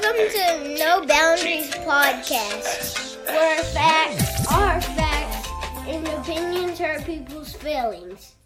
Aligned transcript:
Welcome 0.00 0.30
to 0.30 0.78
No 0.78 1.04
Boundaries 1.06 1.70
Podcast, 1.70 3.16
where 3.26 3.62
facts 3.64 4.46
are 4.46 4.80
facts 4.80 5.48
and 5.88 6.06
opinions 6.06 6.78
hurt 6.78 7.04
people's 7.04 7.52
feelings. 7.54 8.36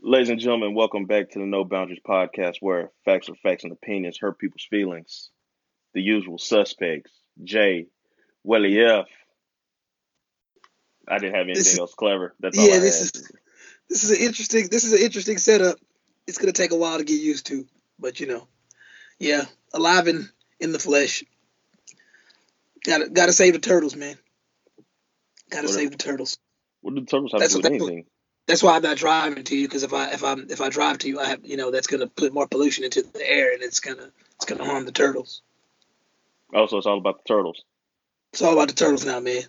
Ladies 0.00 0.30
and 0.30 0.40
gentlemen, 0.40 0.74
welcome 0.74 1.04
back 1.04 1.30
to 1.32 1.38
the 1.38 1.44
No 1.44 1.64
Boundaries 1.64 2.00
Podcast, 2.06 2.56
where 2.60 2.92
facts 3.04 3.28
are 3.28 3.34
facts 3.42 3.64
and 3.64 3.74
opinions 3.74 4.16
hurt 4.18 4.38
people's 4.38 4.66
feelings. 4.70 5.28
The 5.92 6.00
usual 6.00 6.38
suspects, 6.38 7.12
Jay, 7.44 7.88
Welly 8.42 8.80
F. 8.80 9.06
I 11.10 11.18
didn't 11.18 11.36
have 11.36 11.48
anything 11.48 11.80
else 11.80 11.94
clever. 11.94 12.34
That's 12.40 12.58
all 12.58 12.68
yeah, 12.68 12.76
I 12.76 12.78
this 12.80 12.98
had. 12.98 13.04
is 13.16 13.32
this 13.90 14.04
is 14.04 14.10
an 14.12 14.24
interesting 14.26 14.68
this 14.70 14.84
is 14.84 14.92
an 14.94 15.00
interesting 15.00 15.38
setup. 15.38 15.78
It's 16.26 16.38
gonna 16.38 16.52
take 16.52 16.72
a 16.72 16.76
while 16.76 16.98
to 16.98 17.04
get 17.04 17.20
used 17.20 17.46
to, 17.46 17.66
but 17.98 18.20
you 18.20 18.28
know, 18.28 18.48
yeah, 19.18 19.44
alive 19.74 20.08
in 20.08 20.28
in 20.60 20.72
the 20.72 20.78
flesh. 20.78 21.24
Gotta 22.84 23.08
gotta 23.10 23.32
save 23.32 23.54
the 23.54 23.58
turtles, 23.58 23.96
man. 23.96 24.16
Gotta 25.50 25.66
What- 25.66 25.74
save 25.74 25.90
the 25.90 25.98
turtles. 25.98 26.38
What 26.82 26.94
do 26.94 27.00
the 27.02 27.06
turtles 27.06 27.32
have 27.32 27.40
That's 27.40 27.54
to 27.54 27.62
do 27.62 27.68
with 27.70 27.82
anything? 27.82 28.06
That's 28.46 28.62
why 28.62 28.76
I'm 28.76 28.82
not 28.82 28.96
driving 28.96 29.44
to 29.44 29.56
you 29.56 29.68
because 29.68 29.82
if 29.82 29.92
I 29.92 30.10
if 30.12 30.24
I 30.24 30.34
if 30.48 30.60
I 30.60 30.70
drive 30.70 30.98
to 30.98 31.08
you, 31.08 31.20
I 31.20 31.26
have 31.26 31.40
you 31.44 31.56
know 31.56 31.70
that's 31.70 31.88
gonna 31.88 32.06
put 32.06 32.32
more 32.32 32.46
pollution 32.48 32.84
into 32.84 33.02
the 33.02 33.28
air 33.28 33.52
and 33.52 33.62
it's 33.62 33.80
gonna 33.80 34.10
it's 34.36 34.46
gonna 34.46 34.64
harm 34.64 34.86
the 34.86 34.92
turtles. 34.92 35.42
Oh, 36.54 36.60
also, 36.60 36.78
it's 36.78 36.86
all 36.86 36.98
about 36.98 37.18
the 37.18 37.28
turtles, 37.28 37.62
It's 38.32 38.42
all 38.42 38.54
about 38.54 38.68
the 38.68 38.74
turtles 38.74 39.04
now, 39.04 39.20
man. 39.20 39.42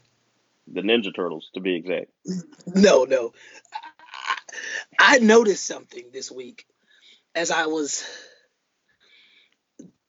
The 0.67 0.81
Ninja 0.81 1.15
Turtles, 1.15 1.49
to 1.53 1.59
be 1.59 1.75
exact. 1.75 2.11
No, 2.67 3.03
no. 3.03 3.33
I, 4.99 5.19
noticed 5.19 5.65
something 5.65 6.05
this 6.11 6.31
week 6.31 6.65
as 7.35 7.51
I 7.51 7.67
was 7.67 8.05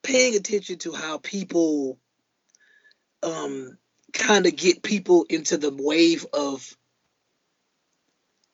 paying 0.02 0.34
attention 0.34 0.78
to 0.78 0.92
how 0.92 1.18
people 1.18 1.98
um 3.22 3.78
kind 4.12 4.46
of 4.46 4.56
get 4.56 4.82
people 4.82 5.24
into 5.30 5.56
the 5.56 5.70
wave 5.72 6.26
of 6.32 6.76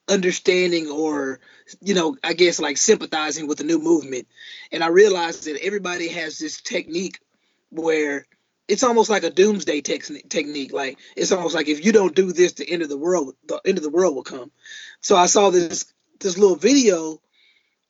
understanding 0.08 0.88
or 0.88 1.40
you 1.80 1.94
know 1.94 2.16
i 2.22 2.32
guess 2.32 2.60
like 2.60 2.76
sympathizing 2.76 3.46
with 3.46 3.58
the 3.58 3.64
new 3.64 3.78
movement 3.78 4.26
and 4.72 4.82
i 4.82 4.88
realized 4.88 5.44
that 5.44 5.62
everybody 5.62 6.08
has 6.08 6.38
this 6.38 6.60
technique 6.60 7.18
where 7.70 8.26
it's 8.68 8.82
almost 8.82 9.08
like 9.08 9.24
a 9.24 9.30
doomsday 9.30 9.80
technique. 9.80 10.72
Like 10.72 10.98
it's 11.16 11.32
almost 11.32 11.54
like 11.54 11.68
if 11.68 11.84
you 11.84 11.90
don't 11.90 12.14
do 12.14 12.32
this 12.32 12.52
the 12.52 12.70
end 12.70 12.82
of 12.82 12.90
the 12.90 12.98
world 12.98 13.34
the 13.46 13.60
end 13.64 13.78
of 13.78 13.84
the 13.84 13.90
world 13.90 14.14
will 14.14 14.22
come. 14.22 14.52
So 15.00 15.16
i 15.16 15.26
saw 15.26 15.50
this 15.50 15.92
this 16.20 16.36
little 16.36 16.56
video 16.56 17.20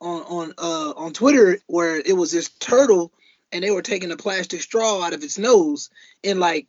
on 0.01 0.23
on 0.23 0.55
uh 0.57 0.93
on 0.97 1.13
twitter 1.13 1.59
where 1.67 1.97
it 1.97 2.17
was 2.17 2.31
this 2.31 2.49
turtle 2.49 3.13
and 3.51 3.65
they 3.65 3.71
were 3.71 3.83
taking 3.83 4.13
a 4.13 4.17
plastic 4.17 4.63
straw 4.63 5.03
out 5.03 5.13
of 5.13 5.25
its 5.25 5.39
nose. 5.39 5.91
And 6.23 6.39
like 6.39 6.69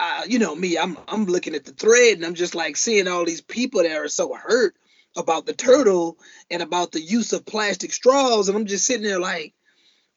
uh, 0.00 0.22
you 0.26 0.40
know 0.40 0.54
me 0.54 0.76
i'm 0.76 0.98
i'm 1.06 1.24
looking 1.26 1.54
at 1.54 1.64
the 1.64 1.72
thread 1.72 2.16
and 2.16 2.26
i'm 2.26 2.34
just 2.34 2.56
like 2.56 2.76
seeing 2.76 3.06
all 3.06 3.24
these 3.24 3.40
people 3.40 3.84
that 3.84 3.96
are 3.96 4.08
so 4.08 4.34
hurt 4.34 4.74
about 5.16 5.46
the 5.46 5.52
turtle 5.52 6.18
and 6.50 6.60
about 6.60 6.90
the 6.90 7.00
use 7.00 7.32
of 7.32 7.46
plastic 7.46 7.92
straws. 7.92 8.48
And 8.48 8.58
i'm 8.58 8.66
just 8.66 8.84
sitting 8.84 9.04
there 9.04 9.20
like 9.20 9.54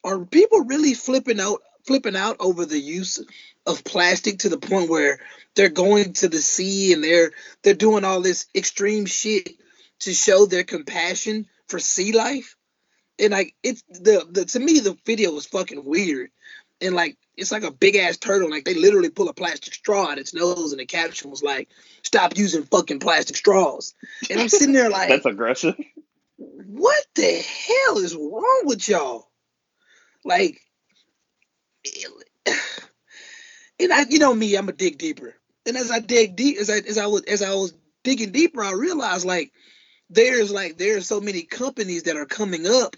are 0.02 0.24
people 0.24 0.64
really 0.64 0.94
flipping 0.94 1.40
out 1.40 1.62
flipping 1.86 2.16
out 2.16 2.36
over 2.40 2.64
the 2.64 2.78
use 2.78 3.22
of 3.66 3.84
plastic 3.84 4.40
to 4.40 4.48
the 4.48 4.58
point 4.58 4.90
where 4.90 5.20
they're 5.54 5.68
going 5.68 6.12
to 6.14 6.28
the 6.28 6.38
sea 6.38 6.92
and 6.92 7.02
they're 7.02 7.32
they're 7.62 7.74
doing 7.74 8.04
all 8.04 8.20
this 8.20 8.46
extreme 8.54 9.06
shit 9.06 9.50
to 10.00 10.12
show 10.14 10.46
their 10.46 10.64
compassion 10.64 11.46
for 11.68 11.78
sea 11.78 12.12
life 12.12 12.56
and 13.18 13.32
like 13.32 13.54
it's 13.62 13.82
the, 13.88 14.26
the 14.30 14.44
to 14.44 14.58
me 14.60 14.80
the 14.80 14.96
video 15.04 15.32
was 15.32 15.46
fucking 15.46 15.84
weird 15.84 16.30
and 16.80 16.94
like 16.94 17.16
it's 17.36 17.52
like 17.52 17.64
a 17.64 17.70
big 17.70 17.96
ass 17.96 18.16
turtle 18.16 18.50
like 18.50 18.64
they 18.64 18.74
literally 18.74 19.10
pull 19.10 19.28
a 19.28 19.34
plastic 19.34 19.74
straw 19.74 20.10
out 20.10 20.18
its 20.18 20.34
nose 20.34 20.72
and 20.72 20.80
the 20.80 20.86
caption 20.86 21.30
was 21.30 21.42
like 21.42 21.68
stop 22.02 22.36
using 22.36 22.62
fucking 22.64 23.00
plastic 23.00 23.36
straws 23.36 23.94
and 24.30 24.40
i'm 24.40 24.48
sitting 24.48 24.72
there 24.72 24.90
like 24.90 25.08
That's 25.08 25.26
aggressive. 25.26 25.74
what 26.36 27.04
the 27.14 27.42
hell 27.42 27.98
is 27.98 28.14
wrong 28.14 28.62
with 28.64 28.88
y'all? 28.88 29.28
Like, 30.24 30.60
and 33.80 33.92
I, 33.92 34.06
you 34.08 34.18
know 34.18 34.34
me, 34.34 34.56
I'm 34.56 34.68
a 34.68 34.72
dig 34.72 34.98
deeper, 34.98 35.34
and 35.66 35.76
as 35.76 35.90
I 35.90 36.00
dig 36.00 36.36
deep, 36.36 36.58
as 36.58 36.70
I 36.70 36.78
as 36.78 36.98
I 36.98 37.06
was 37.06 37.22
as 37.24 37.42
I 37.42 37.54
was 37.54 37.74
digging 38.04 38.32
deeper, 38.32 38.62
I 38.62 38.72
realized 38.72 39.26
like 39.26 39.52
there's 40.10 40.50
like 40.50 40.78
there's 40.78 41.06
so 41.06 41.20
many 41.20 41.42
companies 41.42 42.04
that 42.04 42.16
are 42.16 42.26
coming 42.26 42.66
up 42.66 42.96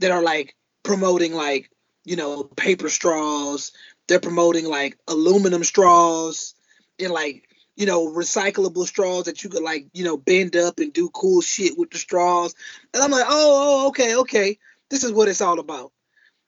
that 0.00 0.10
are 0.10 0.22
like 0.22 0.54
promoting 0.82 1.34
like 1.34 1.70
you 2.04 2.16
know 2.16 2.44
paper 2.44 2.88
straws, 2.88 3.72
they're 4.08 4.20
promoting 4.20 4.66
like 4.66 4.98
aluminum 5.08 5.64
straws, 5.64 6.54
and 6.98 7.12
like 7.12 7.48
you 7.76 7.86
know, 7.86 8.06
recyclable 8.08 8.86
straws 8.86 9.24
that 9.24 9.42
you 9.42 9.50
could 9.50 9.62
like, 9.62 9.86
you 9.92 10.04
know, 10.04 10.16
bend 10.16 10.56
up 10.56 10.78
and 10.78 10.92
do 10.92 11.10
cool 11.10 11.40
shit 11.40 11.76
with 11.76 11.90
the 11.90 11.98
straws. 11.98 12.54
And 12.92 13.02
I'm 13.02 13.10
like, 13.10 13.26
oh, 13.28 13.84
oh, 13.84 13.88
okay, 13.88 14.16
okay. 14.16 14.58
This 14.90 15.02
is 15.04 15.12
what 15.12 15.28
it's 15.28 15.40
all 15.40 15.58
about. 15.58 15.92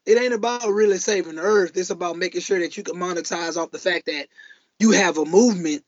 It 0.07 0.19
ain't 0.19 0.35
about 0.35 0.69
really 0.69 0.99
saving 0.99 1.37
the 1.37 1.43
earth. 1.43 1.77
It's 1.77 1.91
about 1.91 2.17
making 2.17 2.41
sure 2.41 2.61
that 2.61 2.77
you 2.77 2.83
can 2.83 2.97
monetize 2.97 3.57
off 3.57 3.71
the 3.73 3.79
fact 3.79 4.07
that 4.07 4.29
you 4.79 4.93
have 4.93 5.19
a 5.19 5.25
movement 5.25 5.85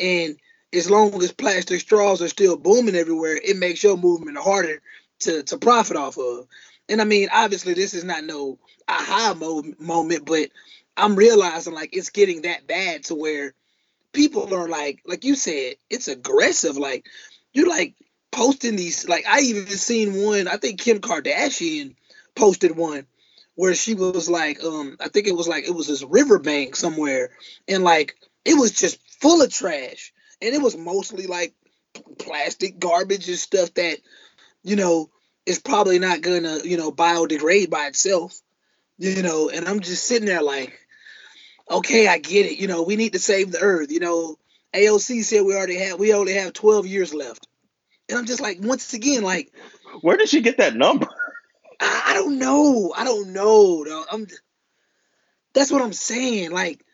and 0.00 0.36
as 0.72 0.90
long 0.90 1.22
as 1.22 1.32
plastic 1.32 1.80
straws 1.80 2.22
are 2.22 2.28
still 2.28 2.56
booming 2.56 2.94
everywhere, 2.94 3.36
it 3.42 3.56
makes 3.56 3.82
your 3.82 3.96
movement 3.96 4.38
harder 4.38 4.80
to, 5.20 5.42
to 5.44 5.58
profit 5.58 5.96
off 5.96 6.18
of. 6.18 6.46
And 6.88 7.00
I 7.00 7.04
mean, 7.04 7.28
obviously 7.32 7.74
this 7.74 7.94
is 7.94 8.04
not 8.04 8.24
no 8.24 8.58
aha 8.86 9.34
mo- 9.36 9.74
moment, 9.78 10.26
but 10.26 10.50
I'm 10.96 11.16
realizing 11.16 11.74
like 11.74 11.90
it's 11.96 12.10
getting 12.10 12.42
that 12.42 12.66
bad 12.66 13.04
to 13.04 13.14
where 13.14 13.54
people 14.12 14.54
are 14.54 14.68
like 14.68 15.00
like 15.06 15.24
you 15.24 15.34
said 15.34 15.74
it's 15.90 16.08
aggressive 16.08 16.76
like 16.76 17.06
you're 17.52 17.68
like 17.68 17.94
posting 18.30 18.76
these 18.76 19.08
like 19.08 19.24
i 19.28 19.40
even 19.40 19.66
seen 19.66 20.24
one 20.24 20.48
i 20.48 20.56
think 20.56 20.80
kim 20.80 20.98
kardashian 20.98 21.94
posted 22.34 22.76
one 22.76 23.06
where 23.58 23.74
she 23.74 23.94
was 23.94 24.30
like 24.30 24.62
um 24.62 24.96
i 25.00 25.08
think 25.08 25.26
it 25.26 25.36
was 25.36 25.48
like 25.48 25.66
it 25.66 25.74
was 25.74 25.88
this 25.88 26.04
riverbank 26.04 26.76
somewhere 26.76 27.30
and 27.66 27.82
like 27.82 28.14
it 28.44 28.54
was 28.54 28.72
just 28.72 28.98
full 29.20 29.42
of 29.42 29.52
trash 29.52 30.12
and 30.40 30.54
it 30.54 30.62
was 30.62 30.76
mostly 30.76 31.26
like 31.26 31.54
plastic 32.18 32.78
garbage 32.78 33.28
and 33.28 33.38
stuff 33.38 33.74
that 33.74 33.98
you 34.62 34.76
know 34.76 35.10
is 35.46 35.58
probably 35.58 35.98
not 35.98 36.20
gonna 36.20 36.58
you 36.64 36.76
know 36.76 36.92
biodegrade 36.92 37.68
by 37.68 37.86
itself 37.86 38.38
you 38.98 39.22
know 39.22 39.48
and 39.48 39.66
i'm 39.66 39.80
just 39.80 40.04
sitting 40.04 40.26
there 40.26 40.42
like 40.42 40.78
okay, 41.70 42.08
I 42.08 42.18
get 42.18 42.46
it. 42.46 42.58
You 42.58 42.66
know, 42.66 42.82
we 42.82 42.96
need 42.96 43.12
to 43.12 43.18
save 43.18 43.52
the 43.52 43.60
earth. 43.60 43.90
You 43.90 44.00
know, 44.00 44.36
AOC 44.74 45.22
said 45.24 45.42
we 45.44 45.54
already 45.54 45.78
have 45.78 45.98
we 45.98 46.12
only 46.12 46.34
have 46.34 46.52
12 46.52 46.86
years 46.86 47.14
left. 47.14 47.46
And 48.08 48.18
I'm 48.18 48.26
just 48.26 48.40
like, 48.40 48.58
once 48.60 48.94
again, 48.94 49.22
like, 49.22 49.52
Where 50.00 50.16
did 50.16 50.28
she 50.28 50.40
get 50.40 50.58
that 50.58 50.74
number? 50.74 51.08
I, 51.80 52.12
don't 52.14 52.38
know. 52.38 52.92
I 52.96 53.04
don't 53.04 53.32
know. 53.32 53.84
Though. 53.84 54.04
I'm 54.10 54.26
that's 55.54 55.70
what 55.70 55.82
I'm 55.82 55.92
saying. 55.92 56.50
Like, 56.50 56.84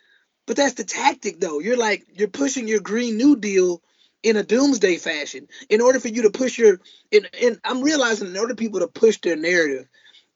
but 0.47 0.57
that's 0.57 0.75
the 0.75 0.85
tactic 0.85 1.41
though. 1.41 1.61
You're 1.61 1.77
like 1.77 2.05
you're 2.13 2.29
pushing 2.29 2.69
your 2.69 2.81
Green 2.81 3.17
New 3.17 3.37
Deal 3.37 3.83
in 4.23 4.37
a 4.37 4.43
doomsday 4.43 4.97
fashion. 4.97 5.49
In 5.69 5.81
order 5.81 6.01
for 6.01 6.09
you 6.09 6.23
to 6.23 6.31
push 6.31 6.59
your 6.59 6.81
and, 7.13 7.29
and 7.41 7.61
I'm 7.65 7.83
realizing 7.83 8.29
in 8.29 8.37
order 8.37 8.55
for 8.55 8.59
people 8.59 8.81
to 8.81 8.89
push 8.89 9.19
their 9.19 9.37
narrative, 9.37 9.87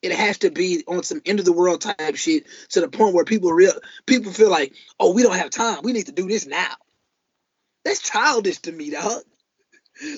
it 0.01 0.11
has 0.11 0.39
to 0.39 0.51
be 0.51 0.83
on 0.87 1.03
some 1.03 1.21
end 1.25 1.39
of 1.39 1.45
the 1.45 1.53
world 1.53 1.81
type 1.81 2.15
shit 2.15 2.45
to 2.69 2.81
the 2.81 2.87
point 2.87 3.13
where 3.13 3.25
people 3.25 3.51
real 3.51 3.73
people 4.05 4.31
feel 4.31 4.49
like, 4.49 4.73
oh, 4.99 5.13
we 5.13 5.23
don't 5.23 5.37
have 5.37 5.49
time. 5.49 5.79
We 5.83 5.93
need 5.93 6.05
to 6.07 6.11
do 6.11 6.27
this 6.27 6.45
now. 6.45 6.73
That's 7.83 8.01
childish 8.01 8.59
to 8.59 8.71
me, 8.71 8.91
dog. 8.91 9.21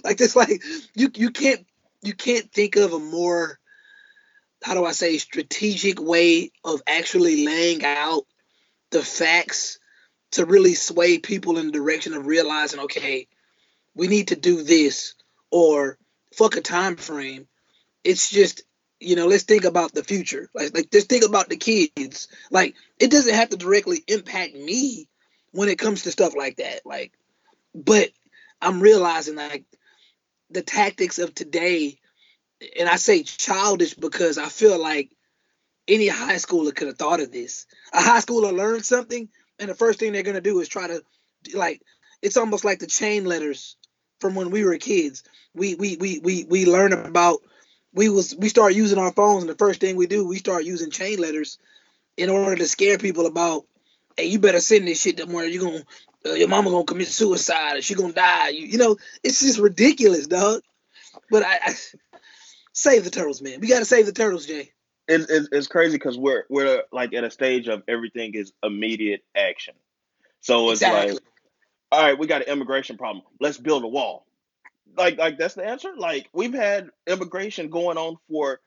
Like 0.03 0.17
that's 0.17 0.35
like 0.35 0.61
you 0.93 1.09
you 1.15 1.31
can't 1.31 1.65
you 2.03 2.13
can't 2.13 2.51
think 2.51 2.75
of 2.75 2.93
a 2.93 2.99
more 2.99 3.59
how 4.63 4.73
do 4.73 4.85
I 4.85 4.91
say 4.91 5.17
strategic 5.17 5.99
way 6.01 6.51
of 6.63 6.81
actually 6.87 7.45
laying 7.45 7.83
out 7.85 8.25
the 8.91 9.01
facts 9.01 9.79
to 10.31 10.45
really 10.45 10.75
sway 10.75 11.17
people 11.17 11.57
in 11.57 11.67
the 11.67 11.71
direction 11.71 12.13
of 12.13 12.25
realizing, 12.25 12.81
okay, 12.81 13.27
we 13.95 14.07
need 14.07 14.29
to 14.29 14.35
do 14.35 14.63
this 14.63 15.15
or 15.49 15.97
fuck 16.33 16.55
a 16.55 16.61
time 16.61 16.95
frame. 16.95 17.47
It's 18.03 18.29
just 18.29 18.63
you 19.01 19.15
know, 19.15 19.25
let's 19.25 19.43
think 19.43 19.65
about 19.65 19.93
the 19.93 20.03
future. 20.03 20.47
Like, 20.53 20.73
like 20.75 20.91
just 20.91 21.09
think 21.09 21.25
about 21.25 21.49
the 21.49 21.57
kids. 21.57 22.27
Like, 22.51 22.75
it 22.99 23.09
doesn't 23.09 23.33
have 23.33 23.49
to 23.49 23.57
directly 23.57 24.03
impact 24.07 24.53
me 24.53 25.07
when 25.51 25.69
it 25.69 25.79
comes 25.79 26.03
to 26.03 26.11
stuff 26.11 26.35
like 26.37 26.57
that. 26.57 26.85
Like, 26.85 27.11
but 27.73 28.09
I'm 28.61 28.79
realizing 28.79 29.35
like 29.35 29.65
the 30.51 30.61
tactics 30.61 31.17
of 31.17 31.33
today, 31.33 31.97
and 32.79 32.87
I 32.87 32.97
say 32.97 33.23
childish 33.23 33.93
because 33.93 34.37
I 34.37 34.47
feel 34.47 34.79
like 34.81 35.11
any 35.87 36.07
high 36.07 36.35
schooler 36.35 36.75
could 36.75 36.87
have 36.87 36.97
thought 36.97 37.19
of 37.19 37.31
this. 37.31 37.65
A 37.93 38.01
high 38.01 38.19
schooler 38.19 38.55
learned 38.55 38.85
something, 38.85 39.29
and 39.59 39.69
the 39.69 39.75
first 39.75 39.99
thing 39.99 40.13
they're 40.13 40.23
gonna 40.23 40.41
do 40.41 40.59
is 40.59 40.67
try 40.67 40.87
to 40.87 41.03
like 41.53 41.81
it's 42.21 42.37
almost 42.37 42.65
like 42.65 42.79
the 42.79 42.87
chain 42.87 43.25
letters 43.25 43.77
from 44.19 44.35
when 44.35 44.51
we 44.51 44.63
were 44.63 44.77
kids. 44.77 45.23
We 45.53 45.75
we 45.75 45.97
we 45.97 46.19
we 46.19 46.45
we 46.45 46.65
learn 46.65 46.93
about 46.93 47.39
we 47.93 48.09
was 48.09 48.35
we 48.35 48.49
start 48.49 48.73
using 48.73 48.97
our 48.97 49.11
phones 49.11 49.43
and 49.43 49.49
the 49.49 49.55
first 49.55 49.81
thing 49.81 49.95
we 49.95 50.07
do 50.07 50.25
we 50.27 50.37
start 50.37 50.63
using 50.63 50.91
chain 50.91 51.19
letters 51.19 51.57
in 52.17 52.29
order 52.29 52.55
to 52.55 52.67
scare 52.67 52.97
people 52.97 53.25
about 53.25 53.65
hey 54.17 54.25
you 54.25 54.39
better 54.39 54.59
send 54.59 54.87
this 54.87 55.01
shit 55.01 55.19
somewhere 55.19 55.45
You're 55.45 55.63
gonna 55.63 55.83
uh, 56.25 56.33
your 56.33 56.47
mama 56.47 56.69
gonna 56.69 56.85
commit 56.85 57.07
suicide 57.07 57.77
or 57.77 57.81
she 57.81 57.95
gonna 57.95 58.13
die 58.13 58.49
you, 58.49 58.67
you 58.67 58.77
know 58.77 58.97
it's 59.23 59.41
just 59.41 59.59
ridiculous 59.59 60.27
dog 60.27 60.61
but 61.29 61.43
I, 61.43 61.59
I 61.65 61.75
save 62.73 63.03
the 63.03 63.09
turtles 63.09 63.41
man 63.41 63.59
we 63.59 63.67
gotta 63.67 63.85
save 63.85 64.05
the 64.05 64.11
turtles 64.11 64.45
jay 64.45 64.71
It's 65.07 65.29
it's, 65.29 65.49
it's 65.51 65.67
crazy 65.67 65.95
because 65.95 66.17
we're 66.17 66.45
we're 66.49 66.83
like 66.91 67.13
at 67.13 67.23
a 67.23 67.31
stage 67.31 67.67
of 67.67 67.83
everything 67.87 68.33
is 68.35 68.53
immediate 68.63 69.23
action. 69.35 69.73
So 70.41 70.71
it's 70.71 70.81
exactly 70.81 71.13
like, 71.13 71.23
all 71.91 72.03
right, 72.03 72.17
we 72.17 72.27
got 72.27 72.47
an 72.47 72.53
immigration 72.53 72.97
problem. 72.97 73.25
Let's 73.39 73.57
build 73.57 73.83
a 73.83 73.87
wall. 73.87 74.25
Like 74.97 75.17
like 75.17 75.37
that's 75.37 75.55
the 75.55 75.65
answer. 75.65 75.91
Like 75.97 76.29
we've 76.33 76.53
had 76.53 76.89
immigration 77.07 77.69
going 77.69 77.97
on 77.97 78.17
for 78.29 78.59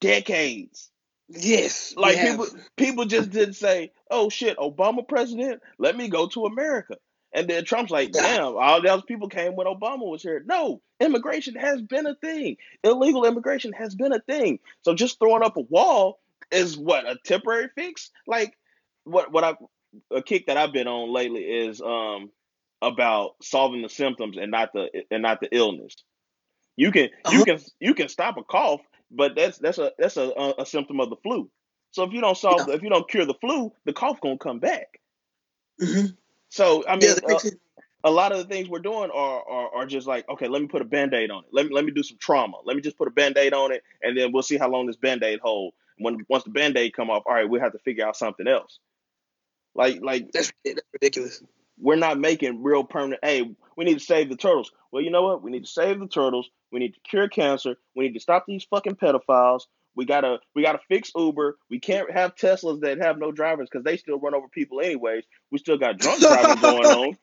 decades. 0.00 0.90
yes 1.28 1.94
Like 1.96 2.18
people 2.20 2.46
people 2.76 3.04
just 3.04 3.30
didn't 3.30 3.54
say, 3.54 3.92
"Oh 4.10 4.30
shit, 4.30 4.56
Obama 4.56 5.06
president, 5.06 5.60
let 5.78 5.96
me 5.96 6.08
go 6.08 6.28
to 6.28 6.46
America." 6.46 6.96
And 7.32 7.48
then 7.48 7.64
Trump's 7.64 7.90
like, 7.90 8.12
"Damn, 8.12 8.56
all 8.56 8.80
those 8.80 9.02
people 9.02 9.28
came 9.28 9.54
when 9.54 9.66
Obama 9.66 10.08
was 10.08 10.22
here." 10.22 10.42
No, 10.46 10.80
immigration 11.00 11.54
has 11.56 11.82
been 11.82 12.06
a 12.06 12.14
thing. 12.14 12.56
Illegal 12.84 13.26
immigration 13.26 13.72
has 13.72 13.94
been 13.94 14.12
a 14.12 14.20
thing. 14.20 14.60
So 14.82 14.94
just 14.94 15.18
throwing 15.18 15.42
up 15.42 15.56
a 15.56 15.60
wall 15.60 16.20
is 16.50 16.76
what 16.76 17.06
a 17.06 17.18
temporary 17.24 17.68
fix. 17.74 18.10
Like 18.26 18.56
what 19.04 19.30
what 19.32 19.44
I 19.44 19.54
a 20.10 20.22
kick 20.22 20.46
that 20.46 20.56
I've 20.56 20.72
been 20.72 20.88
on 20.88 21.12
lately 21.12 21.42
is 21.42 21.80
um 21.80 22.30
about 22.80 23.34
solving 23.42 23.82
the 23.82 23.88
symptoms 23.88 24.36
and 24.36 24.50
not 24.50 24.72
the 24.72 24.88
and 25.10 25.22
not 25.22 25.40
the 25.40 25.48
illness. 25.54 25.94
You 26.76 26.92
can 26.92 27.08
you 27.30 27.42
uh-huh. 27.42 27.44
can 27.44 27.58
you 27.80 27.94
can 27.94 28.08
stop 28.08 28.36
a 28.36 28.44
cough, 28.44 28.80
but 29.10 29.32
that's 29.34 29.58
that's 29.58 29.78
a 29.78 29.92
that's 29.98 30.16
a, 30.16 30.54
a, 30.58 30.66
symptom 30.66 31.00
of 31.00 31.10
the 31.10 31.16
flu. 31.16 31.50
So 31.90 32.04
if 32.04 32.12
you 32.12 32.20
don't 32.20 32.36
solve 32.36 32.66
the, 32.66 32.72
if 32.72 32.82
you 32.82 32.90
don't 32.90 33.08
cure 33.08 33.24
the 33.24 33.34
flu, 33.34 33.72
the 33.84 33.92
cough 33.92 34.20
gonna 34.20 34.38
come 34.38 34.60
back. 34.60 35.00
hmm 35.80 36.06
So 36.50 36.84
I 36.86 36.96
yeah 37.00 37.14
mean, 37.14 37.14
that 37.26 37.44
uh, 37.44 37.50
a 38.04 38.10
lot 38.10 38.32
of 38.32 38.38
the 38.38 38.44
things 38.44 38.68
we're 38.68 38.78
doing 38.78 39.10
are, 39.10 39.48
are 39.48 39.74
are 39.76 39.86
just 39.86 40.06
like, 40.06 40.28
okay, 40.28 40.48
let 40.48 40.62
me 40.62 40.68
put 40.68 40.82
a 40.82 40.84
band-aid 40.84 41.30
on 41.30 41.44
it. 41.44 41.50
Let 41.52 41.66
me 41.66 41.74
let 41.74 41.84
me 41.84 41.90
do 41.90 42.02
some 42.02 42.18
trauma. 42.18 42.58
Let 42.64 42.76
me 42.76 42.82
just 42.82 42.96
put 42.96 43.08
a 43.08 43.12
band-aid 43.12 43.52
on 43.52 43.72
it, 43.72 43.82
and 44.02 44.16
then 44.16 44.32
we'll 44.32 44.42
see 44.42 44.56
how 44.56 44.70
long 44.70 44.86
this 44.86 44.96
band-aid 44.96 45.40
hold. 45.40 45.74
When 45.98 46.24
once 46.28 46.44
the 46.44 46.50
band-aid 46.50 46.94
come 46.94 47.10
off, 47.10 47.24
all 47.26 47.34
right, 47.34 47.48
we 47.48 47.58
have 47.60 47.72
to 47.72 47.78
figure 47.78 48.06
out 48.06 48.16
something 48.16 48.46
else. 48.46 48.78
Like 49.74 49.98
like 50.02 50.30
that's, 50.32 50.52
that's 50.64 50.80
ridiculous 50.92 51.42
we're 51.80 51.96
not 51.96 52.18
making 52.18 52.62
real 52.62 52.84
permanent. 52.84 53.24
Hey, 53.24 53.54
we 53.76 53.84
need 53.84 53.98
to 53.98 54.04
save 54.04 54.28
the 54.28 54.36
turtles. 54.36 54.72
Well, 54.90 55.02
you 55.02 55.10
know 55.10 55.22
what? 55.22 55.42
We 55.42 55.50
need 55.50 55.64
to 55.64 55.70
save 55.70 56.00
the 56.00 56.08
turtles. 56.08 56.50
We 56.72 56.80
need 56.80 56.94
to 56.94 57.00
cure 57.00 57.28
cancer. 57.28 57.76
We 57.94 58.04
need 58.06 58.14
to 58.14 58.20
stop 58.20 58.44
these 58.46 58.64
fucking 58.64 58.96
pedophiles. 58.96 59.62
We 59.98 60.04
gotta 60.04 60.38
we 60.54 60.62
gotta 60.62 60.78
fix 60.86 61.10
Uber. 61.16 61.58
We 61.68 61.80
can't 61.80 62.08
have 62.12 62.36
Teslas 62.36 62.82
that 62.82 63.02
have 63.02 63.18
no 63.18 63.32
drivers 63.32 63.68
because 63.68 63.82
they 63.82 63.96
still 63.96 64.20
run 64.20 64.32
over 64.32 64.46
people 64.46 64.80
anyways. 64.80 65.24
We 65.50 65.58
still 65.58 65.76
got 65.76 65.98
drunk 65.98 66.20
driving 66.20 66.56
going 66.62 66.86
on. 66.86 67.18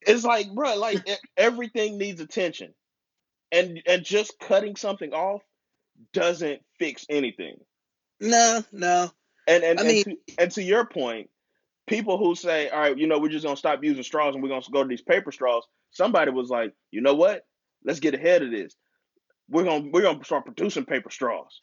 It's 0.00 0.24
like, 0.24 0.52
bro, 0.52 0.74
like 0.74 1.08
everything 1.36 1.96
needs 1.96 2.20
attention, 2.20 2.74
and 3.52 3.80
and 3.86 4.02
just 4.02 4.40
cutting 4.40 4.74
something 4.74 5.12
off 5.12 5.42
doesn't 6.12 6.60
fix 6.80 7.06
anything. 7.08 7.58
no 8.18 8.64
no 8.72 9.12
And 9.46 9.62
and 9.62 9.78
i 9.78 9.82
and 9.82 9.88
mean 9.92 10.04
to 10.04 10.16
and 10.36 10.50
to 10.50 10.62
your 10.64 10.84
point, 10.86 11.30
people 11.86 12.18
who 12.18 12.34
say, 12.34 12.68
all 12.68 12.80
right, 12.80 12.98
you 12.98 13.06
know, 13.06 13.20
we're 13.20 13.28
just 13.28 13.44
gonna 13.44 13.56
stop 13.56 13.84
using 13.84 14.02
straws 14.02 14.34
and 14.34 14.42
we're 14.42 14.48
gonna 14.48 14.64
go 14.72 14.82
to 14.82 14.88
these 14.88 15.02
paper 15.02 15.30
straws. 15.30 15.62
Somebody 15.92 16.32
was 16.32 16.50
like, 16.50 16.74
you 16.90 17.00
know 17.00 17.14
what? 17.14 17.46
Let's 17.84 18.00
get 18.00 18.14
ahead 18.14 18.42
of 18.42 18.50
this. 18.50 18.74
We're 19.48 19.64
gonna 19.64 19.88
we're 19.90 20.02
gonna 20.02 20.24
start 20.24 20.44
producing 20.46 20.84
paper 20.84 21.10
straws. 21.10 21.60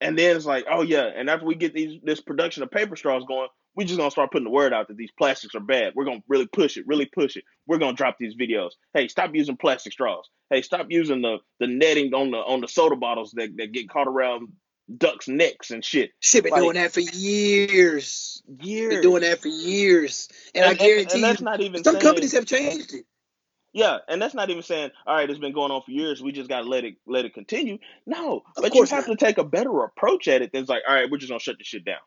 And 0.00 0.18
then 0.18 0.36
it's 0.36 0.44
like, 0.44 0.66
oh 0.70 0.82
yeah, 0.82 1.06
and 1.14 1.30
after 1.30 1.46
we 1.46 1.54
get 1.54 1.72
these 1.74 2.00
this 2.02 2.20
production 2.20 2.62
of 2.62 2.70
paper 2.70 2.96
straws 2.96 3.24
going, 3.26 3.48
we 3.74 3.84
just 3.84 3.98
gonna 3.98 4.10
start 4.10 4.30
putting 4.30 4.44
the 4.44 4.50
word 4.50 4.72
out 4.72 4.88
that 4.88 4.96
these 4.96 5.10
plastics 5.18 5.54
are 5.54 5.60
bad. 5.60 5.94
We're 5.94 6.04
gonna 6.04 6.22
really 6.28 6.46
push 6.46 6.76
it, 6.76 6.86
really 6.86 7.06
push 7.06 7.36
it. 7.36 7.44
We're 7.66 7.78
gonna 7.78 7.96
drop 7.96 8.16
these 8.18 8.34
videos. 8.34 8.70
Hey, 8.94 9.08
stop 9.08 9.34
using 9.34 9.56
plastic 9.56 9.92
straws. 9.92 10.28
Hey, 10.50 10.62
stop 10.62 10.86
using 10.90 11.22
the 11.22 11.38
the 11.60 11.66
netting 11.66 12.12
on 12.14 12.30
the 12.30 12.38
on 12.38 12.60
the 12.60 12.68
soda 12.68 12.96
bottles 12.96 13.32
that, 13.36 13.56
that 13.56 13.72
get 13.72 13.88
caught 13.88 14.06
around 14.06 14.48
ducks' 14.98 15.28
necks 15.28 15.70
and 15.70 15.84
shit. 15.84 16.10
shit 16.20 16.44
been 16.44 16.52
Like 16.52 16.62
doing 16.62 16.74
that 16.74 16.92
for 16.92 17.00
years 17.00 18.42
Years. 18.60 18.94
been 18.94 19.02
doing 19.02 19.22
that 19.22 19.40
for 19.40 19.48
years 19.48 20.28
and 20.54 20.64
i 20.64 20.70
And 20.70 20.80
and, 20.80 20.80
and 20.80 20.88
guarantee 20.88 21.20
that's 21.22 21.40
you 21.40 21.44
not 21.44 21.60
even 21.60 21.82
some 21.82 21.98
companies 21.98 22.32
have 22.32 22.46
changed 22.46 22.94
it 22.94 23.04
yeah, 23.76 23.98
and 24.08 24.22
that's 24.22 24.34
not 24.34 24.48
even 24.48 24.62
saying, 24.62 24.90
all 25.06 25.16
right, 25.16 25.28
it's 25.28 25.38
been 25.38 25.52
going 25.52 25.70
on 25.70 25.82
for 25.82 25.90
years. 25.90 26.22
We 26.22 26.32
just 26.32 26.48
gotta 26.48 26.66
let 26.66 26.84
it 26.84 26.94
let 27.06 27.26
it 27.26 27.34
continue. 27.34 27.76
No, 28.06 28.38
of 28.56 28.62
but 28.62 28.64
you 28.64 28.70
course 28.70 28.90
have 28.90 29.06
not 29.06 29.18
to 29.18 29.24
take 29.26 29.36
a 29.36 29.44
better 29.44 29.84
approach 29.84 30.28
at 30.28 30.40
it 30.40 30.50
than 30.50 30.62
it's 30.62 30.70
like, 30.70 30.82
all 30.88 30.94
right, 30.94 31.10
we're 31.10 31.18
just 31.18 31.28
gonna 31.28 31.38
shut 31.38 31.56
this 31.58 31.66
shit 31.66 31.84
down. 31.84 31.98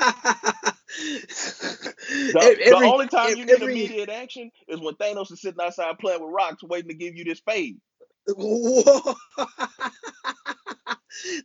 The 2.10 2.32
the 2.32 2.62
every 2.66 2.86
only 2.86 3.08
time 3.08 3.30
you 3.30 3.44
need 3.44 3.50
every 3.50 3.72
immediate 3.72 4.08
action 4.08 4.50
is 4.68 4.80
when 4.80 4.94
Thanos 4.94 5.32
is 5.32 5.40
sitting 5.40 5.60
outside 5.60 5.98
playing 5.98 6.20
with 6.20 6.32
rocks, 6.32 6.62
waiting 6.62 6.88
to 6.88 6.94
give 6.94 7.16
you 7.16 7.24
this 7.24 7.40
fade. 7.40 7.78
Whoa. 8.28 9.14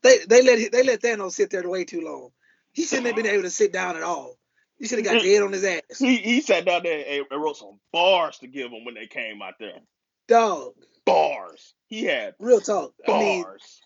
they 0.04 0.20
they 0.28 0.42
let 0.44 0.72
they 0.72 0.84
let 0.84 1.02
Thanos 1.02 1.34
sit 1.34 1.50
there 1.50 1.68
way 1.68 1.86
too 1.86 2.02
long. 2.02 2.30
He 2.72 2.84
shouldn't 2.84 3.08
have 3.08 3.16
been 3.16 3.28
able 3.28 3.44
to 3.44 3.50
sit 3.50 3.72
down 3.72 3.96
at 3.96 4.04
all. 4.04 4.38
He 4.80 4.88
should 4.88 5.00
have 5.00 5.06
got 5.06 5.24
dead 5.24 5.42
on 5.42 5.54
his 5.54 5.64
ass. 5.64 6.00
he 6.00 6.18
he 6.18 6.42
sat 6.42 6.66
down 6.66 6.84
there 6.84 7.24
and, 7.32 7.42
wrote 7.42 7.58
some 7.58 7.80
bars 7.94 8.40
to 8.40 8.48
give 8.48 8.72
them 8.72 8.84
when 8.84 8.96
they 8.96 9.08
came 9.08 9.42
out 9.42 9.56
there. 9.60 9.80
Dog, 10.28 10.74
Bars. 11.06 11.74
He 11.88 12.04
had 12.04 12.34
real 12.40 12.60
talk. 12.60 12.94
I 13.08 13.20
mean, 13.20 13.44
bars. 13.44 13.82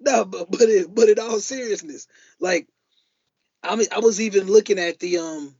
no, 0.00 0.24
but 0.24 0.50
but 0.50 0.62
it, 0.62 0.94
but 0.94 1.08
in 1.08 1.18
all 1.18 1.38
seriousness, 1.38 2.08
like 2.40 2.68
I 3.62 3.76
mean, 3.76 3.86
I 3.92 4.00
was 4.00 4.20
even 4.20 4.46
looking 4.46 4.78
at 4.78 4.98
the 4.98 5.18
um, 5.18 5.54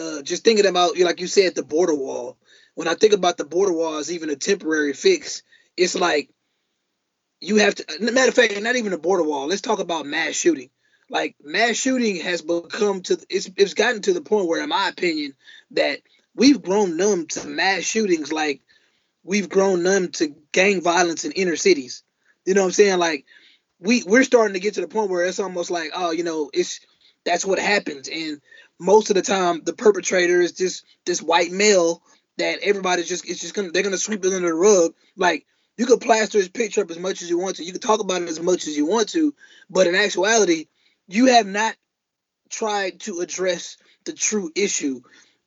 uh, 0.00 0.22
just 0.22 0.44
thinking 0.44 0.66
about 0.66 0.98
like 0.98 1.20
you 1.20 1.26
said 1.26 1.54
the 1.54 1.62
border 1.62 1.94
wall. 1.94 2.36
When 2.74 2.88
I 2.88 2.94
think 2.94 3.12
about 3.12 3.36
the 3.36 3.44
border 3.44 3.72
wall 3.72 3.98
as 3.98 4.10
even 4.10 4.30
a 4.30 4.36
temporary 4.36 4.92
fix, 4.92 5.42
it's 5.76 5.94
like 5.94 6.30
you 7.40 7.56
have 7.56 7.74
to. 7.76 7.84
Matter 8.00 8.28
of 8.28 8.34
fact, 8.34 8.60
not 8.60 8.76
even 8.76 8.92
a 8.92 8.98
border 8.98 9.24
wall. 9.24 9.46
Let's 9.46 9.60
talk 9.60 9.78
about 9.78 10.06
mass 10.06 10.34
shooting. 10.34 10.70
Like 11.12 11.36
mass 11.44 11.76
shooting 11.76 12.16
has 12.22 12.40
become 12.40 13.02
to 13.02 13.18
it's 13.28 13.50
it's 13.58 13.74
gotten 13.74 14.00
to 14.02 14.14
the 14.14 14.22
point 14.22 14.48
where, 14.48 14.62
in 14.62 14.70
my 14.70 14.88
opinion, 14.88 15.34
that 15.72 16.00
we've 16.34 16.62
grown 16.62 16.96
numb 16.96 17.26
to 17.28 17.46
mass 17.46 17.82
shootings. 17.82 18.32
Like 18.32 18.62
we've 19.22 19.50
grown 19.50 19.82
numb 19.82 20.08
to 20.12 20.34
gang 20.52 20.80
violence 20.80 21.26
in 21.26 21.32
inner 21.32 21.56
cities. 21.56 22.02
You 22.46 22.54
know 22.54 22.62
what 22.62 22.68
I'm 22.68 22.72
saying? 22.72 22.98
Like 22.98 23.26
we 23.78 24.02
we're 24.04 24.24
starting 24.24 24.54
to 24.54 24.60
get 24.60 24.74
to 24.74 24.80
the 24.80 24.88
point 24.88 25.10
where 25.10 25.26
it's 25.26 25.38
almost 25.38 25.70
like 25.70 25.90
oh 25.94 26.12
you 26.12 26.24
know 26.24 26.50
it's 26.54 26.80
that's 27.26 27.44
what 27.44 27.58
happens 27.58 28.08
and 28.08 28.40
most 28.78 29.10
of 29.10 29.16
the 29.16 29.22
time 29.22 29.60
the 29.64 29.74
perpetrator 29.74 30.40
is 30.40 30.52
just 30.52 30.84
this 31.04 31.20
white 31.20 31.50
male 31.50 32.02
that 32.38 32.60
everybody's 32.62 33.08
just 33.08 33.28
it's 33.28 33.40
just 33.40 33.54
gonna 33.54 33.70
they're 33.70 33.82
gonna 33.82 33.98
sweep 33.98 34.24
it 34.24 34.32
under 34.32 34.48
the 34.48 34.54
rug 34.54 34.94
like 35.16 35.46
you 35.76 35.86
could 35.86 36.00
plaster 36.00 36.38
his 36.38 36.48
picture 36.48 36.82
up 36.82 36.90
as 36.90 36.98
much 36.98 37.22
as 37.22 37.28
you 37.30 37.38
want 37.38 37.56
to 37.56 37.64
you 37.64 37.72
could 37.72 37.82
talk 37.82 38.00
about 38.00 38.22
it 38.22 38.28
as 38.28 38.40
much 38.40 38.66
as 38.66 38.76
you 38.76 38.86
want 38.86 39.08
to 39.08 39.34
but 39.68 39.86
in 39.86 39.94
actuality 39.94 40.66
you 41.12 41.26
have 41.26 41.46
not 41.46 41.74
tried 42.50 43.00
to 43.00 43.20
address 43.20 43.76
the 44.04 44.12
true 44.12 44.50
issue 44.54 45.00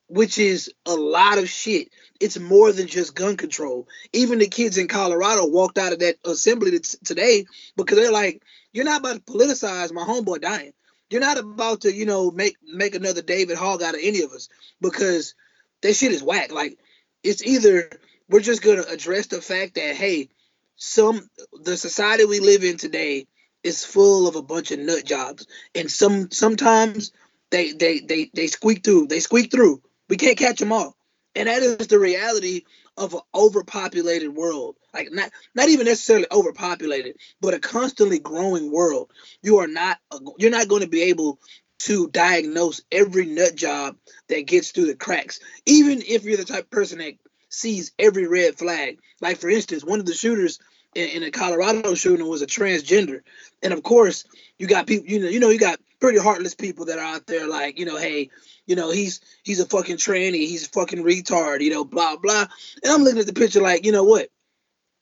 which 0.08 0.38
is 0.38 0.72
a 0.86 0.94
lot 0.94 1.38
of 1.38 1.48
shit. 1.48 1.88
It's 2.20 2.38
more 2.38 2.72
than 2.72 2.86
just 2.86 3.14
gun 3.14 3.36
control. 3.36 3.88
Even 4.12 4.38
the 4.38 4.46
kids 4.46 4.78
in 4.78 4.88
colorado 4.88 5.46
walked 5.46 5.78
out 5.78 5.92
of 5.92 5.98
that 6.00 6.16
assembly 6.24 6.70
t- 6.78 6.98
today 7.04 7.46
because 7.76 7.98
they're 7.98 8.12
like 8.12 8.42
you're 8.72 8.84
not 8.84 9.00
about 9.00 9.26
to 9.26 9.32
politicize 9.32 9.92
my 9.92 10.04
homeboy 10.04 10.40
dying. 10.40 10.72
You're 11.10 11.20
not 11.20 11.38
about 11.38 11.82
to, 11.82 11.92
you 11.92 12.06
know, 12.06 12.30
make 12.30 12.56
make 12.62 12.94
another 12.94 13.22
David 13.22 13.56
Hogg 13.56 13.82
out 13.82 13.94
of 13.94 14.00
any 14.02 14.22
of 14.22 14.32
us 14.32 14.48
because 14.80 15.34
that 15.82 15.94
shit 15.94 16.12
is 16.12 16.22
whack. 16.22 16.52
Like 16.52 16.78
it's 17.22 17.44
either 17.44 17.90
we're 18.28 18.40
just 18.40 18.62
gonna 18.62 18.84
address 18.88 19.26
the 19.26 19.40
fact 19.40 19.74
that 19.74 19.96
hey, 19.96 20.28
some 20.76 21.28
the 21.52 21.76
society 21.76 22.24
we 22.24 22.40
live 22.40 22.64
in 22.64 22.76
today 22.76 23.26
is 23.66 23.84
full 23.84 24.28
of 24.28 24.36
a 24.36 24.42
bunch 24.42 24.70
of 24.70 24.78
nut 24.78 25.04
jobs, 25.04 25.46
and 25.74 25.90
some 25.90 26.30
sometimes 26.30 27.12
they 27.50 27.72
they 27.72 27.98
they 27.98 28.30
they 28.32 28.46
squeak 28.46 28.84
through. 28.84 29.08
They 29.08 29.20
squeak 29.20 29.50
through. 29.50 29.82
We 30.08 30.16
can't 30.16 30.38
catch 30.38 30.60
them 30.60 30.72
all, 30.72 30.96
and 31.34 31.48
that 31.48 31.62
is 31.62 31.88
the 31.88 31.98
reality 31.98 32.62
of 32.96 33.14
an 33.14 33.20
overpopulated 33.34 34.34
world. 34.34 34.76
Like 34.94 35.08
not 35.10 35.30
not 35.54 35.68
even 35.68 35.86
necessarily 35.86 36.26
overpopulated, 36.30 37.16
but 37.40 37.54
a 37.54 37.58
constantly 37.58 38.20
growing 38.20 38.70
world. 38.70 39.10
You 39.42 39.58
are 39.58 39.66
not 39.66 39.98
you're 40.38 40.50
not 40.50 40.68
going 40.68 40.82
to 40.82 40.88
be 40.88 41.02
able 41.02 41.40
to 41.78 42.08
diagnose 42.08 42.80
every 42.90 43.26
nut 43.26 43.54
job 43.54 43.96
that 44.28 44.46
gets 44.46 44.70
through 44.70 44.86
the 44.86 44.94
cracks, 44.94 45.40
even 45.66 46.02
if 46.06 46.24
you're 46.24 46.38
the 46.38 46.44
type 46.44 46.64
of 46.64 46.70
person 46.70 46.98
that 46.98 47.14
sees 47.48 47.92
every 47.98 48.28
red 48.28 48.54
flag. 48.54 48.98
Like 49.20 49.38
for 49.38 49.50
instance, 49.50 49.84
one 49.84 49.98
of 49.98 50.06
the 50.06 50.14
shooters 50.14 50.60
in, 50.94 51.08
in 51.08 51.22
a 51.22 51.30
Colorado 51.30 51.94
shooting 51.94 52.26
was 52.26 52.42
a 52.42 52.46
transgender, 52.46 53.20
and 53.62 53.72
of 53.72 53.82
course 53.82 54.24
you 54.58 54.66
got 54.66 54.86
people 54.86 55.06
you 55.06 55.20
know 55.20 55.28
you 55.28 55.40
know 55.40 55.50
you 55.50 55.58
got 55.58 55.78
pretty 56.00 56.18
heartless 56.18 56.54
people 56.54 56.86
that 56.86 56.98
are 56.98 57.14
out 57.14 57.26
there 57.26 57.48
like, 57.48 57.78
you 57.78 57.86
know, 57.86 57.96
hey, 57.96 58.30
you 58.66 58.76
know, 58.76 58.90
he's 58.90 59.20
he's 59.42 59.60
a 59.60 59.66
fucking 59.66 59.96
tranny, 59.96 60.46
he's 60.46 60.66
a 60.66 60.70
fucking 60.70 61.02
retard, 61.02 61.60
you 61.60 61.70
know, 61.70 61.84
blah 61.84 62.16
blah. 62.16 62.46
And 62.82 62.92
I'm 62.92 63.02
looking 63.02 63.20
at 63.20 63.26
the 63.26 63.32
picture 63.32 63.60
like, 63.60 63.84
you 63.84 63.92
know 63.92 64.04
what? 64.04 64.28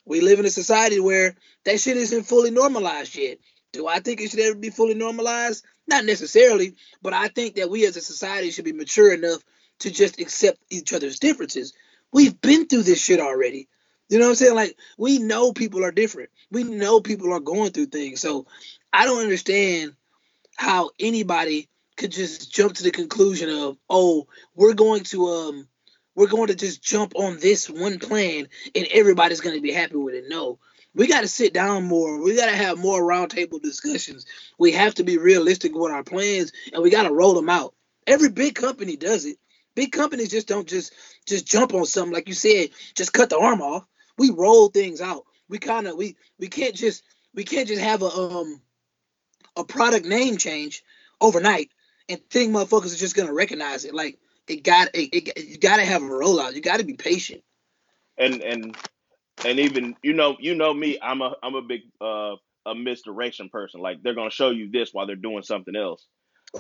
We 0.04 0.20
live 0.20 0.38
in 0.38 0.46
a 0.46 0.50
society 0.50 1.00
where 1.00 1.34
that 1.64 1.80
shit 1.80 1.96
isn't 1.96 2.24
fully 2.24 2.50
normalized 2.50 3.16
yet. 3.16 3.38
Do 3.72 3.88
I 3.88 4.00
think 4.00 4.20
it 4.20 4.30
should 4.30 4.40
ever 4.40 4.54
be 4.54 4.70
fully 4.70 4.94
normalized? 4.94 5.64
Not 5.86 6.04
necessarily, 6.04 6.74
but 7.02 7.12
I 7.12 7.28
think 7.28 7.56
that 7.56 7.70
we 7.70 7.86
as 7.86 7.96
a 7.96 8.00
society 8.00 8.50
should 8.50 8.64
be 8.64 8.72
mature 8.72 9.12
enough 9.12 9.42
to 9.80 9.90
just 9.90 10.20
accept 10.20 10.58
each 10.70 10.92
other's 10.92 11.18
differences. 11.18 11.72
We've 12.12 12.38
been 12.40 12.66
through 12.66 12.84
this 12.84 13.02
shit 13.02 13.20
already. 13.20 13.68
You 14.08 14.18
know 14.18 14.26
what 14.26 14.30
I'm 14.30 14.36
saying? 14.36 14.54
Like 14.54 14.76
we 14.98 15.18
know 15.18 15.52
people 15.52 15.84
are 15.84 15.92
different. 15.92 16.30
We 16.50 16.62
know 16.64 17.00
people 17.00 17.32
are 17.32 17.40
going 17.40 17.72
through 17.72 17.86
things. 17.86 18.20
So 18.20 18.46
I 18.92 19.06
don't 19.06 19.22
understand 19.22 19.94
how 20.56 20.90
anybody 21.00 21.68
could 21.96 22.12
just 22.12 22.52
jump 22.52 22.74
to 22.74 22.82
the 22.82 22.90
conclusion 22.90 23.48
of, 23.50 23.78
oh, 23.88 24.26
we're 24.54 24.74
going 24.74 25.04
to 25.04 25.26
um 25.26 25.68
we're 26.14 26.28
going 26.28 26.48
to 26.48 26.54
just 26.54 26.82
jump 26.82 27.14
on 27.16 27.38
this 27.40 27.68
one 27.68 27.98
plan 27.98 28.46
and 28.74 28.86
everybody's 28.92 29.40
going 29.40 29.56
to 29.56 29.62
be 29.62 29.72
happy 29.72 29.96
with 29.96 30.14
it. 30.14 30.24
No. 30.28 30.58
We 30.94 31.08
got 31.08 31.22
to 31.22 31.28
sit 31.28 31.52
down 31.52 31.86
more. 31.86 32.22
We 32.22 32.36
got 32.36 32.46
to 32.46 32.56
have 32.56 32.78
more 32.78 33.02
roundtable 33.02 33.60
discussions. 33.60 34.26
We 34.58 34.72
have 34.72 34.94
to 34.94 35.04
be 35.04 35.18
realistic 35.18 35.74
with 35.74 35.90
our 35.90 36.04
plans 36.04 36.52
and 36.72 36.82
we 36.82 36.90
got 36.90 37.02
to 37.02 37.12
roll 37.12 37.34
them 37.34 37.48
out. 37.48 37.74
Every 38.06 38.30
big 38.30 38.54
company 38.54 38.96
does 38.96 39.24
it. 39.24 39.38
Big 39.74 39.90
companies 39.90 40.30
just 40.30 40.46
don't 40.46 40.68
just 40.68 40.92
just 41.26 41.46
jump 41.46 41.74
on 41.74 41.84
something 41.84 42.12
like 42.12 42.28
you 42.28 42.34
said, 42.34 42.70
just 42.94 43.12
cut 43.12 43.28
the 43.30 43.38
arm 43.38 43.60
off. 43.60 43.84
We 44.18 44.30
roll 44.30 44.68
things 44.68 45.00
out. 45.00 45.24
We 45.48 45.58
kind 45.58 45.86
of 45.86 45.96
we 45.96 46.16
we 46.38 46.48
can't 46.48 46.74
just 46.74 47.02
we 47.34 47.44
can't 47.44 47.68
just 47.68 47.82
have 47.82 48.02
a 48.02 48.06
um 48.06 48.60
a 49.56 49.64
product 49.64 50.06
name 50.06 50.36
change 50.36 50.82
overnight 51.20 51.70
and 52.08 52.20
think 52.30 52.54
motherfuckers 52.54 52.94
are 52.94 52.98
just 52.98 53.16
gonna 53.16 53.32
recognize 53.32 53.84
it. 53.84 53.94
Like 53.94 54.18
it 54.48 54.62
got 54.62 54.88
it, 54.94 55.10
it 55.12 55.44
you 55.44 55.58
got 55.58 55.76
to 55.76 55.84
have 55.84 56.02
a 56.02 56.06
rollout. 56.06 56.54
You 56.54 56.60
got 56.60 56.78
to 56.78 56.84
be 56.84 56.94
patient. 56.94 57.42
And 58.18 58.42
and 58.42 58.76
and 59.44 59.58
even 59.58 59.96
you 60.02 60.12
know 60.12 60.36
you 60.38 60.54
know 60.54 60.72
me, 60.72 60.98
I'm 61.02 61.22
a 61.22 61.34
I'm 61.42 61.54
a 61.54 61.62
big 61.62 61.82
uh 62.00 62.36
a 62.66 62.74
misdirection 62.74 63.48
person. 63.48 63.80
Like 63.80 64.02
they're 64.02 64.14
gonna 64.14 64.30
show 64.30 64.50
you 64.50 64.70
this 64.70 64.92
while 64.92 65.06
they're 65.06 65.16
doing 65.16 65.42
something 65.42 65.74
else. 65.74 66.06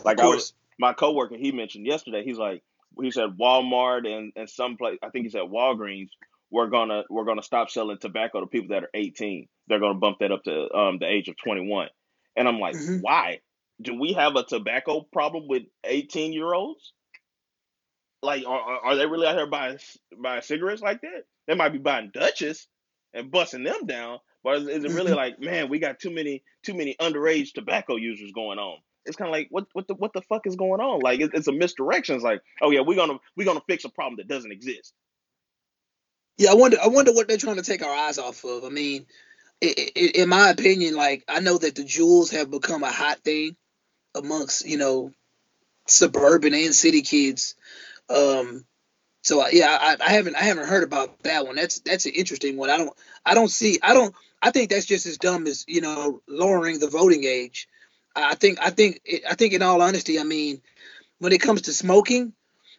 Like 0.04 0.18
I 0.18 0.26
was 0.26 0.54
my 0.78 0.92
coworker, 0.92 1.36
he 1.36 1.52
mentioned 1.52 1.86
yesterday. 1.86 2.24
He's 2.24 2.38
like 2.38 2.62
he 3.00 3.10
said 3.10 3.36
Walmart 3.40 4.06
and 4.06 4.32
and 4.36 4.48
some 4.48 4.76
place. 4.76 4.98
I 5.02 5.10
think 5.10 5.24
he 5.24 5.30
said 5.30 5.42
Walgreens. 5.42 6.10
We're 6.54 6.68
gonna 6.68 7.02
we're 7.10 7.24
gonna 7.24 7.42
stop 7.42 7.68
selling 7.68 7.98
tobacco 7.98 8.38
to 8.38 8.46
people 8.46 8.68
that 8.68 8.84
are 8.84 8.90
18. 8.94 9.48
They're 9.66 9.80
gonna 9.80 9.98
bump 9.98 10.18
that 10.20 10.30
up 10.30 10.44
to 10.44 10.72
um 10.72 10.98
the 11.00 11.06
age 11.08 11.28
of 11.28 11.34
21. 11.36 11.88
And 12.36 12.46
I'm 12.46 12.60
like, 12.60 12.76
mm-hmm. 12.76 12.98
why? 13.00 13.40
Do 13.82 13.98
we 13.98 14.12
have 14.12 14.36
a 14.36 14.44
tobacco 14.44 15.00
problem 15.12 15.48
with 15.48 15.64
18 15.82 16.32
year 16.32 16.54
olds? 16.54 16.92
Like, 18.22 18.46
are, 18.46 18.60
are 18.60 18.94
they 18.94 19.04
really 19.04 19.26
out 19.26 19.34
here 19.34 19.48
buying 19.48 19.80
buying 20.16 20.42
cigarettes 20.42 20.80
like 20.80 21.00
that? 21.00 21.24
They 21.48 21.56
might 21.56 21.72
be 21.72 21.78
buying 21.78 22.12
Dutches 22.14 22.68
and 23.12 23.32
busting 23.32 23.64
them 23.64 23.86
down, 23.86 24.20
but 24.44 24.58
is, 24.58 24.68
is 24.68 24.84
it 24.84 24.92
really 24.92 25.08
mm-hmm. 25.08 25.16
like, 25.16 25.40
man, 25.40 25.68
we 25.68 25.80
got 25.80 25.98
too 25.98 26.12
many 26.12 26.44
too 26.62 26.74
many 26.74 26.94
underage 27.00 27.52
tobacco 27.52 27.96
users 27.96 28.30
going 28.30 28.60
on? 28.60 28.78
It's 29.06 29.16
kind 29.16 29.28
of 29.28 29.32
like, 29.32 29.48
what 29.50 29.66
what 29.72 29.88
the 29.88 29.94
what 29.94 30.12
the 30.12 30.22
fuck 30.22 30.46
is 30.46 30.54
going 30.54 30.80
on? 30.80 31.00
Like, 31.00 31.18
it, 31.18 31.32
it's 31.34 31.48
a 31.48 31.52
misdirection. 31.52 32.14
It's 32.14 32.22
like, 32.22 32.42
oh 32.62 32.70
yeah, 32.70 32.82
we're 32.82 32.94
gonna 32.94 33.18
we're 33.36 33.44
gonna 33.44 33.60
fix 33.68 33.84
a 33.84 33.88
problem 33.88 34.18
that 34.18 34.28
doesn't 34.28 34.52
exist. 34.52 34.94
Yeah, 36.36 36.50
I 36.50 36.54
wonder 36.54 36.78
I 36.82 36.88
wonder 36.88 37.12
what 37.12 37.28
they're 37.28 37.36
trying 37.36 37.56
to 37.56 37.62
take 37.62 37.82
our 37.82 37.94
eyes 37.94 38.18
off 38.18 38.44
of. 38.44 38.64
I 38.64 38.68
mean, 38.68 39.06
it, 39.60 39.92
it, 39.94 40.16
in 40.16 40.28
my 40.28 40.50
opinion, 40.50 40.96
like 40.96 41.24
I 41.28 41.40
know 41.40 41.58
that 41.58 41.74
the 41.74 41.82
Juuls 41.82 42.32
have 42.32 42.50
become 42.50 42.82
a 42.82 42.90
hot 42.90 43.18
thing 43.20 43.56
amongst 44.14 44.66
you 44.66 44.78
know 44.78 45.12
suburban 45.86 46.54
and 46.54 46.74
city 46.74 47.02
kids. 47.02 47.54
Um, 48.10 48.64
so 49.22 49.46
yeah, 49.48 49.78
I, 49.80 49.96
I 50.04 50.10
haven't 50.10 50.36
I 50.36 50.42
haven't 50.42 50.68
heard 50.68 50.82
about 50.84 51.22
that 51.22 51.46
one. 51.46 51.56
That's 51.56 51.80
that's 51.80 52.06
an 52.06 52.12
interesting 52.12 52.56
one. 52.56 52.70
I 52.70 52.78
don't 52.78 52.92
I 53.24 53.34
don't 53.34 53.50
see 53.50 53.78
I 53.82 53.94
don't 53.94 54.14
I 54.42 54.50
think 54.50 54.70
that's 54.70 54.86
just 54.86 55.06
as 55.06 55.18
dumb 55.18 55.46
as 55.46 55.64
you 55.68 55.80
know 55.80 56.20
lowering 56.28 56.78
the 56.78 56.88
voting 56.88 57.24
age. 57.24 57.68
I 58.16 58.34
think 58.34 58.58
I 58.60 58.70
think 58.70 59.00
I 59.28 59.34
think 59.34 59.54
in 59.54 59.62
all 59.62 59.82
honesty, 59.82 60.20
I 60.20 60.24
mean, 60.24 60.60
when 61.18 61.32
it 61.32 61.40
comes 61.40 61.62
to 61.62 61.72
smoking, 61.72 62.32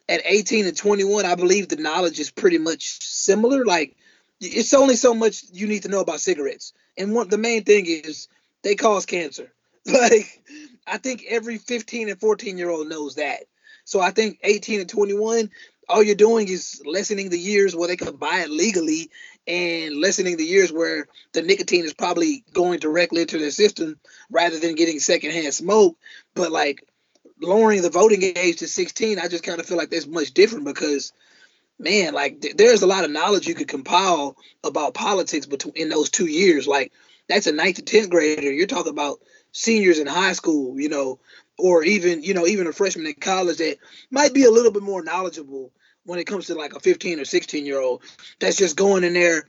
at 0.07 0.21
18 0.23 0.67
and 0.67 0.77
21, 0.77 1.25
I 1.25 1.35
believe 1.35 1.67
the 1.67 1.77
knowledge 1.77 2.19
is 2.19 2.31
pretty 2.31 2.57
much 2.57 2.99
similar. 3.01 3.65
Like 3.65 3.95
it's 4.39 4.73
only 4.73 4.95
so 4.95 5.13
much 5.13 5.43
you 5.51 5.67
need 5.67 5.83
to 5.83 5.89
know 5.89 6.01
about 6.01 6.19
cigarettes. 6.19 6.73
And 6.97 7.13
one 7.13 7.29
the 7.29 7.37
main 7.37 7.63
thing 7.63 7.85
is 7.87 8.27
they 8.63 8.75
cause 8.75 9.05
cancer. 9.05 9.51
Like 9.87 10.41
I 10.87 10.97
think 10.97 11.25
every 11.29 11.59
15 11.59 12.09
and 12.09 12.19
14 12.19 12.57
year 12.57 12.71
old 12.71 12.89
knows 12.89 13.15
that. 13.15 13.41
So 13.83 14.01
I 14.01 14.09
think 14.09 14.39
18 14.43 14.79
and 14.79 14.89
21, 14.89 15.51
all 15.87 16.01
you're 16.01 16.15
doing 16.15 16.47
is 16.47 16.81
lessening 16.85 17.29
the 17.29 17.37
years 17.37 17.75
where 17.75 17.87
they 17.87 17.95
can 17.95 18.15
buy 18.15 18.39
it 18.39 18.49
legally 18.49 19.11
and 19.47 19.95
lessening 19.97 20.37
the 20.37 20.43
years 20.43 20.73
where 20.73 21.07
the 21.33 21.43
nicotine 21.43 21.85
is 21.85 21.93
probably 21.93 22.43
going 22.51 22.79
directly 22.79 23.21
into 23.21 23.37
their 23.37 23.51
system 23.51 23.99
rather 24.31 24.57
than 24.59 24.73
getting 24.73 24.99
secondhand 24.99 25.53
smoke. 25.53 25.97
But 26.33 26.51
like 26.51 26.83
lowering 27.41 27.81
the 27.81 27.89
voting 27.89 28.23
age 28.23 28.57
to 28.57 28.67
16, 28.67 29.19
I 29.19 29.27
just 29.27 29.43
kind 29.43 29.59
of 29.59 29.65
feel 29.65 29.77
like 29.77 29.89
that's 29.89 30.07
much 30.07 30.33
different 30.33 30.65
because 30.65 31.13
man, 31.79 32.13
like 32.13 32.41
th- 32.41 32.55
there's 32.55 32.81
a 32.81 32.87
lot 32.87 33.03
of 33.03 33.11
knowledge 33.11 33.47
you 33.47 33.55
could 33.55 33.67
compile 33.67 34.37
about 34.63 34.93
politics 34.93 35.45
between 35.45 35.75
in 35.75 35.89
those 35.89 36.09
two 36.09 36.27
years. 36.27 36.67
Like 36.67 36.91
that's 37.27 37.47
a 37.47 37.51
ninth 37.51 37.77
to 37.77 37.81
tenth 37.81 38.09
grader. 38.09 38.51
You're 38.51 38.67
talking 38.67 38.93
about 38.93 39.19
seniors 39.51 39.99
in 39.99 40.07
high 40.07 40.33
school, 40.33 40.79
you 40.79 40.89
know, 40.89 41.19
or 41.57 41.83
even 41.83 42.23
you 42.23 42.33
know 42.33 42.45
even 42.45 42.67
a 42.67 42.73
freshman 42.73 43.07
in 43.07 43.13
college 43.13 43.57
that 43.57 43.77
might 44.11 44.33
be 44.33 44.43
a 44.43 44.51
little 44.51 44.71
bit 44.71 44.83
more 44.83 45.03
knowledgeable 45.03 45.71
when 46.03 46.19
it 46.19 46.25
comes 46.25 46.47
to 46.47 46.55
like 46.55 46.73
a 46.73 46.79
15 46.79 47.19
or 47.19 47.25
16 47.25 47.65
year 47.65 47.79
old 47.79 48.03
that's 48.39 48.57
just 48.57 48.75
going 48.75 49.03
in 49.03 49.13
there 49.13 49.47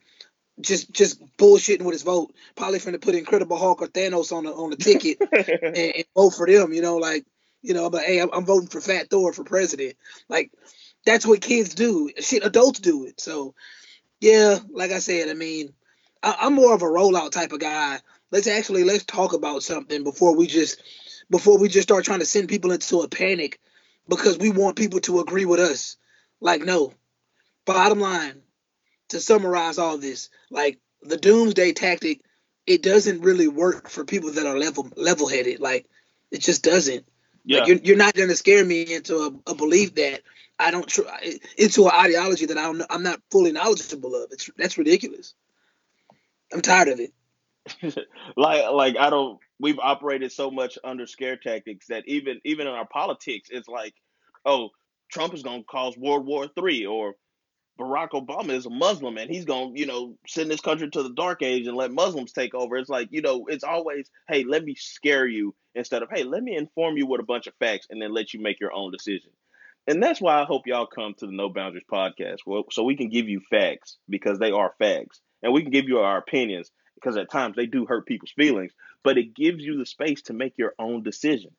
just 0.61 0.90
just 0.93 1.21
bullshitting 1.37 1.83
with 1.83 1.95
his 1.95 2.02
vote 2.02 2.33
probably 2.55 2.78
finna 2.78 3.00
put 3.00 3.14
incredible 3.14 3.59
hulk 3.59 3.83
or 3.83 3.88
thanos 3.88 4.33
on 4.33 4.45
the 4.45 4.52
on 4.52 4.71
the 4.71 4.76
ticket 4.76 5.19
and, 5.62 5.76
and, 5.76 6.05
vote 6.14 6.31
for 6.31 6.47
them 6.47 6.73
you 6.73 6.81
know 6.81 6.97
like 6.97 7.25
you 7.66 7.75
know 7.75 7.90
but 7.90 8.02
hey 8.02 8.20
I'm, 8.20 8.30
I'm 8.32 8.46
voting 8.46 8.68
for 8.68 8.80
fat 8.80 9.11
thor 9.11 9.32
for 9.32 9.44
president 9.44 9.96
like 10.28 10.52
that's 11.04 11.26
what 11.26 11.40
kids 11.40 11.75
do 11.75 12.11
shit 12.20 12.44
adults 12.44 12.80
do 12.80 13.06
it 13.06 13.20
so 13.20 13.54
yeah 14.20 14.58
like 14.70 14.90
i 14.90 14.99
said 14.99 15.28
i 15.28 15.35
mean 15.35 15.73
I, 16.23 16.37
i'm 16.40 16.54
more 16.54 16.75
of 16.75 16.82
a 16.82 16.87
rollout 16.87 17.32
type 17.32 17.52
of 17.52 17.61
guy 17.61 17.99
let's 18.30 18.46
actually 18.46 18.85
let's 18.85 19.04
talk 19.04 19.32
about 19.32 19.62
something 19.62 20.04
before 20.04 20.37
we 20.37 20.46
just 20.46 20.80
before 21.30 21.58
we 21.58 21.68
just 21.68 21.88
start 21.88 22.04
trying 22.04 22.20
to 22.20 22.26
send 22.26 22.49
people 22.49 22.73
into 22.73 23.00
a 23.00 23.08
panic 23.08 23.61
because 24.08 24.38
we 24.38 24.50
want 24.50 24.76
people 24.76 25.00
to 25.00 25.20
agree 25.20 25.44
with 25.44 25.61
us. 25.61 25.96
Like, 26.40 26.62
no. 26.62 26.92
Bottom 27.64 28.00
line, 28.00 28.42
to 29.08 29.20
summarize 29.20 29.78
all 29.78 29.99
this, 29.99 30.30
like 30.50 30.78
the 31.02 31.16
doomsday 31.16 31.73
tactic, 31.73 32.20
it 32.66 32.82
doesn't 32.82 33.23
really 33.23 33.49
work 33.49 33.88
for 33.88 34.04
people 34.04 34.32
that 34.32 34.46
are 34.46 34.58
level 34.58 34.88
level 34.96 35.28
headed. 35.28 35.61
Like, 35.61 35.87
it 36.30 36.40
just 36.40 36.62
doesn't. 36.62 37.06
Yeah. 37.47 37.61
Like, 37.61 37.69
you're, 37.69 37.79
you're 37.79 37.97
not 37.97 38.15
going 38.15 38.29
to 38.29 38.37
scare 38.37 38.65
me 38.65 38.95
into 38.95 39.17
a, 39.17 39.50
a 39.50 39.55
belief 39.55 39.95
that 39.95 40.23
I 40.59 40.71
don't 40.71 40.87
tr- 40.87 41.03
into 41.57 41.87
an 41.87 41.93
ideology 41.95 42.47
that 42.47 42.59
I 42.59 42.65
don't 42.65 42.83
I'm 42.91 43.03
not 43.03 43.21
fully 43.31 43.53
knowledgeable 43.53 44.15
of. 44.15 44.33
It's 44.33 44.50
that's 44.59 44.76
ridiculous. 44.76 45.35
I'm 46.53 46.61
tired 46.61 46.88
of 46.88 47.00
it. 47.00 47.12
like 48.37 48.71
like 48.71 48.97
I 48.97 49.11
don't 49.11 49.38
we've 49.59 49.79
operated 49.79 50.33
so 50.33 50.50
much 50.50 50.79
under 50.85 51.07
scare 51.07 51.37
tactics 51.37 51.87
that 51.88 52.05
even 52.07 52.41
even 52.45 52.67
in 52.67 52.73
our 52.73 52.87
politics 52.87 53.49
it's 53.50 53.69
like 53.69 53.95
oh 54.45 54.71
Trump 55.11 55.35
is 55.35 55.43
going 55.43 55.62
to 55.62 55.67
cause 55.67 55.97
World 55.97 56.26
War 56.26 56.49
Three 56.49 56.87
or 56.87 57.15
Barack 57.78 58.11
Obama 58.11 58.50
is 58.50 58.66
a 58.66 58.71
Muslim 58.71 59.18
and 59.18 59.30
he's 59.30 59.45
going 59.45 59.75
to 59.75 59.80
you 59.80 59.87
know 59.87 60.16
send 60.26 60.50
this 60.50 60.61
country 60.61 60.88
to 60.90 61.02
the 61.02 61.12
dark 61.12 61.42
age 61.42 61.66
and 61.66 61.76
let 61.76 61.92
Muslims 61.92 62.33
take 62.33 62.54
over. 62.54 62.76
It's 62.76 62.88
like 62.88 63.09
you 63.11 63.23
know 63.23 63.47
it's 63.49 63.64
always 63.64 64.11
hey 64.28 64.45
let 64.45 64.64
me 64.64 64.75
scare 64.75 65.26
you 65.26 65.54
instead 65.75 66.02
of 66.02 66.09
hey 66.12 66.25
let 66.25 66.42
me 66.42 66.56
inform 66.56 66.97
you 66.97 67.06
with 67.06 67.21
a 67.21 67.25
bunch 67.25 67.47
of 67.47 67.54
facts 67.59 67.87
and 67.90 68.00
then 68.00 68.14
let 68.14 68.33
you 68.33 68.40
make 68.40 68.61
your 68.61 68.73
own 68.73 68.92
decision. 68.92 69.30
And 69.87 70.02
that's 70.02 70.21
why 70.21 70.40
I 70.40 70.45
hope 70.45 70.66
y'all 70.66 70.87
come 70.87 71.14
to 71.18 71.26
the 71.26 71.33
No 71.33 71.49
Boundaries 71.49 71.85
podcast 71.90 72.38
so 72.73 72.83
we 72.83 72.97
can 72.97 73.09
give 73.09 73.28
you 73.28 73.40
facts 73.50 73.99
because 74.09 74.38
they 74.38 74.50
are 74.50 74.75
facts. 74.78 75.21
And 75.42 75.52
we 75.52 75.62
can 75.62 75.71
give 75.71 75.87
you 75.87 75.99
our 75.99 76.18
opinions 76.18 76.71
because 76.97 77.16
at 77.16 77.30
times 77.30 77.54
they 77.54 77.66
do 77.66 77.87
hurt 77.87 78.06
people's 78.06 78.33
feelings, 78.33 78.73
but 79.04 79.18
it 79.18 79.35
gives 79.35 79.62
you 79.62 79.78
the 79.78 79.87
space 79.87 80.23
to 80.23 80.33
make 80.33 80.59
your 80.59 80.75
own 80.78 81.02
decisions. 81.02 81.54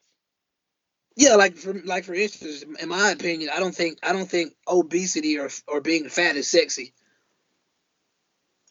Yeah, 1.18 1.34
like 1.34 1.58
for 1.58 1.74
like 1.74 2.04
for 2.04 2.14
instance, 2.14 2.64
in 2.80 2.90
my 2.90 3.10
opinion, 3.10 3.50
I 3.54 3.60
don't 3.60 3.74
think 3.74 3.98
I 4.04 4.14
don't 4.14 4.30
think 4.30 4.54
obesity 4.68 5.40
or 5.40 5.50
or 5.68 5.82
being 5.82 6.10
fat 6.10 6.36
is 6.36 6.48
sexy. 6.48 6.94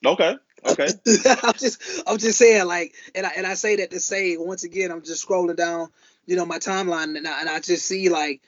Okay. 0.05 0.37
Okay. 0.65 0.87
I'm 1.43 1.55
just 1.55 2.03
I'm 2.07 2.19
just 2.19 2.39
saying 2.39 2.67
like 2.67 2.95
and 3.17 3.27
I 3.27 3.31
and 3.37 3.49
I 3.49 3.55
say 3.55 3.77
that 3.77 3.91
to 3.91 3.99
say 3.99 4.37
once 4.37 4.63
again 4.63 4.93
I'm 4.93 5.03
just 5.03 5.27
scrolling 5.27 5.57
down, 5.57 5.89
you 6.25 6.37
know, 6.37 6.47
my 6.47 6.59
timeline 6.59 7.17
and 7.17 7.27
I, 7.27 7.41
and 7.41 7.49
I 7.49 7.59
just 7.59 7.85
see 7.85 8.11
like, 8.11 8.43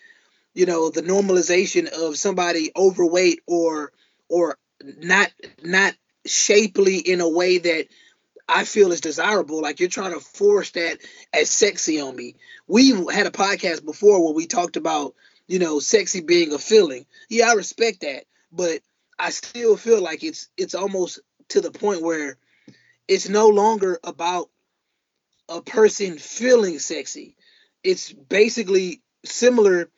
you 0.55 0.65
know, 0.65 0.91
the 0.91 1.03
normalization 1.03 1.89
of 1.89 2.17
somebody 2.17 2.71
overweight 2.77 3.41
or 3.49 3.91
or 4.29 4.59
not 4.81 5.33
not 5.65 5.95
shapely 6.25 6.99
in 6.99 7.21
a 7.21 7.29
way 7.29 7.59
that 7.59 7.89
I 8.49 8.65
feel 8.65 8.93
is 8.93 9.01
desirable. 9.01 9.61
Like 9.61 9.79
you're 9.79 9.89
trying 9.89 10.15
to 10.15 10.21
force 10.21 10.71
that 10.71 10.99
as 11.33 11.51
sexy 11.51 12.01
on 12.01 12.17
me. 12.17 12.37
We 12.67 12.91
had 13.13 13.27
a 13.27 13.31
podcast 13.31 13.85
before 13.85 14.25
where 14.25 14.35
we 14.35 14.47
talked 14.47 14.77
about, 14.77 15.15
you 15.47 15.59
know, 15.59 15.81
sexy 15.81 16.21
being 16.21 16.53
a 16.53 16.59
feeling. 16.59 17.05
Yeah, 17.29 17.51
I 17.51 17.55
respect 17.55 18.01
that, 18.01 18.25
but 18.51 18.81
I 19.19 19.31
still 19.31 19.77
feel 19.77 20.01
like 20.03 20.25
it's 20.25 20.49
it's 20.57 20.75
almost 20.75 21.21
to 21.49 21.61
the 21.61 21.71
point 21.71 22.03
where 22.03 22.39
it's 23.07 23.29
no 23.29 23.49
longer 23.49 23.99
about 24.03 24.49
a 25.49 25.61
person 25.61 26.19
feeling 26.19 26.79
sexy. 26.79 27.37
It's 27.83 28.13
basically 28.13 29.03
similar 29.25 29.91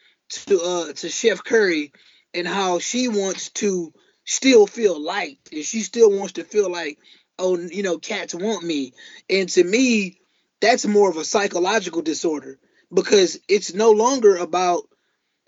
to 0.47 0.61
uh 0.61 0.92
to 0.95 1.09
Chef 1.09 1.45
Curry 1.45 1.92
and 2.35 2.47
how 2.47 2.78
she 2.78 3.09
wants 3.09 3.50
to 3.50 3.92
still 4.25 4.66
feel 4.66 5.00
liked 5.00 5.52
and 5.52 5.64
she 5.64 5.80
still 5.80 6.11
wants 6.11 6.35
to 6.35 6.45
feel 6.45 6.71
like 6.71 6.99
oh 7.40 7.59
you 7.59 7.82
know 7.82 7.99
cats 7.99 8.35
want 8.35 8.64
me. 8.64 8.92
And 9.28 9.49
to 9.50 9.64
me 9.64 10.20
that's 10.61 10.87
more 10.87 11.11
of 11.11 11.16
a 11.16 11.25
psychological 11.25 12.02
disorder 12.02 12.59
because 12.92 13.40
it's 13.49 13.75
no 13.75 13.92
longer 13.92 14.37
about 14.37 14.85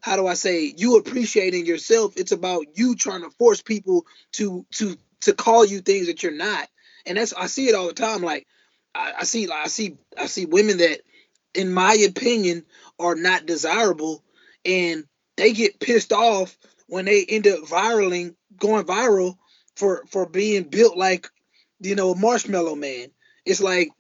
how 0.00 0.16
do 0.16 0.26
I 0.26 0.34
say 0.34 0.74
you 0.76 0.96
appreciating 0.96 1.66
yourself. 1.66 2.14
It's 2.16 2.32
about 2.32 2.66
you 2.74 2.96
trying 2.96 3.22
to 3.22 3.30
force 3.30 3.62
people 3.62 4.06
to 4.32 4.66
to 4.72 4.96
to 5.22 5.32
call 5.32 5.64
you 5.64 5.80
things 5.80 6.08
that 6.08 6.22
you're 6.22 6.32
not. 6.32 6.68
And 7.06 7.16
that's 7.16 7.32
I 7.32 7.46
see 7.46 7.68
it 7.68 7.74
all 7.74 7.86
the 7.86 7.92
time. 7.92 8.22
Like 8.22 8.46
I, 8.94 9.12
I 9.20 9.24
see 9.24 9.48
I 9.50 9.68
see 9.68 9.96
I 10.18 10.26
see 10.26 10.46
women 10.46 10.78
that 10.78 11.00
in 11.54 11.72
my 11.72 11.94
opinion 11.94 12.64
are 12.98 13.14
not 13.14 13.46
desirable. 13.46 14.24
And 14.64 15.04
they 15.36 15.52
get 15.52 15.80
pissed 15.80 16.12
off 16.12 16.56
when 16.86 17.04
they 17.04 17.24
end 17.24 17.46
up 17.46 17.66
viraling 17.66 18.36
going 18.56 18.84
viral 18.84 19.36
for 19.76 20.04
for 20.10 20.26
being 20.26 20.64
built 20.64 20.96
like 20.96 21.30
you 21.82 21.94
know 21.94 22.14
marshmallow 22.14 22.74
man. 22.74 23.08
It's 23.44 23.60
like 23.60 23.90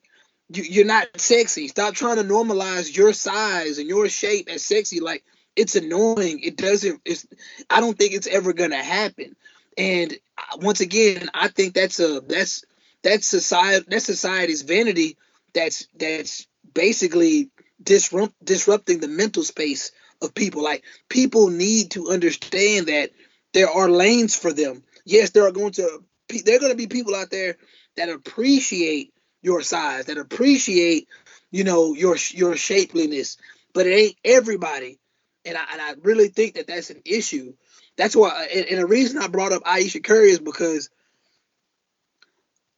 you, 0.48 0.62
you're 0.62 0.86
not 0.86 1.08
sexy. 1.16 1.68
Stop 1.68 1.94
trying 1.94 2.16
to 2.16 2.24
normalize 2.24 2.96
your 2.96 3.12
size 3.12 3.78
and 3.78 3.88
your 3.88 4.08
shape 4.08 4.48
as 4.48 4.64
sexy. 4.64 5.00
Like 5.00 5.24
it's 5.56 5.76
annoying. 5.76 6.40
It 6.40 6.56
doesn't 6.56 7.00
it's 7.04 7.26
i 7.70 7.80
don't 7.80 7.98
think 7.98 8.14
it's 8.14 8.26
ever 8.26 8.52
gonna 8.52 8.82
happen. 8.82 9.36
And 9.76 10.12
uh, 10.38 10.58
once 10.58 10.80
again 10.80 11.28
i 11.34 11.48
think 11.48 11.74
that's 11.74 12.00
a 12.00 12.20
that's 12.20 12.64
that's 13.02 13.26
society 13.26 13.86
that's 13.88 14.04
society's 14.04 14.62
vanity 14.62 15.16
that's 15.54 15.86
that's 15.98 16.46
basically 16.74 17.50
disrupt 17.82 18.34
disrupting 18.44 19.00
the 19.00 19.08
mental 19.08 19.42
space 19.42 19.92
of 20.20 20.34
people. 20.34 20.62
Like 20.62 20.84
people 21.08 21.48
need 21.48 21.92
to 21.92 22.10
understand 22.10 22.86
that 22.86 23.10
there 23.52 23.68
are 23.68 23.90
lanes 23.90 24.34
for 24.34 24.52
them. 24.52 24.82
Yes, 25.04 25.30
there 25.30 25.46
are 25.46 25.52
going 25.52 25.72
to 25.72 26.02
there 26.40 26.56
are 26.56 26.60
going 26.60 26.72
to 26.72 26.76
be 26.76 26.86
people 26.86 27.14
out 27.14 27.30
there 27.30 27.56
that 27.96 28.08
appreciate 28.08 29.12
your 29.42 29.62
size, 29.62 30.06
that 30.06 30.18
appreciate 30.18 31.08
you 31.50 31.64
know 31.64 31.94
your 31.94 32.16
your 32.30 32.54
shapeliness, 32.54 33.36
but 33.74 33.86
it 33.86 33.92
ain't 33.92 34.16
everybody. 34.24 34.98
And 35.44 35.56
I, 35.56 35.64
and 35.72 35.80
I 35.82 35.94
really 36.02 36.28
think 36.28 36.54
that 36.54 36.68
that's 36.68 36.90
an 36.90 37.02
issue. 37.04 37.54
That's 37.96 38.14
why, 38.14 38.28
uh, 38.28 38.56
and, 38.56 38.66
and 38.66 38.78
the 38.78 38.86
reason 38.86 39.18
I 39.18 39.26
brought 39.26 39.52
up 39.52 39.62
Ayesha 39.66 40.00
Curry 40.00 40.30
is 40.30 40.38
because 40.38 40.88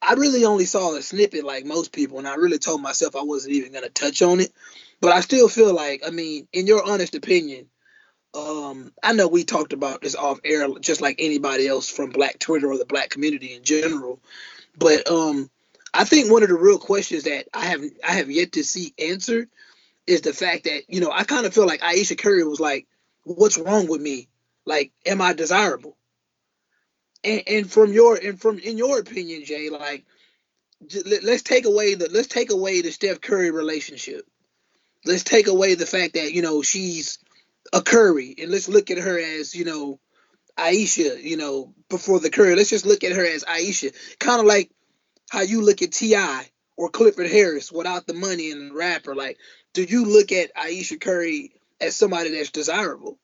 I 0.00 0.14
really 0.14 0.44
only 0.44 0.64
saw 0.64 0.94
a 0.94 1.02
snippet 1.02 1.44
like 1.44 1.66
most 1.66 1.92
people, 1.92 2.18
and 2.18 2.26
I 2.26 2.34
really 2.37 2.58
told 2.58 2.80
myself 2.80 3.16
I 3.16 3.23
wasn't 3.23 3.54
even 3.54 3.73
gonna 3.73 3.90
touch 3.90 4.23
on 4.23 4.40
it. 4.40 4.50
But 5.00 5.12
I 5.12 5.20
still 5.20 5.49
feel 5.49 5.75
like, 5.75 6.02
I 6.06 6.11
mean, 6.11 6.49
in 6.52 6.66
your 6.66 6.82
honest 6.88 7.14
opinion, 7.14 7.66
um, 8.35 8.93
I 9.03 9.12
know 9.12 9.29
we 9.29 9.45
talked 9.45 9.73
about 9.73 10.00
this 10.00 10.17
off 10.17 10.41
air, 10.45 10.67
just 10.81 11.00
like 11.00 11.17
anybody 11.19 11.67
else 11.67 11.88
from 11.88 12.11
Black 12.11 12.38
Twitter 12.38 12.71
or 12.71 12.79
the 12.79 12.85
Black 12.85 13.11
community 13.11 13.55
in 13.55 13.62
general. 13.62 14.21
But 14.76 15.09
um, 15.11 15.50
I 15.93 16.05
think 16.05 16.31
one 16.31 16.43
of 16.43 16.49
the 16.49 16.57
real 16.57 16.79
questions 16.79 17.25
that 17.25 17.47
I 17.55 17.67
have 17.67 17.83
I 18.07 18.12
have 18.12 18.31
yet 18.31 18.53
to 18.53 18.64
see 18.64 18.93
answered 18.99 19.49
is 20.07 20.23
the 20.23 20.33
fact 20.33 20.64
that 20.64 20.83
you 20.88 21.00
know 21.00 21.11
I 21.12 21.25
kind 21.25 21.47
of 21.47 21.55
feel 21.55 21.67
like 21.67 21.83
Ayesha 21.83 22.17
Curry 22.17 22.45
was 22.45 22.61
like, 22.61 22.87
"What's 23.23 23.59
wrong 23.59 23.87
with 23.87 24.00
me? 24.00 24.29
Like, 24.67 24.93
am 25.07 25.21
I 25.21 25.33
desirable?" 25.33 25.97
And, 27.23 27.43
and 27.47 27.71
from 27.71 27.93
your 27.93 28.17
and 28.17 28.41
from 28.41 28.58
in 28.58 28.76
your 28.76 28.99
opinion, 28.99 29.45
Jay, 29.45 29.71
like, 29.71 30.04
let's 31.23 31.43
take 31.43 31.67
away 31.67 31.95
the 31.95 32.08
let's 32.11 32.28
take 32.28 32.50
away 32.50 32.80
the 32.80 32.91
Steph 32.91 33.21
Curry 33.21 33.52
relationship 33.52 34.26
let's 35.04 35.25
take 35.25 35.47
away 35.47 35.75
the 35.75 35.87
fact 35.87 36.15
that 36.15 36.32
you 36.32 36.43
know 36.43 36.63
she's 36.63 37.19
a 37.73 37.83
Curry, 37.83 38.35
and 38.39 38.50
let's 38.50 38.69
look 38.69 38.91
at 38.91 38.99
her 38.99 39.19
as 39.19 39.55
you 39.55 39.65
know 39.65 39.99
Ayesha, 40.57 41.21
You 41.21 41.37
know 41.37 41.75
before 41.89 42.21
the 42.21 42.31
Curry, 42.31 42.55
let's 42.55 42.71
just 42.71 42.87
look 42.87 43.05
at 43.05 43.13
her 43.13 43.25
as 43.25 43.45
Ayesha, 43.45 43.91
kind 44.19 44.41
of 44.41 44.47
like 44.47 44.71
how 45.31 45.41
you 45.41 45.63
look 45.63 45.83
at 45.83 45.93
T.I. 45.93 46.47
or 46.77 46.91
Clifford 46.91 47.31
Harris 47.31 47.73
without 47.73 48.07
the 48.07 48.15
money 48.15 48.50
and 48.50 48.71
the 48.71 48.75
rapper. 48.75 49.15
Like, 49.15 49.39
do 49.73 49.83
you 49.83 50.05
look 50.05 50.33
at 50.33 50.50
Ayesha 50.57 50.99
Curry 50.99 51.53
as 51.81 51.97
somebody 51.97 52.31
that's 52.31 52.50
desirable? 52.50 53.19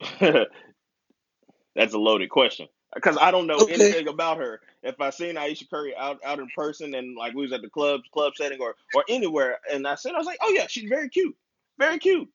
that's 0.20 1.94
a 1.94 1.98
loaded 1.98 2.30
question 2.30 2.68
because 2.94 3.16
I 3.20 3.30
don't 3.30 3.46
know 3.46 3.60
okay. 3.60 3.74
anything 3.74 4.08
about 4.08 4.38
her. 4.38 4.60
If 4.82 5.00
I 5.00 5.10
seen 5.10 5.36
Ayesha 5.36 5.66
Curry 5.68 5.94
out 5.96 6.20
out 6.24 6.38
in 6.38 6.48
person 6.54 6.94
and 6.94 7.16
like 7.16 7.34
we 7.34 7.42
was 7.42 7.52
at 7.52 7.62
the 7.62 7.68
club 7.68 8.00
club 8.12 8.32
setting 8.36 8.60
or 8.60 8.74
or 8.94 9.04
anywhere, 9.08 9.58
and 9.70 9.86
I 9.86 9.96
said 9.96 10.14
I 10.14 10.18
was 10.18 10.26
like, 10.26 10.38
oh 10.42 10.52
yeah, 10.54 10.66
she's 10.68 10.88
very 10.88 11.08
cute, 11.08 11.36
very 11.78 11.98
cute, 11.98 12.28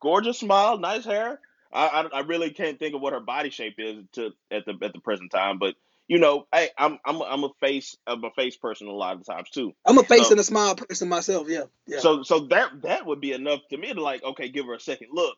gorgeous 0.00 0.38
smile, 0.38 0.78
nice 0.78 1.04
hair. 1.04 1.40
I, 1.72 1.86
I, 1.86 2.18
I 2.18 2.20
really 2.20 2.50
can't 2.50 2.78
think 2.78 2.94
of 2.94 3.00
what 3.00 3.12
her 3.12 3.20
body 3.20 3.50
shape 3.50 3.74
is 3.78 4.04
to 4.12 4.30
at 4.50 4.64
the 4.64 4.74
at 4.82 4.92
the 4.92 5.00
present 5.00 5.30
time, 5.30 5.58
but 5.58 5.74
you 6.06 6.18
know, 6.18 6.46
hey, 6.52 6.70
I'm 6.76 6.98
I'm 7.04 7.16
a, 7.16 7.24
I'm 7.24 7.44
a 7.44 7.50
face 7.60 7.96
I'm 8.06 8.22
a 8.24 8.30
face 8.30 8.56
person 8.56 8.86
a 8.86 8.92
lot 8.92 9.16
of 9.16 9.24
times 9.24 9.50
too. 9.50 9.74
I'm 9.84 9.98
a 9.98 10.04
face 10.04 10.26
so, 10.26 10.32
and 10.32 10.40
a 10.40 10.44
smile 10.44 10.76
person 10.76 11.08
myself. 11.08 11.48
Yeah, 11.48 11.64
yeah. 11.86 12.00
So 12.00 12.22
so 12.22 12.40
that 12.50 12.82
that 12.82 13.06
would 13.06 13.20
be 13.20 13.32
enough 13.32 13.60
to 13.70 13.76
me 13.76 13.92
to 13.92 14.02
like 14.02 14.22
okay, 14.22 14.48
give 14.48 14.66
her 14.66 14.74
a 14.74 14.80
second 14.80 15.08
look. 15.12 15.36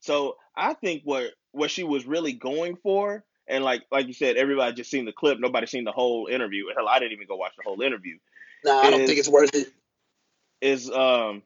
So 0.00 0.36
I 0.56 0.74
think 0.74 1.02
what 1.04 1.32
what 1.52 1.70
she 1.70 1.84
was 1.84 2.06
really 2.06 2.32
going 2.32 2.76
for 2.76 3.24
and 3.48 3.64
like 3.64 3.84
like 3.90 4.06
you 4.06 4.12
said, 4.12 4.36
everybody 4.36 4.74
just 4.74 4.90
seen 4.90 5.04
the 5.04 5.12
clip. 5.12 5.40
Nobody 5.40 5.66
seen 5.66 5.84
the 5.84 5.92
whole 5.92 6.26
interview. 6.26 6.64
Hell, 6.76 6.88
I 6.88 6.98
didn't 6.98 7.12
even 7.12 7.26
go 7.26 7.36
watch 7.36 7.56
the 7.56 7.62
whole 7.64 7.80
interview. 7.80 8.18
No, 8.64 8.76
I 8.76 8.90
don't 8.90 9.06
think 9.06 9.18
it's 9.18 9.28
worth 9.28 9.54
it. 9.54 9.72
Is 10.60 10.90
um 10.90 11.42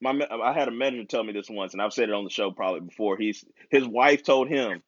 my 0.00 0.26
I 0.30 0.52
had 0.52 0.68
a 0.68 0.72
manager 0.72 1.04
tell 1.04 1.24
me 1.24 1.32
this 1.32 1.50
once, 1.50 1.72
and 1.72 1.82
I've 1.82 1.92
said 1.92 2.08
it 2.08 2.14
on 2.14 2.24
the 2.24 2.30
show 2.30 2.50
probably 2.50 2.80
before. 2.80 3.16
He's 3.16 3.44
his 3.70 3.86
wife 3.86 4.22
told 4.22 4.48
him, 4.48 4.82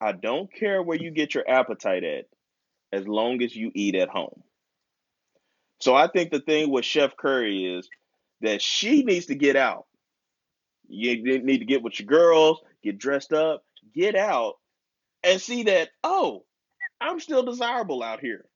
"I 0.00 0.12
don't 0.12 0.52
care 0.52 0.82
where 0.82 0.96
you 0.96 1.10
get 1.10 1.34
your 1.34 1.48
appetite 1.48 2.04
at, 2.04 2.26
as 2.92 3.06
long 3.06 3.42
as 3.42 3.54
you 3.54 3.70
eat 3.74 3.94
at 3.94 4.08
home." 4.08 4.42
So 5.80 5.94
I 5.94 6.08
think 6.08 6.30
the 6.30 6.40
thing 6.40 6.70
with 6.70 6.84
Chef 6.84 7.16
Curry 7.16 7.64
is 7.76 7.88
that 8.40 8.62
she 8.62 9.02
needs 9.02 9.26
to 9.26 9.34
get 9.34 9.56
out. 9.56 9.86
You 10.88 11.42
need 11.42 11.58
to 11.58 11.64
get 11.64 11.82
with 11.82 11.98
your 11.98 12.06
girls, 12.06 12.60
get 12.82 12.98
dressed 12.98 13.32
up, 13.32 13.64
get 13.94 14.14
out, 14.14 14.54
and 15.22 15.40
see 15.40 15.64
that 15.64 15.90
oh, 16.04 16.44
I'm 17.00 17.20
still 17.20 17.42
desirable 17.42 18.02
out 18.02 18.20
here. 18.20 18.46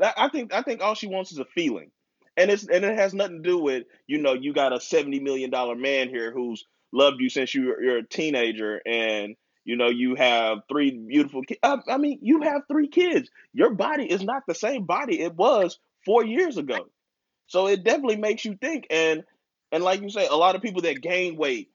I 0.00 0.28
think 0.28 0.54
I 0.54 0.62
think 0.62 0.80
all 0.80 0.94
she 0.94 1.08
wants 1.08 1.32
is 1.32 1.38
a 1.38 1.44
feeling, 1.44 1.90
and 2.36 2.50
it's 2.50 2.66
and 2.66 2.84
it 2.84 2.96
has 2.96 3.14
nothing 3.14 3.42
to 3.42 3.48
do 3.48 3.58
with 3.58 3.84
you 4.06 4.18
know 4.18 4.32
you 4.32 4.52
got 4.52 4.72
a 4.72 4.80
seventy 4.80 5.20
million 5.20 5.50
dollar 5.50 5.74
man 5.74 6.08
here 6.08 6.32
who's 6.32 6.64
loved 6.92 7.20
you 7.20 7.28
since 7.28 7.54
you 7.54 7.76
you're 7.80 7.98
a 7.98 8.06
teenager 8.06 8.80
and 8.86 9.36
you 9.64 9.76
know 9.76 9.88
you 9.88 10.14
have 10.14 10.58
three 10.68 10.90
beautiful 10.90 11.42
kids. 11.42 11.60
I, 11.62 11.78
I 11.88 11.98
mean 11.98 12.18
you 12.22 12.42
have 12.42 12.62
three 12.68 12.88
kids. 12.88 13.30
Your 13.52 13.74
body 13.74 14.10
is 14.10 14.22
not 14.22 14.42
the 14.46 14.54
same 14.54 14.84
body 14.84 15.20
it 15.20 15.34
was 15.34 15.78
four 16.04 16.24
years 16.24 16.56
ago, 16.56 16.86
so 17.46 17.66
it 17.66 17.84
definitely 17.84 18.16
makes 18.16 18.44
you 18.44 18.56
think. 18.56 18.86
And 18.90 19.24
and 19.72 19.84
like 19.84 20.00
you 20.00 20.10
say, 20.10 20.26
a 20.26 20.34
lot 20.36 20.56
of 20.56 20.62
people 20.62 20.82
that 20.82 21.00
gain 21.00 21.36
weight 21.36 21.70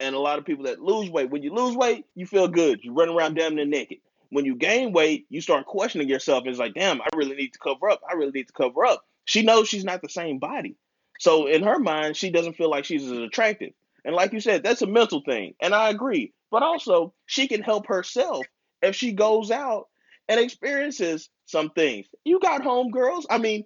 and 0.00 0.14
a 0.14 0.18
lot 0.18 0.38
of 0.38 0.44
people 0.44 0.64
that 0.64 0.80
lose 0.80 1.10
weight. 1.10 1.30
When 1.30 1.42
you 1.42 1.54
lose 1.54 1.76
weight, 1.76 2.04
you 2.14 2.26
feel 2.26 2.48
good. 2.48 2.80
You 2.82 2.92
run 2.92 3.08
around 3.08 3.34
damn 3.34 3.54
near 3.54 3.66
naked. 3.66 3.98
When 4.30 4.44
you 4.44 4.56
gain 4.56 4.92
weight, 4.92 5.26
you 5.30 5.40
start 5.40 5.66
questioning 5.66 6.08
yourself. 6.08 6.44
It's 6.46 6.58
like, 6.58 6.74
damn, 6.74 7.00
I 7.00 7.08
really 7.16 7.34
need 7.34 7.54
to 7.54 7.58
cover 7.58 7.88
up. 7.88 8.02
I 8.08 8.14
really 8.14 8.32
need 8.32 8.48
to 8.48 8.52
cover 8.52 8.84
up. 8.84 9.04
She 9.28 9.42
knows 9.42 9.68
she's 9.68 9.84
not 9.84 10.02
the 10.02 10.08
same 10.08 10.40
body. 10.40 10.76
So 11.20 11.46
in 11.46 11.62
her 11.64 11.78
mind, 11.78 12.16
she 12.16 12.30
doesn't 12.30 12.56
feel 12.56 12.70
like 12.70 12.86
she's 12.86 13.04
as 13.04 13.18
attractive. 13.18 13.72
And 14.04 14.16
like 14.16 14.32
you 14.32 14.40
said, 14.40 14.64
that's 14.64 14.82
a 14.82 14.88
mental 14.88 15.22
thing. 15.26 15.54
And 15.62 15.74
I 15.74 15.90
agree. 15.90 16.32
But 16.50 16.64
also, 16.64 17.14
she 17.26 17.48
can 17.48 17.62
help 17.62 17.88
herself 17.88 18.46
if 18.82 18.96
she 18.96 19.12
goes 19.12 19.52
out 19.52 19.88
and 20.28 20.40
experiences 20.40 21.30
some 21.46 21.70
things. 21.70 22.06
You 22.24 22.40
got 22.40 22.64
home 22.64 22.90
girls. 22.90 23.26
I 23.30 23.38
mean, 23.38 23.64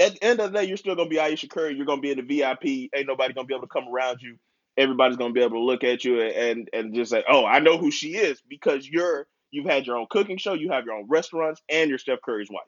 at 0.00 0.14
the 0.14 0.24
end 0.24 0.40
of 0.40 0.52
the 0.52 0.60
day, 0.60 0.66
you're 0.66 0.78
still 0.78 0.96
gonna 0.96 1.10
be 1.10 1.20
Ayesha 1.20 1.48
Curry. 1.48 1.76
You're 1.76 1.86
gonna 1.86 2.02
be 2.02 2.12
in 2.12 2.18
the 2.18 2.22
VIP. 2.24 2.90
Ain't 2.94 3.08
nobody 3.08 3.34
gonna 3.34 3.48
be 3.48 3.54
able 3.54 3.68
to 3.68 3.72
come 3.72 3.88
around 3.88 4.20
you 4.22 4.38
everybody's 4.80 5.18
to 5.18 5.32
be 5.32 5.40
able 5.42 5.58
to 5.58 5.64
look 5.64 5.84
at 5.84 6.04
you 6.04 6.20
and 6.22 6.68
and 6.72 6.94
just 6.94 7.10
say, 7.10 7.24
"Oh, 7.28 7.44
I 7.44 7.60
know 7.60 7.78
who 7.78 7.90
she 7.90 8.16
is," 8.16 8.42
because 8.48 8.88
you're 8.88 9.26
you've 9.50 9.66
had 9.66 9.86
your 9.86 9.96
own 9.98 10.06
cooking 10.10 10.38
show, 10.38 10.54
you 10.54 10.70
have 10.70 10.84
your 10.86 10.94
own 10.94 11.06
restaurants, 11.08 11.60
and 11.68 11.90
you're 11.90 11.98
Steph 11.98 12.22
Curry's 12.24 12.50
wife. 12.50 12.62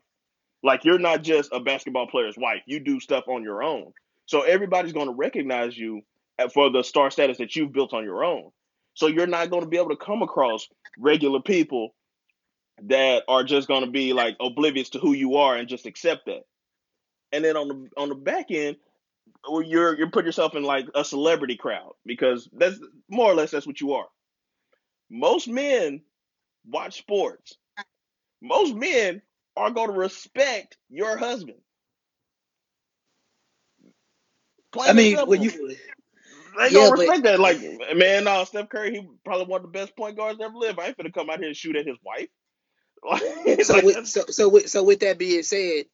Like 0.63 0.85
you're 0.85 0.99
not 0.99 1.23
just 1.23 1.51
a 1.53 1.61
basketball 1.61 2.07
player's 2.07 2.37
wife; 2.37 2.63
you 2.67 2.81
do 2.81 3.01
stuff 3.01 3.25
on 3.29 3.43
your 3.43 3.63
own. 3.63 3.93
So 4.27 4.43
everybody's 4.43 4.93
going 4.93 5.09
to 5.09 5.15
recognize 5.15 5.77
you 5.77 6.03
uh, 6.39 6.49
for 6.49 6.71
the 6.71 6.83
star 6.83 7.11
status 7.11 7.39
that 7.39 7.57
you've 7.57 7.73
built 7.73 7.93
on 7.93 8.05
your 8.05 8.25
own. 8.25 8.51
So 8.95 9.07
you're 9.07 9.27
not 9.27 9.51
going 9.51 9.63
to 9.63 9.69
be 9.69 9.79
able 9.79 9.91
to 9.91 9.97
come 9.97 10.23
across 10.23 10.69
regular 10.99 11.41
people 11.41 11.95
that 12.85 13.23
are 13.29 13.45
just 13.45 13.69
going 13.69 13.85
to 13.85 13.91
be 13.91 14.13
like 14.13 14.37
oblivious 14.41 14.91
to 14.91 14.99
who 14.99 15.13
you 15.13 15.37
are 15.37 15.57
and 15.57 15.69
just 15.69 15.87
accept 15.87 16.27
that. 16.27 16.43
And 17.33 17.45
then 17.45 17.57
on 17.57 17.69
the 17.69 17.89
on 17.97 18.09
the 18.09 18.15
back 18.15 18.47
end, 18.51 18.77
you're 19.49 19.97
you're 19.97 20.11
putting 20.11 20.27
yourself 20.27 20.55
in 20.55 20.63
like 20.63 20.87
a 20.95 21.05
celebrity 21.05 21.57
crowd 21.57 21.93
because 22.05 22.49
that's 22.53 22.79
more 23.09 23.31
or 23.31 23.35
less 23.35 23.51
that's 23.51 23.67
what 23.67 23.81
you 23.81 23.95
are. 23.95 24.07
Most 25.11 25.49
men 25.49 26.03
watch 26.67 26.99
sports. 26.99 27.55
Most 28.41 28.75
men 28.75 29.23
are 29.57 29.71
going 29.71 29.91
to 29.91 29.99
respect 29.99 30.77
your 30.89 31.17
husband. 31.17 31.59
Plain 34.73 34.91
I 34.91 34.93
mean, 34.95 35.19
when 35.27 35.43
you 35.43 35.77
they 36.57 36.69
yeah, 36.69 36.71
gonna 36.71 36.93
respect 36.93 37.23
but, 37.23 37.31
that. 37.31 37.41
Like, 37.41 37.97
man, 37.97 38.25
no, 38.25 38.45
Steph 38.45 38.69
Curry, 38.69 38.93
he 38.93 39.09
probably 39.25 39.47
one 39.47 39.65
of 39.65 39.73
the 39.73 39.79
best 39.79 39.97
point 39.97 40.17
guards 40.17 40.41
ever 40.43 40.55
lived. 40.55 40.79
I 40.79 40.87
ain't 40.87 40.97
gonna 40.97 41.13
come 41.13 41.31
out 41.31 41.39
here 41.39 41.49
and 41.49 41.57
shoot 41.57 41.77
at 41.77 41.87
his 41.87 41.97
wife. 42.05 42.29
so, 43.65 43.75
like, 43.75 43.85
with, 43.85 44.07
so, 44.07 44.23
so, 44.29 44.49
with, 44.49 44.69
so 44.69 44.83
with 44.83 45.01
that 45.01 45.19
being 45.19 45.43
said, 45.43 45.87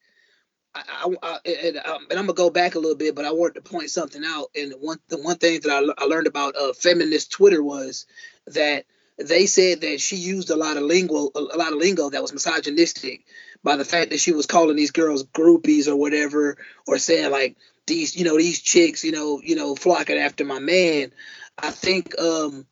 I, 0.75 0.83
I, 0.87 1.15
I 1.23 1.37
and, 1.45 1.77
um, 1.77 2.07
and, 2.09 2.19
I'm 2.19 2.25
gonna 2.25 2.33
go 2.33 2.49
back 2.49 2.75
a 2.75 2.79
little 2.79 2.97
bit, 2.97 3.15
but 3.15 3.25
I 3.25 3.31
wanted 3.31 3.55
to 3.55 3.69
point 3.69 3.89
something 3.89 4.23
out. 4.25 4.47
And 4.55 4.73
one, 4.79 4.99
the 5.07 5.17
one 5.17 5.37
thing 5.37 5.61
that 5.61 5.71
I, 5.71 6.03
I 6.03 6.05
learned 6.05 6.27
about 6.27 6.55
uh, 6.55 6.73
feminist 6.73 7.31
Twitter 7.31 7.63
was 7.63 8.05
that 8.47 8.85
they 9.17 9.45
said 9.45 9.81
that 9.81 9.99
she 9.99 10.17
used 10.17 10.49
a 10.49 10.55
lot 10.55 10.77
of 10.77 10.83
lingo, 10.83 11.29
a 11.35 11.39
lot 11.39 11.73
of 11.73 11.79
lingo 11.79 12.09
that 12.09 12.21
was 12.21 12.33
misogynistic 12.33 13.25
by 13.63 13.75
the 13.75 13.85
fact 13.85 14.11
that 14.11 14.19
she 14.19 14.31
was 14.31 14.45
calling 14.45 14.75
these 14.75 14.91
girls 14.91 15.23
groupies 15.23 15.87
or 15.87 15.95
whatever, 15.95 16.57
or 16.87 16.97
saying 16.97 17.31
like 17.31 17.57
these, 17.87 18.15
you 18.15 18.23
know, 18.23 18.37
these 18.37 18.61
chicks, 18.61 19.03
you 19.03 19.11
know, 19.11 19.41
you 19.43 19.55
know, 19.55 19.75
flocking 19.75 20.17
after 20.17 20.45
my 20.45 20.59
man. 20.59 21.11
I 21.57 21.71
think 21.71 22.17
um 22.19 22.65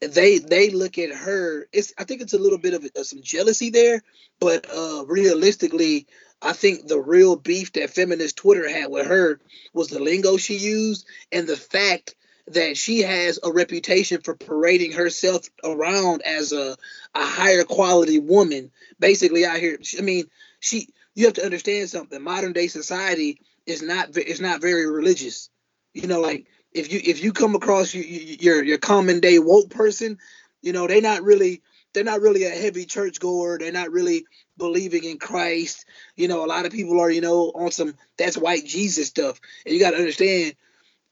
they 0.00 0.38
they 0.38 0.70
look 0.70 0.98
at 0.98 1.14
her. 1.14 1.66
It's 1.72 1.92
I 1.98 2.04
think 2.04 2.20
it's 2.20 2.34
a 2.34 2.38
little 2.38 2.58
bit 2.58 2.74
of, 2.74 2.84
of 2.96 3.06
some 3.06 3.22
jealousy 3.22 3.70
there, 3.70 4.02
but 4.40 4.66
uh 4.70 5.04
realistically, 5.06 6.06
I 6.40 6.52
think 6.52 6.86
the 6.86 7.00
real 7.00 7.36
beef 7.36 7.72
that 7.72 7.90
feminist 7.90 8.36
Twitter 8.36 8.68
had 8.68 8.90
with 8.90 9.06
her 9.06 9.40
was 9.72 9.88
the 9.88 10.00
lingo 10.00 10.36
she 10.36 10.56
used 10.56 11.06
and 11.32 11.46
the 11.46 11.56
fact 11.56 12.14
that 12.48 12.76
she 12.76 13.00
has 13.00 13.38
a 13.42 13.50
reputation 13.50 14.20
for 14.20 14.34
parading 14.34 14.92
herself 14.92 15.48
around 15.62 16.22
as 16.22 16.52
a, 16.52 16.76
a 17.14 17.24
higher 17.24 17.64
quality 17.64 18.18
woman. 18.18 18.70
Basically, 18.98 19.44
out 19.44 19.58
here, 19.58 19.78
I 19.98 20.02
mean, 20.02 20.26
she. 20.60 20.88
You 21.16 21.26
have 21.26 21.34
to 21.34 21.44
understand 21.44 21.88
something. 21.88 22.20
Modern 22.20 22.52
day 22.52 22.66
society 22.66 23.40
is 23.66 23.82
not 23.82 24.16
is 24.16 24.40
not 24.40 24.60
very 24.60 24.84
religious. 24.90 25.48
You 25.92 26.08
know, 26.08 26.20
like 26.20 26.46
if 26.72 26.92
you 26.92 27.00
if 27.04 27.22
you 27.22 27.32
come 27.32 27.54
across 27.54 27.94
your 27.94 28.04
your, 28.04 28.64
your 28.64 28.78
common 28.78 29.20
day 29.20 29.38
woke 29.38 29.70
person, 29.70 30.18
you 30.60 30.72
know 30.72 30.86
they're 30.86 31.00
not 31.00 31.22
really 31.22 31.62
they're 31.92 32.04
not 32.04 32.20
really 32.20 32.44
a 32.44 32.50
heavy 32.50 32.84
church 32.84 33.20
goer. 33.20 33.58
They're 33.58 33.72
not 33.72 33.92
really 33.92 34.26
believing 34.58 35.04
in 35.04 35.18
Christ. 35.18 35.86
You 36.16 36.26
know, 36.26 36.44
a 36.44 36.48
lot 36.48 36.66
of 36.66 36.72
people 36.72 37.00
are 37.00 37.10
you 37.10 37.20
know 37.20 37.52
on 37.54 37.70
some 37.70 37.94
that's 38.18 38.36
white 38.36 38.64
Jesus 38.64 39.08
stuff, 39.08 39.40
and 39.64 39.72
you 39.74 39.80
got 39.80 39.92
to 39.92 39.98
understand 39.98 40.54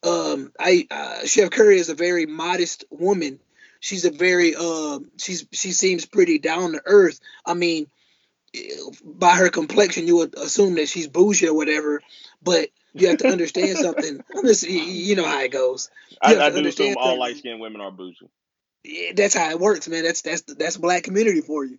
um, 0.02 0.52
I 0.58 0.86
uh, 0.90 1.26
Chef 1.26 1.50
Curry 1.50 1.78
is 1.78 1.88
a 1.88 1.94
very 1.94 2.26
modest 2.26 2.84
woman. 2.90 3.38
She's 3.80 4.04
a 4.04 4.10
very 4.10 4.54
uh, 4.54 5.00
she's 5.18 5.46
she 5.52 5.72
seems 5.72 6.06
pretty 6.06 6.38
down 6.38 6.72
to 6.72 6.82
earth. 6.84 7.20
I 7.44 7.54
mean, 7.54 7.86
by 9.04 9.36
her 9.36 9.48
complexion, 9.48 10.06
you 10.06 10.16
would 10.16 10.36
assume 10.36 10.74
that 10.74 10.88
she's 10.88 11.08
bougie 11.08 11.48
or 11.48 11.54
whatever, 11.54 12.00
but 12.42 12.68
you 12.92 13.08
have 13.08 13.18
to 13.18 13.28
understand 13.28 13.78
something. 13.78 14.20
Just, 14.42 14.68
you 14.68 15.16
know 15.16 15.24
how 15.24 15.40
it 15.40 15.52
goes. 15.52 15.90
I, 16.20 16.36
I 16.36 16.50
do 16.50 16.66
assume 16.66 16.96
all 16.98 17.18
light 17.18 17.36
skinned 17.36 17.60
women 17.60 17.80
are 17.80 17.90
bougie. 17.90 18.28
Yeah, 18.84 19.12
that's 19.14 19.34
how 19.34 19.50
it 19.50 19.60
works, 19.60 19.88
man. 19.88 20.04
That's 20.04 20.22
that's 20.22 20.42
that's 20.42 20.76
black 20.76 21.04
community 21.04 21.40
for 21.40 21.64
you. 21.64 21.78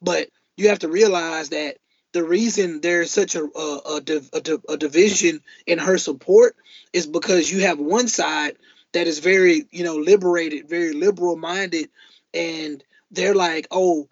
But 0.00 0.28
you 0.56 0.68
have 0.68 0.80
to 0.80 0.88
realize 0.88 1.50
that 1.50 1.76
the 2.14 2.24
reason 2.24 2.80
there's 2.82 3.12
such 3.12 3.36
a 3.36 3.44
a, 3.44 4.02
a, 4.34 4.60
a 4.70 4.78
division 4.78 5.42
in 5.66 5.78
her 5.80 5.98
support 5.98 6.56
is 6.94 7.06
because 7.08 7.52
you 7.52 7.62
have 7.62 7.80
one 7.80 8.08
side 8.08 8.56
that 8.94 9.08
is 9.08 9.20
very 9.20 9.66
you 9.72 9.84
know 9.84 9.96
liberated, 9.98 10.70
very 10.70 10.94
liberal 10.94 11.36
minded, 11.36 11.90
and 12.34 12.84
they're 13.12 13.36
like, 13.36 13.68
oh, 13.72 14.08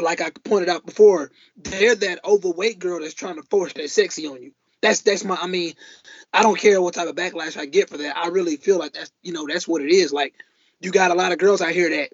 like 0.00 0.22
I 0.22 0.32
pointed 0.44 0.70
out 0.70 0.86
before, 0.86 1.32
they're 1.56 1.96
that 1.96 2.24
overweight 2.26 2.80
girl 2.80 3.00
that's 3.00 3.14
trying 3.14 3.36
to 3.36 3.44
force 3.44 3.74
that 3.74 3.90
sexy 3.90 4.28
on 4.28 4.42
you. 4.42 4.52
That's 4.82 5.02
that's 5.02 5.24
my. 5.24 5.36
I 5.40 5.48
mean, 5.48 5.74
I 6.32 6.42
don't 6.42 6.58
care 6.58 6.82
what 6.82 6.94
type 6.94 7.08
of 7.08 7.16
backlash 7.16 7.58
I 7.58 7.66
get 7.66 7.90
for 7.90 7.98
that. 7.98 8.18
I 8.18 8.28
really 8.28 8.58
feel 8.58 8.78
like 8.78 8.94
that's 8.94 9.12
you 9.22 9.32
know 9.32 9.46
that's 9.48 9.68
what 9.68 9.82
it 9.82 9.90
is. 9.90 10.12
Like 10.12 10.34
you 10.80 10.92
got 10.92 11.12
a 11.12 11.16
lot 11.16 11.32
of 11.32 11.38
girls 11.38 11.62
out 11.62 11.72
here 11.72 11.90
that 11.90 12.10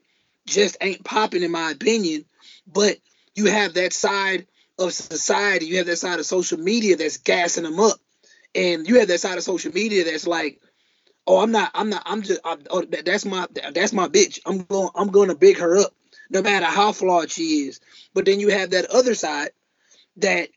just 0.46 0.79
ain't 0.83 1.05
popping, 1.05 1.42
in 1.44 1.53
my 1.53 1.72
opinion. 1.72 2.26
But 2.72 2.98
you 3.35 3.46
have 3.46 3.74
that 3.74 3.92
side 3.94 4.46
of 4.80 4.92
society, 4.92 5.66
you 5.66 5.78
have 5.78 5.86
that 5.86 5.96
side 5.96 6.18
of 6.18 6.26
social 6.26 6.58
media 6.58 6.96
that's 6.96 7.18
gassing 7.18 7.64
them 7.64 7.78
up, 7.78 7.98
and 8.54 8.88
you 8.88 8.98
have 8.98 9.08
that 9.08 9.20
side 9.20 9.38
of 9.38 9.44
social 9.44 9.72
media 9.72 10.04
that's 10.04 10.26
like, 10.26 10.60
oh, 11.26 11.42
I'm 11.42 11.52
not, 11.52 11.70
I'm 11.74 11.90
not, 11.90 12.02
I'm 12.06 12.22
just, 12.22 12.40
I'm, 12.44 12.60
oh, 12.70 12.84
that's 12.84 13.24
my, 13.24 13.46
that's 13.72 13.92
my 13.92 14.08
bitch. 14.08 14.40
I'm 14.46 14.64
going, 14.64 14.90
I'm 14.94 15.08
going 15.08 15.28
to 15.28 15.36
big 15.36 15.58
her 15.58 15.78
up, 15.78 15.94
no 16.30 16.42
matter 16.42 16.66
how 16.66 16.92
flawed 16.92 17.30
she 17.30 17.68
is. 17.68 17.80
But 18.14 18.24
then 18.24 18.40
you 18.40 18.48
have 18.48 18.70
that 18.70 18.90
other 18.90 19.14
side 19.14 19.50
that 20.16 20.48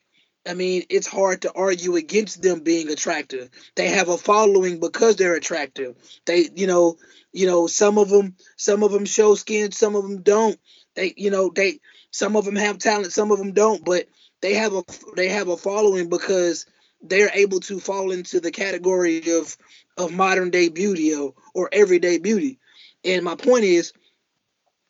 I 0.45 0.53
mean, 0.55 0.83
it's 0.89 1.07
hard 1.07 1.43
to 1.43 1.53
argue 1.53 1.95
against 1.95 2.41
them 2.41 2.61
being 2.61 2.89
attractive. 2.89 3.49
They 3.75 3.87
have 3.89 4.09
a 4.09 4.17
following 4.17 4.79
because 4.79 5.15
they're 5.15 5.35
attractive. 5.35 5.95
They, 6.25 6.49
you 6.53 6.67
know, 6.67 6.97
you 7.31 7.47
know, 7.47 7.67
some 7.67 7.97
of 7.97 8.09
them, 8.09 8.35
some 8.57 8.83
of 8.83 8.91
them 8.91 9.05
show 9.05 9.35
skin, 9.35 9.71
some 9.71 9.95
of 9.95 10.03
them 10.03 10.21
don't. 10.21 10.59
They, 10.95 11.13
you 11.15 11.31
know, 11.31 11.49
they, 11.49 11.79
some 12.13 12.35
of 12.35 12.45
them 12.45 12.55
have 12.55 12.77
talent, 12.77 13.11
some 13.11 13.31
of 13.31 13.39
them 13.39 13.51
don't, 13.51 13.83
but 13.83 14.05
they 14.41 14.53
have 14.53 14.73
a 14.73 14.83
they 15.15 15.29
have 15.29 15.47
a 15.49 15.57
following 15.57 16.09
because 16.09 16.65
they're 17.01 17.31
able 17.33 17.59
to 17.61 17.79
fall 17.79 18.11
into 18.11 18.39
the 18.39 18.51
category 18.51 19.31
of 19.31 19.57
of 19.97 20.13
modern 20.13 20.51
day 20.51 20.69
beauty 20.69 21.13
or, 21.13 21.33
or 21.53 21.69
everyday 21.73 22.19
beauty. 22.19 22.59
And 23.03 23.25
my 23.25 23.35
point 23.35 23.65
is, 23.65 23.93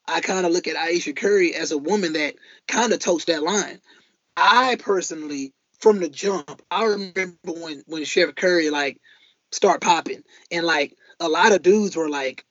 I 0.07 0.19
kind 0.19 0.45
of 0.45 0.51
look 0.51 0.67
at 0.67 0.75
Ayesha 0.75 1.13
Curry 1.13 1.55
as 1.55 1.71
a 1.71 1.77
woman 1.77 2.13
that 2.13 2.35
kind 2.67 2.91
of 2.91 2.99
totes 2.99 3.25
that 3.25 3.41
line. 3.41 3.79
I 4.35 4.75
personally, 4.79 5.53
from 5.79 5.99
the 5.99 6.09
jump, 6.09 6.61
I 6.69 6.83
remember 6.85 7.37
when 7.45 7.83
when 7.87 8.03
Chef 8.03 8.35
Curry 8.35 8.69
like 8.69 8.99
start 9.51 9.79
popping, 9.79 10.23
and 10.51 10.65
like 10.65 10.93
a 11.21 11.29
lot 11.29 11.53
of 11.53 11.61
dudes 11.61 11.95
were 11.95 12.09
like, 12.09 12.45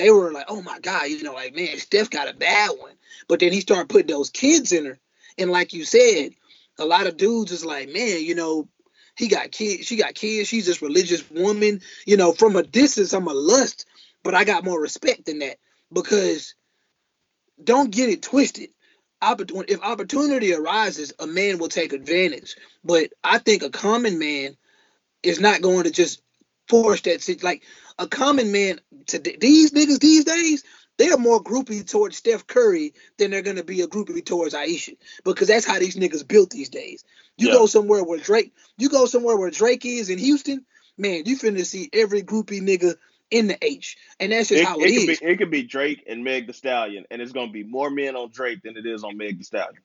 they 0.00 0.10
were 0.10 0.32
like, 0.32 0.46
oh 0.48 0.62
my 0.62 0.78
god, 0.80 1.08
you 1.08 1.22
know, 1.22 1.34
like 1.34 1.54
man, 1.54 1.78
Steph 1.78 2.10
got 2.10 2.28
a 2.28 2.34
bad 2.34 2.70
one. 2.78 2.94
But 3.28 3.40
then 3.40 3.52
he 3.52 3.60
started 3.60 3.88
putting 3.88 4.06
those 4.06 4.30
kids 4.30 4.72
in 4.72 4.86
her. 4.86 4.98
And 5.38 5.50
like 5.50 5.72
you 5.72 5.84
said, 5.84 6.30
a 6.78 6.84
lot 6.86 7.06
of 7.06 7.16
dudes 7.16 7.52
is 7.52 7.64
like, 7.64 7.88
man, 7.88 8.24
you 8.24 8.34
know, 8.34 8.68
he 9.16 9.28
got 9.28 9.52
kids, 9.52 9.86
she 9.86 9.96
got 9.96 10.14
kids, 10.14 10.48
she's 10.48 10.66
this 10.66 10.80
religious 10.80 11.28
woman. 11.30 11.82
You 12.06 12.16
know, 12.16 12.32
from 12.32 12.56
a 12.56 12.62
distance, 12.62 13.12
I'm 13.12 13.28
a 13.28 13.34
lust, 13.34 13.86
but 14.22 14.34
I 14.34 14.44
got 14.44 14.64
more 14.64 14.80
respect 14.80 15.26
than 15.26 15.40
that 15.40 15.58
because 15.92 16.54
don't 17.62 17.90
get 17.90 18.08
it 18.08 18.22
twisted. 18.22 18.70
If 19.22 19.82
opportunity 19.82 20.54
arises, 20.54 21.12
a 21.18 21.26
man 21.26 21.58
will 21.58 21.68
take 21.68 21.92
advantage. 21.92 22.56
But 22.82 23.12
I 23.22 23.36
think 23.36 23.62
a 23.62 23.68
common 23.68 24.18
man 24.18 24.56
is 25.22 25.40
not 25.40 25.60
going 25.60 25.84
to 25.84 25.90
just 25.90 26.22
force 26.68 27.02
that. 27.02 27.42
Like 27.42 27.62
a 28.00 28.08
common 28.08 28.50
man, 28.50 28.80
to 29.08 29.18
these 29.18 29.72
niggas 29.72 30.00
these 30.00 30.24
days, 30.24 30.64
they're 30.98 31.16
more 31.16 31.42
groupie 31.42 31.88
towards 31.88 32.16
Steph 32.16 32.46
Curry 32.46 32.94
than 33.18 33.30
they're 33.30 33.42
gonna 33.42 33.62
be 33.62 33.82
a 33.82 33.86
groupie 33.86 34.24
towards 34.24 34.54
Ayesha 34.54 34.92
because 35.24 35.48
that's 35.48 35.66
how 35.66 35.78
these 35.78 35.96
niggas 35.96 36.26
built 36.26 36.50
these 36.50 36.68
days. 36.70 37.04
You 37.36 37.48
yeah. 37.48 37.54
go 37.54 37.66
somewhere 37.66 38.02
where 38.02 38.18
Drake, 38.18 38.52
you 38.76 38.88
go 38.88 39.06
somewhere 39.06 39.36
where 39.36 39.50
Drake 39.50 39.84
is 39.84 40.10
in 40.10 40.18
Houston, 40.18 40.64
man, 40.98 41.22
you 41.26 41.38
finna 41.38 41.64
see 41.64 41.88
every 41.92 42.22
groupie 42.22 42.60
nigga 42.60 42.96
in 43.30 43.46
the 43.46 43.56
H, 43.62 43.96
and 44.18 44.32
that's 44.32 44.48
just 44.48 44.62
it, 44.62 44.66
how 44.66 44.78
it, 44.78 44.84
it 44.84 44.90
is. 44.90 45.18
Could 45.18 45.26
be, 45.26 45.32
it 45.32 45.36
could 45.36 45.50
be 45.50 45.62
Drake 45.62 46.04
and 46.08 46.24
Meg 46.24 46.46
Thee 46.46 46.52
Stallion, 46.52 47.04
and 47.10 47.22
it's 47.22 47.32
gonna 47.32 47.52
be 47.52 47.64
more 47.64 47.90
men 47.90 48.16
on 48.16 48.30
Drake 48.30 48.62
than 48.62 48.76
it 48.76 48.86
is 48.86 49.04
on 49.04 49.16
Meg 49.16 49.38
Thee 49.38 49.44
Stallion. 49.44 49.82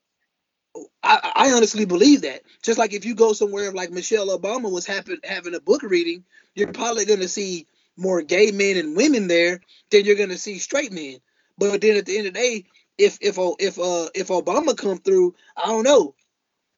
I, 1.03 1.31
I 1.35 1.51
honestly 1.53 1.85
believe 1.85 2.23
that. 2.23 2.41
Just 2.61 2.79
like 2.79 2.93
if 2.93 3.05
you 3.05 3.15
go 3.15 3.33
somewhere 3.33 3.71
like 3.71 3.91
Michelle 3.91 4.37
Obama 4.37 4.69
was 4.69 4.85
happen, 4.85 5.19
having 5.23 5.55
a 5.55 5.61
book 5.61 5.83
reading, 5.83 6.25
you're 6.55 6.73
probably 6.73 7.05
gonna 7.05 7.27
see 7.27 7.67
more 7.97 8.21
gay 8.21 8.51
men 8.51 8.77
and 8.77 8.95
women 8.95 9.27
there 9.27 9.61
than 9.91 10.05
you're 10.05 10.15
gonna 10.15 10.37
see 10.37 10.59
straight 10.59 10.91
men. 10.91 11.17
But 11.57 11.81
then 11.81 11.97
at 11.97 12.05
the 12.05 12.17
end 12.17 12.27
of 12.27 12.33
the 12.33 12.39
day, 12.39 12.65
if 12.97 13.17
if 13.21 13.37
if 13.59 13.79
uh 13.79 14.09
if 14.13 14.27
Obama 14.27 14.77
come 14.77 14.97
through, 14.97 15.35
I 15.55 15.67
don't 15.67 15.83
know. 15.83 16.15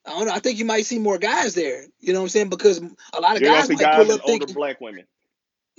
I 0.06 0.12
don't 0.12 0.28
know. 0.28 0.34
I 0.34 0.40
think 0.40 0.58
you 0.58 0.66
might 0.66 0.86
see 0.86 1.00
more 1.00 1.18
guys 1.18 1.54
there. 1.54 1.86
You 2.00 2.14
know 2.14 2.20
what 2.20 2.26
I'm 2.26 2.30
saying? 2.30 2.50
Because 2.50 2.80
a 3.14 3.20
lot 3.20 3.36
of 3.36 3.42
you're 3.42 3.52
guys 3.52 3.70
might 3.70 3.80
guys 3.80 4.06
pull 4.06 4.16
up 4.16 4.22
thinking 4.26 4.54
black 4.54 4.80
women. 4.80 5.06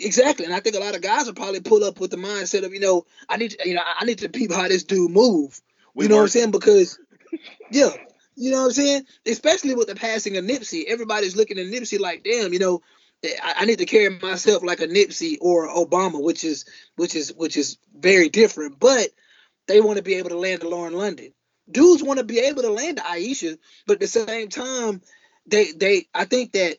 Exactly, 0.01 0.45
and 0.45 0.55
I 0.55 0.61
think 0.61 0.77
a 0.77 0.81
lot 0.81 0.95
of 0.95 1.03
guys 1.03 1.27
will 1.27 1.35
probably 1.35 1.61
pull 1.61 1.83
up 1.83 1.99
with 1.99 2.13
the 2.13 2.17
mindset 2.17 2.65
of 2.65 2.73
you 2.73 2.81
know 2.81 3.05
I 3.29 3.37
need 3.37 3.53
to, 3.53 3.69
you 3.69 3.75
know 3.75 3.83
I 3.85 4.05
need 4.05 4.19
to 4.19 4.29
peep 4.29 4.53
how 4.53 4.69
this 4.69 4.85
dude 4.85 5.11
move. 5.11 5.61
We 5.95 6.05
you 6.05 6.09
know 6.09 6.17
what 6.17 6.23
I'm 6.23 6.29
saying? 6.29 6.51
Because 6.53 6.99
yeah, 7.71 7.91
you 8.37 8.51
know 8.53 8.59
what 8.59 8.67
I'm 8.67 8.73
saying. 8.73 9.07
Especially 9.27 9.75
with 9.75 9.89
the 9.89 9.97
passing 9.97 10.37
of 10.37 10.45
Nipsey, 10.45 10.85
everybody's 10.87 11.37
looking 11.37 11.59
at 11.59 11.67
Nipsey 11.67 11.99
like, 11.99 12.23
damn, 12.23 12.53
you 12.53 12.59
know, 12.59 12.83
I, 13.25 13.65
need 13.65 13.79
to 13.79 13.87
carry 13.87 14.11
myself 14.11 14.63
like 14.63 14.81
a 14.81 14.87
Nipsey 14.87 15.39
or 15.41 15.69
Obama, 15.69 16.23
which 16.23 16.45
is 16.45 16.65
which 16.97 17.17
is 17.17 17.33
which 17.35 17.57
is 17.57 17.79
very 17.97 18.29
different. 18.29 18.79
But 18.79 19.09
they 19.67 19.81
want 19.81 19.97
to 19.97 20.05
be 20.05 20.15
able 20.15 20.31
to 20.31 20.39
land 20.39 20.63
a 20.63 20.69
Lauren 20.69 20.95
London. 20.95 21.33
dudes 21.71 22.03
want 22.03 22.19
to 22.19 22.25
be 22.25 22.39
able 22.39 22.63
to 22.63 22.71
land 22.71 23.01
Ayesha, 23.01 23.59
but 23.87 23.95
at 23.95 24.01
the 24.01 24.07
same 24.07 24.49
time, 24.49 25.03
they 25.47 25.73
they 25.73 26.07
I 26.15 26.27
think 26.27 26.53
that 26.53 26.77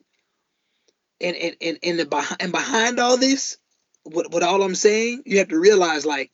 and 1.20 1.36
and 1.36 1.78
and, 1.84 2.00
the 2.00 2.38
and 2.40 2.52
behind 2.52 3.00
all 3.00 3.18
this, 3.18 3.58
what 4.04 4.32
what 4.32 4.44
all 4.44 4.64
I'm 4.64 4.76
saying, 4.76 5.24
you 5.26 5.40
have 5.40 5.50
to 5.50 5.60
realize 5.60 6.06
like 6.06 6.32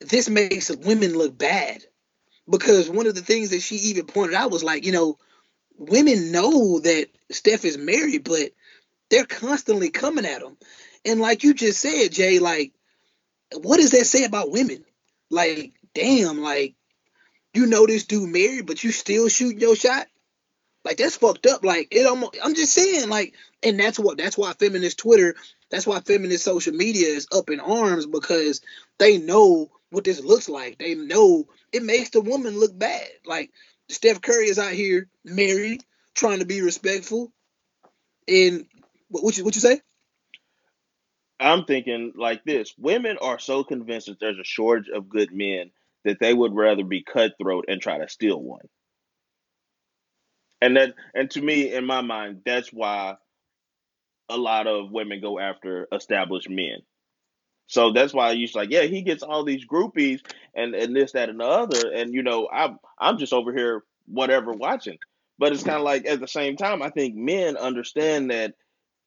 this 0.00 0.28
makes 0.28 0.70
women 0.70 1.16
look 1.16 1.36
bad 1.36 1.82
because 2.48 2.90
one 2.90 3.06
of 3.06 3.14
the 3.14 3.22
things 3.22 3.50
that 3.50 3.60
she 3.60 3.76
even 3.76 4.06
pointed 4.06 4.34
out 4.34 4.50
was 4.50 4.64
like, 4.64 4.84
you 4.84 4.92
know, 4.92 5.18
women 5.76 6.32
know 6.32 6.80
that 6.80 7.08
Steph 7.30 7.64
is 7.64 7.78
married, 7.78 8.24
but 8.24 8.50
they're 9.10 9.26
constantly 9.26 9.90
coming 9.90 10.24
at 10.24 10.42
him. 10.42 10.56
And 11.04 11.20
like 11.20 11.42
you 11.44 11.54
just 11.54 11.80
said, 11.80 12.12
Jay, 12.12 12.38
like, 12.38 12.72
what 13.54 13.78
does 13.78 13.90
that 13.92 14.06
say 14.06 14.24
about 14.24 14.50
women? 14.50 14.84
Like, 15.30 15.72
damn, 15.94 16.40
like, 16.40 16.74
you 17.54 17.66
know 17.66 17.86
this 17.86 18.04
dude 18.04 18.28
married, 18.28 18.66
but 18.66 18.82
you 18.84 18.92
still 18.92 19.28
shoot 19.28 19.58
your 19.58 19.74
shot. 19.74 20.06
Like 20.84 20.96
that's 20.96 21.16
fucked 21.16 21.46
up. 21.46 21.64
Like 21.64 21.88
it 21.90 22.06
almost 22.06 22.36
I'm 22.42 22.54
just 22.54 22.72
saying, 22.72 23.08
like, 23.08 23.34
and 23.62 23.78
that's 23.78 23.98
what 23.98 24.16
that's 24.16 24.38
why 24.38 24.52
feminist 24.52 24.98
Twitter, 24.98 25.34
that's 25.70 25.86
why 25.86 26.00
feminist 26.00 26.44
social 26.44 26.72
media 26.72 27.08
is 27.08 27.26
up 27.32 27.50
in 27.50 27.60
arms 27.60 28.06
because 28.06 28.62
they 28.98 29.18
know 29.18 29.70
what 29.90 30.04
this 30.04 30.22
looks 30.22 30.48
like. 30.48 30.78
They 30.78 30.94
know 30.94 31.46
it 31.72 31.82
makes 31.82 32.10
the 32.10 32.20
woman 32.20 32.58
look 32.58 32.76
bad. 32.78 33.08
Like 33.26 33.50
Steph 33.88 34.22
Curry 34.22 34.46
is 34.46 34.58
out 34.58 34.72
here 34.72 35.08
married, 35.24 35.84
trying 36.14 36.38
to 36.38 36.46
be 36.46 36.62
respectful. 36.62 37.30
And 38.26 38.66
what, 39.10 39.24
what 39.24 39.38
you 39.38 39.44
what 39.44 39.56
you 39.56 39.62
say? 39.62 39.80
I'm 41.40 41.64
thinking 41.66 42.14
like 42.16 42.44
this: 42.44 42.74
women 42.78 43.18
are 43.22 43.40
so 43.40 43.64
convinced 43.64 44.08
that 44.08 44.20
there's 44.20 44.38
a 44.40 44.44
shortage 44.44 44.90
of 44.94 45.10
good 45.10 45.32
men 45.32 45.72
that 46.04 46.18
they 46.20 46.34
would 46.34 46.54
rather 46.54 46.84
be 46.84 47.04
cutthroat 47.04 47.66
and 47.68 47.82
try 47.82 47.98
to 47.98 48.08
steal 48.08 48.40
one. 48.42 48.66
And 50.62 50.76
that, 50.76 50.94
and 51.14 51.30
to 51.32 51.42
me, 51.42 51.74
in 51.74 51.86
my 51.86 52.02
mind, 52.02 52.42
that's 52.46 52.72
why 52.72 53.16
a 54.30 54.36
lot 54.38 54.66
of 54.66 54.90
women 54.92 55.20
go 55.20 55.38
after 55.40 55.88
established 55.92 56.50
men 56.50 56.78
so 57.68 57.92
that's 57.92 58.14
why 58.14 58.34
to 58.34 58.56
like, 58.56 58.70
yeah, 58.70 58.82
he 58.84 59.02
gets 59.02 59.24
all 59.24 59.44
these 59.44 59.66
groupies 59.66 60.20
and, 60.54 60.74
and 60.76 60.96
this, 60.96 61.14
that, 61.14 61.30
and 61.30 61.40
the 61.40 61.46
other. 61.46 61.92
And 61.92 62.14
you 62.14 62.22
know, 62.22 62.48
I'm 62.52 62.78
I'm 62.98 63.18
just 63.18 63.34
over 63.34 63.54
here 63.54 63.84
whatever 64.06 64.52
watching. 64.52 64.98
But 65.38 65.52
it's 65.54 65.64
kind 65.64 65.78
of 65.78 65.84
like 65.84 66.06
at 66.06 66.20
the 66.20 66.28
same 66.28 66.56
time, 66.56 66.82
I 66.82 66.90
think 66.90 67.16
men 67.16 67.58
understand 67.58 68.30
that 68.32 68.54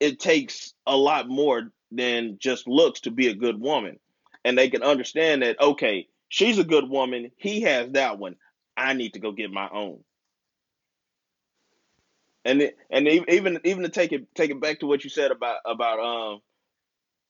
it 0.03 0.19
takes 0.19 0.73
a 0.85 0.97
lot 0.97 1.29
more 1.29 1.71
than 1.89 2.37
just 2.37 2.67
looks 2.67 2.99
to 3.01 3.11
be 3.11 3.29
a 3.29 3.33
good 3.33 3.57
woman. 3.57 3.97
And 4.43 4.57
they 4.57 4.69
can 4.69 4.83
understand 4.83 5.41
that, 5.41 5.61
okay, 5.61 6.09
she's 6.27 6.59
a 6.59 6.65
good 6.65 6.89
woman, 6.89 7.31
he 7.37 7.61
has 7.61 7.91
that 7.91 8.19
one. 8.19 8.35
I 8.75 8.93
need 8.93 9.13
to 9.13 9.19
go 9.19 9.31
get 9.31 9.49
my 9.49 9.69
own. 9.71 10.03
And 12.43 12.61
it, 12.61 12.77
and 12.91 13.07
even 13.07 13.61
even 13.63 13.83
to 13.83 13.89
take 13.89 14.11
it 14.11 14.27
take 14.35 14.51
it 14.51 14.59
back 14.59 14.81
to 14.81 14.87
what 14.87 15.05
you 15.05 15.09
said 15.09 15.31
about 15.31 15.59
about 15.65 15.99
um 16.01 16.41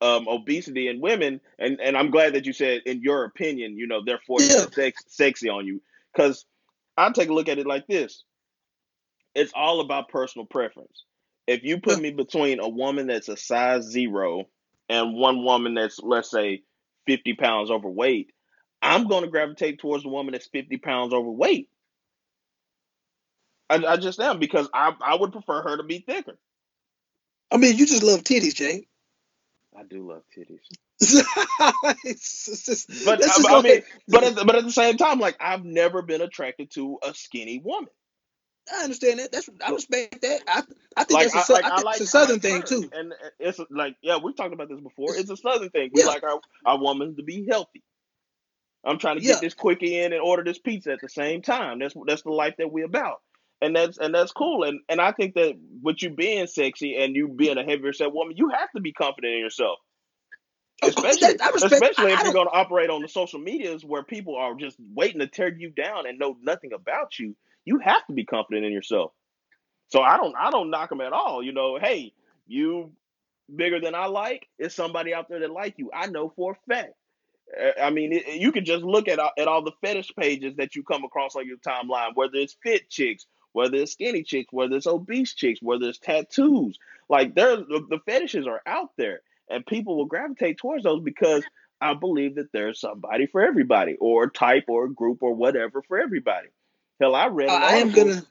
um, 0.02 0.28
obesity 0.28 0.88
in 0.88 1.00
women, 1.00 1.40
and 1.60 1.80
and 1.80 1.96
I'm 1.96 2.10
glad 2.10 2.34
that 2.34 2.48
you 2.48 2.54
said, 2.54 2.82
in 2.88 3.04
your 3.04 3.26
opinion, 3.26 3.78
you 3.78 3.86
know, 3.86 4.02
they're 4.04 4.20
forcing 4.26 4.58
yeah. 4.58 4.66
sex, 4.72 5.04
sexy 5.08 5.50
on 5.50 5.68
you, 5.68 5.84
because 6.12 6.46
I 6.98 7.12
take 7.12 7.30
a 7.30 7.34
look 7.34 7.48
at 7.48 7.60
it 7.60 7.68
like 7.68 7.86
this: 7.86 8.24
it's 9.36 9.54
all 9.54 9.82
about 9.82 10.10
personal 10.10 10.48
preference. 10.48 11.04
If 11.48 11.64
you 11.64 11.80
put 11.80 12.00
me 12.00 12.12
between 12.12 12.60
a 12.60 12.70
woman 12.70 13.08
that's 13.08 13.30
a 13.30 13.38
size 13.38 13.84
zero 13.84 14.46
and 14.90 15.16
one 15.16 15.44
woman 15.44 15.74
that's 15.74 16.00
let's 16.00 16.32
say 16.32 16.64
50 17.08 17.34
pounds 17.34 17.70
overweight, 17.70 18.32
I'm 18.82 19.08
going 19.08 19.24
to 19.24 19.30
gravitate 19.30 19.80
towards 19.80 20.04
the 20.04 20.10
woman 20.10 20.34
that's 20.34 20.48
50 20.48 20.78
pounds 20.78 21.14
overweight. 21.14 21.70
I, 23.70 23.86
I 23.86 23.98
just 23.98 24.20
am 24.20 24.40
because 24.40 24.70
I 24.74 24.94
I 25.02 25.16
would 25.16 25.32
prefer 25.32 25.64
her 25.64 25.78
to 25.78 25.84
be 25.84 26.00
thicker. 26.00 26.38
I 27.52 27.58
mean, 27.58 27.78
you 27.78 27.86
just 27.86 28.04
love 28.04 28.24
titties, 28.24 28.56
Jay. 28.56 28.88
I 29.78 29.84
do 29.84 30.08
love 30.08 30.24
titties. 30.36 30.60
it's 32.04 32.66
just, 32.66 33.06
but 33.06 33.24
I, 33.24 33.58
I 33.58 33.62
mean, 33.62 33.82
but 34.08 34.24
at, 34.24 34.36
the, 34.36 34.46
but 34.46 34.56
at 34.56 34.64
the 34.64 34.72
same 34.72 34.98
time, 34.98 35.20
like 35.20 35.38
I've 35.40 35.64
never 35.64 36.02
been 36.02 36.22
attracted 36.22 36.72
to 36.72 37.00
a 37.04 37.14
skinny 37.14 37.60
woman. 37.64 37.90
I 38.72 38.84
understand 38.84 39.20
that. 39.20 39.32
That's 39.32 39.50
I 39.66 39.72
respect 39.72 40.22
that. 40.22 40.42
I 40.48 40.64
I 40.96 41.04
think 41.04 41.20
like, 41.20 41.32
that's 41.32 41.50
a, 41.50 41.54
I, 41.54 41.56
like, 41.56 41.66
I 41.66 41.76
think 41.76 41.86
like, 41.86 41.96
it's 41.96 42.06
a 42.06 42.08
southern 42.08 42.40
thing 42.40 42.62
too. 42.62 42.90
And 42.94 43.14
it's 43.40 43.60
like 43.70 43.96
yeah, 44.02 44.18
we've 44.24 44.36
talked 44.36 44.54
about 44.54 44.70
this 44.70 44.80
before. 44.80 45.16
It's 45.16 45.30
a 45.30 45.38
southern 45.38 45.70
thing. 45.70 45.92
We 45.94 46.02
yeah. 46.02 46.08
like 46.08 46.24
our 46.24 46.40
our 46.66 46.80
woman 46.80 47.16
to 47.18 47.24
be 47.24 47.46
healthy. 47.50 47.84
I'm 48.86 49.00
trying 49.00 49.16
to 49.16 49.22
get 49.22 49.36
yeah. 49.36 49.40
this 49.40 49.54
quickie 49.54 49.98
in 49.98 50.12
and 50.12 50.22
order 50.22 50.44
this 50.44 50.60
pizza 50.60 50.92
at 50.92 51.00
the 51.02 51.10
same 51.10 51.42
time. 51.42 51.80
That's 51.80 51.96
that's 52.06 52.24
the 52.24 52.32
life 52.32 52.56
that 52.58 52.72
we're 52.72 52.86
about 52.86 53.22
and 53.64 53.76
that's 53.76 53.98
and 53.98 54.14
that's 54.14 54.32
cool. 54.32 54.64
And 54.64 54.82
and 54.90 55.00
I 55.00 55.14
think 55.14 55.36
that 55.36 55.58
with 55.82 56.04
you 56.04 56.10
being 56.10 56.48
sexy 56.48 56.98
and 56.98 57.16
you 57.16 57.30
being 57.30 57.58
a 57.58 57.64
heavier 57.64 57.94
set 57.94 58.14
woman, 58.14 58.36
you 58.38 58.50
have 58.50 58.70
to 58.76 58.82
be 58.82 58.92
confident 58.92 59.34
in 59.34 59.40
yourself. 59.40 59.80
Especially, 60.84 61.38
especially 61.40 62.12
if 62.12 62.24
you're 62.24 62.34
going 62.34 62.48
to 62.48 62.54
operate 62.54 62.90
on 62.90 63.02
the 63.02 63.08
social 63.08 63.40
medias 63.40 63.86
where 63.86 64.04
people 64.04 64.36
are 64.36 64.54
just 64.56 64.76
waiting 64.94 65.20
to 65.20 65.28
tear 65.28 65.48
you 65.48 65.70
down 65.70 66.06
and 66.06 66.20
know 66.20 66.36
nothing 66.42 66.74
about 66.74 67.18
you. 67.18 67.38
You 67.66 67.80
have 67.80 68.06
to 68.08 68.14
be 68.14 68.26
confident 68.26 68.66
in 68.66 68.72
yourself. 68.72 69.12
So 69.90 70.02
I 70.02 70.18
don't 70.18 70.36
I 70.38 70.52
don't 70.52 70.70
knock 70.70 70.90
them 70.90 71.02
at 71.02 71.14
all. 71.14 71.44
You 71.44 71.54
know, 71.54 71.78
hey, 71.80 72.14
you 72.48 72.92
bigger 73.54 73.80
than 73.80 73.96
I 73.96 74.06
like. 74.08 74.48
Is 74.60 74.74
somebody 74.74 75.14
out 75.14 75.30
there 75.30 75.40
that 75.40 75.52
like 75.52 75.76
you? 75.78 75.92
I 75.94 76.08
know 76.08 76.34
for 76.36 76.54
a 76.54 76.74
fact. 76.74 76.94
Eh, 77.58 77.72
I 77.82 77.90
mean, 77.92 78.14
it, 78.14 78.28
you 78.42 78.52
can 78.52 78.66
just 78.66 78.84
look 78.84 79.08
at 79.08 79.20
at 79.38 79.48
all 79.48 79.64
the 79.64 79.74
fetish 79.82 80.12
pages 80.20 80.56
that 80.58 80.76
you 80.76 80.84
come 80.84 81.04
across 81.04 81.36
on 81.36 81.48
your 81.48 81.58
timeline, 81.58 82.16
whether 82.16 82.38
it's 82.38 82.58
fit 82.64 82.90
chicks, 82.90 83.26
whether 83.54 83.78
it's 83.78 83.94
skinny 83.94 84.24
chicks, 84.24 84.52
whether 84.52 84.76
it's 84.76 84.88
obese 84.88 85.34
chicks, 85.34 85.62
whether 85.62 85.88
it's 85.90 86.00
tattoos. 86.00 86.78
Like 87.10 87.36
there, 87.36 87.58
the, 87.58 87.86
the 87.90 88.00
fetishes 88.06 88.48
are 88.48 88.62
out 88.66 88.92
there, 88.98 89.22
and 89.50 89.66
people 89.66 89.98
will 89.98 90.06
gravitate 90.06 90.58
towards 90.58 90.84
those 90.84 91.02
because 91.04 91.44
I 91.82 91.94
believe 91.94 92.36
that 92.36 92.52
there's 92.54 92.80
somebody 92.80 93.28
for 93.28 93.42
everybody, 93.42 93.96
or 94.00 94.30
type, 94.30 94.66
or 94.70 94.88
group, 94.88 95.20
or 95.22 95.36
whatever 95.36 95.84
for 95.84 96.00
everybody. 96.00 96.48
Hell, 97.00 97.16
I 97.16 97.28
read. 97.28 97.50
Oh, 97.50 97.56
I 97.56 97.76
am 97.76 97.92
gonna. 97.92 98.24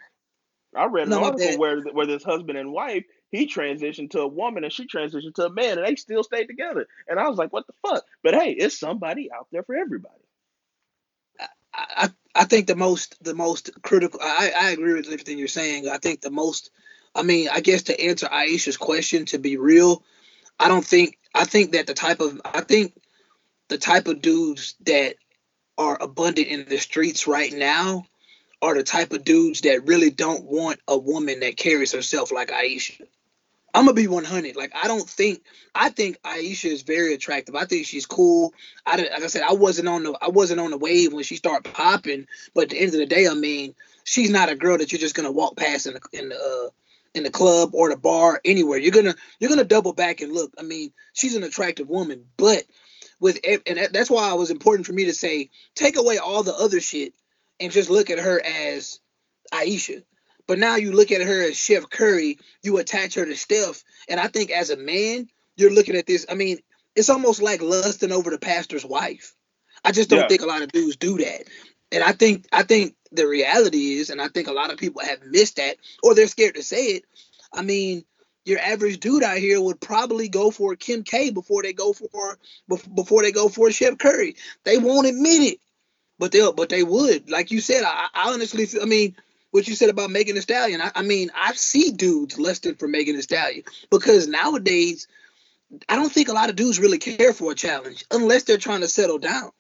I 0.75 0.87
read 0.87 1.09
an 1.09 1.15
article 1.15 1.59
where 1.59 1.81
where 1.83 2.07
this 2.07 2.25
husband 2.25 2.59
and 2.59 2.73
wife 2.73 3.05
he 3.33 3.47
transitioned 3.47 4.11
to 4.11 4.21
a 4.21 4.29
woman 4.29 4.63
and 4.63 4.73
she 4.73 4.87
transitioned 4.87 5.35
to 5.35 5.47
a 5.47 5.53
man 5.53 5.79
and 5.79 5.87
they 5.87 5.97
still 5.97 6.23
stayed 6.23 6.47
together. 6.47 6.87
And 7.09 7.19
I 7.19 7.29
was 7.29 7.39
like, 7.39 7.53
what 7.53 7.67
the 7.67 7.73
fuck? 7.87 8.05
But 8.23 8.35
hey, 8.35 8.53
it's 8.53 8.79
somebody 8.79 9.31
out 9.33 9.49
there 9.51 9.63
for 9.63 9.75
everybody. 9.75 10.15
I, 11.75 12.11
I 12.35 12.45
think 12.45 12.67
the 12.67 12.77
most 12.77 13.23
the 13.25 13.35
most 13.35 13.71
critical 13.83 14.21
I, 14.23 14.53
I 14.55 14.71
agree 14.71 14.93
with 14.93 15.07
everything 15.07 15.39
you're 15.39 15.49
saying. 15.49 15.89
I 15.89 15.97
think 15.97 16.21
the 16.21 16.31
most 16.31 16.71
I 17.15 17.23
mean, 17.23 17.49
I 17.51 17.61
guess 17.61 17.85
to 17.85 17.99
answer 17.99 18.29
Ayesha's 18.31 18.77
question 18.77 19.25
to 19.27 19.39
be 19.39 19.57
real, 19.57 20.03
I 20.61 20.69
don't 20.69 20.85
think 20.85 21.19
I 21.35 21.45
think 21.47 21.73
that 21.73 21.87
the 21.87 21.95
type 21.95 22.21
of 22.21 22.39
I 22.45 22.61
think 22.61 22.95
the 23.69 23.79
type 23.79 24.09
of 24.09 24.21
dudes 24.21 24.75
that 24.85 25.17
are 25.79 26.01
abundant 26.01 26.49
in 26.49 26.67
the 26.69 26.77
streets 26.77 27.27
right 27.27 27.53
now 27.53 28.05
are 28.63 28.75
the 28.75 28.85
type 28.85 29.13
of 29.13 29.25
dudes 29.25 29.63
that 29.63 29.87
really 29.87 30.11
don't 30.11 30.45
want 30.45 30.79
a 30.87 30.97
woman 30.97 31.41
that 31.41 31.57
carries 31.57 31.93
herself 31.93 32.31
like 32.31 32.53
Ayesha. 32.53 33.05
I'm 33.75 33.87
gonna 33.87 33.95
be 33.95 34.07
100. 34.07 34.55
Like 34.55 34.73
I 34.75 34.87
don't 34.87 35.09
think 35.09 35.43
I 35.75 35.89
think 35.89 36.19
Ayesha 36.25 36.69
is 36.69 36.83
very 36.83 37.15
attractive. 37.15 37.57
I 37.57 37.65
think 37.65 37.87
she's 37.87 38.07
cool. 38.07 38.55
I 38.87 38.97
like 38.97 39.11
I 39.23 39.27
said 39.27 39.43
I 39.43 39.55
wasn't 39.55 39.89
on 39.89 40.05
the 40.05 40.17
I 40.21 40.29
wasn't 40.29 40.61
on 40.61 40.71
the 40.71 40.79
wave 40.79 41.13
when 41.13 41.25
she 41.25 41.37
started 41.37 41.73
popping. 41.73 42.27
But 42.55 42.65
at 42.65 42.71
the 42.71 42.79
end 42.79 42.95
of 42.95 43.01
the 43.01 43.07
day, 43.07 43.27
I 43.27 43.35
mean, 43.35 43.75
she's 44.05 44.31
not 44.31 44.51
a 44.51 44.55
girl 44.57 44.79
that 44.79 44.93
you're 44.93 45.01
just 45.01 45.15
gonna 45.15 45.33
walk 45.33 45.57
past 45.57 45.87
in 45.87 45.95
the 45.95 46.01
in 46.13 46.29
the 46.29 46.37
uh, 46.37 46.71
in 47.15 47.25
the 47.25 47.31
club 47.31 47.71
or 47.75 47.89
the 47.89 47.97
bar 47.97 48.41
anywhere. 48.45 48.79
You're 48.79 48.93
gonna 48.93 49.15
you're 49.41 49.51
gonna 49.51 49.65
double 49.65 49.95
back 49.95 50.21
and 50.21 50.33
look. 50.33 50.53
I 50.59 50.63
mean, 50.63 50.93
she's 51.15 51.35
an 51.35 51.43
attractive 51.43 51.89
woman, 51.89 52.27
but 52.37 52.65
with 53.21 53.41
and 53.45 53.89
that's 53.93 54.11
why 54.11 54.31
it 54.31 54.39
was 54.39 54.51
important 54.51 54.87
for 54.87 54.93
me 54.93 55.07
to 55.07 55.15
say 55.15 55.49
take 55.75 55.97
away 55.97 56.19
all 56.19 56.43
the 56.43 56.55
other 56.55 56.81
shit 56.81 57.15
and 57.61 57.73
just 57.73 57.91
look 57.91 58.11
at 58.11 58.19
her 58.19 58.41
as 58.45 59.01
Ayesha. 59.53 60.03
But 60.47 60.59
now 60.59 60.77
you 60.77 60.93
look 60.93 61.13
at 61.13 61.21
her 61.21 61.43
as 61.43 61.57
Chef 61.57 61.89
Curry, 61.89 62.39
you 62.63 62.79
attach 62.79 63.15
her 63.15 63.25
to 63.25 63.37
Steph, 63.37 63.85
and 64.09 64.19
I 64.19 64.27
think 64.29 64.51
as 64.51 64.71
a 64.71 64.77
man, 64.77 65.29
you're 65.57 65.73
looking 65.73 65.97
at 65.97 66.07
this. 66.07 66.27
I 66.29 66.35
mean, 66.35 66.59
it's 66.97 67.11
almost 67.11 67.41
like 67.41 67.63
lusting 67.63 68.13
over 68.13 68.31
the 68.31 68.39
pastor's 68.39 68.85
wife. 68.85 69.35
I 69.85 69.93
just 69.93 70.11
don't 70.11 70.21
yeah. 70.21 70.29
think 70.29 70.43
a 70.43 70.47
lot 70.47 70.63
of 70.63 70.73
dudes 70.73 70.97
do 70.97 71.19
that. 71.19 71.45
And 71.91 72.03
I 72.03 72.13
think 72.13 72.47
I 72.53 72.63
think 72.63 72.95
the 73.13 73.27
reality 73.27 73.95
is, 73.95 74.11
and 74.11 74.21
I 74.21 74.29
think 74.29 74.49
a 74.49 74.53
lot 74.53 74.73
of 74.73 74.79
people 74.79 75.03
have 75.03 75.23
missed 75.25 75.57
that, 75.57 75.77
or 76.03 76.15
they're 76.15 76.27
scared 76.27 76.55
to 76.55 76.63
say 76.63 76.85
it. 76.85 77.05
I 77.53 77.63
mean, 77.63 78.05
your 78.45 78.59
average 78.59 78.99
dude 79.01 79.23
out 79.23 79.37
here 79.37 79.61
would 79.61 79.81
probably 79.81 80.29
go 80.29 80.51
for 80.51 80.75
Kim 80.75 81.03
K 81.03 81.31
before 81.31 81.63
they 81.63 81.73
go 81.73 81.93
for 81.93 82.39
before 82.95 83.23
they 83.23 83.33
go 83.33 83.49
for 83.49 83.71
Chef 83.71 83.99
Curry. 83.99 84.37
They 84.65 84.79
won't 84.79 85.07
admit 85.07 85.43
it, 85.43 85.59
but 86.23 86.31
they'll 86.31 86.53
but 86.53 86.69
they 86.69 86.85
would. 86.85 87.29
Like 87.29 87.51
you 87.51 87.61
said, 87.61 87.83
I, 87.83 88.07
I 88.15 88.33
honestly, 88.33 88.69
I 88.81 88.85
mean, 88.85 89.17
what 89.51 89.67
you 89.67 89.75
said 89.75 89.89
about 89.89 90.09
Megan 90.09 90.37
Thee 90.37 90.41
Stallion. 90.41 90.81
I, 90.81 90.93
I 90.95 91.03
mean, 91.03 91.33
I 91.35 91.53
see 91.55 91.91
dudes 91.91 92.39
lusting 92.39 92.77
for 92.77 92.87
Megan 92.87 93.17
Thee 93.17 93.23
Stallion 93.23 93.65
because 93.91 94.29
nowadays, 94.29 95.09
I 95.89 95.97
don't 95.97 96.13
think 96.13 96.29
a 96.29 96.33
lot 96.33 96.49
of 96.49 96.55
dudes 96.55 96.79
really 96.79 96.99
care 96.99 97.33
for 97.33 97.51
a 97.51 97.57
challenge 97.57 98.05
unless 98.13 98.45
they're 98.45 98.57
trying 98.57 98.83
to 98.83 98.89
settle 98.89 99.19
down. 99.19 99.51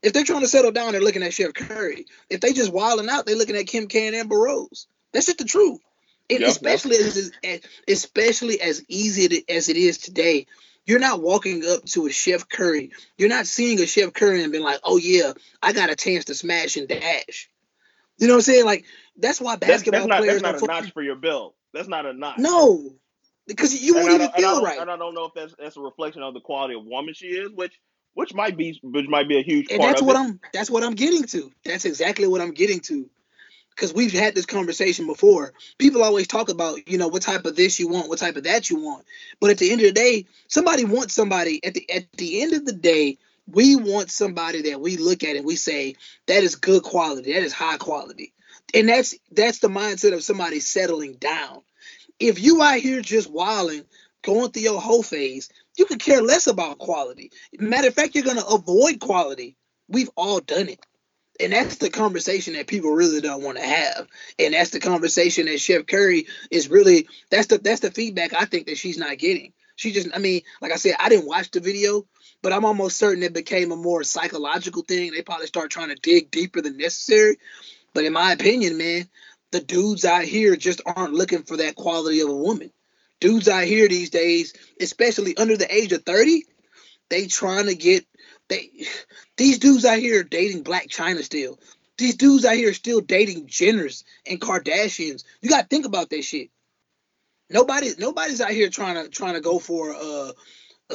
If 0.00 0.12
they're 0.12 0.22
trying 0.22 0.42
to 0.42 0.46
settle 0.46 0.70
down, 0.70 0.92
they're 0.92 1.00
looking 1.00 1.24
at 1.24 1.34
Chef 1.34 1.52
Curry. 1.52 2.06
If 2.30 2.40
they 2.40 2.52
just 2.52 2.72
wilding 2.72 3.08
out, 3.08 3.26
they're 3.26 3.34
looking 3.34 3.56
at 3.56 3.66
Kim 3.66 3.88
K 3.88 4.06
and 4.06 4.14
Amber 4.14 4.38
Rose. 4.38 4.86
That's 5.12 5.26
just 5.26 5.38
the 5.38 5.44
truth. 5.44 5.80
Yep, 6.30 6.40
especially 6.42 6.98
as, 6.98 7.32
as 7.42 7.60
especially 7.88 8.60
as 8.60 8.84
easy 8.86 9.44
as 9.48 9.68
it 9.68 9.76
is 9.76 9.98
today, 9.98 10.46
you're 10.86 11.00
not 11.00 11.22
walking 11.22 11.64
up 11.66 11.84
to 11.86 12.06
a 12.06 12.10
Chef 12.12 12.48
Curry. 12.48 12.90
You're 13.16 13.28
not 13.28 13.46
seeing 13.46 13.80
a 13.80 13.86
Chef 13.86 14.12
Curry 14.12 14.42
and 14.42 14.52
being 14.52 14.64
like, 14.64 14.80
"Oh 14.84 14.96
yeah, 14.98 15.32
I 15.62 15.72
got 15.72 15.90
a 15.90 15.96
chance 15.96 16.26
to 16.26 16.34
smash 16.34 16.76
and 16.76 16.88
dash." 16.88 17.48
You 18.18 18.28
know 18.28 18.34
what 18.34 18.38
I'm 18.38 18.42
saying? 18.42 18.64
Like 18.64 18.84
that's 19.16 19.40
why 19.40 19.56
That's, 19.56 19.70
basketball 19.72 20.00
that's 20.00 20.08
not 20.08 20.18
players 20.20 20.42
that's 20.42 20.62
not 20.62 20.78
a 20.78 20.82
notch 20.82 20.92
for 20.92 21.02
your 21.02 21.16
belt. 21.16 21.54
That's 21.72 21.88
not 21.88 22.06
a 22.06 22.12
notch. 22.12 22.38
no, 22.38 22.94
because 23.46 23.82
you 23.82 23.96
and 23.96 24.04
won't 24.04 24.14
even 24.14 24.30
feel 24.32 24.62
right. 24.62 24.78
and 24.78 24.90
I 24.90 24.96
don't 24.96 25.14
know 25.14 25.24
if 25.26 25.34
that's 25.34 25.54
that's 25.58 25.76
a 25.76 25.80
reflection 25.80 26.22
of 26.22 26.34
the 26.34 26.40
quality 26.40 26.74
of 26.74 26.84
woman 26.84 27.14
she 27.14 27.28
is, 27.28 27.50
which 27.50 27.74
which 28.14 28.34
might 28.34 28.56
be 28.56 28.78
which 28.82 29.08
might 29.08 29.28
be 29.28 29.38
a 29.38 29.42
huge 29.42 29.66
And 29.70 29.80
part 29.80 29.92
that's 29.92 30.02
what 30.02 30.16
it. 30.16 30.20
I'm 30.20 30.40
that's 30.52 30.70
what 30.70 30.84
I'm 30.84 30.94
getting 30.94 31.24
to. 31.24 31.52
That's 31.64 31.84
exactly 31.84 32.26
what 32.26 32.40
I'm 32.40 32.52
getting 32.52 32.80
to. 32.80 33.08
Because 33.74 33.92
we've 33.92 34.12
had 34.12 34.34
this 34.34 34.46
conversation 34.46 35.06
before. 35.06 35.52
People 35.78 36.04
always 36.04 36.28
talk 36.28 36.48
about, 36.48 36.88
you 36.88 36.98
know, 36.98 37.08
what 37.08 37.22
type 37.22 37.44
of 37.44 37.56
this 37.56 37.80
you 37.80 37.88
want, 37.88 38.08
what 38.08 38.18
type 38.18 38.36
of 38.36 38.44
that 38.44 38.70
you 38.70 38.76
want. 38.76 39.04
But 39.40 39.50
at 39.50 39.58
the 39.58 39.72
end 39.72 39.80
of 39.80 39.86
the 39.86 39.92
day, 39.92 40.26
somebody 40.48 40.84
wants 40.84 41.14
somebody. 41.14 41.64
At 41.64 41.74
the 41.74 41.90
at 41.90 42.12
the 42.12 42.42
end 42.42 42.52
of 42.52 42.64
the 42.64 42.72
day, 42.72 43.18
we 43.46 43.76
want 43.76 44.10
somebody 44.10 44.62
that 44.70 44.80
we 44.80 44.96
look 44.96 45.24
at 45.24 45.36
and 45.36 45.44
we 45.44 45.56
say 45.56 45.96
that 46.26 46.42
is 46.42 46.56
good 46.56 46.82
quality, 46.82 47.32
that 47.32 47.42
is 47.42 47.52
high 47.52 47.76
quality, 47.76 48.32
and 48.72 48.88
that's 48.88 49.14
that's 49.32 49.58
the 49.58 49.68
mindset 49.68 50.14
of 50.14 50.22
somebody 50.22 50.60
settling 50.60 51.14
down. 51.14 51.60
If 52.20 52.40
you 52.40 52.62
out 52.62 52.78
here 52.78 53.02
just 53.02 53.30
wilding, 53.30 53.84
going 54.22 54.50
through 54.50 54.62
your 54.62 54.80
whole 54.80 55.02
phase, 55.02 55.50
you 55.76 55.84
could 55.84 56.00
care 56.00 56.22
less 56.22 56.46
about 56.46 56.78
quality. 56.78 57.32
Matter 57.58 57.88
of 57.88 57.94
fact, 57.94 58.14
you're 58.14 58.24
gonna 58.24 58.44
avoid 58.44 59.00
quality. 59.00 59.56
We've 59.88 60.10
all 60.16 60.40
done 60.40 60.68
it. 60.68 60.80
And 61.40 61.52
that's 61.52 61.76
the 61.76 61.90
conversation 61.90 62.54
that 62.54 62.68
people 62.68 62.92
really 62.92 63.20
don't 63.20 63.42
want 63.42 63.58
to 63.58 63.64
have. 63.64 64.06
And 64.38 64.54
that's 64.54 64.70
the 64.70 64.80
conversation 64.80 65.46
that 65.46 65.60
Chef 65.60 65.86
Curry 65.86 66.26
is 66.50 66.70
really 66.70 67.08
that's 67.30 67.48
the 67.48 67.58
that's 67.58 67.80
the 67.80 67.90
feedback 67.90 68.32
I 68.32 68.44
think 68.44 68.66
that 68.66 68.78
she's 68.78 68.98
not 68.98 69.18
getting. 69.18 69.52
She 69.76 69.92
just 69.92 70.08
I 70.14 70.18
mean, 70.18 70.42
like 70.60 70.72
I 70.72 70.76
said, 70.76 70.94
I 71.00 71.08
didn't 71.08 71.26
watch 71.26 71.50
the 71.50 71.60
video, 71.60 72.06
but 72.42 72.52
I'm 72.52 72.64
almost 72.64 72.98
certain 72.98 73.22
it 73.24 73.34
became 73.34 73.72
a 73.72 73.76
more 73.76 74.04
psychological 74.04 74.82
thing. 74.82 75.10
They 75.10 75.22
probably 75.22 75.46
start 75.46 75.70
trying 75.70 75.88
to 75.88 75.96
dig 75.96 76.30
deeper 76.30 76.60
than 76.60 76.76
necessary. 76.76 77.38
But 77.94 78.04
in 78.04 78.12
my 78.12 78.32
opinion, 78.32 78.78
man, 78.78 79.08
the 79.50 79.60
dudes 79.60 80.04
out 80.04 80.24
here 80.24 80.56
just 80.56 80.82
aren't 80.84 81.14
looking 81.14 81.42
for 81.42 81.56
that 81.56 81.76
quality 81.76 82.20
of 82.20 82.28
a 82.28 82.36
woman. 82.36 82.70
Dudes 83.20 83.48
out 83.48 83.64
here 83.64 83.88
these 83.88 84.10
days, 84.10 84.52
especially 84.80 85.36
under 85.36 85.56
the 85.56 85.72
age 85.72 85.92
of 85.92 86.02
30, 86.02 86.44
they 87.08 87.26
trying 87.26 87.66
to 87.66 87.74
get 87.74 88.04
they 88.48 88.70
these 89.36 89.58
dudes 89.58 89.84
out 89.84 89.98
here 89.98 90.22
dating 90.22 90.64
Blac 90.64 90.88
Chyna 90.88 91.22
still. 91.22 91.58
These 91.96 92.16
dudes 92.16 92.44
out 92.44 92.56
here 92.56 92.74
still 92.74 93.00
dating 93.00 93.46
Jenners 93.46 94.04
and 94.26 94.40
Kardashians. 94.40 95.24
You 95.40 95.50
gotta 95.50 95.66
think 95.66 95.86
about 95.86 96.10
that 96.10 96.22
shit. 96.22 96.50
Nobody 97.50 97.90
nobody's 97.98 98.40
out 98.40 98.50
here 98.50 98.68
trying 98.68 99.02
to 99.02 99.08
trying 99.08 99.34
to 99.34 99.40
go 99.40 99.58
for 99.58 99.94
uh 99.94 100.32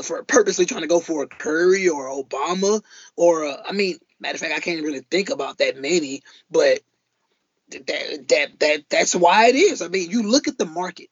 for 0.04 0.24
purposely 0.24 0.66
trying 0.66 0.82
to 0.82 0.88
go 0.88 1.00
for 1.00 1.24
a 1.24 1.28
Curry 1.28 1.90
or 1.90 2.10
Obama 2.10 2.82
or 3.16 3.46
uh, 3.46 3.58
I 3.68 3.72
mean 3.72 3.98
matter 4.20 4.36
of 4.36 4.42
fact 4.42 4.54
I 4.56 4.60
can't 4.60 4.84
really 4.84 5.06
think 5.10 5.30
about 5.30 5.60
that 5.60 5.78
many, 5.78 6.22
but 6.52 6.80
that 7.72 8.28
that 8.28 8.60
that 8.60 8.84
that's 8.90 9.16
why 9.16 9.48
it 9.48 9.56
is. 9.56 9.82
I 9.82 9.88
mean, 9.88 10.10
you 10.10 10.24
look 10.24 10.48
at 10.48 10.58
the 10.58 10.66
market. 10.66 11.10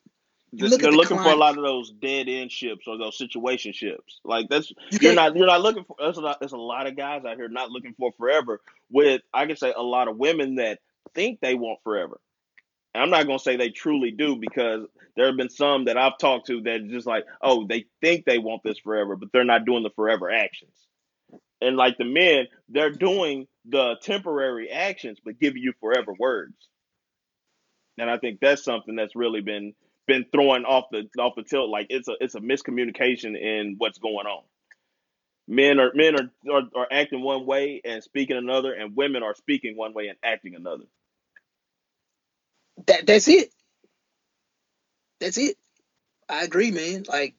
They're 0.53 0.69
look 0.69 0.83
at 0.83 0.89
they're 0.89 0.91
the 0.91 0.97
looking 0.97 1.19
for 1.19 1.31
a 1.31 1.35
climate. 1.35 1.37
lot 1.37 1.57
of 1.57 1.63
those 1.63 1.91
dead 1.91 2.27
end 2.29 2.51
ships 2.51 2.87
or 2.87 2.97
those 2.97 3.17
situation 3.17 3.73
ships. 3.73 4.19
Like 4.23 4.47
that's 4.49 4.71
You 4.89 4.99
you're 5.01 5.13
can't 5.13 5.15
not 5.15 5.35
you're 5.35 5.47
not 5.47 5.61
looking 5.61 5.83
for. 5.83 5.97
There's 5.99 6.17
a 6.17 6.21
lot, 6.21 6.39
there's 6.39 6.53
a 6.53 6.57
lot 6.57 6.87
of 6.87 6.95
guys 6.97 7.25
out 7.25 7.35
here 7.37 7.49
not 7.49 7.71
looking 7.71 7.93
for 7.97 8.11
forever. 8.17 8.61
With 8.89 9.21
I 9.33 9.45
can 9.45 9.57
say 9.57 9.73
a 9.75 9.83
lot 9.83 10.07
of 10.07 10.17
women 10.17 10.55
that 10.55 10.79
think 11.13 11.39
they 11.41 11.55
want 11.55 11.79
forever. 11.83 12.19
And 12.93 13.03
I'm 13.03 13.09
not 13.09 13.27
gonna 13.27 13.39
say 13.39 13.57
they 13.57 13.69
truly 13.69 14.11
do 14.11 14.37
because 14.37 14.87
there 15.15 15.27
have 15.27 15.37
been 15.37 15.49
some 15.49 15.85
that 15.85 15.97
I've 15.97 16.17
talked 16.17 16.47
to 16.47 16.61
that 16.61 16.87
just 16.89 17.07
like, 17.07 17.25
oh, 17.41 17.67
they 17.67 17.85
think 18.01 18.25
they 18.25 18.39
want 18.39 18.63
this 18.63 18.79
forever, 18.79 19.15
but 19.15 19.31
they're 19.33 19.43
not 19.43 19.65
doing 19.65 19.83
the 19.83 19.91
forever 19.91 20.31
actions. 20.31 20.73
And 21.61 21.75
like 21.75 21.97
the 21.97 22.05
men, 22.05 22.47
they're 22.69 22.91
doing 22.91 23.47
the 23.65 23.97
temporary 24.01 24.69
actions, 24.69 25.19
but 25.23 25.39
giving 25.39 25.61
you 25.61 25.73
forever 25.79 26.13
words. 26.17 26.55
And 27.97 28.09
I 28.09 28.17
think 28.17 28.39
that's 28.39 28.63
something 28.63 28.95
that's 28.95 29.15
really 29.15 29.41
been 29.41 29.73
been 30.07 30.25
throwing 30.31 30.65
off 30.65 30.85
the 30.91 31.09
off 31.19 31.35
the 31.35 31.43
tilt. 31.43 31.69
Like 31.69 31.87
it's 31.89 32.07
a 32.07 32.15
it's 32.21 32.35
a 32.35 32.41
miscommunication 32.41 33.39
in 33.39 33.75
what's 33.77 33.99
going 33.99 34.27
on. 34.27 34.43
Men 35.47 35.79
are 35.79 35.91
men 35.93 36.15
are, 36.15 36.53
are 36.53 36.63
are 36.75 36.87
acting 36.91 37.21
one 37.21 37.45
way 37.45 37.81
and 37.85 38.03
speaking 38.03 38.37
another, 38.37 38.73
and 38.73 38.95
women 38.95 39.23
are 39.23 39.35
speaking 39.35 39.77
one 39.77 39.93
way 39.93 40.07
and 40.07 40.17
acting 40.23 40.55
another. 40.55 40.85
that 42.87 43.05
that's 43.07 43.27
it. 43.27 43.51
That's 45.19 45.37
it. 45.37 45.57
I 46.29 46.43
agree, 46.43 46.71
man. 46.71 47.05
Like 47.07 47.35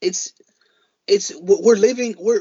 it's 0.00 0.32
it's 1.06 1.32
we're 1.40 1.76
living 1.76 2.16
we're 2.18 2.40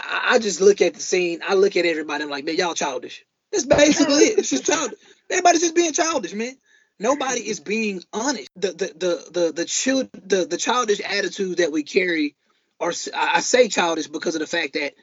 I 0.00 0.34
I 0.34 0.38
just 0.38 0.60
look 0.60 0.80
at 0.80 0.94
the 0.94 1.00
scene. 1.00 1.40
I 1.46 1.54
look 1.54 1.76
at 1.76 1.86
everybody. 1.86 2.24
I'm 2.24 2.30
like, 2.30 2.44
man, 2.44 2.56
y'all 2.56 2.74
childish. 2.74 3.24
That's 3.52 3.66
basically 3.66 4.24
it. 4.24 4.38
It's 4.38 4.50
just 4.50 4.66
childish. 4.66 4.98
Everybody's 5.30 5.60
just 5.60 5.76
being 5.76 5.92
childish, 5.92 6.34
man. 6.34 6.56
Nobody 6.98 7.40
is 7.40 7.60
being 7.60 8.02
honest. 8.12 8.48
The 8.56 8.68
the 8.68 8.86
the 8.96 9.30
the 9.32 9.52
the 9.52 9.64
child 9.64 10.10
the, 10.12 10.44
the 10.44 10.56
childish 10.56 11.00
attitude 11.00 11.58
that 11.58 11.72
we 11.72 11.82
carry, 11.82 12.36
or 12.78 12.92
I 13.14 13.40
say 13.40 13.68
childish 13.68 14.06
because 14.06 14.36
of 14.36 14.40
the 14.40 14.46
fact 14.46 14.74
that 14.74 14.94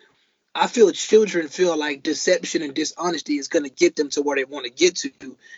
I 0.56 0.68
feel 0.68 0.92
children 0.92 1.50
feel 1.50 1.78
like 1.78 2.04
deception 2.04 2.62
and 2.62 2.74
dishonesty 2.74 3.38
is 3.38 3.50
going 3.50 3.64
to 3.64 3.70
get 3.70 3.96
them 3.96 4.10
to 4.12 4.22
where 4.22 4.38
they 4.38 4.46
want 4.46 4.66
to 4.66 4.72
get 4.72 4.96
to, 4.98 5.12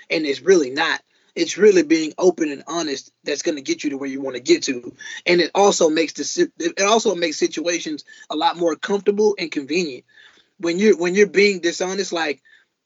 and 0.10 0.26
it's 0.26 0.42
really 0.42 0.72
not. 0.72 1.02
It's 1.36 1.58
really 1.58 1.82
being 1.82 2.14
open 2.20 2.52
and 2.52 2.64
honest 2.68 3.12
that's 3.24 3.42
going 3.42 3.56
to 3.56 3.64
get 3.64 3.84
you 3.84 3.92
to 3.92 3.98
where 3.98 4.10
you 4.10 4.22
want 4.22 4.36
to 4.36 4.42
get 4.42 4.64
to, 4.64 4.96
and 5.28 5.40
it 5.40 5.52
also 5.54 5.90
makes 5.90 6.14
the 6.14 6.52
it 6.60 6.84
also 6.84 7.14
makes 7.14 7.38
situations 7.38 8.06
a 8.32 8.36
lot 8.36 8.58
more 8.58 8.76
comfortable 8.76 9.36
and 9.38 9.52
convenient. 9.52 10.04
When 10.58 10.80
you're 10.80 10.98
when 10.98 11.14
you're 11.14 11.28
being 11.28 11.60
dishonest, 11.60 12.12
like 12.12 12.42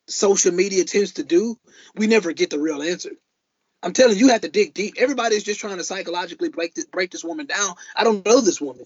social 0.07 0.53
media 0.53 0.83
tends 0.83 1.13
to 1.13 1.23
do, 1.23 1.57
we 1.95 2.07
never 2.07 2.33
get 2.33 2.49
the 2.49 2.59
real 2.59 2.81
answer. 2.83 3.11
I'm 3.83 3.93
telling 3.93 4.17
you, 4.17 4.25
you 4.25 4.31
have 4.31 4.41
to 4.41 4.49
dig 4.49 4.73
deep. 4.73 4.95
Everybody's 4.97 5.43
just 5.43 5.59
trying 5.59 5.77
to 5.77 5.83
psychologically 5.83 6.49
break 6.49 6.73
this 6.75 6.85
break 6.85 7.11
this 7.11 7.23
woman 7.23 7.45
down. 7.45 7.75
I 7.95 8.03
don't 8.03 8.25
know 8.25 8.41
this 8.41 8.59
woman. 8.59 8.85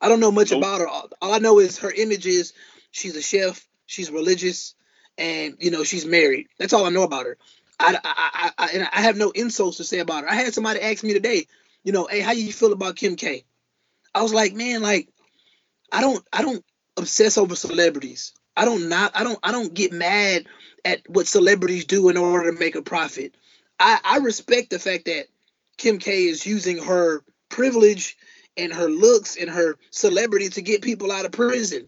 I 0.00 0.08
don't 0.08 0.20
know 0.20 0.30
much 0.30 0.52
Nope. 0.52 0.60
about 0.60 0.80
her. 0.80 0.88
All, 0.88 1.10
all 1.20 1.34
I 1.34 1.38
know 1.38 1.58
is 1.58 1.78
her 1.78 1.90
image 1.90 2.26
is 2.26 2.52
she's 2.90 3.16
a 3.16 3.22
chef, 3.22 3.66
she's 3.86 4.10
religious, 4.10 4.74
and 5.16 5.56
you 5.58 5.70
know 5.70 5.84
she's 5.84 6.06
married. 6.06 6.46
That's 6.58 6.72
all 6.72 6.86
I 6.86 6.90
know 6.90 7.02
about 7.02 7.26
her. 7.26 7.36
I, 7.80 7.94
I, 7.94 8.00
I, 8.04 8.50
I, 8.58 8.70
and 8.74 8.88
I 8.92 9.00
have 9.02 9.16
no 9.16 9.30
insults 9.30 9.76
to 9.78 9.84
say 9.84 9.98
about 10.00 10.24
her. 10.24 10.30
I 10.30 10.34
had 10.34 10.54
somebody 10.54 10.80
ask 10.80 11.04
me 11.04 11.12
today, 11.12 11.46
you 11.84 11.92
know, 11.92 12.06
hey, 12.06 12.20
how 12.20 12.32
you 12.32 12.52
feel 12.52 12.72
about 12.72 12.96
Kim 12.96 13.16
K? 13.16 13.44
I 14.14 14.22
was 14.22 14.32
like, 14.32 14.54
man, 14.54 14.82
like 14.82 15.08
I 15.92 16.00
don't, 16.00 16.24
I 16.32 16.42
don't 16.42 16.64
obsess 16.96 17.38
over 17.38 17.56
celebrities. 17.56 18.32
I 18.56 18.64
don't 18.64 18.88
not, 18.88 19.12
I 19.14 19.24
don't, 19.24 19.38
I 19.42 19.52
don't 19.52 19.72
get 19.72 19.92
mad 19.92 20.46
at 20.84 21.08
what 21.08 21.26
celebrities 21.28 21.84
do 21.84 22.08
in 22.08 22.16
order 22.16 22.50
to 22.52 22.58
make 22.58 22.74
a 22.74 22.82
profit. 22.82 23.34
I, 23.78 23.98
I 24.04 24.16
respect 24.18 24.70
the 24.70 24.78
fact 24.78 25.06
that 25.06 25.26
Kim 25.76 25.98
K 25.98 26.24
is 26.24 26.46
using 26.46 26.78
her 26.82 27.22
privilege 27.48 28.16
and 28.56 28.72
her 28.72 28.88
looks 28.88 29.36
and 29.36 29.48
her 29.48 29.76
celebrity 29.90 30.48
to 30.50 30.62
get 30.62 30.82
people 30.82 31.12
out 31.12 31.24
of 31.24 31.32
prison. 31.32 31.86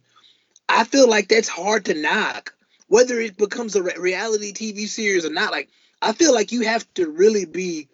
I 0.68 0.84
feel 0.84 1.08
like 1.08 1.28
that's 1.28 1.48
hard 1.48 1.86
to 1.86 1.94
knock, 1.94 2.54
whether 2.86 3.18
it 3.18 3.36
becomes 3.36 3.74
a 3.74 3.82
re- 3.82 3.94
reality 3.98 4.52
TV 4.52 4.86
series 4.86 5.26
or 5.26 5.32
not. 5.32 5.50
Like 5.50 5.68
I 6.00 6.12
feel 6.12 6.32
like 6.32 6.52
you 6.52 6.62
have 6.62 6.86
to 6.94 7.10
really 7.10 7.44
be, 7.44 7.88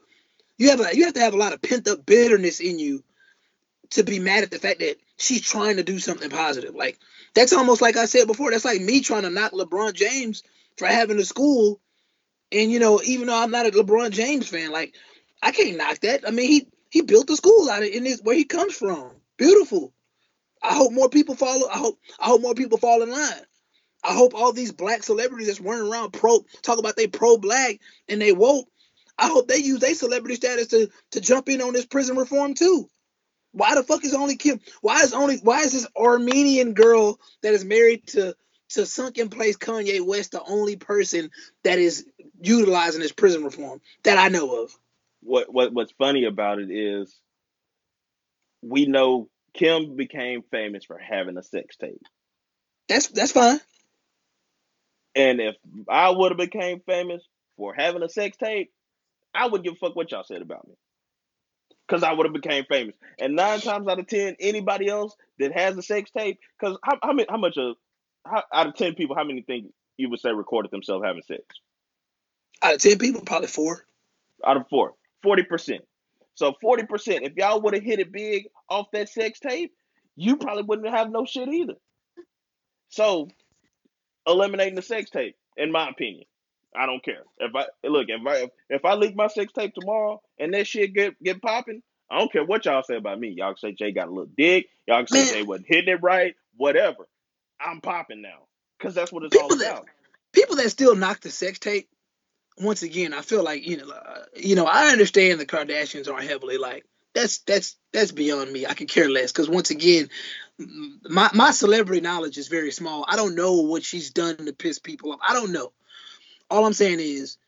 you 0.59 0.71
have 0.71 0.81
a, 0.81 0.95
you 0.95 1.05
have 1.07 1.15
to 1.15 1.21
have 1.21 1.35
a 1.35 1.39
lot 1.39 1.55
of 1.55 1.63
pent 1.63 1.89
up 1.89 2.05
bitterness 2.05 2.61
in 2.61 2.79
you 2.79 3.03
to 3.91 4.03
be 4.03 4.19
mad 4.19 4.43
at 4.43 4.51
the 4.51 4.59
fact 4.59 4.81
that 4.81 4.97
she's 5.17 5.41
trying 5.41 5.77
to 5.77 5.83
do 5.83 5.99
something 5.99 6.29
positive. 6.29 6.75
Like 6.75 6.99
that's 7.35 7.53
almost 7.55 7.81
like 7.81 7.97
I 7.97 8.05
said 8.05 8.27
before. 8.27 8.51
That's 8.51 8.65
like 8.65 8.81
me 8.81 9.01
trying 9.01 9.23
to 9.23 9.31
knock 9.31 9.53
LeBron 9.53 9.95
James 9.95 10.43
for 10.77 10.87
having 10.87 11.19
a 11.19 11.25
school, 11.25 11.81
and 12.53 12.71
you 12.71 12.79
know, 12.79 13.01
even 13.05 13.27
though 13.27 13.41
I'm 13.43 13.51
not 13.51 13.67
a 13.67 13.71
LeBron 13.71 14.11
James 14.11 14.49
fan, 14.49 14.71
like 14.71 14.95
I 15.43 15.53
can't 15.53 15.77
knock 15.77 16.01
that. 16.01 16.27
I 16.27 16.31
mean, 16.31 16.49
he 16.49 16.69
he 16.91 17.03
built 17.03 17.27
the 17.27 17.37
school 17.37 17.69
out 17.71 17.83
of 17.83 17.89
in 17.89 18.05
his 18.05 18.23
where 18.23 18.37
he 18.37 18.45
comes 18.45 18.75
from. 18.75 19.11
Beautiful. 19.37 19.93
I 20.63 20.75
hope 20.75 20.93
more 20.93 21.09
people 21.09 21.35
follow. 21.35 21.69
I 21.69 21.79
hope 21.79 21.99
I 22.19 22.27
hope 22.27 22.41
more 22.41 22.55
people 22.55 22.79
fall 22.79 23.03
in 23.03 23.11
line. 23.11 23.45
I 24.03 24.15
hope 24.15 24.35
all 24.35 24.53
these 24.53 24.73
black 24.73 25.03
celebrities 25.03 25.49
that's 25.49 25.61
running 25.61 25.91
around 25.91 26.13
pro 26.13 26.45
talk 26.63 26.79
about 26.79 26.97
they 26.97 27.07
pro 27.07 27.39
black 27.39 27.81
and 28.09 28.21
they 28.21 28.33
woke. 28.33 28.69
I 29.19 29.29
hope 29.29 29.49
they 29.49 29.57
use 29.57 29.81
their 29.81 29.95
celebrity 29.95 30.37
status 30.37 30.69
to 30.69 30.89
to 31.13 31.21
jump 31.21 31.49
in 31.49 31.61
on 31.61 31.73
this 31.73 31.87
prison 31.87 32.17
reform 32.17 32.55
too. 32.55 32.89
Why 33.53 33.75
the 33.75 33.83
fuck 33.83 34.05
is 34.05 34.15
only 34.15 34.37
Kim? 34.37 34.61
Why 34.81 35.01
is 35.03 35.13
only 35.13 35.39
why 35.39 35.61
is 35.61 35.73
this 35.73 35.87
Armenian 35.97 36.75
girl 36.75 37.19
that 37.43 37.55
is 37.55 37.65
married 37.65 38.07
to 38.09 38.37
to 38.71 38.87
sunken 38.87 39.29
place 39.29 39.57
Kanye 39.57 40.05
West 40.05 40.33
the 40.33 40.43
only 40.43 40.77
person 40.77 41.31
that 41.65 41.79
is 41.79 42.07
utilizing 42.41 43.01
this 43.01 43.13
prison 43.13 43.45
reform 43.45 43.81
that 44.05 44.19
I 44.19 44.29
know 44.29 44.63
of? 44.63 44.77
What 45.23 45.53
what 45.53 45.73
what's 45.73 45.93
funny 45.93 46.25
about 46.25 46.59
it 46.61 46.71
is 46.71 47.15
we 48.63 48.87
know 48.87 49.29
Kim 49.55 49.97
became 49.97 50.43
famous 50.51 50.85
for 50.85 50.99
having 50.99 51.37
a 51.37 51.43
sex 51.43 51.77
tape. 51.77 52.03
That's 52.89 53.09
that's 53.09 53.33
fine. 53.33 53.61
And 55.15 55.41
if 55.41 55.57
I 55.89 56.11
would 56.11 56.33
have 56.33 56.39
became 56.39 56.81
famous 56.87 57.23
for 57.57 57.75
having 57.75 58.03
a 58.03 58.09
sex 58.09 58.37
tape, 58.37 58.71
I 59.35 59.47
wouldn't 59.47 59.65
give 59.65 59.75
a 59.75 59.77
fuck 59.77 59.97
what 59.97 60.11
y'all 60.13 60.25
said 60.25 60.43
about 60.43 60.69
me. 60.69 60.75
Cause 61.89 62.03
I 62.03 62.13
would 62.13 62.27
have 62.27 62.35
became 62.35 62.65
famous. 62.69 62.97
And 63.19 63.37
nine 63.37 63.61
times 63.61 63.87
out 63.87 64.01
of 64.01 64.09
ten, 64.09 64.37
anybody 64.41 64.89
else 64.89 65.17
that 65.39 65.57
has 65.57 65.77
a 65.79 65.83
sex 65.83 66.11
tape, 66.11 66.39
because 66.59 66.77
how, 66.83 66.99
how, 67.01 67.13
many, 67.13 67.27
how 67.31 67.37
much 67.37 67.57
of 67.57 67.77
how, 68.27 68.43
out 68.53 68.67
of 68.67 68.75
ten 68.75 68.95
people, 68.95 69.15
how 69.15 69.23
many 69.23 69.43
think 69.43 69.67
you 69.97 70.11
would 70.11 70.19
say 70.21 70.33
recorded 70.33 70.73
themselves 70.73 71.05
having 71.05 71.23
sex? 71.23 71.43
Out 72.63 72.75
of 72.75 72.81
ten 72.81 72.99
people, 72.99 73.23
probably 73.23 73.49
four. 73.49 73.85
Out 74.45 74.57
of 74.57 74.69
four, 74.69 74.95
40%. 75.25 75.81
So 76.35 76.53
40%, 76.63 77.23
if 77.23 77.35
y'all 77.37 77.61
would 77.63 77.75
have 77.75 77.83
hit 77.83 77.99
it 78.01 78.13
big 78.13 78.49
off 78.69 78.91
that 78.93 79.09
sex 79.09 79.41
tape, 79.41 79.73
you 80.15 80.37
probably 80.37 80.63
wouldn't 80.63 80.89
have 80.95 81.11
no 81.11 81.25
shit 81.25 81.49
either. 81.49 81.75
So 82.91 83.29
eliminating 84.27 84.75
the 84.75 84.83
sex 84.83 85.11
tape, 85.11 85.37
in 85.57 85.73
my 85.73 85.89
opinion. 85.89 86.25
I 86.75 86.85
don't 86.85 87.03
care. 87.03 87.23
If 87.39 87.55
I 87.55 87.67
look, 87.89 88.07
if 88.09 88.27
I 88.27 88.51
if 88.69 88.85
I 88.85 88.95
leak 88.95 89.17
my 89.17 89.29
sex 89.29 89.53
tape 89.53 89.73
tomorrow 89.75 90.21
and 90.39 90.53
that 90.53 90.67
shit 90.67 90.93
get 90.93 91.21
get 91.23 91.41
popping, 91.41 91.83
I 92.11 92.19
don't 92.19 92.31
care 92.31 92.45
what 92.45 92.67
y'all 92.67 92.83
say 92.83 92.97
about 92.97 93.19
me. 93.19 93.29
Y'all 93.31 93.55
can 93.55 93.59
say 93.59 93.73
Jay 93.73 93.93
got 93.93 94.09
a 94.09 94.11
little 94.11 94.31
dick. 94.37 94.67
Y'all 94.87 94.99
can 94.99 95.07
say 95.07 95.25
Man. 95.25 95.33
Jay 95.33 95.43
wasn't 95.43 95.67
hitting 95.69 95.95
it 95.95 96.03
right. 96.03 96.35
Whatever. 96.59 97.09
I'm 97.59 97.81
popping 97.81 98.21
now 98.21 98.47
because 98.79 98.95
that's 98.95 99.11
what 99.11 99.23
it's 99.25 99.35
all 99.35 99.45
People 99.45 99.57
that 99.59 99.73
about. 99.73 99.87
people 100.33 100.57
that 100.57 100.69
still 100.71 100.95
knock 100.95 101.21
the 101.21 101.31
sex 101.31 101.59
tape. 101.59 101.89
Once 102.59 102.83
again, 102.83 103.13
I 103.13 103.21
feel 103.21 103.43
like 103.43 103.67
you 103.67 103.77
know, 103.79 103.91
uh, 103.91 104.25
you 104.35 104.55
know, 104.57 104.65
I 104.67 104.89
understand 104.89 105.41
the 105.41 105.47
Kardashians 105.47 106.13
are 106.13 106.21
heavily 106.21 106.59
like 106.59 106.85
that's 107.15 107.39
that's 107.39 107.77
that's 107.93 108.13
beyond 108.13 108.53
me. 108.53 108.67
I 108.67 108.75
could 108.75 108.89
care 108.89 109.11
less 109.11 109.33
because 109.33 109.49
once 109.49 109.71
again, 109.71 110.09
my 111.05 111.31
my 111.35 111.51
celebrity 111.51 112.01
knowledge 112.01 112.39
is 112.39 112.49
very 112.49 112.71
small. 112.71 113.05
I 113.09 113.17
don't 113.17 113.35
know 113.35 113.63
what 113.63 113.85
she's 113.85 114.11
done 114.11 114.37
to 114.37 114.53
piss 114.53 114.79
people 114.79 115.13
off. 115.13 115.21
I 115.27 115.35
don't 115.35 115.53
know. 115.53 115.73
All 116.51 116.65
I'm 116.65 116.73
saying 116.73 117.01
is, 117.01 117.39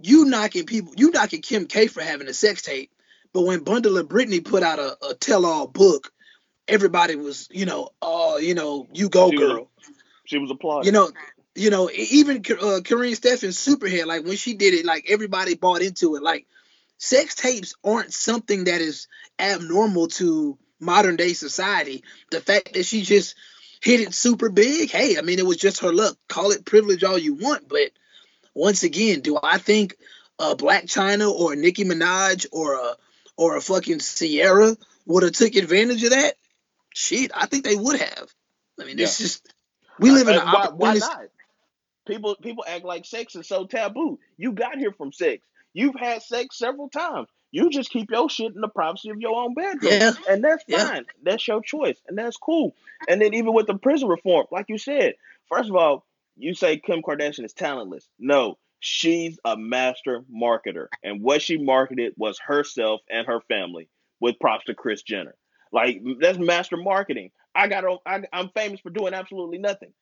you 0.00 0.24
knocking 0.24 0.64
people, 0.66 0.92
you 0.96 1.10
knocking 1.10 1.42
Kim 1.42 1.66
K 1.66 1.86
for 1.86 2.02
having 2.02 2.28
a 2.28 2.34
sex 2.34 2.62
tape, 2.62 2.90
but 3.32 3.42
when 3.42 3.64
Bundle 3.64 3.98
of 3.98 4.08
Brittany 4.08 4.40
put 4.40 4.62
out 4.62 4.78
a, 4.78 4.96
a 5.10 5.14
tell-all 5.14 5.66
book, 5.66 6.12
everybody 6.68 7.16
was, 7.16 7.48
you 7.50 7.66
know, 7.66 7.90
oh, 8.00 8.38
you 8.38 8.54
know, 8.54 8.86
you 8.92 9.08
go 9.08 9.30
She 9.30 9.38
was- 9.38 9.48
girl. 9.48 9.70
She 10.26 10.38
was 10.38 10.50
applauding. 10.50 10.86
You 10.86 10.92
know, 10.92 11.10
you 11.54 11.70
know, 11.70 11.90
even 11.90 12.38
uh, 12.38 12.80
Karrine 12.82 13.16
Steffans 13.16 13.56
Superhead, 13.56 14.06
like 14.06 14.24
when 14.24 14.36
she 14.36 14.54
did 14.54 14.74
it, 14.74 14.84
like 14.84 15.06
everybody 15.08 15.54
bought 15.54 15.82
into 15.82 16.16
it. 16.16 16.22
Like 16.22 16.46
sex 16.98 17.34
tapes 17.34 17.74
aren't 17.84 18.12
something 18.12 18.64
that 18.64 18.80
is 18.80 19.06
abnormal 19.38 20.08
to 20.08 20.58
modern 20.80 21.16
day 21.16 21.32
society. 21.32 22.02
The 22.30 22.40
fact 22.40 22.74
that 22.74 22.84
she 22.84 23.02
just 23.02 23.36
hit 23.80 24.00
it 24.00 24.14
super 24.14 24.48
big, 24.48 24.90
hey, 24.90 25.16
I 25.16 25.22
mean, 25.22 25.38
it 25.38 25.46
was 25.46 25.58
just 25.58 25.80
her 25.80 25.92
luck. 25.92 26.16
Call 26.28 26.50
it 26.50 26.64
privilege 26.64 27.04
all 27.04 27.18
you 27.18 27.34
want, 27.34 27.68
but 27.68 27.90
once 28.54 28.82
again, 28.82 29.20
do 29.20 29.38
I 29.40 29.58
think 29.58 29.96
a 30.38 30.56
Blac 30.56 30.84
Chyna 30.84 31.30
or 31.30 31.52
a 31.52 31.56
Nicki 31.56 31.84
Minaj 31.84 32.46
or 32.52 32.74
a 32.74 32.96
or 33.36 33.56
a 33.56 33.60
fucking 33.60 34.00
Ciara 34.00 34.76
would 35.06 35.22
have 35.22 35.32
took 35.32 35.54
advantage 35.54 36.02
of 36.04 36.10
that? 36.10 36.34
Shit, 36.92 37.30
I 37.34 37.46
think 37.46 37.64
they 37.64 37.76
would 37.76 38.00
have. 38.00 38.34
I 38.80 38.84
mean, 38.84 38.98
it's 38.98 39.18
just 39.18 39.52
we 39.98 40.10
live 40.10 40.28
in 40.28 40.36
Uh, 40.36 40.40
an 40.40 40.46
why, 40.46 40.68
why 40.74 40.94
not? 40.94 41.22
People 42.06 42.36
people 42.42 42.64
act 42.66 42.84
like 42.84 43.04
sex 43.04 43.34
is 43.36 43.48
so 43.48 43.66
taboo. 43.66 44.18
You 44.36 44.52
got 44.52 44.76
here 44.78 44.92
from 44.92 45.12
sex. 45.12 45.46
You've 45.72 45.96
had 45.98 46.22
sex 46.22 46.56
several 46.58 46.88
times. 46.88 47.28
You 47.50 47.70
just 47.70 47.90
keep 47.90 48.10
your 48.10 48.28
shit 48.28 48.54
in 48.54 48.60
the 48.60 48.68
privacy 48.68 49.10
of 49.10 49.20
your 49.20 49.36
own 49.40 49.54
bedroom. 49.54 49.92
Yeah. 49.92 50.12
And 50.28 50.42
that's 50.42 50.64
Yeah. 50.66 50.86
fine. 50.86 51.06
That's 51.22 51.46
your 51.46 51.62
choice. 51.62 52.00
And 52.08 52.18
that's 52.18 52.36
cool. 52.36 52.74
And 53.08 53.20
then 53.20 53.34
even 53.34 53.52
with 53.54 53.66
the 53.66 53.76
prison 53.78 54.08
reform, 54.08 54.46
like 54.50 54.66
you 54.68 54.78
said, 54.78 55.14
first 55.48 55.70
of 55.70 55.76
all, 55.76 56.04
you 56.36 56.54
say 56.54 56.78
Kim 56.78 57.00
Kardashian 57.02 57.44
is 57.44 57.52
talentless. 57.52 58.08
No, 58.18 58.58
she's 58.80 59.38
a 59.44 59.56
master 59.56 60.24
marketer. 60.32 60.88
And 61.04 61.22
what 61.22 61.42
she 61.42 61.56
marketed 61.56 62.14
was 62.16 62.38
herself 62.44 63.00
and 63.08 63.26
her 63.26 63.40
family 63.42 63.88
with 64.20 64.38
props 64.40 64.64
to 64.64 64.74
Kris 64.74 65.02
Jenner. 65.02 65.34
Like 65.72 66.02
that's 66.20 66.38
master 66.38 66.76
marketing. 66.76 67.30
I 67.54 67.68
got 67.68 67.84
I, 68.04 68.24
I'm 68.32 68.48
famous 68.50 68.80
for 68.80 68.90
doing 68.90 69.14
absolutely 69.14 69.58
nothing. 69.58 69.92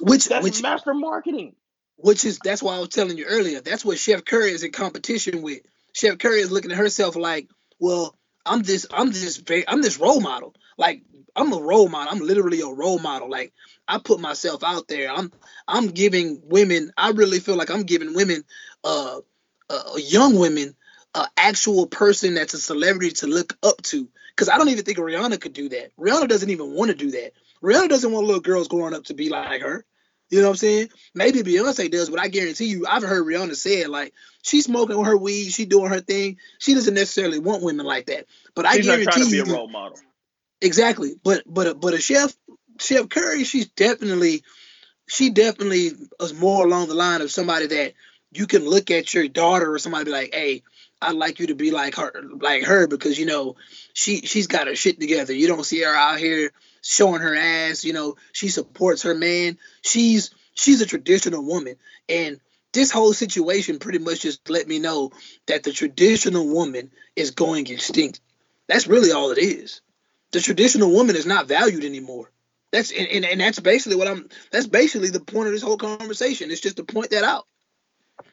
Which 0.00 0.26
That's 0.26 0.44
which 0.44 0.62
master 0.62 0.94
marketing. 0.94 1.54
which 1.96 2.24
is 2.24 2.38
that's 2.42 2.62
why 2.62 2.76
I 2.76 2.80
was 2.80 2.88
telling 2.88 3.18
you 3.18 3.26
earlier. 3.26 3.60
That's 3.60 3.84
what 3.84 3.98
Chef 3.98 4.24
Curry 4.24 4.50
is 4.50 4.64
in 4.64 4.72
competition 4.72 5.42
with. 5.42 5.60
Chef 5.92 6.18
Curry 6.18 6.40
is 6.40 6.50
looking 6.50 6.72
at 6.72 6.78
herself 6.78 7.16
like, 7.16 7.48
well, 7.78 8.16
I'm 8.44 8.62
this, 8.62 8.86
I'm 8.92 9.10
this, 9.12 9.42
I'm 9.68 9.82
this 9.82 9.98
role 9.98 10.20
model. 10.20 10.54
Like 10.78 11.02
I'm 11.36 11.52
a 11.52 11.60
role 11.60 11.88
model. 11.88 12.12
I'm 12.12 12.26
literally 12.26 12.60
a 12.60 12.66
role 12.66 12.98
model. 12.98 13.30
Like 13.30 13.52
I 13.86 13.98
put 13.98 14.20
myself 14.20 14.64
out 14.64 14.88
there. 14.88 15.10
I'm, 15.10 15.32
I'm 15.68 15.88
giving 15.88 16.40
women. 16.44 16.92
I 16.96 17.10
really 17.10 17.40
feel 17.40 17.56
like 17.56 17.70
I'm 17.70 17.84
giving 17.84 18.14
women, 18.14 18.44
uh, 18.84 19.20
uh 19.70 19.96
young 19.96 20.38
women, 20.38 20.74
uh, 21.14 21.26
actual 21.36 21.86
person 21.86 22.34
that's 22.34 22.54
a 22.54 22.58
celebrity 22.58 23.10
to 23.10 23.26
look 23.26 23.56
up 23.62 23.80
to. 23.82 24.08
Because 24.30 24.48
I 24.48 24.56
don't 24.58 24.70
even 24.70 24.84
think 24.84 24.98
Rihanna 24.98 25.40
could 25.40 25.52
do 25.52 25.68
that. 25.70 25.94
Rihanna 25.96 26.28
doesn't 26.28 26.50
even 26.50 26.72
want 26.74 26.90
to 26.90 26.96
do 26.96 27.10
that. 27.12 27.32
Rihanna 27.62 27.88
doesn't 27.88 28.12
want 28.12 28.26
little 28.26 28.40
girls 28.40 28.68
growing 28.68 28.94
up 28.94 29.04
to 29.04 29.14
be 29.14 29.28
like 29.28 29.62
her. 29.62 29.84
You 30.30 30.38
know 30.40 30.46
what 30.46 30.52
I'm 30.52 30.56
saying? 30.56 30.88
Maybe 31.14 31.42
Beyonce 31.42 31.90
does, 31.90 32.08
but 32.08 32.18
I 32.18 32.28
guarantee 32.28 32.64
you, 32.64 32.86
I've 32.88 33.02
heard 33.02 33.26
Rihanna 33.26 33.54
say 33.54 33.82
it 33.82 33.90
like 33.90 34.14
she's 34.42 34.64
smoking 34.64 35.02
her 35.04 35.16
weed, 35.16 35.50
she 35.50 35.66
doing 35.66 35.90
her 35.90 36.00
thing. 36.00 36.38
She 36.58 36.72
doesn't 36.74 36.94
necessarily 36.94 37.38
want 37.38 37.62
women 37.62 37.84
like 37.84 38.06
that. 38.06 38.24
But 38.54 38.64
I 38.64 38.76
She's 38.76 38.86
not 38.86 38.94
guarantee 38.94 39.12
trying 39.12 39.24
to 39.26 39.30
be 39.30 39.36
you, 39.36 39.44
a 39.44 39.56
role 39.56 39.68
model. 39.68 39.98
exactly. 40.60 41.16
But 41.22 41.42
but 41.46 41.80
but 41.80 41.92
a 41.92 41.98
chef, 41.98 42.34
Chef 42.80 43.10
Curry, 43.10 43.44
she's 43.44 43.68
definitely 43.68 44.42
she 45.06 45.28
definitely 45.30 45.90
is 46.20 46.34
more 46.34 46.64
along 46.64 46.88
the 46.88 46.94
line 46.94 47.20
of 47.20 47.30
somebody 47.30 47.66
that 47.66 47.92
you 48.34 48.46
can 48.46 48.68
look 48.68 48.90
at 48.90 49.12
your 49.14 49.28
daughter 49.28 49.72
or 49.72 49.78
somebody 49.78 50.04
be 50.04 50.10
like, 50.10 50.34
hey, 50.34 50.62
I'd 51.00 51.16
like 51.16 51.40
you 51.40 51.48
to 51.48 51.54
be 51.54 51.70
like 51.70 51.96
her, 51.96 52.12
like 52.40 52.64
her, 52.64 52.86
because 52.86 53.18
you 53.18 53.26
know 53.26 53.56
she 53.92 54.22
she's 54.22 54.46
got 54.46 54.68
her 54.68 54.76
shit 54.76 55.00
together. 55.00 55.32
You 55.32 55.48
don't 55.48 55.64
see 55.64 55.82
her 55.82 55.94
out 55.94 56.18
here 56.18 56.52
showing 56.82 57.20
her 57.20 57.34
ass. 57.34 57.84
You 57.84 57.92
know 57.92 58.16
she 58.32 58.48
supports 58.48 59.02
her 59.02 59.14
man. 59.14 59.58
She's 59.82 60.30
she's 60.54 60.80
a 60.80 60.86
traditional 60.86 61.44
woman, 61.44 61.76
and 62.08 62.40
this 62.72 62.90
whole 62.90 63.12
situation 63.12 63.78
pretty 63.78 63.98
much 63.98 64.20
just 64.20 64.48
let 64.48 64.66
me 64.66 64.78
know 64.78 65.10
that 65.46 65.62
the 65.62 65.72
traditional 65.72 66.46
woman 66.48 66.90
is 67.16 67.32
going 67.32 67.66
extinct. 67.66 68.20
That's 68.68 68.86
really 68.86 69.12
all 69.12 69.30
it 69.32 69.38
is. 69.38 69.82
The 70.30 70.40
traditional 70.40 70.90
woman 70.90 71.16
is 71.16 71.26
not 71.26 71.48
valued 71.48 71.84
anymore. 71.84 72.30
That's 72.70 72.90
and, 72.90 73.06
and, 73.08 73.24
and 73.24 73.40
that's 73.40 73.60
basically 73.60 73.96
what 73.96 74.08
I'm. 74.08 74.28
That's 74.50 74.66
basically 74.66 75.10
the 75.10 75.20
point 75.20 75.48
of 75.48 75.52
this 75.52 75.62
whole 75.62 75.76
conversation. 75.76 76.50
It's 76.50 76.60
just 76.60 76.76
to 76.76 76.84
point 76.84 77.10
that 77.10 77.24
out. 77.24 77.46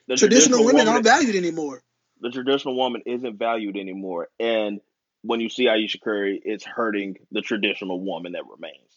The 0.08 0.16
Traditional, 0.16 0.60
women 0.60 0.86
woman, 0.86 0.88
aren't 0.88 1.04
valued 1.06 1.36
anymore. 1.36 1.82
the 2.22 2.30
traditional 2.30 2.76
woman 2.76 3.04
isn't 3.06 3.38
valued 3.38 3.78
anymore. 3.78 4.28
And 4.40 4.82
when 5.22 5.40
you 5.40 5.50
see 5.50 5.68
Ayesha 5.68 6.00
Curry, 6.00 6.42
it's 6.44 6.66
hurting 6.66 7.18
the 7.32 7.42
traditional 7.42 8.00
woman 8.00 8.34
that 8.34 8.44
remains. 8.48 8.90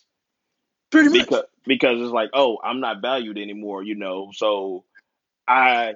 Pretty 0.91 1.09
much. 1.09 1.27
Because 1.27 1.45
because 1.67 2.01
it's 2.01 2.13
like, 2.13 2.31
oh, 2.35 2.59
I'm 2.63 2.81
not 2.81 3.01
valued 3.01 3.39
anymore, 3.39 3.83
you 3.83 3.95
know. 3.95 4.31
So 4.35 4.85
I 5.49 5.95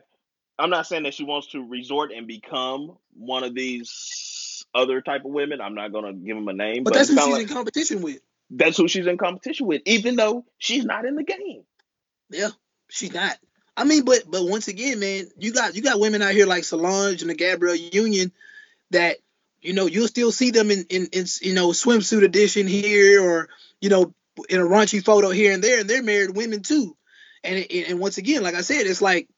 I'm 0.58 0.70
not 0.70 0.86
saying 0.86 1.02
that 1.02 1.14
she 1.14 1.24
wants 1.24 1.48
to 1.48 1.62
resort 1.62 2.12
and 2.12 2.26
become 2.26 2.96
one 3.14 3.44
of 3.44 3.54
these 3.54 4.64
other 4.74 5.00
type 5.02 5.24
of 5.24 5.30
women. 5.30 5.60
I'm 5.60 5.74
not 5.74 5.92
gonna 5.92 6.14
give 6.14 6.36
them 6.36 6.48
a 6.48 6.52
name, 6.52 6.82
but 6.84 6.92
but, 6.92 6.98
that's 6.98 7.10
who 7.10 7.16
she's 7.16 7.26
like 7.26 7.42
in 7.42 7.48
competition 7.48 8.00
with. 8.02 8.20
that's 8.50 8.76
who 8.76 8.88
she's 8.88 9.06
in 9.06 9.18
competition 9.18 9.66
with, 9.66 9.82
even 9.84 10.16
though 10.16 10.44
she's 10.58 10.84
not 10.84 11.04
in 11.04 11.14
the 11.16 11.24
game. 11.24 11.62
Yeah, 12.30 12.48
she's 12.88 13.12
not. 13.12 13.36
I 13.76 13.84
mean, 13.84 14.04
but 14.04 14.22
but 14.30 14.44
once 14.44 14.68
again, 14.68 15.00
man, 15.00 15.28
you 15.38 15.52
got 15.52 15.74
you 15.74 15.82
got 15.82 16.00
women 16.00 16.22
out 16.22 16.32
here 16.32 16.46
like 16.46 16.64
Solange 16.64 17.20
and 17.20 17.30
the 17.30 17.34
Gabrielle 17.34 17.76
Union 17.76 18.32
that 18.90 19.18
you 19.60 19.74
know 19.74 19.86
you'll 19.86 20.08
still 20.08 20.32
see 20.32 20.50
them 20.50 20.70
in 20.70 20.86
in, 20.88 21.08
in 21.12 21.26
you 21.42 21.54
know 21.54 21.68
swimsuit 21.68 22.24
edition 22.24 22.66
here 22.66 23.22
or 23.22 23.48
you 23.80 23.90
know 23.90 24.14
in 24.48 24.60
a 24.60 24.64
raunchy 24.64 25.04
photo 25.04 25.30
here 25.30 25.52
and 25.52 25.62
there, 25.62 25.80
and 25.80 25.90
they're 25.90 26.02
married 26.02 26.36
women 26.36 26.62
too. 26.62 26.96
And 27.44 27.66
and 27.70 28.00
once 28.00 28.18
again, 28.18 28.42
like 28.42 28.54
I 28.54 28.62
said, 28.62 28.86
it's 28.86 29.02
like 29.02 29.28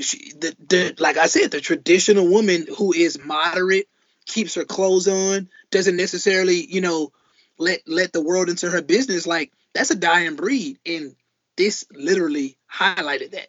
she, 0.00 0.32
the 0.38 0.54
the 0.68 0.94
like 0.98 1.16
I 1.16 1.26
said, 1.26 1.50
the 1.50 1.60
traditional 1.60 2.28
woman 2.28 2.66
who 2.76 2.92
is 2.92 3.18
moderate, 3.22 3.88
keeps 4.26 4.54
her 4.56 4.64
clothes 4.64 5.08
on, 5.08 5.48
doesn't 5.70 5.96
necessarily 5.96 6.66
you 6.66 6.80
know 6.82 7.12
let 7.58 7.80
let 7.86 8.12
the 8.12 8.22
world 8.22 8.50
into 8.50 8.70
her 8.70 8.82
business. 8.82 9.26
Like 9.26 9.52
that's 9.72 9.90
a 9.90 9.96
dying 9.96 10.36
breed, 10.36 10.78
and 10.84 11.14
this 11.56 11.86
literally 11.92 12.56
highlighted 12.72 13.32
that 13.32 13.48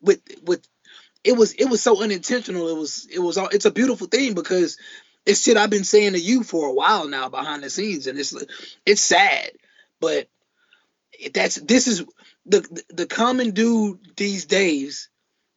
with 0.00 0.20
with 0.42 0.66
it 1.24 1.36
was 1.36 1.52
it 1.52 1.66
was 1.66 1.82
so 1.82 2.02
unintentional. 2.02 2.68
It 2.68 2.76
was 2.76 3.06
it 3.12 3.18
was 3.18 3.36
all 3.36 3.48
it's 3.48 3.66
a 3.66 3.70
beautiful 3.70 4.06
thing 4.06 4.34
because 4.34 4.78
it's 5.26 5.42
shit 5.42 5.56
I've 5.56 5.70
been 5.70 5.84
saying 5.84 6.12
to 6.12 6.20
you 6.20 6.42
for 6.42 6.68
a 6.68 6.72
while 6.72 7.08
now 7.08 7.28
behind 7.28 7.62
the 7.62 7.70
scenes, 7.70 8.06
and 8.06 8.18
it's 8.18 8.34
it's 8.86 9.02
sad, 9.02 9.50
but 10.00 10.28
that's 11.34 11.56
this 11.56 11.86
is 11.86 12.04
the 12.46 12.82
the 12.88 13.06
common 13.06 13.50
dude 13.50 13.98
these 14.16 14.46
days. 14.46 15.08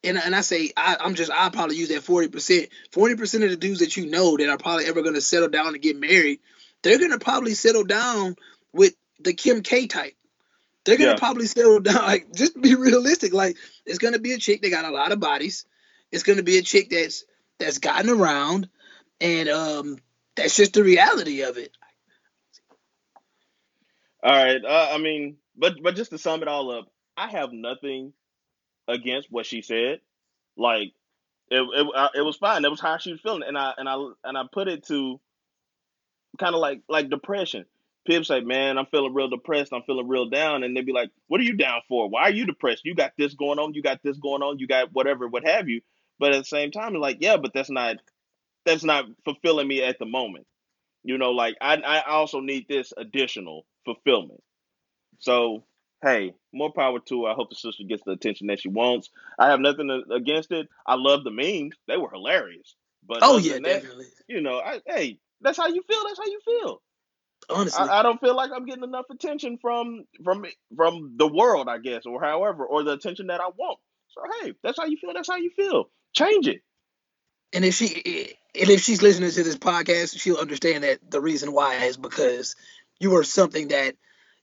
And, 0.04 0.18
and 0.18 0.36
I 0.36 0.42
say 0.42 0.72
I, 0.76 0.98
I'm 1.00 1.14
just 1.14 1.32
I 1.32 1.50
probably 1.50 1.76
use 1.76 1.90
that 1.90 2.02
forty 2.02 2.28
percent. 2.28 2.70
Forty 2.92 3.16
percent 3.16 3.44
of 3.44 3.52
the 3.52 3.56
dudes 3.56 3.80
that 3.80 3.96
you 3.96 4.08
know 4.08 4.36
that 4.36 4.50
are 4.50 4.58
probably 4.58 4.86
ever 4.86 5.04
going 5.04 5.14
to 5.14 5.22
settle 5.22 5.50
down 5.50 5.68
and 5.68 5.82
get 5.82 6.00
married, 6.00 6.40
they're 6.82 6.98
going 6.98 7.12
to 7.12 7.20
probably 7.20 7.54
settle 7.54 7.84
down 7.84 8.36
with 8.74 8.96
the 9.20 9.34
Kim 9.34 9.62
K 9.62 9.86
type. 9.86 10.16
They're 10.86 10.98
gonna 10.98 11.14
Yeah. 11.14 11.16
probably 11.16 11.48
settle 11.48 11.80
down. 11.80 11.96
Like, 12.04 12.34
just 12.34 12.60
be 12.60 12.76
realistic. 12.76 13.34
Like, 13.34 13.58
it's 13.86 14.00
gonna 14.00 14.20
be 14.20 14.34
a 14.34 14.38
chick 14.38 14.62
that 14.62 14.70
got 14.72 14.86
a 14.86 14.92
lot 14.92 15.12
of 15.12 15.20
bodies. 15.20 15.66
It's 16.12 16.24
gonna 16.24 16.44
be 16.44 16.58
a 16.58 16.62
chick 16.64 16.90
that's 16.90 17.26
that's 17.60 17.80
gotten 17.80 18.10
around, 18.10 18.70
and 19.22 19.50
um, 19.50 19.98
that's 20.36 20.56
just 20.56 20.74
the 20.74 20.84
reality 20.84 21.42
of 21.44 21.58
it. 21.58 21.76
All 24.24 24.32
right. 24.32 24.64
Uh, 24.64 24.90
I 24.92 24.98
mean, 25.00 25.38
but 25.58 25.76
but 25.84 25.96
just 25.96 26.12
to 26.12 26.18
sum 26.18 26.42
it 26.42 26.48
all 26.48 26.72
up, 26.72 26.88
I 27.18 27.30
have 27.30 27.52
nothing 27.54 28.14
against 28.88 29.32
what 29.32 29.46
she 29.46 29.62
said. 29.62 30.02
Like 30.58 30.94
it 31.52 31.62
it, 31.62 31.88
uh, 31.96 32.10
it 32.16 32.22
was 32.22 32.38
fine. 32.38 32.64
That 32.64 32.72
was 32.72 32.82
how 32.82 32.98
she 32.98 33.12
was 33.12 33.22
feeling, 33.22 33.44
and 33.48 33.58
I 33.58 33.74
and 33.78 33.90
I 33.90 33.96
and 34.24 34.38
I 34.38 34.44
put 34.52 34.68
it 34.68 34.86
to 34.88 35.20
kind 36.40 36.56
of 36.56 36.62
like 36.62 36.82
like 36.90 37.10
depression. 37.10 37.66
People 38.06 38.24
say, 38.26 38.42
"Man, 38.42 38.78
I'm 38.78 38.88
feeling 38.88 39.14
real 39.14 39.30
depressed. 39.30 39.74
I'm 39.74 39.84
feeling 39.84 40.08
real 40.08 40.30
down," 40.30 40.64
and 40.64 40.76
they'd 40.76 40.86
be 40.86 40.92
like, 40.94 41.12
"What 41.28 41.40
are 41.40 41.44
you 41.44 41.54
down 41.56 41.82
for? 41.88 42.10
Why 42.10 42.24
are 42.24 42.32
you 42.32 42.46
depressed? 42.46 42.86
You 42.86 42.96
got 42.96 43.14
this 43.18 43.34
going 43.36 43.60
on. 43.60 43.74
You 43.76 43.82
got 43.84 44.02
this 44.04 44.18
going 44.18 44.42
on. 44.42 44.60
You 44.60 44.68
got 44.68 44.92
whatever, 44.94 45.28
what 45.28 45.46
have 45.48 45.70
you." 45.70 45.82
But 46.20 46.34
at 46.34 46.40
the 46.40 46.46
same 46.46 46.72
time, 46.72 46.96
it's 46.96 47.02
like, 47.02 47.18
yeah, 47.20 47.38
but 47.38 47.54
that's 47.54 47.70
not 47.70 47.98
that's 48.66 48.84
not 48.84 49.06
fulfilling 49.26 49.68
me 49.68 49.84
at 49.84 50.00
the 50.00 50.06
moment. 50.06 50.48
You 51.04 51.18
know, 51.18 51.32
like 51.32 51.56
I 51.62 51.76
I 51.78 52.02
also 52.02 52.40
need 52.40 52.68
this 52.68 52.94
additional 52.98 53.66
fulfillment. 53.86 54.44
So 55.20 55.64
hey, 56.04 56.34
more 56.54 56.72
power 56.72 57.00
to 57.00 57.26
her. 57.26 57.32
I 57.32 57.34
hope 57.34 57.50
the 57.50 57.56
sister 57.56 57.84
gets 57.84 58.04
the 58.04 58.12
attention 58.12 58.48
that 58.48 58.60
she 58.60 58.70
wants. 58.70 59.10
I 59.38 59.50
have 59.50 59.60
nothing 59.60 59.90
against 60.12 60.52
it. 60.52 60.68
I 60.86 60.96
love 60.96 61.24
the 61.24 61.32
memes; 61.32 61.76
they 61.88 61.98
were 61.98 62.12
hilarious. 62.12 62.76
But 63.08 63.24
Oh 63.24 63.38
other 63.38 63.42
yeah, 63.42 63.54
than 63.54 63.64
that, 63.64 63.82
definitely. 63.82 64.06
you 64.28 64.42
know, 64.42 64.60
I, 64.60 64.82
hey, 64.86 65.20
that's 65.42 65.58
how 65.58 65.68
you 65.68 65.82
feel. 65.84 66.04
That's 66.06 66.20
how 66.20 66.26
you 66.26 66.40
feel. 66.46 66.82
Honestly, 67.54 67.88
I, 67.88 68.00
I 68.00 68.04
don't 68.04 68.20
feel 68.20 68.36
like 68.36 68.52
I'm 68.56 68.66
getting 68.66 68.84
enough 68.84 69.06
attention 69.10 69.58
from 69.62 70.06
from 70.24 70.46
from 70.76 71.14
the 71.18 71.28
world, 71.28 71.68
I 71.70 71.78
guess, 71.80 72.06
or 72.06 72.22
however, 72.22 72.66
or 72.66 72.84
the 72.84 72.92
attention 72.94 73.28
that 73.28 73.42
I 73.42 73.48
want. 73.56 73.80
So 74.10 74.22
hey, 74.44 74.54
that's 74.64 74.78
how 74.80 74.86
you 74.86 74.98
feel. 74.98 75.14
That's 75.14 75.30
how 75.30 75.38
you 75.38 75.52
feel. 75.56 75.90
Change 76.14 76.48
it. 76.48 76.62
and 77.54 77.64
if 77.66 77.74
she 77.76 78.36
and 78.60 78.70
if 78.70 78.82
she's 78.82 79.02
listening 79.02 79.32
to 79.32 79.44
this 79.44 79.58
podcast, 79.58 80.20
she'll 80.20 80.38
understand 80.38 80.84
that 80.84 81.00
the 81.10 81.22
reason 81.22 81.52
why 81.54 81.76
is 81.86 81.98
because 81.98 82.56
you 83.00 83.16
are 83.16 83.24
something 83.24 83.70
that 83.70 83.96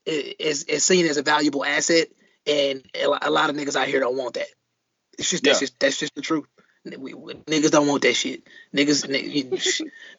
is 0.07 0.65
is 0.65 0.85
seen 0.85 1.07
as 1.07 1.17
a 1.19 1.23
valuable 1.23 1.65
asset, 1.65 2.09
and 2.47 2.83
a 2.95 3.31
lot 3.31 3.51
of 3.51 3.57
niggas 3.57 3.77
out 3.77 3.89
here 3.89 4.01
don't 4.01 4.17
want 4.17 4.35
that. 4.35 4.49
It's 5.19 5.31
just 5.31 5.45
that's 5.45 5.59
Yeah. 5.59 5.67
just 5.67 5.79
that's 5.81 5.99
just 5.99 6.15
the 6.15 6.23
truth. 6.23 6.47
We, 6.85 7.13
we- 7.13 7.35
niggas 7.35 7.71
don't 7.71 7.87
want 7.89 8.03
that 8.03 8.15
shit. 8.15 8.45
Niggas, 8.75 9.07
ni- 9.09 9.45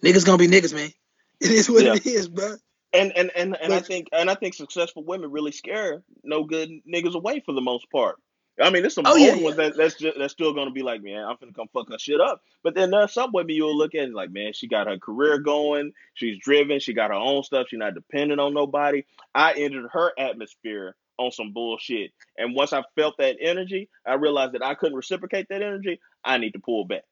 niggas 0.03 0.25
gonna 0.25 0.37
be 0.37 0.47
niggas, 0.47 0.73
man. 0.73 0.91
It 1.41 1.51
is 1.51 1.69
what 1.69 1.83
Yeah. 1.85 1.95
it 1.95 2.05
is, 2.05 2.27
bro. 2.27 2.57
And 2.91 3.11
and 3.15 3.31
and 3.35 3.55
and 3.61 3.71
I 3.71 3.79
think 3.81 4.07
and 4.11 4.29
I 4.29 4.35
think 4.35 4.55
successful 4.55 5.03
women 5.03 5.31
really 5.31 5.51
scare 5.51 6.01
no 6.23 6.43
good 6.43 6.69
niggas 6.91 7.13
away 7.13 7.41
for 7.45 7.53
the 7.53 7.61
most 7.61 7.89
part. 7.91 8.15
I 8.61 8.71
mean, 8.71 8.81
there's 8.81 8.95
some 8.95 9.05
Oh, 9.07 9.11
old 9.11 9.21
yeah, 9.21 9.35
ones 9.35 9.55
that 9.57 9.77
that's 9.77 9.95
just, 9.95 10.17
that's 10.17 10.33
still 10.33 10.53
gonna 10.53 10.71
be 10.71 10.81
like, 10.81 11.01
man, 11.01 11.23
I'm 11.23 11.37
gonna 11.39 11.53
come 11.53 11.67
fuck 11.71 11.89
her 11.89 11.99
shit 11.99 12.19
up. 12.19 12.41
But 12.63 12.75
then 12.75 12.89
there's 12.91 13.13
some 13.13 13.31
women 13.31 13.55
you'll 13.55 13.77
look 13.77 13.95
at 13.95 14.03
and 14.03 14.13
like, 14.13 14.31
man, 14.31 14.53
she 14.53 14.67
got 14.67 14.87
her 14.87 14.97
career 14.97 15.37
going, 15.39 15.93
she's 16.15 16.39
driven, 16.39 16.79
she 16.79 16.93
got 16.93 17.11
her 17.11 17.15
own 17.15 17.43
stuff, 17.43 17.67
she's 17.69 17.79
not 17.79 17.93
dependent 17.93 18.41
on 18.41 18.53
nobody. 18.53 19.03
I 19.33 19.53
entered 19.53 19.89
her 19.93 20.11
atmosphere 20.17 20.95
on 21.17 21.31
some 21.31 21.53
bullshit, 21.53 22.11
and 22.37 22.55
once 22.55 22.73
I 22.73 22.83
felt 22.95 23.17
that 23.19 23.37
energy, 23.39 23.89
I 24.05 24.15
realized 24.15 24.53
that 24.53 24.65
I 24.65 24.73
couldn't 24.73 24.97
reciprocate 24.97 25.47
that 25.49 25.61
energy. 25.61 25.99
I 26.25 26.37
need 26.37 26.51
to 26.53 26.59
pull 26.59 26.85
back. 26.85 27.03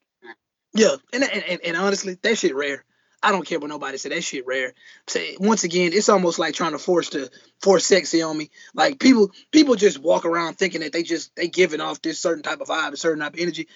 Yeah, 0.73 0.95
and 1.13 1.23
and, 1.23 1.43
and, 1.43 1.61
and 1.63 1.77
honestly, 1.77 2.17
that 2.23 2.37
shit 2.37 2.55
rare. 2.55 2.83
I 3.23 3.31
don't 3.31 3.45
care 3.45 3.59
what 3.59 3.69
nobody 3.69 3.97
said. 3.97 4.11
That 4.11 4.23
shit 4.23 4.45
rare. 4.45 4.73
Say 5.07 5.37
once 5.39 5.63
again, 5.63 5.91
it's 5.93 6.09
almost 6.09 6.39
like 6.39 6.53
trying 6.53 6.73
to 6.73 6.79
force 6.79 7.09
the 7.09 7.29
force 7.61 7.85
sexy 7.85 8.21
on 8.21 8.37
me. 8.37 8.51
Like 8.73 8.99
people, 8.99 9.31
people 9.51 9.75
just 9.75 9.99
walk 9.99 10.25
around 10.25 10.55
thinking 10.55 10.81
that 10.81 10.93
they 10.93 11.03
just 11.03 11.35
they 11.35 11.47
giving 11.47 11.81
off 11.81 12.01
this 12.01 12.19
certain 12.19 12.43
type 12.43 12.61
of 12.61 12.67
vibe, 12.67 12.93
a 12.93 12.97
certain 12.97 13.21
type 13.21 13.33
of 13.33 13.39
energy. 13.39 13.67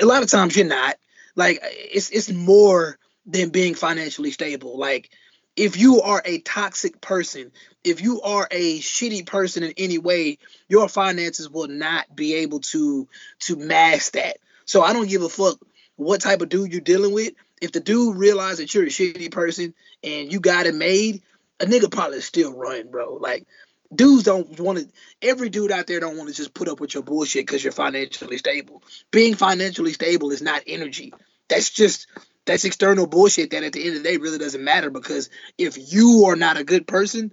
A 0.00 0.04
lot 0.04 0.22
of 0.22 0.30
times 0.30 0.56
you're 0.56 0.66
not. 0.66 0.96
Like 1.34 1.60
it's 1.62 2.10
it's 2.10 2.30
more 2.30 2.98
than 3.24 3.48
being 3.48 3.74
financially 3.74 4.30
stable. 4.30 4.78
Like 4.78 5.10
if 5.56 5.78
you 5.78 6.02
are 6.02 6.22
a 6.24 6.38
toxic 6.40 7.00
person, 7.00 7.50
if 7.82 8.02
you 8.02 8.20
are 8.20 8.46
a 8.50 8.78
shitty 8.80 9.26
person 9.26 9.62
in 9.62 9.72
any 9.78 9.98
way, 9.98 10.38
your 10.68 10.88
finances 10.88 11.48
will 11.48 11.68
not 11.68 12.14
be 12.14 12.34
able 12.34 12.60
to 12.60 13.08
to 13.40 13.56
mask 13.56 14.12
that. 14.12 14.36
So 14.66 14.82
I 14.82 14.92
don't 14.92 15.08
give 15.08 15.22
a 15.22 15.28
fuck 15.28 15.58
what 15.96 16.20
type 16.20 16.42
of 16.42 16.50
dude 16.50 16.72
you're 16.72 16.80
dealing 16.82 17.14
with. 17.14 17.32
If 17.60 17.72
the 17.72 17.80
dude 17.80 18.16
realize 18.16 18.58
that 18.58 18.74
you're 18.74 18.84
a 18.84 18.88
shitty 18.88 19.30
person 19.30 19.74
and 20.02 20.32
you 20.32 20.40
got 20.40 20.66
it 20.66 20.74
made, 20.74 21.22
a 21.60 21.64
nigga 21.64 21.90
probably 21.90 22.20
still 22.20 22.52
run, 22.52 22.90
bro. 22.90 23.14
Like 23.14 23.46
dudes 23.94 24.24
don't 24.24 24.58
want 24.60 24.78
to. 24.78 24.88
Every 25.22 25.48
dude 25.48 25.72
out 25.72 25.86
there 25.86 26.00
don't 26.00 26.16
want 26.16 26.28
to 26.28 26.34
just 26.34 26.54
put 26.54 26.68
up 26.68 26.80
with 26.80 26.94
your 26.94 27.02
bullshit 27.02 27.46
because 27.46 27.62
you're 27.62 27.72
financially 27.72 28.38
stable. 28.38 28.82
Being 29.10 29.34
financially 29.34 29.92
stable 29.92 30.30
is 30.30 30.42
not 30.42 30.62
energy. 30.66 31.14
That's 31.48 31.70
just 31.70 32.06
that's 32.44 32.64
external 32.64 33.06
bullshit 33.06 33.50
that 33.50 33.64
at 33.64 33.72
the 33.72 33.84
end 33.86 33.96
of 33.96 34.02
the 34.02 34.08
day 34.08 34.16
really 34.16 34.38
doesn't 34.38 34.62
matter 34.62 34.90
because 34.90 35.30
if 35.58 35.92
you 35.92 36.26
are 36.26 36.36
not 36.36 36.58
a 36.58 36.64
good 36.64 36.86
person, 36.86 37.32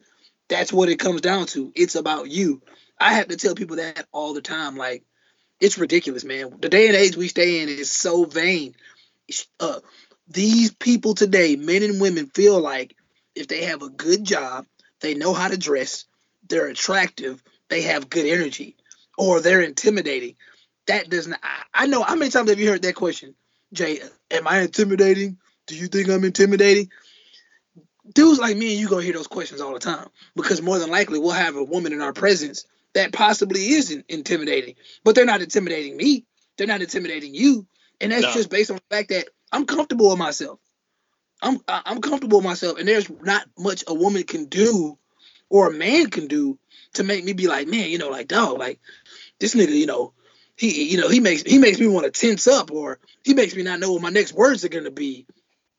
that's 0.49 0.74
what 0.74 0.89
it 0.89 0.99
comes 0.99 1.21
down 1.21 1.45
to. 1.47 1.71
It's 1.76 1.95
about 1.95 2.30
you. 2.30 2.61
I 2.99 3.13
have 3.13 3.28
to 3.28 3.38
tell 3.38 3.55
people 3.55 3.78
that 3.78 4.07
all 4.11 4.34
the 4.34 4.41
time. 4.41 4.78
Like 4.78 5.03
it's 5.59 5.78
ridiculous, 5.78 6.24
man. 6.24 6.57
The 6.59 6.69
day 6.69 6.88
and 6.88 6.95
age 6.95 7.15
we 7.15 7.28
stay 7.28 7.61
in 7.61 7.69
is 7.69 7.91
so 7.91 8.26
vain. 8.26 8.76
Uh, 9.59 9.80
these 10.28 10.71
people 10.74 11.13
today, 11.15 11.55
men 11.55 11.84
and 11.84 11.99
women, 12.01 12.28
feel 12.28 12.59
like 12.59 12.95
if 13.36 13.47
they 13.47 13.65
have 13.65 13.82
a 13.82 13.89
good 13.89 14.24
job, 14.24 14.65
they 15.01 15.15
know 15.15 15.34
how 15.34 15.47
to 15.47 15.57
dress, 15.57 16.05
they're 16.47 16.67
attractive, 16.67 17.43
they 17.69 17.82
have 17.84 18.09
good 18.09 18.26
energy, 18.26 18.76
or 19.17 19.39
they're 19.41 19.61
intimidating. 19.61 20.36
That 20.88 21.09
does 21.09 21.28
not. 21.28 21.39
I, 21.43 21.84
I 21.84 21.88
know. 21.88 22.03
How 22.03 22.15
many 22.15 22.32
times 22.32 22.49
have 22.49 22.59
you 22.59 22.69
heard 22.69 22.82
that 22.84 22.95
question, 22.95 23.36
Jay? 23.74 23.99
Am 24.32 24.47
I 24.47 24.61
intimidating? 24.61 25.38
Do 25.67 25.76
you 25.76 25.88
think 25.88 26.09
I'm 26.09 26.24
intimidating? 26.24 26.89
Dudes 28.13 28.39
like 28.39 28.57
me 28.57 28.71
and 28.74 28.82
you 28.82 28.89
gonna 28.89 29.03
hear 29.03 29.13
those 29.13 29.28
questions 29.28 29.61
all 29.61 29.74
the 29.74 29.80
time 29.80 30.09
because 30.36 30.61
more 30.61 30.78
than 30.78 30.89
likely 30.89 31.19
we'll 31.19 31.32
have 31.32 31.55
a 31.55 31.63
woman 31.63 31.93
in 31.93 32.01
our 32.01 32.11
presence 32.11 32.65
that 32.93 33.13
possibly 33.13 33.69
isn't 33.69 34.05
intimidating, 34.09 34.76
but 35.03 35.15
they're 35.15 35.26
not 35.26 35.41
intimidating 35.41 35.95
me. 35.95 36.26
They're 36.57 36.67
not 36.67 36.82
intimidating 36.82 37.34
you, 37.34 37.65
and 38.01 38.11
that's 38.11 38.24
No. 38.24 38.34
just 38.34 38.49
based 38.49 38.71
on 38.71 38.78
the 38.78 38.95
fact 38.95 39.09
that 39.09 39.30
I'm 39.54 39.66
comfortable 39.66 40.10
with 40.10 40.20
myself. 40.20 40.60
I'm 41.41 41.60
I- 41.68 41.84
I'm 41.86 42.01
comfortable 42.01 42.39
with 42.39 42.45
myself, 42.45 42.80
and 42.80 42.88
there's 42.88 43.10
not 43.10 43.47
much 43.58 43.84
a 43.88 43.93
woman 43.93 44.24
can 44.24 44.45
do 44.45 44.97
or 45.49 45.68
a 45.70 45.74
man 45.74 46.10
can 46.10 46.28
do 46.28 46.58
to 46.93 47.04
make 47.04 47.24
me 47.24 47.34
be 47.34 47.47
like, 47.47 47.68
man, 47.68 47.89
you 47.89 47.99
know, 47.99 48.10
like 48.10 48.28
dog, 48.28 48.58
like 48.58 48.80
this 49.39 49.56
nigga, 49.56 49.74
you 49.74 49.86
know, 49.86 50.14
he 50.58 50.91
you 50.91 50.97
know 50.97 51.10
he 51.10 51.20
makes 51.20 51.43
he 51.43 51.60
makes 51.60 51.80
me 51.80 51.88
want 51.88 52.12
to 52.12 52.12
tense 52.12 52.47
up, 52.47 52.72
or 52.72 52.99
he 53.24 53.34
makes 53.34 53.56
me 53.56 53.64
not 53.64 53.80
know 53.80 53.93
what 53.93 54.01
my 54.01 54.10
next 54.10 54.34
words 54.34 54.66
are 54.66 54.70
gonna 54.70 54.91
be. 54.91 55.28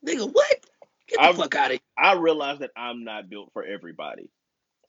Nigga, 0.06 0.30
what? 0.32 0.66
Get 1.08 1.18
the 1.18 1.22
I've- 1.22 1.38
fuck 1.38 1.54
out 1.56 1.66
of 1.66 1.72
here. 1.72 1.80
I 1.98 2.14
realize 2.14 2.60
that 2.60 2.70
I'm 2.76 3.04
not 3.04 3.28
built 3.28 3.50
for 3.52 3.64
everybody, 3.64 4.30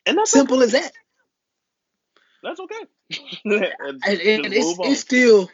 and 0.06 0.18
that's 0.18 0.32
Simple 0.32 0.62
as 0.64 0.74
that. 0.74 0.92
That's 2.44 2.60
okay. 2.60 2.86
and, 3.46 4.04
Just 4.04 4.04
and 4.04 4.54
it's 4.54 4.78
it's 4.80 5.00
still 5.00 5.50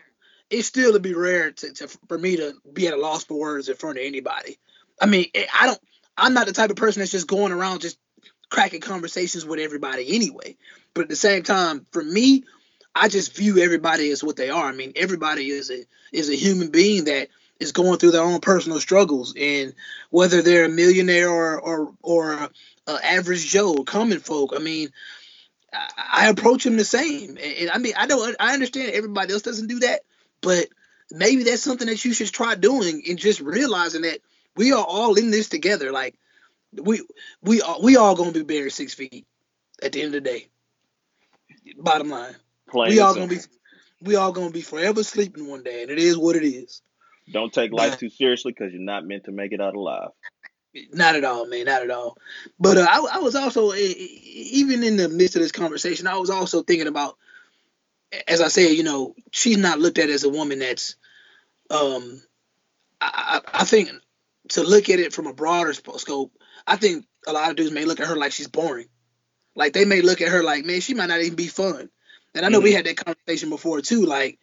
it's 0.52 0.68
still 0.68 0.94
to 0.94 1.00
be 1.00 1.14
rare 1.14 1.52
to, 1.52 1.74
to 1.74 1.88
for 2.08 2.18
me 2.18 2.38
to 2.38 2.54
be 2.72 2.88
at 2.88 2.94
a 2.94 2.98
loss 2.98 3.24
for 3.24 3.40
words 3.40 3.70
in 3.70 3.76
front 3.76 3.98
of 3.98 4.04
anybody. 4.04 4.60
I 5.02 5.06
mean, 5.08 5.26
eh, 5.34 5.46
I 5.60 5.68
don't. 5.68 5.80
I'm 6.18 6.34
not 6.34 6.46
the 6.46 6.54
type 6.54 6.70
of 6.70 6.76
person 6.76 7.00
that's 7.00 7.12
just 7.12 7.28
going 7.28 7.52
around 7.52 7.82
just 7.82 7.98
cracking 8.50 8.82
conversations 8.82 9.46
with 9.46 9.60
everybody 9.60 10.14
anyway. 10.14 10.58
But 10.94 11.04
at 11.04 11.10
the 11.10 11.16
same 11.16 11.44
time, 11.44 11.88
for 11.92 12.04
me, 12.04 12.44
I 12.94 13.08
just 13.08 13.36
view 13.36 13.60
everybody 13.60 14.12
as 14.12 14.24
what 14.24 14.36
they 14.36 14.50
are. 14.50 14.66
I 14.66 14.74
mean, 14.74 14.94
everybody 14.96 15.50
is 15.50 15.72
a 15.72 15.86
is 16.12 16.30
a 16.30 16.36
human 16.36 16.70
being 16.70 17.06
that 17.06 17.30
is 17.60 17.72
going 17.72 17.98
through 17.98 18.12
their 18.12 18.24
own 18.24 18.42
personal 18.42 18.80
struggles, 18.80 19.34
and 19.38 19.74
whether 20.10 20.42
they're 20.42 20.66
a 20.66 20.70
millionaire 20.70 21.30
or 21.30 21.60
or 21.60 21.94
or 22.02 22.34
a 22.34 22.50
average 23.06 23.48
Joe, 23.48 23.84
common 23.84 24.20
folk. 24.20 24.52
I 24.54 24.60
mean, 24.60 24.90
I, 25.74 26.26
I 26.26 26.28
approach 26.28 26.66
them 26.66 26.76
the 26.76 26.84
same. 26.84 27.30
And, 27.30 27.40
and 27.40 27.72
I 27.72 27.78
mean, 27.78 27.94
I 27.98 28.08
don't. 28.08 28.36
I 28.40 28.54
understand 28.54 28.92
everybody 28.92 29.32
else 29.32 29.44
doesn't 29.44 29.68
do 29.68 29.80
that, 29.80 30.02
but 30.42 30.68
maybe 31.12 31.44
that's 31.44 31.62
something 31.62 31.88
that 31.88 32.04
you 32.04 32.14
should 32.14 32.32
try 32.32 32.56
doing, 32.56 33.04
and 33.08 33.18
just 33.18 33.42
realizing 33.42 34.04
that 34.04 34.20
we 34.56 34.74
are 34.74 34.84
all 34.84 35.16
in 35.16 35.32
this 35.32 35.50
together. 35.50 35.92
Like 35.92 36.16
we 36.74 37.02
we 37.42 37.62
are 37.62 37.82
we 37.82 37.98
all 37.98 38.16
gonna 38.16 38.32
be 38.32 38.44
buried 38.44 38.72
six 38.72 38.94
feet 38.94 39.26
at 39.82 39.92
the 39.92 40.02
end 40.02 40.16
of 40.16 40.24
the 40.24 40.30
day. 40.30 40.48
Bottom 41.78 42.10
line, 42.10 42.36
Plain 42.70 42.90
we 42.92 43.00
all 43.00 43.14
gonna 43.14 43.28
be 43.28 43.38
we 44.02 44.16
all 44.16 44.32
gonna 44.32 44.52
be 44.52 44.62
forever 44.62 45.04
sleeping 45.04 45.50
one 45.50 45.64
day, 45.64 45.84
and 45.84 45.92
it 45.92 46.00
is 46.00 46.18
what 46.18 46.36
it 46.36 46.46
is. 46.46 46.82
Don't 47.32 47.54
take 47.54 47.72
life 47.72 47.98
too 47.98 48.10
seriously 48.10 48.52
because 48.52 48.74
you're 48.74 48.82
not 48.82 49.06
meant 49.06 49.26
to 49.26 49.32
make 49.32 49.52
it 49.52 49.62
out 49.62 49.76
alive. 49.76 50.10
Not 50.94 51.16
at 51.16 51.24
all, 51.24 51.48
man. 51.48 51.66
Not 51.66 51.84
at 51.84 51.92
all. 51.92 52.18
But 52.60 52.78
uh, 52.78 52.88
I, 52.90 53.18
I 53.18 53.20
was 53.20 53.36
also, 53.36 53.74
even 53.74 54.84
in 54.84 54.98
the 54.98 55.10
midst 55.10 55.36
of 55.36 55.42
this 55.42 55.52
conversation, 55.52 56.08
I 56.08 56.18
was 56.18 56.30
also 56.30 56.64
thinking 56.64 56.88
about, 56.88 57.18
as 58.28 58.42
I 58.42 58.48
said, 58.50 58.72
you 58.72 58.84
know, 58.84 59.16
she's 59.32 59.58
not 59.58 59.80
looked 59.80 59.98
at 59.98 60.10
as 60.10 60.24
a 60.24 60.30
woman 60.30 60.60
that's, 60.60 60.96
um, 61.70 62.22
I, 63.00 63.42
I 63.54 63.66
think 63.66 63.90
to 64.50 64.64
look 64.64 64.90
at 64.90 65.00
it 65.00 65.14
from 65.14 65.28
a 65.28 65.34
broader 65.34 65.74
scope, 65.74 66.32
I 66.68 66.76
think 66.76 67.06
a 67.28 67.34
lot 67.34 67.50
of 67.50 67.56
dudes 67.56 67.72
may 67.72 67.86
look 67.86 68.00
at 68.00 68.08
her 68.08 68.16
like 68.16 68.32
she's 68.32 68.48
boring. 68.48 68.88
Like 69.56 69.74
they 69.74 69.86
may 69.86 70.02
look 70.02 70.22
at 70.22 70.30
her 70.30 70.44
like, 70.44 70.66
man, 70.66 70.82
she 70.82 70.94
might 70.94 71.08
not 71.08 71.22
even 71.22 71.36
be 71.36 71.48
fun. 71.48 71.90
And 72.36 72.46
I 72.46 72.50
know 72.50 72.60
Mhm. 72.60 72.64
we 72.64 72.74
had 72.74 72.86
that 72.86 72.98
conversation 72.98 73.50
before 73.50 73.82
too. 73.82 74.06
Like, 74.06 74.40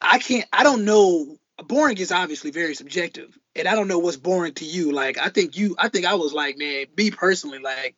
I 0.00 0.18
can't. 0.18 0.46
I 0.52 0.62
don't 0.62 0.84
know. 0.84 1.36
Boring 1.58 1.98
is 1.98 2.10
obviously 2.12 2.50
very 2.50 2.74
subjective, 2.74 3.38
and 3.54 3.68
I 3.68 3.74
don't 3.74 3.88
know 3.88 3.98
what's 3.98 4.16
boring 4.16 4.54
to 4.54 4.64
you. 4.64 4.92
Like, 4.92 5.18
I 5.18 5.28
think 5.28 5.56
you. 5.56 5.74
I 5.78 5.88
think 5.88 6.06
I 6.06 6.14
was 6.14 6.32
like, 6.32 6.56
man, 6.56 6.86
me 6.96 7.10
personally, 7.10 7.58
like, 7.58 7.96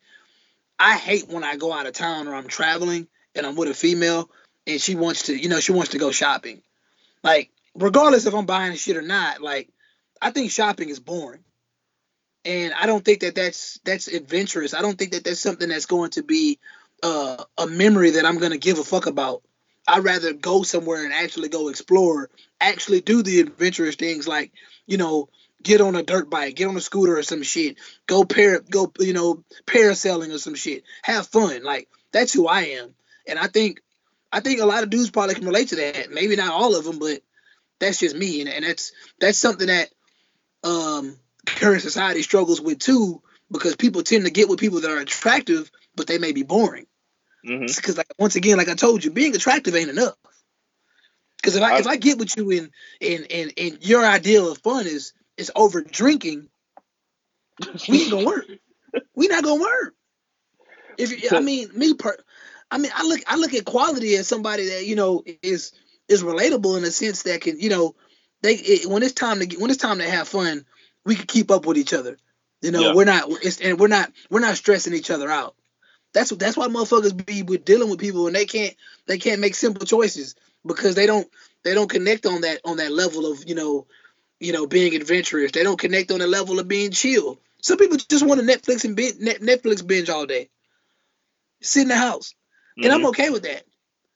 I 0.79 0.97
hate 0.97 1.29
when 1.29 1.43
I 1.45 1.55
go 1.55 1.71
out 1.71 1.85
of 1.85 1.93
town 1.93 2.27
or 2.27 2.35
I'm 2.35 2.47
traveling 2.47 3.07
and 3.35 3.45
I'm 3.45 3.55
with 3.55 3.69
a 3.69 3.73
female 3.73 4.29
and 4.67 4.79
she 4.79 4.95
wants 4.95 5.23
to, 5.23 5.35
you 5.35 5.49
know, 5.49 5.59
she 5.59 5.71
wants 5.71 5.91
to 5.91 5.97
go 5.97 6.11
shopping. 6.11 6.61
Like, 7.23 7.49
regardless 7.75 8.25
if 8.25 8.33
I'm 8.33 8.45
buying 8.45 8.75
shit 8.75 8.97
or 8.97 9.01
not, 9.01 9.41
like, 9.41 9.69
I 10.21 10.31
think 10.31 10.51
shopping 10.51 10.89
is 10.89 10.99
boring. 10.99 11.43
And 12.45 12.73
I 12.73 12.85
don't 12.85 13.03
think 13.03 13.21
that 13.21 13.35
that's 13.35 13.79
that's 13.85 14.07
adventurous. 14.07 14.73
I 14.73 14.81
don't 14.81 14.97
think 14.97 15.13
that 15.13 15.23
that's 15.23 15.39
something 15.39 15.69
that's 15.69 15.85
going 15.85 16.11
to 16.11 16.23
be 16.23 16.59
uh, 17.01 17.43
a 17.57 17.67
memory 17.67 18.11
that 18.11 18.25
I'm 18.25 18.37
to 18.39 18.57
give 18.57 18.79
a 18.79 18.83
fuck 18.83 19.05
about. 19.05 19.43
I'd 19.87 20.03
rather 20.03 20.33
go 20.33 20.63
somewhere 20.63 21.03
and 21.03 21.13
actually 21.13 21.49
go 21.49 21.69
explore, 21.69 22.29
actually 22.59 23.01
do 23.01 23.21
the 23.21 23.41
adventurous 23.41 23.95
things 23.95 24.27
like, 24.27 24.51
you 24.87 24.97
know, 24.97 25.29
get 25.61 25.81
on 25.81 25.95
a 25.95 26.03
dirt 26.03 26.29
bike, 26.29 26.55
get 26.55 26.67
on 26.67 26.77
a 26.77 26.81
scooter 26.81 27.17
or 27.17 27.23
some 27.23 27.43
shit, 27.43 27.77
go 28.07 28.23
pair, 28.23 28.59
go, 28.59 28.91
you 28.99 29.13
know, 29.13 29.43
parasailing 29.65 30.33
or 30.33 30.37
some 30.37 30.55
shit, 30.55 30.83
have 31.01 31.27
fun. 31.27 31.63
Like 31.63 31.89
that's 32.11 32.33
who 32.33 32.47
I 32.47 32.61
am, 32.61 32.93
and 33.27 33.39
I 33.39 33.47
think, 33.47 33.81
I 34.31 34.39
think 34.39 34.59
a 34.59 34.65
lot 34.65 34.83
of 34.83 34.89
dudes 34.89 35.11
probably 35.11 35.35
can 35.35 35.45
relate 35.45 35.69
to 35.69 35.75
that. 35.77 36.11
Maybe 36.11 36.35
not 36.35 36.51
all 36.53 36.75
of 36.75 36.83
them, 36.85 36.99
but 36.99 37.21
that's 37.79 37.99
just 37.99 38.15
me, 38.15 38.41
and, 38.41 38.49
and 38.49 38.65
that's 38.65 38.91
that's 39.19 39.37
something 39.37 39.67
that 39.67 39.89
um 40.63 41.17
current 41.45 41.81
society 41.81 42.21
struggles 42.21 42.61
with 42.61 42.79
too, 42.79 43.21
because 43.51 43.75
people 43.75 44.03
tend 44.03 44.25
to 44.25 44.31
get 44.31 44.47
with 44.49 44.59
people 44.59 44.81
that 44.81 44.91
are 44.91 44.99
attractive, 44.99 45.69
but 45.95 46.07
they 46.07 46.17
may 46.17 46.31
be 46.31 46.43
boring. 46.43 46.85
Because 47.77 47.97
like 47.97 48.07
once 48.17 48.35
again, 48.35 48.57
like 48.57 48.69
I 48.69 48.75
told 48.75 49.03
you, 49.03 49.11
being 49.11 49.35
attractive 49.35 49.75
ain't 49.75 49.89
enough. 49.89 50.15
Because 51.37 51.55
if 51.57 51.63
I, 51.63 51.71
I- 51.73 51.79
if 51.79 51.87
I 51.87 51.95
get 51.97 52.17
with 52.17 52.35
you 52.37 52.49
in 52.51 52.71
in 53.01 53.25
in 53.25 53.49
in 53.57 53.77
your 53.81 54.05
ideal 54.05 54.51
of 54.51 54.59
fun 54.59 54.85
is 54.87 55.13
is 55.37 55.51
over 55.55 55.81
drinking, 55.81 56.47
we 57.89 58.01
ain't 58.03 58.11
gonna 58.11 58.25
work. 58.25 58.45
We 59.15 59.27
not 59.27 59.43
gonna 59.43 59.61
work. 59.61 59.93
If 60.97 61.11
you, 61.23 61.29
I 61.29 61.39
mean 61.39 61.69
me 61.75 61.93
per, 61.93 62.15
I 62.73 62.79
mean 62.79 62.91
I 62.95 63.03
look 63.03 63.21
I 63.27 63.35
look 63.35 63.53
at 63.53 63.65
quality 63.65 64.15
as 64.15 64.27
somebody 64.27 64.67
that 64.69 64.87
you 64.87 64.95
know 64.95 65.23
is 65.43 65.73
is 66.07 66.23
relatable 66.23 66.75
in 66.75 66.83
a 66.83 66.89
sense 66.89 67.21
that 67.23 67.41
can 67.41 67.59
you 67.59 67.69
know 67.69 67.95
they 68.41 68.55
it, 68.55 68.89
when 68.89 69.03
it's 69.03 69.13
time 69.13 69.39
to 69.39 69.45
get 69.45 69.61
when 69.61 69.69
it's 69.69 69.79
time 69.79 69.99
to 69.99 70.09
have 70.09 70.27
fun, 70.27 70.65
we 71.05 71.15
can 71.15 71.27
keep 71.27 71.51
up 71.51 71.67
with 71.67 71.77
each 71.77 71.93
other. 71.93 72.17
You 72.63 72.71
know 72.71 72.81
Yeah. 72.81 72.93
we're 72.95 73.05
not 73.05 73.25
it's, 73.43 73.61
and 73.61 73.79
we're 73.79 73.89
not 73.89 74.11
we're 74.31 74.39
not 74.39 74.57
stressing 74.57 74.95
each 74.95 75.11
other 75.11 75.29
out. 75.29 75.55
That's 76.15 76.31
what 76.31 76.39
that's 76.39 76.57
why 76.57 76.67
motherfuckers 76.67 77.25
be 77.25 77.43
with 77.43 77.63
dealing 77.63 77.91
with 77.91 77.99
people 77.99 78.25
and 78.25 78.35
they 78.35 78.45
can't 78.45 78.75
they 79.05 79.19
can't 79.19 79.39
make 79.39 79.53
simple 79.53 79.85
choices 79.85 80.33
because 80.65 80.95
they 80.95 81.05
don't 81.05 81.27
they 81.63 81.75
don't 81.75 81.89
connect 81.91 82.25
on 82.25 82.41
that 82.41 82.59
on 82.65 82.77
that 82.77 82.91
level 82.91 83.31
of 83.31 83.47
you 83.47 83.53
know 83.53 83.85
you 84.39 84.51
know 84.51 84.65
being 84.65 84.95
adventurous. 84.95 85.51
They 85.51 85.61
don't 85.61 85.79
connect 85.79 86.11
on 86.11 86.19
the 86.19 86.27
level 86.27 86.59
of 86.59 86.67
being 86.67 86.89
chill. 86.89 87.39
Some 87.61 87.77
people 87.77 87.97
just 87.97 88.25
want 88.25 88.41
to 88.41 88.47
Netflix 88.47 88.83
and 88.83 88.95
binge, 88.95 89.19
Netflix 89.19 89.85
binge 89.85 90.09
all 90.09 90.25
day, 90.25 90.49
sit 91.61 91.83
in 91.83 91.87
the 91.89 91.95
house, 91.95 92.33
and 92.77 92.87
I'm 92.91 93.01
Mhm. 93.01 93.09
okay 93.09 93.29
with 93.29 93.43
that. 93.43 93.63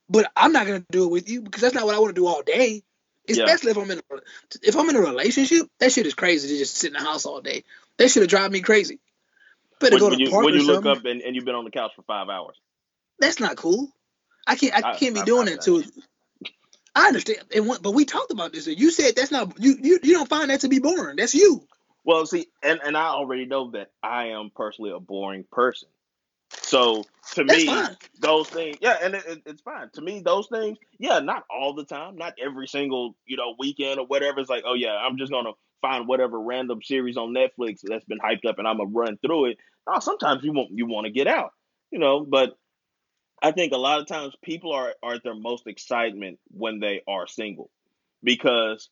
But 0.09 0.31
I'm 0.35 0.51
not 0.53 0.65
gonna 0.67 0.85
do 0.91 1.03
it 1.05 1.11
with 1.11 1.29
you 1.29 1.41
because 1.41 1.61
that's 1.61 1.75
not 1.75 1.85
what 1.85 1.95
I 1.95 1.99
want 1.99 2.15
to 2.15 2.21
do 2.21 2.27
all 2.27 2.41
day. 2.43 2.83
Yeah. 3.27 3.43
Especially 3.43 3.71
if 3.71 3.77
I'm 3.77 3.91
in 3.91 3.99
a, 3.99 4.17
if 4.63 4.75
I'm 4.77 4.89
in 4.89 4.95
a 4.95 5.01
relationship, 5.01 5.67
that 5.79 5.91
shit 5.91 6.05
is 6.05 6.13
crazy 6.13 6.47
to 6.47 6.57
just 6.57 6.75
sit 6.77 6.87
in 6.87 6.93
the 6.93 7.05
house 7.05 7.25
all 7.25 7.41
day. 7.41 7.63
That 7.97 8.09
should 8.09 8.21
have 8.23 8.29
drive 8.29 8.51
me 8.51 8.61
crazy. 8.61 8.99
Better 9.79 9.95
when, 9.95 9.99
go 9.99 10.09
to 10.11 10.15
the 10.15 10.23
you, 10.23 10.29
park 10.29 10.45
when 10.45 10.53
you 10.53 10.63
look 10.65 10.85
up 10.85 11.03
and, 11.05 11.21
and 11.21 11.35
you've 11.35 11.43
been 11.45 11.55
on 11.55 11.65
the 11.65 11.71
couch 11.71 11.91
for 11.95 12.03
five 12.03 12.29
hours. 12.29 12.55
That's 13.19 13.39
not 13.39 13.57
cool. 13.57 13.91
I 14.47 14.55
can't. 14.55 14.73
I 14.73 14.91
I- 14.91 14.97
can't 14.97 15.13
be 15.13 15.21
I- 15.21 15.25
doing 15.25 15.47
I- 15.49 15.51
that 15.51 15.61
to. 15.63 15.83
I 16.95 17.07
understand, 17.07 17.39
and 17.53 17.67
what, 17.67 17.83
but 17.83 17.91
we 17.91 18.05
talked 18.05 18.31
about 18.31 18.53
this. 18.53 18.65
You 18.65 18.89
said 18.89 19.15
that's 19.15 19.29
not 19.29 19.53
you. 19.59 19.77
You 19.79 19.99
you 20.01 20.13
don't 20.13 20.29
find 20.29 20.49
that 20.49 20.61
to 20.61 20.67
be 20.67 20.79
boring. 20.79 21.17
That's 21.17 21.35
you. 21.35 21.67
Well, 22.05 22.25
see, 22.25 22.47
and, 22.63 22.79
and 22.83 22.95
I 22.97 23.07
already 23.07 23.45
know 23.45 23.71
that 23.71 23.91
I 24.01 24.27
am 24.29 24.49
personally 24.55 24.91
a 24.91 24.99
boring 24.99 25.43
person. 25.51 25.89
So 26.51 27.07
to 27.33 27.43
That's 27.47 27.63
me, 27.63 27.65
fine. 27.65 27.97
those 28.19 28.49
things, 28.49 28.77
yeah, 28.81 28.97
and 29.01 29.15
it, 29.15 29.25
it- 29.27 29.43
it's 29.45 29.61
fine. 29.61 29.89
To 29.93 30.01
me, 30.01 30.21
those 30.21 30.47
things, 30.47 30.77
yeah, 30.99 31.19
not 31.19 31.43
all 31.49 31.73
the 31.75 31.85
time, 31.85 32.17
not 32.17 32.33
every 32.43 32.67
single, 32.67 33.15
you 33.25 33.37
know, 33.37 33.55
weekend 33.59 33.99
or 33.99 34.05
whatever. 34.07 34.39
It's 34.39 34.49
like, 34.49 34.63
oh 34.65 34.73
yeah, 34.75 34.95
I'm 34.95 35.17
just 35.17 35.31
gonna 35.31 35.53
find 35.81 36.07
whatever 36.07 36.39
random 36.41 36.81
series 36.83 37.17
on 37.17 37.33
Netflix 37.35 37.79
that's 37.83 38.05
been 38.05 38.19
hyped 38.19 38.45
up 38.47 38.59
and 38.59 38.67
I'm 38.67 38.77
gonna 38.77 38.89
run 38.91 39.17
through 39.25 39.47
it. 39.51 39.57
No, 39.87 39.99
sometimes 39.99 40.43
you 40.43 40.53
want 40.53 40.69
you 40.73 40.87
want 40.87 41.05
to 41.05 41.11
get 41.11 41.27
out, 41.27 41.51
you 41.91 41.99
know, 41.99 42.25
but 42.25 42.57
I 43.41 43.51
think 43.51 43.73
a 43.73 43.77
lot 43.77 43.99
of 44.01 44.07
times 44.07 44.35
people 44.43 44.73
are, 44.73 44.95
are 45.03 45.15
at 45.15 45.23
their 45.23 45.35
most 45.35 45.67
excitement 45.67 46.39
when 46.49 46.79
they 46.79 47.01
are 47.07 47.27
single 47.27 47.69
because 48.23 48.89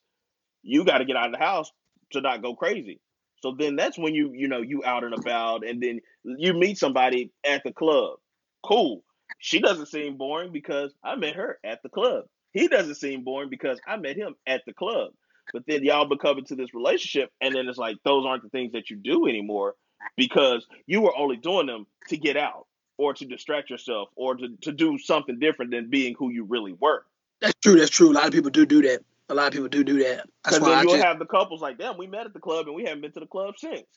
you 0.64 0.86
got 0.86 1.00
to 1.00 1.06
get 1.06 1.16
out 1.18 1.28
of 1.28 1.34
the 1.34 1.40
house 1.46 1.72
to 2.12 2.22
not 2.22 2.42
go 2.44 2.56
crazy. 2.56 3.02
So 3.42 3.56
then 3.58 3.76
that's 3.76 3.98
when 3.98 4.16
you 4.16 4.32
you 4.34 4.48
know 4.48 4.62
you 4.62 4.84
out 4.84 5.04
and 5.04 5.14
about 5.14 5.66
and 5.66 5.82
then 5.82 6.02
you 6.24 6.54
meet 6.54 6.78
somebody 6.78 7.32
at 7.46 7.64
the 7.64 7.72
club. 7.72 8.18
Cool. 8.64 9.04
She 9.40 9.60
doesn't 9.60 9.88
seem 9.88 10.18
boring 10.18 10.52
because 10.52 10.94
I 11.04 11.16
met 11.16 11.36
her 11.36 11.60
at 11.64 11.84
the 11.84 11.90
club. 11.90 12.26
He 12.52 12.68
doesn't 12.68 12.96
seem 12.96 13.24
boring 13.24 13.50
because 13.50 13.80
I 13.86 13.98
met 13.98 14.16
him 14.16 14.36
at 14.48 14.62
the 14.66 14.74
club. 14.74 15.12
But 15.54 15.64
then 15.68 15.84
y'all 15.84 16.08
become 16.08 16.38
into 16.40 16.56
this 16.56 16.74
relationship 16.74 17.32
and 17.42 17.54
then 17.54 17.68
it's 17.68 17.78
like 17.78 17.98
those 18.04 18.26
aren't 18.26 18.44
the 18.44 18.50
things 18.50 18.72
that 18.74 18.90
you 18.90 18.96
do 18.98 19.28
anymore 19.28 19.76
because 20.18 20.66
you 20.88 21.02
were 21.02 21.16
only 21.16 21.38
doing 21.38 21.68
them 21.68 21.86
to 22.10 22.18
get 22.18 22.38
out 22.38 22.68
or 22.98 23.14
to 23.14 23.26
distract 23.26 23.70
yourself 23.70 24.10
or 24.16 24.36
to, 24.36 24.48
to 24.62 24.72
do 24.72 24.98
something 24.98 25.40
different 25.40 25.72
than 25.72 25.90
being 25.90 26.16
who 26.18 26.32
you 26.32 26.46
really 26.46 26.74
were. 26.74 27.06
That's 27.42 27.56
true. 27.62 27.78
That's 27.78 27.92
true. 27.92 28.12
A 28.12 28.14
lot 28.14 28.26
of 28.26 28.32
people 28.32 28.52
do 28.52 28.66
do 28.66 28.82
that. 28.84 29.02
A 29.30 29.36
lot 29.36 29.48
of 29.48 29.54
people 29.54 29.70
do 29.70 29.84
do 29.84 30.04
that. 30.04 30.28
That's 30.46 30.60
Because 30.60 30.62
why 30.62 30.68
then 30.68 30.84
you'll 30.84 30.98
just. 30.98 30.98
have 30.98 31.20
the 31.20 31.26
couples 31.26 31.62
like, 31.62 31.78
damn, 31.80 31.98
we 31.98 32.08
met 32.08 32.28
at 32.28 32.34
the 32.34 32.40
club 32.42 32.68
and 32.68 32.76
we 32.76 32.84
haven't 32.86 33.02
been 33.02 33.14
to 33.14 33.22
the 33.22 33.28
club 33.28 33.56
since. 33.58 33.88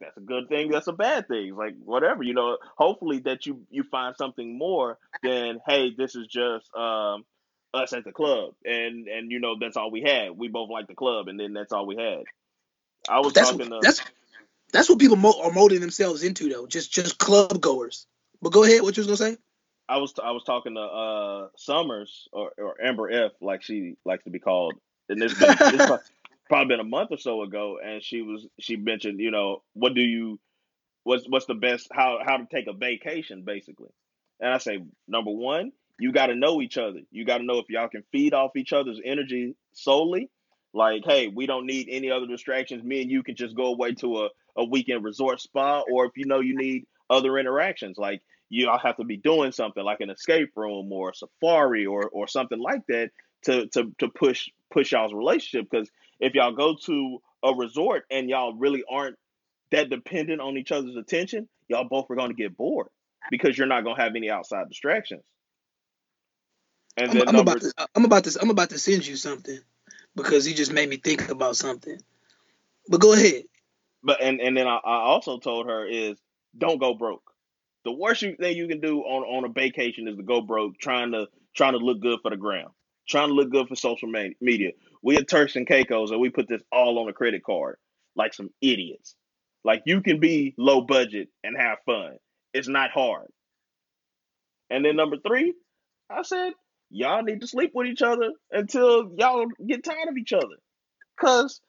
That's 0.00 0.16
a 0.18 0.22
good 0.22 0.48
thing. 0.48 0.70
That's 0.70 0.88
a 0.88 0.92
bad 0.94 1.28
thing. 1.28 1.56
Like 1.56 1.74
whatever, 1.84 2.22
you 2.24 2.34
know. 2.34 2.58
Hopefully 2.78 3.20
that 3.26 3.46
you 3.46 3.62
you 3.70 3.84
find 3.90 4.16
something 4.16 4.58
more 4.58 4.98
than 5.22 5.60
hey, 5.68 5.92
this 5.96 6.16
is 6.16 6.28
just 6.28 6.70
um 6.76 7.24
us 7.74 7.92
at 7.94 8.04
the 8.04 8.12
club 8.12 8.54
and 8.64 9.08
and 9.08 9.30
you 9.32 9.40
know 9.40 9.56
that's 9.60 9.76
all 9.76 9.90
we 9.92 10.02
had. 10.02 10.30
We 10.38 10.48
both 10.48 10.70
like 10.70 10.88
the 10.88 10.94
club 10.96 11.28
and 11.28 11.40
then 11.40 11.54
that's 11.54 11.72
all 11.72 11.86
we 11.86 11.96
had. 11.96 12.24
I 13.08 13.20
was 13.20 13.34
That's 13.34 13.52
talking 13.52 13.70
to 13.70 13.82
that's 13.82 14.02
that's 14.72 14.88
what 14.90 14.98
people 15.00 15.16
mo- 15.16 15.40
are 15.42 15.52
molding 15.52 15.80
themselves 15.80 16.22
into 16.24 16.48
though. 16.50 16.66
Just 16.66 16.92
just 16.92 17.18
club 17.18 17.60
goers. 17.60 18.06
But 18.42 18.52
go 18.52 18.64
ahead. 18.64 18.82
What 18.82 18.96
you 18.96 19.02
was 19.04 19.08
gonna 19.20 19.32
say? 19.32 19.38
I 19.92 19.98
was 19.98 20.14
I 20.22 20.30
was 20.30 20.42
talking 20.42 20.74
to 20.76 20.80
uh 20.80 21.48
Summers 21.56 22.26
or, 22.32 22.52
or 22.56 22.82
Amber 22.82 23.10
F 23.10 23.32
like 23.42 23.62
she 23.62 23.96
likes 24.06 24.24
to 24.24 24.30
be 24.30 24.38
called, 24.38 24.72
and 25.10 25.22
it's 25.22 25.38
been 25.38 25.54
it's 25.60 26.10
probably 26.48 26.68
been 26.74 26.80
a 26.80 26.88
month 26.88 27.10
or 27.10 27.18
so 27.18 27.42
ago, 27.42 27.78
and 27.84 28.02
she 28.02 28.22
was 28.22 28.46
she 28.58 28.76
mentioned 28.76 29.20
you 29.20 29.30
know 29.30 29.62
what 29.74 29.92
do 29.94 30.00
you 30.00 30.40
what's 31.04 31.28
what's 31.28 31.44
the 31.44 31.54
best 31.54 31.88
how 31.92 32.20
how 32.24 32.38
to 32.38 32.46
take 32.50 32.68
a 32.68 32.72
vacation 32.72 33.42
basically, 33.42 33.90
and 34.40 34.54
I 34.54 34.58
say 34.58 34.82
number 35.06 35.30
one 35.30 35.72
you 35.98 36.10
got 36.10 36.28
to 36.28 36.34
know 36.34 36.62
each 36.62 36.78
other, 36.78 37.00
you 37.10 37.26
got 37.26 37.38
to 37.38 37.44
know 37.44 37.58
if 37.58 37.68
y'all 37.68 37.88
can 37.88 38.02
feed 38.12 38.32
off 38.32 38.56
each 38.56 38.72
other's 38.72 39.00
energy 39.04 39.54
solely, 39.74 40.30
like 40.72 41.02
hey 41.04 41.28
we 41.28 41.44
don't 41.44 41.66
need 41.66 41.88
any 41.90 42.10
other 42.10 42.26
distractions, 42.26 42.82
me 42.82 43.02
and 43.02 43.10
you 43.10 43.22
can 43.22 43.36
just 43.36 43.54
go 43.54 43.66
away 43.66 43.92
to 43.96 44.24
a 44.24 44.28
a 44.56 44.64
weekend 44.64 45.04
resort 45.04 45.38
spa, 45.38 45.82
or 45.92 46.06
if 46.06 46.12
you 46.16 46.24
know 46.24 46.40
you 46.40 46.56
need 46.56 46.86
other 47.10 47.36
interactions. 47.38 47.98
Like 47.98 48.22
you 48.52 48.68
all 48.68 48.78
have 48.78 48.98
to 48.98 49.04
be 49.04 49.16
doing 49.16 49.50
something 49.50 49.82
like 49.82 50.00
an 50.00 50.10
escape 50.10 50.50
room 50.56 50.92
or 50.92 51.10
a 51.10 51.14
safari 51.14 51.86
or 51.86 52.10
or 52.10 52.28
something 52.28 52.60
like 52.60 52.82
that 52.86 53.10
to 53.42 53.66
to 53.68 53.90
to 53.98 54.08
push 54.08 54.48
push 54.70 54.92
y'all's 54.92 55.14
relationship 55.14 55.68
because 55.70 55.90
if 56.20 56.34
y'all 56.34 56.52
go 56.52 56.76
to 56.84 57.18
a 57.42 57.54
resort 57.54 58.04
and 58.10 58.28
y'all 58.28 58.54
really 58.54 58.84
aren't 58.88 59.16
that 59.70 59.88
dependent 59.88 60.40
on 60.40 60.58
each 60.58 60.70
other's 60.70 60.96
attention 60.96 61.48
y'all 61.68 61.88
both 61.88 62.10
are 62.10 62.16
going 62.16 62.28
to 62.28 62.36
get 62.36 62.54
bored 62.56 62.88
because 63.30 63.56
you're 63.56 63.66
not 63.66 63.84
going 63.84 63.96
to 63.96 64.02
have 64.02 64.14
any 64.14 64.28
outside 64.28 64.68
distractions 64.68 65.22
and 66.98 67.10
I'm, 67.10 67.18
then 67.18 67.28
I'm 67.28 67.34
number 67.36 67.52
about 67.52 67.62
to 67.62 67.88
I'm 67.94 68.04
about 68.04 68.24
to 68.24 68.38
I'm 68.40 68.50
about 68.50 68.70
to 68.70 68.78
send 68.78 69.06
you 69.06 69.16
something 69.16 69.58
because 70.14 70.44
he 70.44 70.52
just 70.52 70.72
made 70.72 70.90
me 70.90 70.98
think 70.98 71.30
about 71.30 71.56
something. 71.56 71.98
But 72.86 73.00
go 73.00 73.14
ahead. 73.14 73.44
but 74.02 74.20
and 74.20 74.40
and 74.42 74.54
then 74.54 74.66
I, 74.66 74.76
I 74.76 74.96
also 75.04 75.38
told 75.38 75.66
her 75.66 75.86
is 75.86 76.18
don't 76.58 76.78
go 76.78 76.92
broke 76.92 77.31
the 77.84 77.92
worst 77.92 78.20
thing 78.20 78.56
you 78.56 78.68
can 78.68 78.80
do 78.80 79.00
on 79.00 79.22
on 79.24 79.44
a 79.44 79.52
vacation 79.52 80.08
is 80.08 80.16
to 80.16 80.22
go 80.22 80.40
broke 80.40 80.78
trying 80.78 81.12
to 81.12 81.26
trying 81.54 81.72
to 81.72 81.78
look 81.78 82.00
good 82.00 82.18
for 82.22 82.30
the 82.30 82.36
gram 82.36 82.68
trying 83.08 83.28
to 83.28 83.34
look 83.34 83.50
good 83.50 83.68
for 83.68 83.76
social 83.76 84.08
me- 84.08 84.36
media. 84.40 84.70
We 85.02 85.16
at 85.16 85.28
turks 85.28 85.56
and 85.56 85.66
caicos 85.66 86.10
and 86.10 86.20
we 86.20 86.30
put 86.30 86.48
this 86.48 86.62
all 86.70 86.98
on 86.98 87.08
a 87.08 87.12
credit 87.12 87.44
card 87.44 87.76
like 88.14 88.34
some 88.34 88.50
idiots. 88.60 89.14
Like 89.64 89.82
you 89.86 90.00
can 90.00 90.20
be 90.20 90.54
low 90.56 90.82
budget 90.82 91.28
and 91.42 91.56
have 91.56 91.78
fun. 91.86 92.16
It's 92.52 92.68
not 92.68 92.90
hard. 92.90 93.28
And 94.70 94.84
then 94.84 94.96
number 94.96 95.16
three 95.26 95.54
i 96.10 96.22
said 96.22 96.52
y'all 96.90 97.22
need 97.22 97.40
to 97.40 97.46
sleep 97.46 97.70
with 97.74 97.86
each 97.86 98.02
other 98.02 98.32
until 98.50 99.12
y'all 99.16 99.46
get 99.66 99.84
tired 99.84 100.08
of 100.08 100.16
each 100.16 100.32
other. 100.32 100.56
Because 101.16 101.60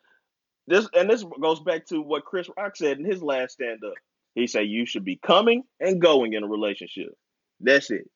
this 0.67 0.87
and 0.93 1.09
this 1.09 1.25
goes 1.41 1.59
back 1.61 1.85
to 1.87 2.01
what 2.01 2.25
chris 2.25 2.49
rock 2.57 2.75
said 2.75 2.97
in 2.97 3.05
his 3.05 3.21
last 3.21 3.53
stand-up 3.53 3.93
He 4.35 4.47
said 4.47 4.67
you 4.67 4.85
should 4.85 5.05
be 5.05 5.15
coming 5.15 5.63
and 5.79 6.01
going 6.01 6.33
in 6.33 6.43
a 6.43 6.47
relationship. 6.47 7.09
That's 7.59 7.91
it. 7.91 8.09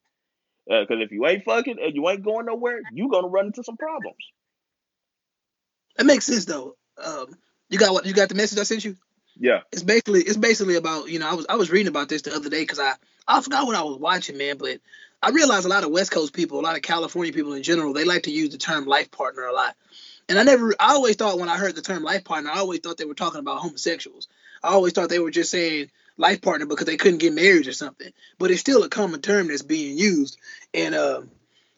Because 0.68 0.98
if 1.00 1.12
you 1.12 1.26
ain't 1.26 1.46
fucking 1.46 1.78
and 1.82 1.96
you 1.96 2.10
ain't 2.10 2.24
going 2.24 2.46
nowhere, 2.46 2.82
you 2.92 3.10
gonna 3.10 3.28
run 3.28 3.48
into 3.48 3.64
some 3.64 3.78
problems. 3.78 4.18
That 5.96 6.06
makes 6.06 6.26
sense 6.26 6.46
though. 6.46 6.76
Um, 7.02 7.28
you 7.70 7.80
got 7.80 7.94
what? 7.94 8.06
You 8.06 8.14
got 8.14 8.30
the 8.30 8.36
message 8.36 8.60
I 8.60 8.64
sent 8.64 8.84
you? 8.84 8.98
Yeah. 9.40 9.62
It's 9.72 9.84
basically 9.84 10.22
it's 10.22 10.38
basically 10.38 10.76
about 10.76 11.10
you 11.10 11.20
know 11.20 11.30
I 11.30 11.36
was 11.36 11.46
I 11.48 11.56
was 11.56 11.70
reading 11.70 11.88
about 11.88 12.10
this 12.10 12.24
the 12.24 12.36
other 12.36 12.50
day 12.50 12.62
because 12.62 12.80
I 12.80 12.94
I 13.28 13.42
forgot 13.42 13.66
what 13.66 13.76
I 13.76 13.84
was 13.84 13.98
watching 13.98 14.38
man, 14.38 14.58
but 14.58 14.80
I 15.22 15.30
realized 15.30 15.66
a 15.66 15.70
lot 15.70 15.84
of 15.84 15.92
West 15.92 16.12
Coast 16.12 16.34
people, 16.34 16.60
a 16.60 16.62
lot 16.62 16.76
of 16.76 16.82
California 16.82 17.34
people 17.34 17.54
in 17.54 17.64
general, 17.64 17.94
they 17.94 18.04
like 18.04 18.24
to 18.24 18.32
use 18.32 18.50
the 18.50 18.58
term 18.58 18.86
life 18.86 19.10
partner 19.10 19.44
a 19.44 19.54
lot. 19.54 19.76
And 20.30 20.38
I 20.38 20.44
never, 20.44 20.76
I 20.80 20.94
always 20.94 21.16
thought 21.16 21.40
when 21.40 21.50
I 21.50 21.58
heard 21.58 21.76
the 21.76 21.82
term 21.82 22.04
life 22.04 22.24
partner, 22.24 22.52
I 22.52 22.60
always 22.60 22.82
thought 22.82 22.98
they 22.98 23.06
were 23.06 23.14
talking 23.14 23.40
about 23.40 23.62
homosexuals. 23.62 24.28
I 24.62 24.70
always 24.70 24.94
thought 24.94 25.10
they 25.10 25.20
were 25.20 25.32
just 25.32 25.52
saying 25.52 25.90
life 26.18 26.42
partner 26.42 26.66
because 26.66 26.86
they 26.86 26.98
couldn't 26.98 27.20
get 27.20 27.34
married 27.34 27.68
or 27.68 27.74
something. 27.74 28.12
But 28.38 28.52
it's 28.52 28.62
still 28.62 28.84
a 28.84 28.90
common 28.90 29.22
term 29.22 29.48
that's 29.48 29.62
being 29.62 29.98
used. 29.98 30.38
And 30.74 30.96
uh, 30.96 31.22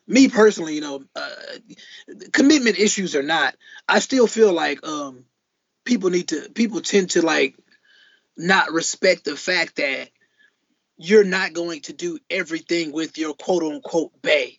me 0.08 0.28
personally, 0.30 0.76
you 0.76 0.82
know, 0.82 1.04
uh, 1.16 1.30
commitment 2.32 2.80
issues 2.80 3.16
or 3.16 3.24
not, 3.24 3.56
I 3.88 4.00
still 4.00 4.28
feel 4.28 4.54
like 4.54 4.86
um, 4.88 5.26
people 5.86 6.10
need 6.10 6.30
to, 6.30 6.50
people 6.50 6.82
tend 6.82 7.12
to 7.12 7.22
like 7.22 7.56
not 8.38 8.72
respect 8.72 9.26
the 9.26 9.36
fact 9.36 9.76
that 9.76 10.10
you're 10.98 11.24
not 11.24 11.54
going 11.54 11.82
to 11.82 11.94
do 11.94 12.20
everything 12.30 12.92
with 12.92 13.18
your 13.18 13.34
quote 13.34 13.64
unquote 13.64 14.22
bay. 14.22 14.58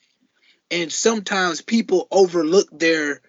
And 0.71 0.93
sometimes 0.93 1.61
people 1.63 2.07
overlook 2.11 2.69
their 2.73 3.21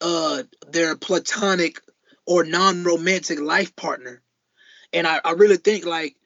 uh 0.00 0.44
their 0.68 0.96
platonic 0.96 1.80
or 2.24 2.44
non-romantic 2.44 3.40
life 3.40 3.74
partner. 3.74 4.22
And 4.92 5.06
I, 5.06 5.20
I 5.24 5.32
really 5.32 5.56
think 5.56 5.84
like 5.84 6.16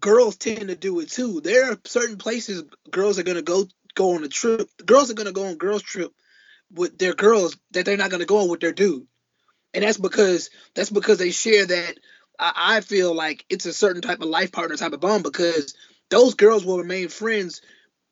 girls 0.00 0.36
tend 0.36 0.68
to 0.68 0.76
do 0.76 1.00
it 1.00 1.10
too. 1.10 1.40
There 1.40 1.72
are 1.72 1.78
certain 1.86 2.16
places 2.16 2.64
girls 2.90 3.18
are 3.18 3.22
gonna 3.24 3.42
go 3.42 3.66
go 3.94 4.14
on 4.14 4.24
a 4.24 4.28
trip. 4.28 4.68
Girls 4.84 5.10
are 5.10 5.14
gonna 5.14 5.32
go 5.32 5.46
on 5.46 5.56
girls 5.56 5.82
trip 5.82 6.12
with 6.72 6.98
their 6.98 7.14
girls 7.14 7.56
that 7.72 7.84
they're 7.84 7.96
not 7.96 8.10
gonna 8.10 8.24
go 8.24 8.38
on 8.38 8.48
with 8.48 8.60
their 8.60 8.72
dude. 8.72 9.06
And 9.74 9.84
that's 9.84 9.98
because 9.98 10.50
that's 10.74 10.90
because 10.90 11.18
they 11.18 11.30
share 11.30 11.66
that 11.66 11.98
I, 12.38 12.76
I 12.76 12.80
feel 12.80 13.14
like 13.14 13.44
it's 13.48 13.66
a 13.66 13.72
certain 13.72 14.02
type 14.02 14.20
of 14.20 14.28
life 14.28 14.52
partner 14.52 14.76
type 14.76 14.92
of 14.92 15.00
bond 15.00 15.24
because 15.24 15.74
those 16.10 16.34
girls 16.34 16.64
will 16.64 16.78
remain 16.78 17.08
friends 17.08 17.62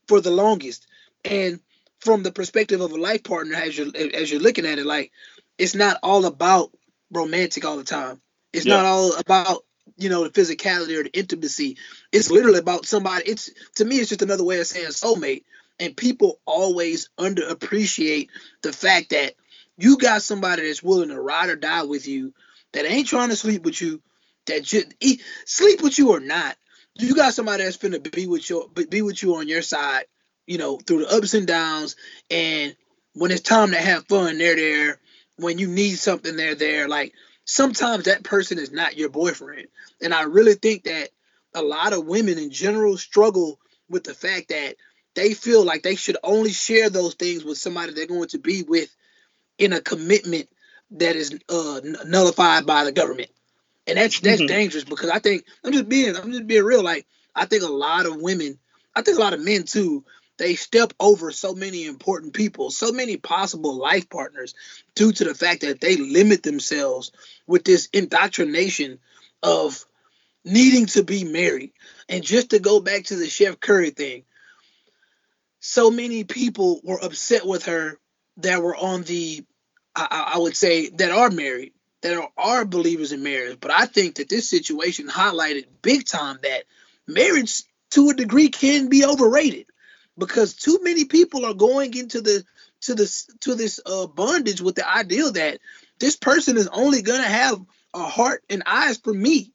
for 0.08 0.20
the 0.20 0.30
longest. 0.30 0.86
And 1.24 1.60
from 2.00 2.22
the 2.22 2.32
perspective 2.32 2.80
of 2.80 2.92
a 2.92 2.96
life 2.96 3.24
partner, 3.24 3.56
as 3.56 3.76
you're 3.76 3.88
as 3.94 4.30
you're 4.30 4.40
looking 4.40 4.66
at 4.66 4.78
it, 4.78 4.86
like 4.86 5.12
it's 5.58 5.74
not 5.74 5.98
all 6.02 6.24
about 6.24 6.70
romantic 7.10 7.64
all 7.64 7.76
the 7.76 7.84
time. 7.84 8.20
It's 8.52 8.66
yeah. 8.66 8.76
not 8.76 8.84
all 8.84 9.16
about 9.16 9.64
you 9.96 10.08
know 10.08 10.26
the 10.26 10.30
physicality 10.30 10.98
or 10.98 11.04
the 11.04 11.12
intimacy. 11.12 11.76
It's 12.12 12.30
literally 12.30 12.58
about 12.58 12.86
somebody. 12.86 13.28
It's 13.28 13.50
to 13.76 13.84
me, 13.84 13.96
it's 13.96 14.08
just 14.08 14.22
another 14.22 14.44
way 14.44 14.60
of 14.60 14.66
saying 14.66 14.88
soulmate. 14.88 15.44
And 15.78 15.96
people 15.96 16.38
always 16.44 17.08
underappreciate 17.18 18.28
the 18.62 18.72
fact 18.72 19.10
that 19.10 19.34
you 19.78 19.96
got 19.96 20.20
somebody 20.20 20.66
that's 20.66 20.82
willing 20.82 21.08
to 21.08 21.18
ride 21.18 21.48
or 21.48 21.56
die 21.56 21.84
with 21.84 22.06
you, 22.06 22.34
that 22.72 22.84
ain't 22.84 23.06
trying 23.06 23.30
to 23.30 23.36
sleep 23.36 23.64
with 23.64 23.80
you, 23.80 24.02
that 24.44 24.62
just 24.62 24.88
eat, 25.00 25.22
sleep 25.46 25.82
with 25.82 25.98
you 25.98 26.10
or 26.10 26.20
not. 26.20 26.54
You 26.98 27.14
got 27.14 27.32
somebody 27.32 27.64
that's 27.64 27.78
finna 27.78 28.12
be 28.12 28.26
with 28.26 28.50
you, 28.50 28.70
be 28.90 29.00
with 29.00 29.22
you 29.22 29.36
on 29.36 29.48
your 29.48 29.62
side 29.62 30.04
you 30.50 30.58
know, 30.58 30.78
through 30.78 31.04
the 31.04 31.16
ups 31.16 31.34
and 31.34 31.46
downs. 31.46 31.94
And 32.28 32.74
when 33.14 33.30
it's 33.30 33.40
time 33.40 33.70
to 33.70 33.78
have 33.78 34.08
fun, 34.08 34.36
they're 34.36 34.56
there. 34.56 34.98
When 35.36 35.58
you 35.58 35.68
need 35.68 35.94
something, 35.94 36.34
they're 36.34 36.56
there. 36.56 36.88
Like 36.88 37.14
sometimes 37.50 38.04
that 38.04 38.22
person 38.22 38.58
is 38.58 38.70
not 38.70 38.96
your 38.96 39.08
boyfriend. 39.08 39.66
And 40.00 40.14
I 40.14 40.22
really 40.22 40.54
think 40.54 40.84
that 40.84 41.08
a 41.52 41.62
lot 41.62 41.92
of 41.92 42.06
women 42.06 42.38
in 42.38 42.52
general 42.52 42.96
struggle 42.96 43.58
with 43.88 44.04
the 44.04 44.14
fact 44.14 44.50
that 44.50 44.76
they 45.14 45.34
feel 45.34 45.64
like 45.64 45.82
they 45.82 45.96
should 45.96 46.16
only 46.22 46.52
share 46.52 46.90
those 46.90 47.14
things 47.14 47.44
with 47.44 47.58
somebody 47.58 47.92
they're 47.92 48.06
going 48.06 48.28
to 48.28 48.38
be 48.38 48.62
with 48.62 48.94
in 49.58 49.72
a 49.72 49.80
commitment 49.80 50.48
that 50.92 51.16
is 51.16 51.36
uh, 51.48 51.80
nullified 52.06 52.66
by 52.66 52.84
the 52.84 52.92
government. 52.92 53.30
And 53.88 53.98
that's 53.98 54.20
that's 54.20 54.40
mm-hmm. 54.40 54.46
dangerous 54.46 54.84
because 54.84 55.10
I 55.10 55.18
think 55.18 55.44
I'm 55.64 55.72
just 55.72 55.88
being 55.88 56.14
I'm 56.14 56.30
just 56.30 56.46
being 56.46 56.62
real. 56.62 56.84
Like 56.84 57.04
I 57.34 57.46
think 57.46 57.64
a 57.64 57.68
lot 57.68 58.06
of 58.06 58.20
women, 58.20 58.60
I 58.94 59.02
think 59.02 59.18
a 59.18 59.20
lot 59.20 59.34
of 59.34 59.40
men 59.40 59.64
too, 59.64 60.04
they 60.40 60.54
step 60.54 60.94
over 60.98 61.30
so 61.32 61.52
many 61.52 61.84
important 61.84 62.32
people, 62.32 62.70
so 62.70 62.92
many 62.92 63.18
possible 63.18 63.76
life 63.76 64.08
partners 64.08 64.54
due 64.94 65.12
to 65.12 65.24
the 65.24 65.34
fact 65.34 65.60
that 65.60 65.82
they 65.82 65.96
limit 65.96 66.42
themselves 66.42 67.12
with 67.46 67.62
this 67.62 67.90
indoctrination 67.92 68.98
of 69.42 69.84
needing 70.42 70.86
to 70.86 71.02
be 71.02 71.24
married. 71.24 71.72
And 72.08 72.24
just 72.24 72.50
to 72.50 72.58
go 72.58 72.80
back 72.80 73.04
to 73.04 73.16
the 73.16 73.28
Chef 73.28 73.60
Curry 73.60 73.90
thing, 73.90 74.22
so 75.60 75.90
many 75.90 76.24
people 76.24 76.80
were 76.82 77.04
upset 77.04 77.46
with 77.46 77.66
her 77.66 77.98
that 78.38 78.62
were 78.62 78.74
on 78.74 79.02
the, 79.02 79.44
I, 79.94 80.32
I 80.36 80.38
would 80.38 80.56
say, 80.56 80.88
that 80.88 81.10
are 81.10 81.30
married, 81.30 81.74
that 82.00 82.16
are, 82.16 82.30
are 82.38 82.64
believers 82.64 83.12
in 83.12 83.22
marriage. 83.22 83.58
But 83.60 83.72
I 83.72 83.84
think 83.84 84.14
that 84.14 84.30
this 84.30 84.48
situation 84.48 85.06
highlighted 85.06 85.66
big 85.82 86.06
time 86.06 86.38
that 86.44 86.64
marriage 87.06 87.62
to 87.90 88.08
a 88.08 88.14
degree 88.14 88.48
can 88.48 88.88
be 88.88 89.04
overrated 89.04 89.66
because 90.20 90.54
too 90.54 90.78
many 90.82 91.04
people 91.06 91.44
are 91.44 91.54
going 91.54 91.96
into 91.96 92.20
the 92.20 92.44
to 92.82 92.94
this 92.94 93.28
to 93.40 93.54
this 93.56 93.80
uh, 93.84 94.06
bondage 94.06 94.60
with 94.60 94.76
the 94.76 94.88
idea 94.88 95.30
that 95.30 95.58
this 95.98 96.16
person 96.16 96.56
is 96.56 96.68
only 96.68 97.02
gonna 97.02 97.22
have 97.24 97.60
a 97.94 98.04
heart 98.04 98.44
and 98.48 98.62
eyes 98.66 98.98
for 98.98 99.12
me, 99.12 99.52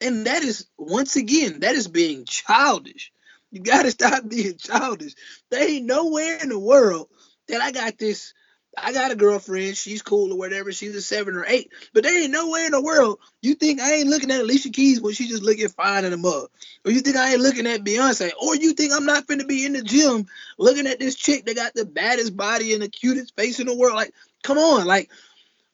and 0.00 0.26
that 0.26 0.42
is 0.42 0.66
once 0.76 1.16
again 1.16 1.60
that 1.60 1.76
is 1.76 1.88
being 1.88 2.24
childish. 2.24 3.12
You 3.52 3.60
gotta 3.60 3.90
stop 3.92 4.28
being 4.28 4.56
childish. 4.56 5.14
There 5.50 5.68
ain't 5.68 5.86
nowhere 5.86 6.38
in 6.42 6.48
the 6.48 6.58
world 6.58 7.08
that 7.48 7.60
I 7.60 7.70
got 7.70 7.98
this 7.98 8.34
I 8.76 8.92
got 8.92 9.10
a 9.10 9.16
girlfriend, 9.16 9.76
she's 9.76 10.02
cool 10.02 10.32
or 10.32 10.38
whatever, 10.38 10.70
she's 10.70 10.94
a 10.94 11.02
seven 11.02 11.34
or 11.34 11.44
eight, 11.46 11.72
but 11.94 12.02
there 12.02 12.22
ain't 12.22 12.30
no 12.30 12.50
way 12.50 12.66
in 12.66 12.72
the 12.72 12.82
world 12.82 13.18
you 13.40 13.54
think 13.54 13.80
I 13.80 13.94
ain't 13.94 14.08
looking 14.08 14.30
at 14.30 14.40
Alicia 14.40 14.70
Keys 14.70 15.00
when 15.00 15.14
she 15.14 15.28
just 15.28 15.42
looking 15.42 15.68
fine 15.68 16.04
in 16.04 16.10
the 16.10 16.16
mug. 16.16 16.48
Or 16.84 16.90
you 16.90 17.00
think 17.00 17.16
I 17.16 17.32
ain't 17.32 17.40
looking 17.40 17.66
at 17.66 17.84
Beyonce, 17.84 18.30
or 18.40 18.56
you 18.56 18.72
think 18.72 18.92
I'm 18.92 19.06
not 19.06 19.26
finna 19.26 19.46
be 19.46 19.64
in 19.64 19.72
the 19.72 19.82
gym 19.82 20.26
looking 20.58 20.86
at 20.86 20.98
this 20.98 21.14
chick 21.14 21.46
that 21.46 21.56
got 21.56 21.74
the 21.74 21.84
baddest 21.84 22.36
body 22.36 22.74
and 22.74 22.82
the 22.82 22.88
cutest 22.88 23.36
face 23.36 23.60
in 23.60 23.66
the 23.66 23.76
world. 23.76 23.94
Like, 23.94 24.12
come 24.42 24.58
on, 24.58 24.86
like 24.86 25.10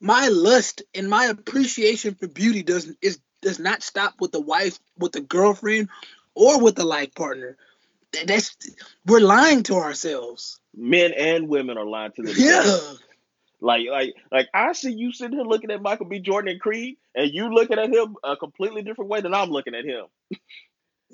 my 0.00 0.28
lust 0.28 0.82
and 0.94 1.08
my 1.08 1.26
appreciation 1.26 2.14
for 2.14 2.28
beauty 2.28 2.62
doesn't 2.62 2.98
is 3.00 3.18
does 3.40 3.58
not 3.58 3.82
stop 3.82 4.14
with 4.20 4.32
the 4.32 4.40
wife, 4.40 4.78
with 4.98 5.12
the 5.12 5.20
girlfriend, 5.20 5.88
or 6.34 6.62
with 6.62 6.76
the 6.76 6.84
life 6.84 7.14
partner. 7.14 7.56
That's 8.26 8.56
we're 9.06 9.20
lying 9.20 9.62
to 9.64 9.74
ourselves 9.74 10.60
men 10.74 11.12
and 11.12 11.48
women 11.48 11.78
are 11.78 11.86
lying 11.86 12.12
to 12.12 12.22
themselves. 12.22 12.98
Yeah. 13.00 13.06
Like, 13.60 13.86
like, 13.88 14.14
like 14.30 14.48
I 14.52 14.72
see 14.72 14.92
you 14.92 15.12
sitting 15.12 15.38
here 15.38 15.46
looking 15.46 15.70
at 15.70 15.80
Michael 15.80 16.06
B. 16.06 16.18
Jordan 16.18 16.50
and 16.50 16.60
Creed, 16.60 16.96
and 17.14 17.30
you 17.32 17.54
looking 17.54 17.78
at 17.78 17.92
him 17.92 18.16
a 18.24 18.36
completely 18.36 18.82
different 18.82 19.10
way 19.10 19.20
than 19.20 19.34
I'm 19.34 19.50
looking 19.50 19.74
at 19.74 19.84
him. 19.84 20.06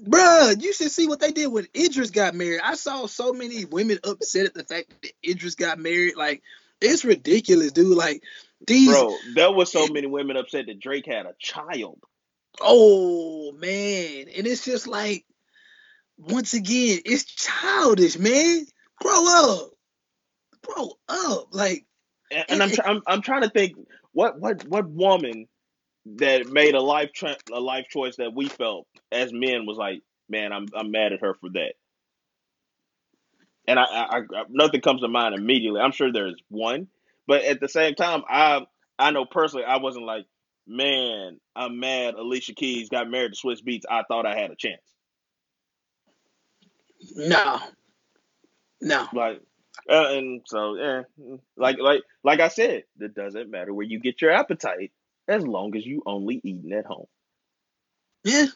Bruh, 0.02 0.62
you 0.62 0.72
should 0.72 0.90
see 0.90 1.06
what 1.08 1.20
they 1.20 1.32
did 1.32 1.48
when 1.48 1.66
Idris 1.76 2.10
got 2.10 2.34
married. 2.34 2.60
I 2.62 2.76
saw 2.76 3.06
so 3.06 3.32
many 3.32 3.64
women 3.64 3.98
upset 4.02 4.46
at 4.46 4.54
the 4.54 4.64
fact 4.64 4.90
that 5.02 5.12
Idris 5.28 5.56
got 5.56 5.78
married. 5.78 6.16
Like, 6.16 6.42
it's 6.80 7.04
ridiculous, 7.04 7.72
dude. 7.72 7.96
Like, 7.96 8.22
these. 8.66 8.88
Bro, 8.88 9.14
there 9.34 9.52
was 9.52 9.70
so 9.70 9.86
many 9.88 10.06
women 10.06 10.36
upset 10.36 10.66
that 10.66 10.80
Drake 10.80 11.06
had 11.06 11.26
a 11.26 11.34
child. 11.38 11.98
Oh 12.60 13.52
man, 13.52 14.26
and 14.36 14.46
it's 14.46 14.64
just 14.64 14.86
like, 14.88 15.24
once 16.18 16.54
again, 16.54 17.00
it's 17.04 17.24
childish, 17.24 18.18
man 18.18 18.66
grow 19.00 19.26
up, 19.26 19.70
grow 20.66 20.90
up. 21.08 21.48
Like, 21.52 21.84
and, 22.30 22.44
and 22.48 22.62
I'm, 22.62 22.70
I'm 22.84 23.02
I'm 23.06 23.22
trying 23.22 23.42
to 23.42 23.50
think 23.50 23.76
what 24.12 24.38
what 24.40 24.66
what 24.68 24.88
woman 24.88 25.46
that 26.16 26.48
made 26.48 26.74
a 26.74 26.80
life 26.80 27.10
tra- 27.14 27.36
a 27.52 27.60
life 27.60 27.86
choice 27.90 28.16
that 28.16 28.34
we 28.34 28.48
felt 28.48 28.86
as 29.12 29.32
men 29.32 29.66
was 29.66 29.76
like, 29.76 30.02
man, 30.28 30.52
I'm 30.52 30.66
I'm 30.74 30.90
mad 30.90 31.12
at 31.12 31.20
her 31.20 31.34
for 31.34 31.50
that. 31.50 31.74
And 33.66 33.78
I, 33.78 33.84
I, 33.84 34.18
I 34.18 34.44
nothing 34.48 34.80
comes 34.80 35.02
to 35.02 35.08
mind 35.08 35.34
immediately. 35.34 35.80
I'm 35.80 35.92
sure 35.92 36.12
there's 36.12 36.40
one, 36.48 36.88
but 37.26 37.44
at 37.44 37.60
the 37.60 37.68
same 37.68 37.94
time, 37.94 38.22
I 38.28 38.66
I 38.98 39.10
know 39.10 39.24
personally 39.24 39.64
I 39.64 39.76
wasn't 39.76 40.06
like, 40.06 40.26
man, 40.66 41.38
I'm 41.54 41.78
mad. 41.80 42.14
Alicia 42.14 42.54
Keys 42.54 42.88
got 42.88 43.10
married 43.10 43.32
to 43.34 43.46
Swizz 43.46 43.62
Beatz. 43.66 43.82
I 43.90 44.02
thought 44.08 44.26
I 44.26 44.36
had 44.38 44.50
a 44.50 44.56
chance. 44.56 44.82
No, 47.14 47.60
no. 48.80 49.08
Like, 49.12 49.40
uh, 49.88 50.08
and 50.10 50.42
so 50.46 50.76
yeah, 50.76 51.02
like 51.56 51.78
like 51.78 52.02
like 52.24 52.40
I 52.40 52.48
said, 52.48 52.84
it 53.00 53.14
doesn't 53.14 53.50
matter 53.50 53.72
where 53.72 53.86
you 53.86 54.00
get 54.00 54.20
your 54.20 54.32
appetite 54.32 54.92
as 55.26 55.46
long 55.46 55.76
as 55.76 55.84
you 55.84 56.02
only 56.06 56.40
eating 56.42 56.72
at 56.72 56.86
home. 56.86 57.06
Yeah, 58.24 58.46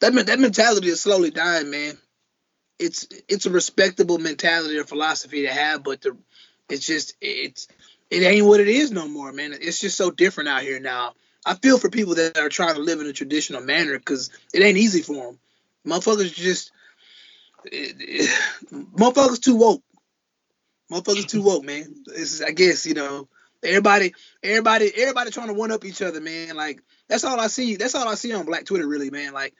that 0.00 0.12
that 0.26 0.38
mentality 0.38 0.88
is 0.88 1.02
slowly 1.02 1.30
dying, 1.30 1.70
man. 1.70 1.98
It's 2.78 3.08
it's 3.28 3.46
a 3.46 3.50
respectable 3.50 4.18
mentality 4.18 4.78
or 4.78 4.84
philosophy 4.84 5.42
to 5.42 5.52
have, 5.52 5.82
but 5.82 6.02
the 6.02 6.16
it's 6.68 6.86
just 6.86 7.16
it's 7.20 7.68
it 8.10 8.22
ain't 8.22 8.46
what 8.46 8.60
it 8.60 8.68
is 8.68 8.90
no 8.92 9.08
more, 9.08 9.32
man. 9.32 9.52
It's 9.52 9.80
just 9.80 9.96
so 9.96 10.10
different 10.10 10.48
out 10.48 10.62
here 10.62 10.80
now. 10.80 11.14
I 11.44 11.54
feel 11.54 11.78
for 11.78 11.90
people 11.90 12.16
that 12.16 12.38
are 12.38 12.48
trying 12.48 12.74
to 12.74 12.80
live 12.80 13.00
in 13.00 13.06
a 13.06 13.12
traditional 13.12 13.60
manner 13.62 13.98
because 13.98 14.30
it 14.52 14.62
ain't 14.62 14.78
easy 14.78 15.02
for 15.02 15.14
them. 15.14 15.38
Motherfuckers 15.86 16.34
just, 16.34 16.72
it, 17.72 17.96
it, 18.00 18.30
motherfuckers 18.72 19.40
too 19.40 19.56
woke. 19.56 19.82
Motherfuckers 20.90 21.28
too 21.28 21.42
woke, 21.42 21.64
man. 21.64 21.94
It's, 22.08 22.40
I 22.42 22.50
guess 22.52 22.86
you 22.86 22.94
know 22.94 23.28
everybody, 23.62 24.14
everybody, 24.42 24.92
everybody 24.96 25.30
trying 25.30 25.48
to 25.48 25.54
one 25.54 25.72
up 25.72 25.84
each 25.84 26.02
other, 26.02 26.20
man. 26.20 26.56
Like 26.56 26.80
that's 27.08 27.24
all 27.24 27.40
I 27.40 27.48
see. 27.48 27.76
That's 27.76 27.94
all 27.94 28.08
I 28.08 28.14
see 28.14 28.32
on 28.32 28.46
Black 28.46 28.64
Twitter, 28.64 28.86
really, 28.86 29.10
man. 29.10 29.32
Like 29.32 29.54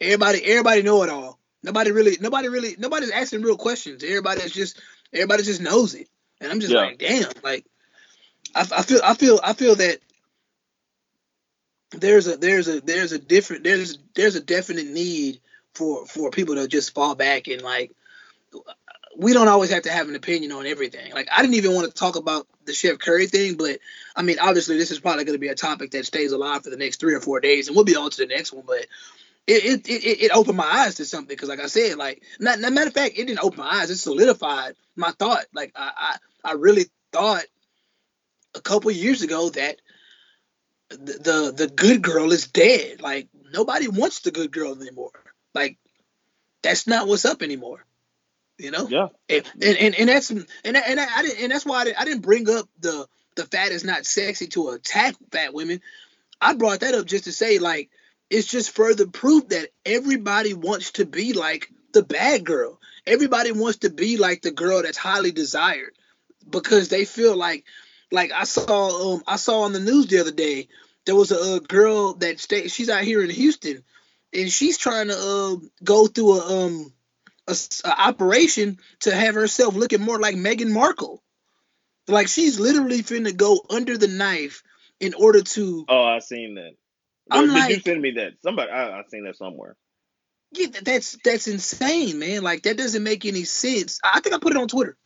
everybody, 0.00 0.44
everybody 0.44 0.82
know 0.82 1.02
it 1.02 1.10
all. 1.10 1.38
Nobody 1.62 1.90
really, 1.90 2.16
nobody 2.20 2.48
really, 2.48 2.76
nobody's 2.78 3.10
asking 3.10 3.42
real 3.42 3.56
questions. 3.56 4.04
Everybody's 4.04 4.52
just, 4.52 4.80
everybody 5.12 5.42
just 5.42 5.60
knows 5.60 5.94
it, 5.94 6.08
and 6.40 6.52
I'm 6.52 6.60
just 6.60 6.72
Yeah. 6.72 6.80
like, 6.80 6.98
damn, 6.98 7.30
like 7.42 7.66
I, 8.54 8.60
I 8.60 8.82
feel, 8.82 9.00
I 9.02 9.14
feel, 9.14 9.40
I 9.42 9.52
feel 9.54 9.74
that 9.76 9.98
there's 11.90 12.26
a 12.26 12.36
there's 12.36 12.68
a 12.68 12.80
there's 12.80 13.12
a 13.12 13.18
different 13.18 13.64
there's 13.64 13.98
there's 14.14 14.36
a 14.36 14.40
definite 14.40 14.86
need 14.86 15.40
for 15.78 16.04
for 16.06 16.30
people 16.30 16.56
to 16.56 16.68
just 16.68 16.92
fall 16.94 17.14
back 17.14 17.48
and 17.48 17.62
like 17.62 17.92
we 19.16 19.32
don't 19.32 19.48
always 19.48 19.70
have 19.70 19.82
to 19.82 19.90
have 19.90 20.08
an 20.08 20.14
opinion 20.14 20.52
on 20.52 20.66
everything. 20.66 21.12
Like 21.12 21.28
I 21.32 21.42
didn't 21.42 21.54
even 21.54 21.74
want 21.74 21.88
to 21.88 21.94
talk 21.94 22.16
about 22.16 22.46
the 22.66 22.72
Chef 22.72 22.98
Curry 22.98 23.26
thing, 23.26 23.56
but 23.56 23.78
I 24.14 24.22
mean 24.22 24.38
obviously 24.40 24.76
this 24.76 24.90
is 24.90 25.00
probably 25.00 25.24
going 25.24 25.34
to 25.36 25.40
be 25.40 25.48
a 25.48 25.54
topic 25.54 25.92
that 25.92 26.06
stays 26.06 26.32
alive 26.32 26.64
for 26.64 26.70
the 26.70 26.76
next 26.76 27.00
three 27.00 27.14
or 27.14 27.20
four 27.20 27.40
days, 27.40 27.68
and 27.68 27.76
we'll 27.76 27.84
be 27.84 27.96
on 27.96 28.10
to 28.10 28.16
the 28.18 28.26
next 28.26 28.52
one. 28.52 28.64
But 28.66 28.86
it 29.46 29.64
it 29.64 29.88
it, 29.88 30.22
it 30.24 30.36
opened 30.36 30.56
my 30.56 30.64
eyes 30.64 30.96
to 30.96 31.04
something 31.04 31.28
because 31.34 31.48
like 31.48 31.60
I 31.60 31.66
said, 31.66 31.96
like 31.96 32.22
not, 32.38 32.60
matter 32.60 32.88
of 32.88 32.94
fact, 32.94 33.18
it 33.18 33.26
didn't 33.26 33.44
open 33.44 33.60
my 33.60 33.80
eyes. 33.80 33.90
It 33.90 33.96
solidified 33.96 34.74
my 34.96 35.12
thought. 35.12 35.46
Like 35.54 35.72
I 35.74 36.16
I, 36.44 36.50
I 36.50 36.52
really 36.54 36.86
thought 37.12 37.44
a 38.54 38.60
couple 38.60 38.90
years 38.90 39.22
ago 39.22 39.48
that 39.50 39.80
the, 40.90 40.96
the 40.96 41.54
the 41.56 41.68
good 41.68 42.02
girl 42.02 42.32
is 42.32 42.46
dead. 42.48 43.00
Like 43.00 43.28
nobody 43.52 43.88
wants 43.88 44.20
the 44.20 44.30
good 44.30 44.52
girl 44.52 44.80
anymore. 44.80 45.27
Like 45.54 45.78
that's 46.62 46.86
not 46.86 47.08
what's 47.08 47.24
up 47.24 47.42
anymore. 47.42 47.84
You 48.58 48.70
know. 48.70 48.88
Yeah. 48.88 49.08
And 49.28 49.44
and, 49.62 49.94
and, 49.94 50.08
that's 50.08 50.30
and 50.30 50.46
and 50.64 50.76
I, 50.76 51.06
I 51.18 51.22
didn't 51.22 51.42
and 51.42 51.52
that's 51.52 51.64
why 51.64 51.80
I 51.80 51.84
didn't, 51.84 52.00
I 52.00 52.04
didn't 52.04 52.22
bring 52.22 52.50
up 52.50 52.68
the 52.80 53.06
the 53.36 53.44
fat 53.44 53.70
is 53.70 53.84
not 53.84 54.04
sexy 54.04 54.48
to 54.48 54.70
attack 54.70 55.14
fat 55.30 55.54
women. 55.54 55.80
I 56.40 56.54
brought 56.54 56.80
that 56.80 56.94
up 56.94 57.06
just 57.06 57.24
to 57.24 57.32
say 57.32 57.58
like 57.58 57.90
it's 58.30 58.48
just 58.48 58.74
further 58.74 59.06
proof 59.06 59.48
that 59.48 59.70
everybody 59.86 60.54
wants 60.54 60.92
to 60.92 61.06
be 61.06 61.32
like 61.32 61.70
the 61.92 62.02
bad 62.02 62.44
girl. 62.44 62.80
Everybody 63.06 63.52
wants 63.52 63.78
to 63.78 63.90
be 63.90 64.16
like 64.16 64.42
the 64.42 64.50
girl 64.50 64.82
that's 64.82 64.98
highly 64.98 65.30
desired 65.30 65.94
because 66.48 66.88
they 66.88 67.04
feel 67.04 67.36
like 67.36 67.64
like 68.10 68.32
I 68.32 68.44
saw 68.44 69.14
um 69.14 69.22
I 69.26 69.36
saw 69.36 69.62
on 69.62 69.72
the 69.72 69.80
news 69.80 70.06
the 70.08 70.20
other 70.20 70.32
day 70.32 70.68
there 71.04 71.14
was 71.14 71.30
a, 71.30 71.56
a 71.56 71.60
girl 71.60 72.14
that 72.14 72.40
stay 72.40 72.68
she's 72.68 72.90
out 72.90 73.04
here 73.04 73.22
in 73.22 73.30
Houston 73.30 73.82
and 74.32 74.50
she's 74.50 74.78
trying 74.78 75.08
to 75.08 75.16
uh, 75.16 75.56
go 75.82 76.06
through 76.06 76.40
a 76.40 76.66
um 76.66 76.92
a, 77.46 77.56
a 77.84 78.00
operation 78.08 78.78
to 79.00 79.14
have 79.14 79.34
herself 79.34 79.74
looking 79.74 80.00
more 80.00 80.18
like 80.18 80.36
Meghan 80.36 80.70
Markle. 80.70 81.22
Like 82.06 82.28
she's 82.28 82.58
literally 82.58 83.02
finna 83.02 83.36
go 83.36 83.60
under 83.70 83.96
the 83.98 84.08
knife 84.08 84.62
in 85.00 85.14
order 85.14 85.42
to 85.42 85.84
Oh, 85.88 86.04
I 86.04 86.18
seen 86.20 86.54
that. 86.56 86.72
I'm 87.30 87.52
Did 87.52 87.68
you 87.68 87.80
send 87.80 88.00
me 88.00 88.12
that? 88.12 88.32
Somebody, 88.42 88.70
I, 88.70 89.00
I 89.00 89.02
seen 89.10 89.24
that 89.24 89.36
somewhere. 89.36 89.76
Yeah, 90.52 90.68
that's 90.82 91.18
that's 91.22 91.46
insane, 91.46 92.18
man. 92.18 92.42
Like 92.42 92.62
that 92.62 92.78
doesn't 92.78 93.02
make 93.02 93.26
any 93.26 93.44
sense. 93.44 94.00
I 94.02 94.12
I 94.14 94.20
think 94.20 94.34
I 94.34 94.38
put 94.38 94.52
it 94.52 94.58
on 94.58 94.68
Twitter. 94.68 94.96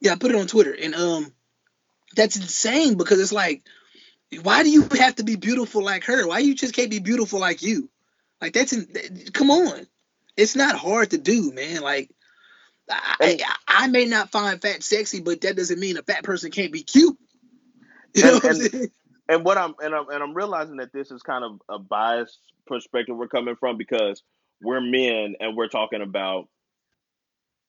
Yeah, 0.00 0.12
I 0.12 0.16
put 0.16 0.32
it 0.32 0.36
on 0.36 0.46
Twitter, 0.48 0.76
and 0.78 0.94
um, 0.94 1.32
that's 2.16 2.36
insane 2.36 2.96
because 2.96 3.20
it's 3.20 3.32
like, 3.32 3.64
why 4.42 4.62
do 4.62 4.70
you 4.70 4.82
have 4.98 5.16
to 5.16 5.24
be 5.24 5.36
beautiful 5.36 5.82
like 5.82 6.04
her? 6.04 6.26
Why 6.26 6.40
you 6.40 6.54
just 6.54 6.74
can't 6.74 6.90
be 6.90 6.98
beautiful 7.00 7.40
like 7.40 7.62
you? 7.62 7.88
Like 8.40 8.52
that's 8.52 8.72
in, 8.72 8.86
come 9.32 9.50
on, 9.50 9.86
it's 10.36 10.56
not 10.56 10.76
hard 10.76 11.10
to 11.10 11.18
do, 11.18 11.52
man. 11.52 11.82
Like. 11.82 12.10
I, 12.90 13.38
I, 13.42 13.84
I 13.84 13.86
may 13.88 14.04
not 14.04 14.30
find 14.30 14.60
fat 14.60 14.82
sexy, 14.82 15.20
but 15.22 15.40
that 15.40 15.56
doesn't 15.56 15.80
mean 15.80 15.96
a 15.96 16.02
fat 16.02 16.22
person 16.22 16.50
can't 16.50 16.72
be 16.72 16.82
cute. 16.82 17.16
You 18.14 18.22
know 18.24 18.34
And- 18.34 18.42
what 18.42 18.50
I'm 18.54 18.60
and- 18.60 18.90
And 19.26 19.44
what 19.44 19.56
I'm 19.58 19.74
and 19.80 19.94
I'm 19.94 20.08
and 20.10 20.22
I'm 20.22 20.34
realizing 20.34 20.76
that 20.76 20.92
this 20.92 21.10
is 21.10 21.22
kind 21.22 21.44
of 21.44 21.62
a 21.66 21.78
biased 21.78 22.38
perspective 22.66 23.16
we're 23.16 23.26
coming 23.28 23.56
from 23.56 23.78
because 23.78 24.22
we're 24.60 24.82
men 24.82 25.36
and 25.40 25.56
we're 25.56 25.68
talking 25.68 26.02
about 26.02 26.48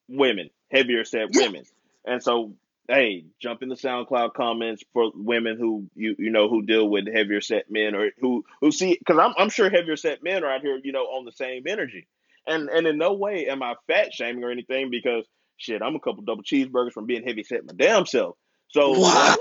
women, 0.10 0.50
heavier 0.70 1.06
set 1.06 1.30
Yeah. 1.32 1.48
women. 1.48 1.64
And 2.06 2.22
so 2.22 2.54
hey, 2.88 3.26
jump 3.42 3.64
in 3.64 3.70
the 3.70 3.76
SoundCloud 3.76 4.34
comments 4.34 4.84
for 4.94 5.12
women 5.16 5.58
who 5.60 5.90
you 5.96 6.16
you 6.20 6.32
know 6.32 6.50
who 6.50 6.64
deal 6.64 6.88
with 6.90 7.08
heavier 7.14 7.42
set 7.42 7.72
men 7.72 7.96
or 7.96 8.12
who 8.20 8.44
who 8.62 8.72
see 8.72 8.98
because 9.00 9.20
I'm 9.20 9.34
I'm 9.38 9.50
sure 9.50 9.70
heavier 9.70 9.96
set 9.98 10.24
men 10.24 10.44
are 10.44 10.52
out 10.52 10.62
here 10.62 10.80
you 10.84 10.92
know 10.92 11.06
on 11.06 11.26
the 11.26 11.32
same 11.32 11.64
energy, 11.68 12.08
and 12.48 12.70
and 12.70 12.88
in 12.88 12.98
no 12.98 13.14
way 13.14 13.48
am 13.48 13.64
I 13.64 13.76
fat 13.88 14.14
shaming 14.14 14.44
or 14.44 14.52
anything 14.52 14.90
because 14.92 15.26
shit 15.58 15.82
I'm 15.82 15.96
a 15.96 16.00
couple 16.00 16.24
double 16.24 16.44
cheeseburgers 16.44 16.94
from 16.94 17.06
being 17.06 17.24
heavy 17.24 17.44
set 17.44 17.66
my 17.66 17.74
damn 17.76 18.06
self. 18.06 18.38
So 18.70 19.02
Wow. 19.02 19.36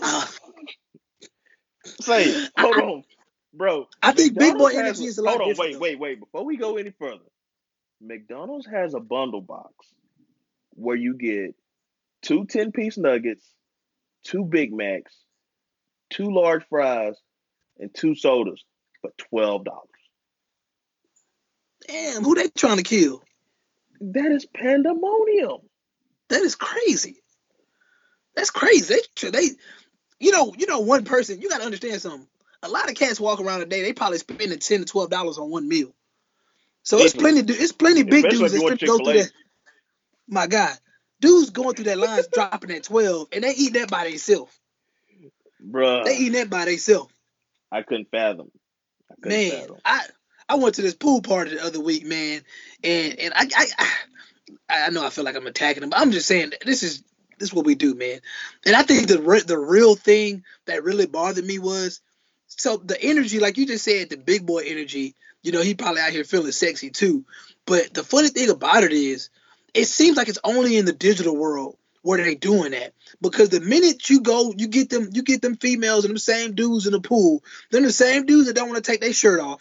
say 2.01 2.43
hold 2.57 2.79
on, 2.79 3.05
bro. 3.55 3.89
I 4.03 4.13
think 4.13 4.39
big 4.39 4.57
boy 4.59 4.73
energy 4.77 5.05
is 5.05 5.19
a 5.19 5.23
lot 5.23 5.39
Hold 5.39 5.43
on, 5.43 5.57
wait, 5.57 5.73
though. 5.73 5.81
wait, 5.81 5.99
wait. 5.99 6.21
Before 6.21 6.45
we 6.45 6.57
go 6.57 6.77
any 6.77 6.93
further, 6.99 7.25
McDonald's 8.01 8.67
has 8.67 8.95
a 8.95 9.01
bundle 9.01 9.43
box 9.43 9.73
where 10.75 10.97
you 10.97 11.15
get 11.15 11.55
two 12.25 12.47
10 12.47 12.73
piece 12.73 12.99
nuggets, 12.99 13.47
two 14.25 14.45
Big 14.45 14.73
Macs, 14.73 15.15
two 16.11 16.33
large 16.33 16.65
fries, 16.69 17.15
and 17.79 17.95
two 17.95 18.15
sodas 18.15 18.65
for 19.01 19.11
$12. 19.33 19.67
Damn, 21.87 22.25
who 22.25 22.35
they 22.35 22.49
trying 22.49 22.79
to 22.79 22.83
kill? 22.83 23.23
That 24.01 24.33
is 24.33 24.47
pandemonium. 24.47 25.61
That 26.31 26.41
is 26.41 26.57
crazy. 26.57 27.23
That's 28.35 28.51
crazy. 28.51 28.97
They, 29.21 29.31
they, 29.31 29.51
you 30.19 30.33
know, 30.33 30.55
you 30.57 30.67
know, 30.67 30.81
one 30.81 31.05
person. 31.05 31.41
You 31.41 31.49
got 31.49 31.59
to 31.59 31.65
understand 31.65 32.01
something. 32.01 32.27
A 32.63 32.69
lot 32.69 32.89
of 32.89 32.97
cats 32.97 33.21
walk 33.21 33.41
around 33.41 33.61
a 33.61 33.67
day. 33.67 33.83
They 33.83 33.93
probably 33.93 34.19
spending 34.19 34.59
ten 34.59 34.81
to 34.81 34.87
twelve 34.87 35.11
dollars 35.11 35.39
on 35.39 35.51
one 35.51 35.69
meal. 35.69 35.95
So 36.83 36.97
it's 36.97 37.15
Easily. 37.15 37.33
plenty. 37.43 37.53
It's 37.53 37.73
plenty 37.73 38.03
big 38.03 38.25
Especially 38.25 38.59
dudes 38.59 38.81
that 38.81 38.87
go 38.87 38.99
through 38.99 39.13
that. 39.13 39.31
My 40.27 40.47
God, 40.47 40.77
dudes 41.21 41.51
going 41.51 41.75
through 41.75 41.87
that 41.87 41.99
lines 41.99 42.29
dropping 42.29 42.71
at 42.71 42.85
twelve, 42.85 43.29
and 43.33 43.45
they 43.45 43.53
eat 43.55 43.75
that 43.75 43.91
by 43.91 44.09
themselves. 44.09 44.53
Bruh, 45.65 46.05
They 46.05 46.17
eating 46.17 46.33
that 46.33 46.51
by 46.51 46.67
themselves. 46.67 47.13
I 47.73 47.83
couldn't 47.83 48.11
fathom. 48.11 48.51
I 49.11 49.15
couldn't 49.23 49.39
Man, 49.39 49.61
fathom. 49.61 49.77
I 49.85 50.05
I 50.49 50.55
went 50.57 50.77
to 50.77 50.83
this 50.83 50.95
pool 50.95 51.23
party 51.23 51.55
the 51.55 51.65
other 51.65 51.81
week, 51.81 52.05
man, 52.07 52.43
and 52.83 53.19
and 53.19 53.35
I 53.35 53.49
I 53.57 53.67
I, 54.69 54.87
I 54.87 54.91
know 54.91 55.05
I 55.05 55.11
feel 55.11 55.25
like 55.25 55.37
I'm 55.37 55.47
attacking 55.47 55.81
them, 55.81 55.91
but 55.91 56.01
I'm 56.01 56.13
just 56.13 56.29
saying 56.29 56.53
this 56.65 56.83
is 56.83 57.03
this 57.39 57.49
is 57.49 57.55
what 57.55 57.67
we 57.67 57.75
do, 57.75 57.95
man. 57.95 58.21
And 58.65 58.77
I 58.77 58.83
think 58.83 59.09
the 59.09 59.21
re- 59.21 59.41
the 59.41 59.59
real 59.59 59.97
thing 59.97 60.45
that 60.67 60.85
really 60.85 61.07
bothered 61.07 61.45
me 61.45 61.59
was 61.59 62.01
so 62.47 62.77
the 62.77 63.01
energy, 63.03 63.41
like 63.41 63.59
you 63.59 63.67
just 63.67 63.85
said, 63.85 64.11
the 64.11 64.17
big 64.17 64.47
boy 64.47 64.63
energy. 64.67 65.15
You 65.43 65.53
know, 65.53 65.63
he 65.63 65.75
probably 65.75 66.01
out 66.01 66.11
here 66.11 66.25
feeling 66.25 66.53
sexy 66.53 66.91
too. 66.91 67.25
But 67.67 67.93
the 67.93 68.03
funny 68.03 68.29
thing 68.29 68.49
about 68.51 68.85
it 68.85 68.93
is, 68.93 69.31
it 69.75 69.87
seems 69.87 70.17
like 70.17 70.29
it's 70.29 70.39
only 70.45 70.77
in 70.77 70.85
the 70.85 70.93
digital 70.93 71.37
world 71.37 71.77
where 72.03 72.23
they 72.23 72.35
doing 72.35 72.73
that. 72.73 72.93
Because 73.21 73.49
the 73.49 73.61
minute 73.61 74.09
you 74.09 74.21
go, 74.21 74.53
you 74.57 74.69
get 74.69 74.91
them, 74.91 75.09
you 75.13 75.23
get 75.23 75.43
them 75.43 75.57
females 75.57 76.05
and 76.05 76.11
them 76.11 76.19
same 76.19 76.55
dudes 76.55 76.87
in 76.87 76.93
the 76.93 77.01
pool. 77.01 77.43
Then 77.71 77.83
the 77.83 77.93
same 77.93 78.27
dudes 78.27 78.47
that 78.47 78.55
don't 78.55 78.69
want 78.69 78.83
to 78.83 78.91
take 78.91 79.01
their 79.01 79.13
shirt 79.13 79.41
off. 79.41 79.61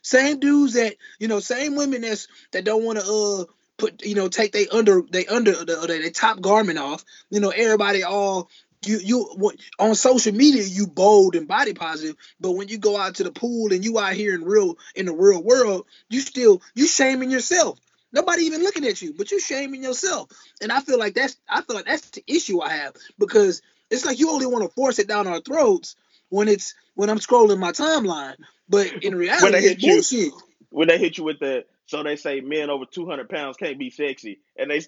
Same 0.00 0.40
dudes 0.40 0.74
that 0.74 0.96
you 1.18 1.28
know, 1.28 1.40
same 1.40 1.76
women 1.76 2.00
that's 2.00 2.26
that 2.52 2.64
don't 2.64 2.84
want 2.84 2.98
to 2.98 3.04
uh 3.04 3.52
put 3.78 4.04
you 4.04 4.14
know 4.14 4.28
take 4.28 4.52
they 4.52 4.68
under 4.68 5.02
they 5.02 5.26
under 5.26 5.52
the 5.52 5.84
they, 5.86 6.10
top 6.10 6.40
garment 6.40 6.78
off. 6.78 7.04
You 7.30 7.40
know, 7.40 7.50
everybody 7.50 8.02
all 8.02 8.48
you 8.84 8.98
you 8.98 9.52
on 9.78 9.94
social 9.94 10.34
media 10.34 10.64
you 10.64 10.86
bold 10.86 11.36
and 11.36 11.46
body 11.46 11.72
positive, 11.74 12.16
but 12.40 12.52
when 12.52 12.68
you 12.68 12.78
go 12.78 12.96
out 12.96 13.16
to 13.16 13.24
the 13.24 13.32
pool 13.32 13.72
and 13.72 13.84
you 13.84 13.98
out 13.98 14.14
here 14.14 14.34
in 14.34 14.44
real 14.44 14.76
in 14.94 15.06
the 15.06 15.12
real 15.12 15.42
world, 15.42 15.86
you 16.08 16.20
still 16.20 16.62
you 16.74 16.86
shaming 16.86 17.30
yourself. 17.30 17.78
Nobody 18.12 18.42
even 18.42 18.62
looking 18.62 18.86
at 18.86 19.00
you, 19.00 19.14
but 19.14 19.30
you 19.30 19.40
shaming 19.40 19.82
yourself. 19.82 20.30
And 20.60 20.70
I 20.70 20.80
feel 20.80 20.98
like 20.98 21.14
that's 21.14 21.36
I 21.48 21.62
feel 21.62 21.76
like 21.76 21.86
that's 21.86 22.10
the 22.10 22.22
issue 22.26 22.60
I 22.60 22.70
have 22.72 22.94
because 23.18 23.62
it's 23.90 24.04
like 24.04 24.18
you 24.18 24.30
only 24.30 24.46
want 24.46 24.64
to 24.64 24.74
force 24.74 24.98
it 24.98 25.08
down 25.08 25.26
our 25.26 25.40
throats 25.40 25.96
when 26.28 26.48
it's 26.48 26.74
when 26.94 27.10
I'm 27.10 27.18
scrolling 27.18 27.58
my 27.58 27.72
timeline. 27.72 28.36
But 28.68 29.04
in 29.04 29.14
reality, 29.14 29.44
when 29.44 29.52
they 29.52 29.62
hit 29.62 29.82
you. 29.82 29.92
bullshit. 29.94 30.32
When 30.70 30.88
they 30.88 30.96
hit 30.96 31.18
you 31.18 31.24
with 31.24 31.38
the, 31.38 31.66
so 31.84 32.02
they 32.02 32.16
say 32.16 32.40
men 32.40 32.70
over 32.70 32.86
200 32.86 33.28
pounds 33.28 33.58
can't 33.58 33.78
be 33.78 33.90
sexy. 33.90 34.40
And 34.56 34.70
they, 34.70 34.80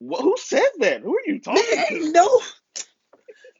who 0.00 0.36
said 0.38 0.62
that? 0.78 1.02
Who 1.02 1.14
are 1.14 1.22
you 1.26 1.40
talking 1.40 1.62
Man, 1.76 1.86
to? 1.88 2.12
no, 2.12 2.40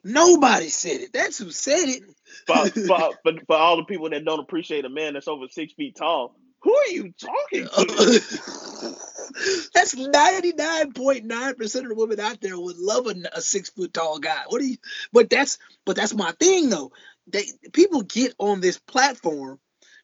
nobody 0.03 0.69
said 0.69 1.01
it. 1.01 1.13
That's 1.13 1.37
who 1.37 1.51
said 1.51 1.89
it. 1.89 2.03
for, 2.47 2.65
for, 2.65 3.11
for, 3.23 3.33
for 3.45 3.55
all 3.55 3.77
the 3.77 3.83
people 3.83 4.09
that 4.09 4.25
don't 4.25 4.39
appreciate 4.39 4.85
a 4.85 4.89
man 4.89 5.13
that's 5.13 5.27
over 5.27 5.45
six 5.47 5.73
feet 5.73 5.95
tall, 5.95 6.35
who 6.67 6.75
are 6.75 6.89
you 6.91 7.13
talking 7.17 7.69
to? 7.69 8.95
That's 9.73 9.95
ninety 9.95 10.51
nine 10.53 10.91
point 10.93 11.25
nine 11.25 11.55
percent 11.55 11.85
of 11.85 11.89
the 11.91 11.95
women 11.95 12.19
out 12.19 12.41
there 12.41 12.59
would 12.59 12.77
love 12.77 13.07
a, 13.07 13.15
a 13.33 13.41
six 13.41 13.69
foot 13.69 13.93
tall 13.93 14.19
guy. 14.19 14.43
What 14.49 14.59
do 14.59 14.67
you? 14.67 14.77
But 15.13 15.29
that's 15.29 15.59
but 15.85 15.95
that's 15.95 16.13
my 16.13 16.33
thing 16.33 16.69
though. 16.69 16.91
they 17.27 17.45
people 17.71 18.01
get 18.03 18.35
on 18.39 18.59
this 18.61 18.79
platform, 18.79 19.59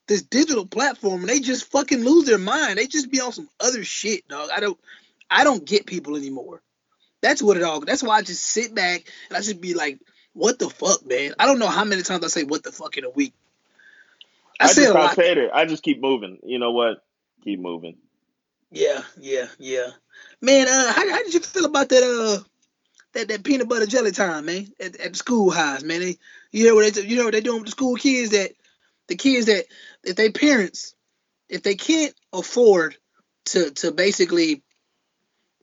this 0.07 0.21
digital 0.23 0.65
platform, 0.65 1.21
and 1.21 1.29
they 1.29 1.41
just 1.41 1.69
fucking 1.71 2.05
lose 2.05 2.27
their 2.27 2.37
mind. 2.37 2.77
They 2.79 2.87
just 2.87 3.11
be 3.11 3.19
on 3.19 3.33
some 3.33 3.49
other 3.59 3.83
shit, 3.83 4.27
dog. 4.29 4.49
I 4.55 4.61
don't 4.61 4.79
I 5.29 5.43
don't 5.43 5.65
get 5.65 5.85
people 5.85 6.15
anymore. 6.15 6.61
That's 7.21 7.43
what 7.43 7.57
it 7.57 7.63
all. 7.63 7.81
That's 7.81 8.03
why 8.03 8.17
I 8.17 8.23
just 8.23 8.45
sit 8.45 8.75
back 8.75 9.03
and 9.29 9.37
I 9.37 9.41
just 9.41 9.61
be 9.61 9.73
like, 9.75 9.99
"What 10.33 10.59
the 10.59 10.69
fuck, 10.69 11.05
man?" 11.05 11.35
I 11.39 11.47
don't 11.47 11.59
know 11.59 11.67
how 11.67 11.85
many 11.85 12.03
times 12.03 12.23
I 12.25 12.29
say 12.29 12.43
"what 12.45 12.63
the 12.63 12.71
fuck" 12.71 12.97
in 12.97 13.05
a 13.05 13.11
week. 13.11 13.33
I, 14.63 14.71
I 14.71 14.73
just 14.73 14.93
lot. 14.93 15.17
It. 15.17 15.51
I 15.53 15.65
just 15.65 15.83
keep 15.83 16.01
moving. 16.01 16.39
You 16.43 16.59
know 16.59 16.71
what? 16.71 17.03
Keep 17.43 17.59
moving. 17.59 17.97
Yeah, 18.71 19.01
yeah, 19.19 19.47
yeah. 19.59 19.87
Man, 20.41 20.67
uh, 20.67 20.93
how, 20.93 21.09
how 21.09 21.23
did 21.23 21.33
you 21.33 21.39
feel 21.39 21.65
about 21.65 21.89
that? 21.89 22.03
Uh, 22.03 22.43
that, 23.13 23.27
that 23.27 23.43
peanut 23.43 23.69
butter 23.69 23.85
jelly 23.85 24.11
time, 24.11 24.45
man, 24.45 24.67
at, 24.79 24.99
at 24.99 25.11
the 25.11 25.17
school 25.17 25.51
highs, 25.51 25.83
man. 25.83 25.99
They, 25.99 26.17
you 26.51 26.67
know 26.67 26.75
what 26.75 26.93
they 26.93 27.01
you 27.01 27.17
know 27.17 27.25
what 27.25 27.33
they 27.33 27.41
doing 27.41 27.59
with 27.59 27.65
the 27.65 27.71
school 27.71 27.95
kids 27.95 28.31
that 28.31 28.51
the 29.07 29.15
kids 29.15 29.45
that 29.45 29.65
if 30.03 30.15
they 30.15 30.31
parents 30.31 30.95
if 31.49 31.63
they 31.63 31.75
can't 31.75 32.13
afford 32.31 32.97
to 33.45 33.71
to 33.71 33.91
basically 33.91 34.63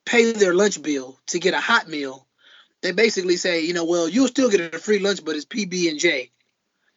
pay 0.05 0.33
their 0.33 0.55
lunch 0.55 0.81
bill 0.83 1.19
to 1.27 1.39
get 1.39 1.55
a 1.55 1.61
hot 1.61 1.89
meal, 1.89 2.27
they 2.83 2.93
basically 2.93 3.37
say, 3.37 3.65
you 3.65 3.75
know, 3.75 3.85
well, 3.85 4.09
you'll 4.09 4.29
still 4.29 4.51
get 4.51 4.75
a 4.75 4.79
free 4.79 4.99
lunch, 4.99 5.25
but 5.25 5.37
it's 5.37 5.45
PB 5.45 5.91
and 5.91 5.99
J, 5.99 6.31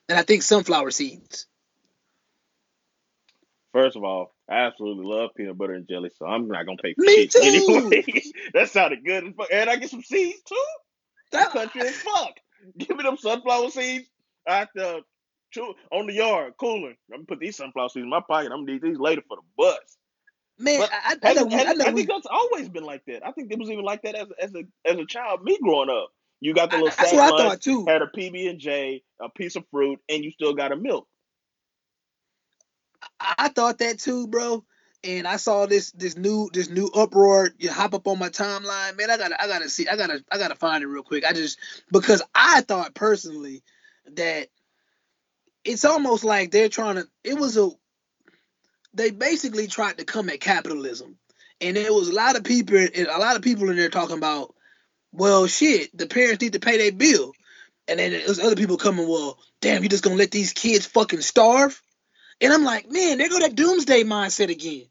and 0.07 0.17
I 0.17 0.21
think 0.21 0.43
sunflower 0.43 0.91
seeds. 0.91 1.47
First 3.73 3.97
of 3.97 4.03
all, 4.03 4.35
I 4.47 4.59
absolutely 4.59 5.05
love 5.05 5.31
peanut 5.35 5.57
butter 5.57 5.73
and 5.73 5.87
jelly, 5.87 6.11
so 6.15 6.27
I'm 6.27 6.47
not 6.47 6.65
gonna 6.65 6.77
pay 6.77 6.93
for 6.93 7.01
Me 7.01 7.27
shit 7.27 7.31
too. 7.31 7.39
anyway. 7.43 8.21
that 8.53 8.69
sounded 8.69 9.03
good 9.03 9.27
as 9.27 9.33
fuck. 9.33 9.47
And 9.51 9.69
I 9.69 9.77
get 9.77 9.89
some 9.89 10.03
seeds 10.03 10.41
too. 10.43 10.65
That 11.31 11.49
country 11.49 11.81
is 11.81 11.97
fuck. 11.97 12.35
Give 12.77 12.95
me 12.95 13.03
them 13.03 13.17
sunflower 13.17 13.71
seeds 13.71 14.07
at 14.47 14.69
the 14.75 15.01
on 15.91 16.07
the 16.07 16.13
yard 16.13 16.53
cooler. 16.59 16.89
I'm 17.11 17.17
gonna 17.17 17.23
put 17.25 17.39
these 17.39 17.57
sunflower 17.57 17.89
seeds 17.89 18.03
in 18.03 18.09
my 18.09 18.21
pocket. 18.21 18.51
I'm 18.51 18.63
gonna 18.63 18.73
need 18.73 18.81
these 18.83 18.99
later 18.99 19.23
for 19.27 19.37
the 19.37 19.43
bus. 19.57 19.97
Man, 20.59 20.79
but 20.79 20.91
I, 20.93 21.15
I, 21.23 21.33
know, 21.33 21.47
I, 21.51 21.73
know 21.73 21.85
I 21.85 21.91
think 21.93 22.07
that's 22.07 22.27
always 22.29 22.69
been 22.69 22.83
like 22.83 23.03
that. 23.07 23.25
I 23.25 23.31
think 23.31 23.51
it 23.51 23.57
was 23.57 23.71
even 23.71 23.83
like 23.83 24.03
that 24.03 24.13
as 24.13 24.27
as 24.39 24.53
a 24.53 24.63
as 24.85 24.97
a 24.97 25.05
child. 25.05 25.43
Me 25.43 25.57
growing 25.61 25.89
up, 25.89 26.09
you 26.41 26.53
got 26.53 26.69
the 26.69 26.77
little 26.77 26.91
that's 26.95 27.11
what 27.11 27.33
I 27.33 27.37
thought 27.37 27.61
too. 27.61 27.85
Had 27.87 28.03
a 28.03 28.07
PB 28.07 28.49
and 28.49 28.59
J, 28.59 29.01
a 29.19 29.29
piece 29.29 29.55
of 29.55 29.63
fruit, 29.71 29.99
and 30.09 30.23
you 30.23 30.31
still 30.31 30.53
got 30.53 30.71
a 30.71 30.75
milk. 30.75 31.07
I 33.37 33.49
thought 33.49 33.79
that 33.79 33.99
too, 33.99 34.27
bro. 34.27 34.63
And 35.03 35.27
I 35.27 35.35
saw 35.35 35.65
this 35.65 35.91
this 35.91 36.15
new 36.15 36.49
this 36.53 36.69
new 36.69 36.87
uproar. 36.87 37.51
You 37.57 37.71
hop 37.71 37.93
up 37.93 38.07
on 38.07 38.19
my 38.19 38.29
timeline, 38.29 38.97
man. 38.97 39.11
I 39.11 39.17
gotta 39.17 39.41
I 39.41 39.47
gotta 39.47 39.69
see 39.69 39.87
I 39.87 39.97
gotta 39.97 40.23
I 40.31 40.37
gotta 40.37 40.55
find 40.55 40.83
it 40.83 40.87
real 40.87 41.03
quick. 41.03 41.25
I 41.25 41.33
just 41.33 41.59
because 41.91 42.21
I 42.33 42.61
thought 42.61 42.93
personally 42.93 43.63
that 44.15 44.47
it's 45.65 45.85
almost 45.85 46.23
like 46.23 46.51
they're 46.51 46.69
trying 46.69 46.95
to. 46.95 47.07
It 47.23 47.37
was 47.37 47.57
a 47.57 47.69
they 48.93 49.11
basically 49.11 49.67
tried 49.67 49.97
to 49.97 50.05
come 50.05 50.29
at 50.29 50.39
capitalism, 50.39 51.17
and 51.59 51.75
there 51.75 51.93
was 51.93 52.09
a 52.09 52.13
lot 52.13 52.35
of 52.35 52.43
people 52.43 52.77
a 52.77 53.19
lot 53.19 53.35
of 53.35 53.41
people 53.41 53.69
in 53.69 53.75
there 53.75 53.89
talking 53.89 54.17
about, 54.17 54.53
well, 55.11 55.47
shit, 55.47 55.95
the 55.97 56.07
parents 56.07 56.41
need 56.41 56.53
to 56.53 56.59
pay 56.59 56.77
their 56.77 56.91
bill, 56.91 57.33
and 57.87 57.99
then 57.99 58.11
there's 58.11 58.39
other 58.39 58.55
people 58.55 58.77
coming, 58.77 59.07
well, 59.07 59.37
damn, 59.61 59.83
you 59.83 59.89
just 59.89 60.03
gonna 60.03 60.15
let 60.15 60.31
these 60.31 60.53
kids 60.53 60.85
fucking 60.85 61.21
starve? 61.21 61.81
And 62.41 62.53
I'm 62.53 62.63
like, 62.63 62.89
man, 62.89 63.17
they 63.17 63.29
go 63.29 63.39
that 63.39 63.55
doomsday 63.55 64.03
mindset 64.03 64.49
again. 64.49 64.85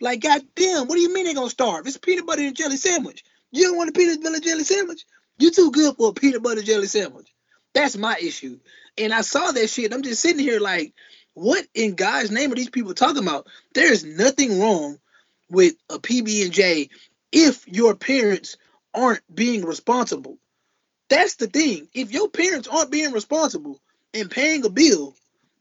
Like, 0.00 0.20
goddamn, 0.20 0.86
what 0.86 0.94
do 0.94 1.00
you 1.00 1.12
mean 1.12 1.24
they're 1.24 1.34
gonna 1.34 1.50
starve? 1.50 1.86
It's 1.86 1.96
a 1.96 2.00
peanut 2.00 2.26
butter 2.26 2.42
and 2.42 2.56
jelly 2.56 2.76
sandwich. 2.76 3.24
You 3.50 3.64
don't 3.64 3.76
want 3.76 3.90
a 3.90 3.92
peanut 3.92 4.22
butter 4.22 4.36
and 4.36 4.44
jelly 4.44 4.64
sandwich? 4.64 5.04
You're 5.38 5.52
too 5.52 5.70
good 5.70 5.96
for 5.96 6.10
a 6.10 6.12
peanut 6.12 6.42
butter 6.42 6.62
jelly 6.62 6.86
sandwich. 6.86 7.32
That's 7.74 7.96
my 7.96 8.16
issue. 8.20 8.58
And 8.98 9.12
I 9.12 9.22
saw 9.22 9.52
that 9.52 9.68
shit. 9.68 9.92
I'm 9.92 10.02
just 10.02 10.22
sitting 10.22 10.38
here 10.38 10.60
like, 10.60 10.94
what 11.34 11.66
in 11.74 11.94
God's 11.94 12.30
name 12.30 12.52
are 12.52 12.56
these 12.56 12.70
people 12.70 12.94
talking 12.94 13.22
about? 13.22 13.46
There 13.74 13.92
is 13.92 14.04
nothing 14.04 14.58
wrong 14.60 14.98
with 15.50 15.74
a 15.90 15.98
PB 15.98 16.44
and 16.44 16.52
J 16.52 16.88
if 17.32 17.68
your 17.68 17.94
parents 17.94 18.56
aren't 18.94 19.22
being 19.32 19.64
responsible. 19.64 20.38
That's 21.08 21.36
the 21.36 21.46
thing. 21.46 21.88
If 21.94 22.12
your 22.12 22.28
parents 22.28 22.68
aren't 22.68 22.90
being 22.90 23.12
responsible 23.12 23.80
and 24.14 24.30
paying 24.30 24.64
a 24.64 24.70
bill, 24.70 25.14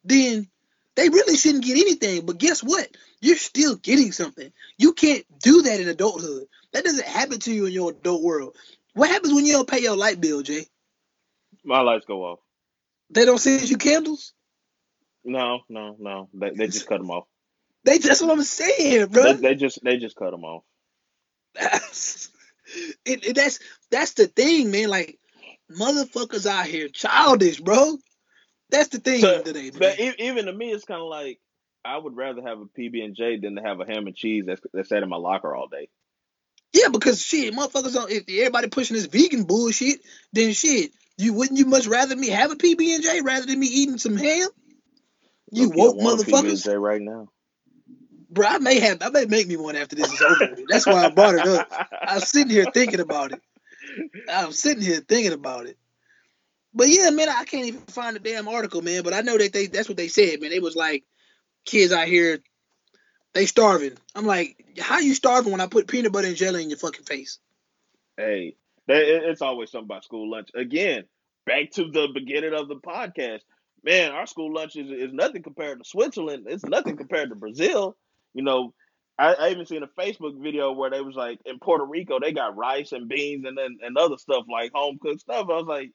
then 0.03 0.47
they 0.95 1.09
really 1.09 1.37
shouldn't 1.37 1.65
get 1.65 1.77
anything. 1.77 2.25
But 2.25 2.37
guess 2.37 2.63
what? 2.63 2.87
You're 3.21 3.37
still 3.37 3.75
getting 3.75 4.11
something. 4.11 4.51
You 4.77 4.93
can't 4.93 5.25
do 5.39 5.63
that 5.63 5.79
in 5.79 5.87
adulthood. 5.87 6.47
That 6.73 6.83
doesn't 6.83 7.05
happen 7.05 7.39
to 7.39 7.53
you 7.53 7.65
in 7.65 7.73
your 7.73 7.91
adult 7.91 8.23
world. 8.23 8.55
What 8.93 9.09
happens 9.09 9.33
when 9.33 9.45
you 9.45 9.53
don't 9.53 9.67
pay 9.67 9.79
your 9.81 9.97
light 9.97 10.21
bill, 10.21 10.41
Jay? 10.41 10.65
My 11.63 11.81
lights 11.81 12.05
go 12.05 12.23
off. 12.23 12.39
They 13.09 13.25
don't 13.25 13.37
send 13.37 13.69
you 13.69 13.77
candles? 13.77 14.33
No, 15.23 15.61
no, 15.69 15.95
no. 15.99 16.29
They, 16.33 16.51
they 16.51 16.67
just 16.67 16.87
cut 16.87 16.99
them 16.99 17.11
off. 17.11 17.25
They 17.83 17.99
that's 17.99 18.21
what 18.21 18.31
I'm 18.31 18.43
saying, 18.43 19.07
bro. 19.07 19.33
They, 19.33 19.49
they 19.49 19.55
just 19.55 19.83
they 19.83 19.97
just 19.97 20.15
cut 20.15 20.31
them 20.31 20.43
off. 20.43 20.63
That's, 21.53 22.29
it, 23.05 23.25
it, 23.27 23.35
that's 23.35 23.59
that's 23.91 24.13
the 24.13 24.27
thing, 24.27 24.71
man. 24.71 24.89
Like 24.89 25.19
motherfuckers 25.71 26.45
out 26.45 26.65
here 26.65 26.87
childish, 26.89 27.59
bro. 27.59 27.97
That's 28.75 28.89
the 28.89 28.99
thing 28.99 29.21
so, 29.21 29.41
today. 29.41 29.71
Man. 29.71 29.79
But 29.79 29.99
even 30.19 30.45
to 30.45 30.53
me, 30.53 30.71
it's 30.71 30.83
kind 30.83 31.01
of 31.01 31.07
like 31.07 31.39
I 31.85 31.97
would 31.97 32.15
rather 32.15 32.41
have 32.41 32.59
a 32.59 32.65
PB 32.65 33.03
and 33.05 33.15
J 33.15 33.37
than 33.37 33.55
to 33.55 33.61
have 33.61 33.79
a 33.79 33.85
ham 33.85 34.07
and 34.07 34.15
cheese 34.15 34.43
that's 34.45 34.61
that's 34.73 34.89
sat 34.89 35.01
in 35.01 35.07
my 35.07 35.17
locker 35.17 35.55
all 35.55 35.67
day. 35.67 35.87
Yeah, 36.73 36.89
because 36.89 37.21
shit, 37.21 37.53
motherfuckers 37.53 37.93
don't. 37.93 38.11
If 38.11 38.23
everybody 38.27 38.67
pushing 38.67 38.97
this 38.97 39.05
vegan 39.05 39.43
bullshit, 39.43 40.01
then 40.33 40.51
shit, 40.51 40.91
you 41.17 41.33
wouldn't 41.33 41.57
you 41.57 41.65
much 41.65 41.87
rather 41.87 42.17
me 42.17 42.29
have 42.29 42.51
a 42.51 42.55
PB 42.55 42.95
and 42.95 43.03
J 43.03 43.21
rather 43.21 43.45
than 43.45 43.59
me 43.59 43.67
eating 43.67 43.97
some 43.97 44.17
ham? 44.17 44.49
You 45.51 45.69
woke 45.69 45.97
motherfuckers. 45.97 46.65
PB&J 46.65 46.75
right 46.75 47.01
now. 47.01 47.29
Bro, 48.29 48.47
I 48.47 48.57
may 48.57 48.79
have. 48.79 49.01
I 49.01 49.09
may 49.09 49.25
make 49.25 49.47
me 49.47 49.55
one 49.55 49.77
after 49.77 49.95
this 49.95 50.11
is 50.11 50.21
over. 50.21 50.57
That's 50.67 50.85
why 50.85 51.05
I 51.05 51.09
brought 51.09 51.35
it 51.35 51.47
up. 51.47 51.71
I'm 52.01 52.19
sitting 52.19 52.49
here 52.49 52.65
thinking 52.73 52.99
about 52.99 53.31
it. 53.31 53.41
I'm 54.27 54.51
sitting 54.51 54.83
here 54.83 54.99
thinking 54.99 55.31
about 55.31 55.67
it. 55.67 55.77
But 56.75 56.89
yeah, 56.89 57.09
man, 57.09 57.29
I 57.29 57.45
can't 57.45 57.65
even 57.65 57.81
find 57.81 58.15
the 58.15 58.19
damn 58.19 58.49
article, 58.49 58.81
man. 58.81 59.03
But 59.03 59.13
I 59.13 59.21
know 59.21 59.37
that 59.37 59.53
they 59.53 59.67
that's 59.67 59.87
what 59.87 59.97
they 59.97 60.09
said, 60.09 60.41
man. 60.41 60.51
It 60.51 60.61
was 60.61 60.75
like 60.75 61.05
kids 61.65 61.93
out 61.93 62.07
here, 62.07 62.39
they 63.33 63.45
starving. 63.45 63.97
I'm 64.13 64.25
like, 64.25 64.57
how 64.79 64.99
you 64.99 65.13
starving 65.15 65.51
when 65.51 65.61
I 65.61 65.67
put 65.67 65.87
peanut 65.87 66.11
butter 66.11 66.27
and 66.27 66.35
jelly 66.35 66.63
in 66.63 66.69
your 66.69 66.77
fucking 66.77 67.05
face? 67.05 67.39
Hey, 68.17 68.55
it's 68.87 69.41
always 69.41 69.71
something 69.71 69.87
about 69.87 70.03
school 70.03 70.29
lunch. 70.29 70.49
Again, 70.53 71.05
back 71.45 71.71
to 71.71 71.89
the 71.89 72.09
beginning 72.13 72.53
of 72.53 72.67
the 72.67 72.75
podcast. 72.75 73.41
Man, 73.83 74.11
our 74.11 74.25
school 74.25 74.53
lunch 74.53 74.75
is, 74.75 74.89
is 74.89 75.13
nothing 75.13 75.43
compared 75.43 75.79
to 75.79 75.87
Switzerland. 75.87 76.45
It's 76.47 76.65
nothing 76.65 76.97
compared 76.97 77.29
to 77.29 77.35
Brazil. 77.35 77.95
You 78.33 78.43
know, 78.43 78.73
I, 79.17 79.33
I 79.33 79.49
even 79.49 79.65
seen 79.65 79.83
a 79.83 80.01
Facebook 80.01 80.41
video 80.41 80.71
where 80.73 80.89
they 80.89 81.01
was 81.01 81.15
like 81.15 81.39
in 81.45 81.59
Puerto 81.59 81.85
Rico 81.85 82.19
they 82.19 82.33
got 82.33 82.57
rice 82.57 82.91
and 82.91 83.07
beans 83.07 83.45
and 83.45 83.57
then 83.57 83.77
and 83.81 83.97
other 83.97 84.17
stuff 84.17 84.45
like 84.51 84.71
home 84.73 84.97
cooked 85.01 85.21
stuff. 85.21 85.47
I 85.49 85.53
was 85.53 85.67
like, 85.67 85.91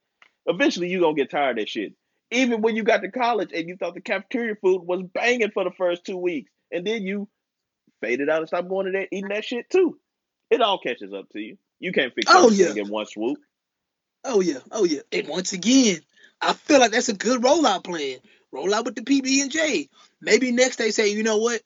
eventually 0.51 0.89
you're 0.89 1.01
gonna 1.01 1.15
get 1.15 1.31
tired 1.31 1.59
of 1.59 1.63
that 1.63 1.69
shit. 1.69 1.95
Even 2.31 2.63
when 2.63 2.77
you 2.77 2.85
got 2.85 3.03
to 3.03 3.11
college 3.11 3.51
and 3.53 3.69
you 3.69 3.77
thought 3.77 3.95
the 3.95 4.01
cafeteria 4.01 4.55
food 4.55 4.83
was 4.83 5.03
banging 5.03 5.51
for 5.51 5.65
the 5.65 5.73
first 5.73 6.05
two 6.05 6.17
weeks, 6.17 6.51
and 6.71 6.87
then 6.87 7.07
you 7.07 7.29
faded 8.01 8.29
out 8.29 8.39
and 8.39 8.49
stopped 8.49 8.69
going 8.69 8.87
to 8.87 8.93
that 8.93 9.09
eating 9.11 9.29
that 9.29 9.45
shit 9.45 9.69
too. 9.69 9.99
It 10.51 10.61
all 10.61 10.79
catches 10.79 11.13
up 11.13 11.29
to 11.31 11.41
you. 11.41 11.59
You 11.79 11.93
can't 11.93 12.15
fix 12.15 12.31
oh, 12.31 12.47
everything 12.47 12.77
yeah. 12.77 12.83
in 12.83 12.89
one 12.89 13.07
swoop. 13.07 13.39
Oh 14.25 14.41
yeah, 14.41 14.59
oh 14.71 14.85
yeah. 14.85 15.01
And 15.13 15.29
once 15.29 15.53
again, 15.53 16.01
I 16.41 16.53
feel 16.53 16.81
like 16.81 16.93
that's 16.93 17.09
a 17.09 17.15
good 17.15 17.43
rollout 17.43 17.85
plan. 17.85 18.19
Roll 18.53 18.75
out 18.75 18.85
with 18.85 18.97
the 18.97 19.03
PB 19.03 19.43
and 19.43 19.51
J. 19.51 19.89
Maybe 20.21 20.51
next 20.53 20.77
they 20.77 20.91
say, 20.91 21.09
you 21.09 21.23
know 21.23 21.39
what? 21.39 21.63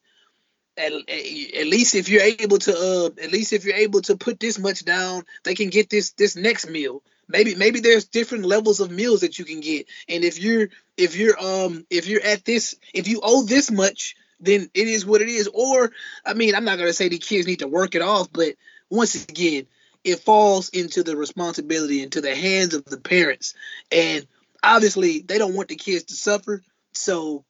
At, 0.76 0.92
at 0.92 1.66
least 1.66 1.94
if 1.94 2.08
you're 2.08 2.22
able 2.22 2.58
to, 2.58 2.72
uh, 2.76 3.22
at 3.22 3.32
least 3.32 3.52
if 3.52 3.64
you're 3.64 3.76
able 3.76 4.02
to 4.02 4.16
put 4.16 4.40
this 4.40 4.58
much 4.58 4.84
down, 4.84 5.24
they 5.44 5.54
can 5.54 5.70
get 5.70 5.88
this 5.88 6.12
this 6.12 6.36
next 6.36 6.68
meal. 6.68 7.02
Maybe 7.28 7.54
maybe 7.54 7.80
there's 7.80 8.06
different 8.06 8.44
levels 8.44 8.80
of 8.80 8.90
meals 8.90 9.20
that 9.20 9.38
you 9.38 9.44
can 9.44 9.60
get, 9.60 9.86
and 10.08 10.24
if 10.24 10.38
you're 10.38 10.68
if 10.96 11.16
you're 11.16 11.38
um 11.40 11.86
if 11.90 12.06
you're 12.06 12.22
at 12.22 12.44
this 12.44 12.74
if 12.92 13.08
you 13.08 13.20
owe 13.22 13.44
this 13.44 13.70
much, 13.70 14.14
then 14.40 14.70
it 14.74 14.88
is 14.88 15.06
what 15.06 15.22
it 15.22 15.28
is. 15.28 15.48
Or 15.52 15.90
I 16.24 16.34
mean, 16.34 16.54
I'm 16.54 16.64
not 16.64 16.78
gonna 16.78 16.92
say 16.92 17.08
the 17.08 17.18
kids 17.18 17.46
need 17.46 17.60
to 17.60 17.68
work 17.68 17.94
it 17.94 18.02
off, 18.02 18.28
but 18.32 18.54
once 18.90 19.14
again, 19.24 19.66
it 20.04 20.20
falls 20.20 20.68
into 20.68 21.02
the 21.02 21.16
responsibility 21.16 22.02
into 22.02 22.20
the 22.20 22.34
hands 22.34 22.74
of 22.74 22.84
the 22.84 22.98
parents. 22.98 23.54
And 23.90 24.26
obviously 24.62 25.20
they 25.20 25.38
don't 25.38 25.54
want 25.54 25.68
the 25.68 25.76
kids 25.76 26.04
to 26.04 26.14
suffer. 26.14 26.62
So 26.92 27.44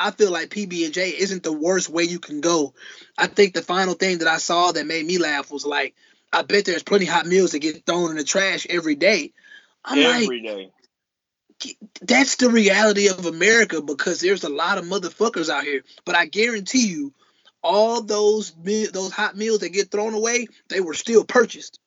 i 0.00 0.12
feel 0.12 0.30
like 0.30 0.48
pb&j 0.50 1.08
isn't 1.18 1.42
the 1.42 1.52
worst 1.52 1.88
way 1.88 2.04
you 2.04 2.20
can 2.20 2.40
go. 2.40 2.72
I 3.16 3.26
think 3.26 3.54
the 3.54 3.62
final 3.62 3.94
thing 3.94 4.18
that 4.18 4.28
i 4.28 4.38
saw 4.38 4.72
that 4.72 4.86
made 4.86 5.06
me 5.06 5.18
laugh 5.18 5.50
was 5.50 5.66
like 5.66 5.94
i 6.32 6.42
bet 6.42 6.64
there's 6.64 6.82
plenty 6.82 7.04
hot 7.04 7.26
meals 7.26 7.52
that 7.52 7.60
get 7.60 7.84
thrown 7.86 8.10
in 8.10 8.16
the 8.16 8.24
trash 8.24 8.66
every 8.68 8.94
day 8.94 9.32
i'm 9.84 9.98
every 9.98 10.40
like 10.40 10.44
day. 10.44 10.70
that's 12.02 12.36
the 12.36 12.50
reality 12.50 13.08
of 13.08 13.26
america 13.26 13.80
because 13.80 14.20
there's 14.20 14.44
a 14.44 14.48
lot 14.48 14.78
of 14.78 14.84
motherfuckers 14.84 15.48
out 15.48 15.64
here 15.64 15.82
but 16.04 16.14
i 16.14 16.26
guarantee 16.26 16.86
you 16.86 17.12
all 17.62 18.02
those 18.02 18.52
those 18.92 19.12
hot 19.12 19.36
meals 19.36 19.60
that 19.60 19.70
get 19.70 19.90
thrown 19.90 20.14
away 20.14 20.46
they 20.68 20.80
were 20.80 20.94
still 20.94 21.24
purchased 21.24 21.80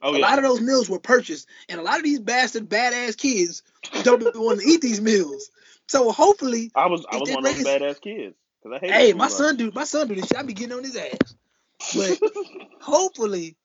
Oh 0.00 0.14
a 0.14 0.18
yeah. 0.18 0.20
lot 0.20 0.38
of 0.38 0.44
those 0.44 0.60
meals 0.60 0.88
were 0.88 1.00
purchased, 1.00 1.48
and 1.68 1.80
a 1.80 1.82
lot 1.82 1.98
of 1.98 2.04
these 2.04 2.20
bastard 2.20 2.68
badass 2.68 3.16
kids 3.16 3.62
don't 4.04 4.22
want 4.36 4.60
to 4.60 4.66
eat 4.66 4.80
these 4.80 5.00
meals. 5.00 5.50
So 5.88 6.12
hopefully, 6.12 6.70
I 6.74 6.86
was 6.86 7.04
I 7.10 7.16
was 7.16 7.30
one 7.30 7.44
of 7.44 7.56
those 7.56 7.64
badass 7.64 8.00
kids. 8.00 8.36
Cause 8.62 8.72
I 8.74 8.78
hate 8.78 8.94
hey, 8.94 9.12
my 9.12 9.28
son 9.28 9.56
do 9.56 9.72
my 9.74 9.84
son 9.84 10.08
do 10.08 10.14
this 10.14 10.28
shit. 10.28 10.38
I 10.38 10.42
be 10.42 10.52
getting 10.52 10.76
on 10.76 10.84
his 10.84 10.96
ass. 10.96 11.34
But 11.96 12.18
hopefully, 12.80 13.56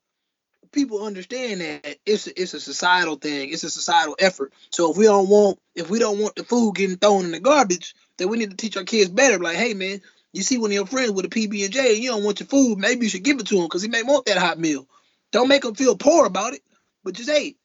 people 0.73 1.05
understand 1.05 1.61
that 1.61 1.97
it's 2.05 2.27
a, 2.27 2.41
it's 2.41 2.53
a 2.53 2.59
societal 2.59 3.15
thing. 3.15 3.53
It's 3.53 3.63
a 3.63 3.69
societal 3.69 4.15
effort. 4.19 4.53
So 4.71 4.91
if 4.91 4.97
we 4.97 5.05
don't 5.05 5.29
want 5.29 5.59
if 5.75 5.89
we 5.89 5.99
don't 5.99 6.19
want 6.19 6.35
the 6.35 6.43
food 6.43 6.75
getting 6.75 6.97
thrown 6.97 7.25
in 7.25 7.31
the 7.31 7.39
garbage, 7.39 7.95
then 8.17 8.29
we 8.29 8.37
need 8.37 8.51
to 8.51 8.57
teach 8.57 8.75
our 8.75 8.83
kids 8.83 9.09
better. 9.09 9.39
Like, 9.39 9.55
hey 9.55 9.73
man, 9.73 10.01
you 10.33 10.41
see 10.41 10.57
one 10.57 10.71
of 10.71 10.75
your 10.75 10.85
friends 10.85 11.11
with 11.11 11.25
a 11.25 11.29
PB 11.29 11.63
and 11.63 11.73
J, 11.73 11.95
and 11.95 12.03
you 12.03 12.09
don't 12.09 12.23
want 12.23 12.39
your 12.39 12.47
food, 12.47 12.77
maybe 12.77 13.05
you 13.05 13.09
should 13.09 13.23
give 13.23 13.39
it 13.39 13.47
to 13.47 13.57
him 13.57 13.63
because 13.63 13.81
he 13.81 13.87
may 13.87 14.03
want 14.03 14.25
that 14.25 14.37
hot 14.37 14.59
meal. 14.59 14.87
Don't 15.31 15.47
make 15.47 15.63
him 15.63 15.75
feel 15.75 15.95
poor 15.95 16.25
about 16.25 16.53
it, 16.53 16.61
but 17.03 17.13
just 17.13 17.29
hey, 17.29 17.55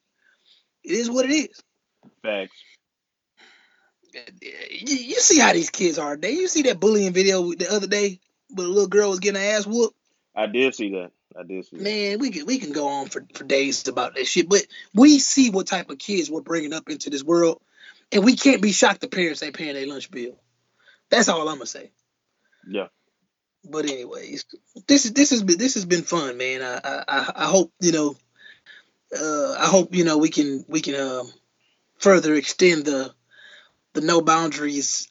it 0.84 0.92
is 0.92 1.10
what 1.10 1.24
it 1.24 1.32
is. 1.32 1.62
Facts. 2.22 2.52
You, 4.12 4.96
you 4.96 5.20
see 5.20 5.38
how 5.38 5.52
these 5.52 5.70
kids 5.70 5.98
are. 5.98 6.16
They 6.16 6.32
you 6.32 6.48
see 6.48 6.62
that 6.62 6.80
bullying 6.80 7.12
video 7.12 7.52
the 7.54 7.72
other 7.72 7.86
day, 7.86 8.20
where 8.50 8.66
a 8.66 8.70
little 8.70 8.88
girl 8.88 9.10
was 9.10 9.20
getting 9.20 9.40
her 9.40 9.48
ass 9.56 9.66
whooped. 9.66 9.96
I 10.34 10.46
did 10.46 10.74
see 10.74 10.92
that. 10.92 11.10
I 11.38 11.44
did 11.44 11.66
see. 11.66 11.76
Man, 11.78 12.18
we 12.18 12.30
can 12.30 12.46
we 12.46 12.58
can 12.58 12.72
go 12.72 12.88
on 12.88 13.08
for, 13.08 13.24
for 13.34 13.44
days 13.44 13.86
about 13.88 14.16
that 14.16 14.26
shit, 14.26 14.48
but 14.48 14.66
we 14.94 15.18
see 15.18 15.50
what 15.50 15.66
type 15.68 15.90
of 15.90 15.98
kids 15.98 16.30
we're 16.30 16.40
bringing 16.42 16.72
up 16.74 16.90
into 16.90 17.10
this 17.10 17.24
world, 17.24 17.62
and 18.12 18.24
we 18.24 18.36
can't 18.36 18.62
be 18.62 18.72
shocked 18.72 19.00
the 19.02 19.08
parents 19.08 19.42
ain't 19.42 19.56
paying 19.56 19.74
their 19.74 19.86
lunch 19.86 20.10
bill. 20.10 20.38
That's 21.10 21.28
all 21.28 21.48
I'm 21.48 21.56
gonna 21.56 21.66
say. 21.66 21.92
Yeah. 22.68 22.88
But 23.64 23.86
anyways, 23.86 24.46
this 24.88 25.06
is 25.06 25.12
this 25.12 25.30
has 25.30 25.42
been 25.42 25.58
this 25.58 25.74
has 25.74 25.84
been 25.86 26.02
fun, 26.02 26.36
man. 26.38 26.62
I 26.62 26.80
I, 26.84 27.04
I- 27.08 27.32
I 27.36 27.46
hope 27.46 27.72
you 27.80 27.92
know. 27.92 28.16
Uh, 29.18 29.54
I 29.58 29.66
hope 29.66 29.94
you 29.94 30.04
know 30.04 30.18
we 30.18 30.30
can 30.30 30.64
we 30.68 30.80
can 30.82 30.94
um, 30.94 31.32
further 31.98 32.34
extend 32.34 32.84
the 32.86 33.12
the 33.94 34.00
no 34.02 34.20
boundaries 34.22 35.08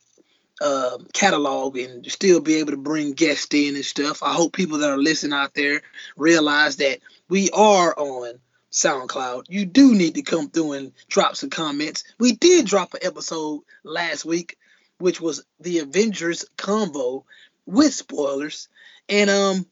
uh, 0.62 0.98
catalog 1.14 1.78
and 1.78 2.10
still 2.12 2.40
be 2.40 2.56
able 2.56 2.72
to 2.72 2.78
bring 2.78 3.14
guests 3.14 3.54
in 3.54 3.76
and 3.76 3.86
stuff. 3.86 4.24
I 4.24 4.34
hope 4.34 4.54
people 4.54 4.80
that 4.80 4.90
are 4.90 4.98
listening 4.98 5.34
out 5.34 5.54
there 5.54 5.82
realize 6.16 6.78
that 6.78 7.00
we 7.30 7.50
are 7.52 7.94
on 7.98 8.40
SoundCloud. 8.72 9.46
You 9.50 9.66
do 9.66 9.94
need 9.94 10.16
to 10.16 10.22
come 10.22 10.50
through 10.50 10.74
and 10.74 10.94
drop 11.08 11.36
some 11.36 11.50
comments. 11.50 12.04
We 12.20 12.34
did 12.34 12.66
drop 12.66 12.94
an 12.94 13.02
episode 13.04 13.62
last 13.84 14.26
week, 14.26 14.58
which 15.00 15.22
was 15.22 15.44
the 15.60 15.80
Avengers 15.80 16.46
combo 16.58 17.26
with 17.66 17.94
spoilers, 17.94 18.68
and 19.10 19.30
um, 19.30 19.66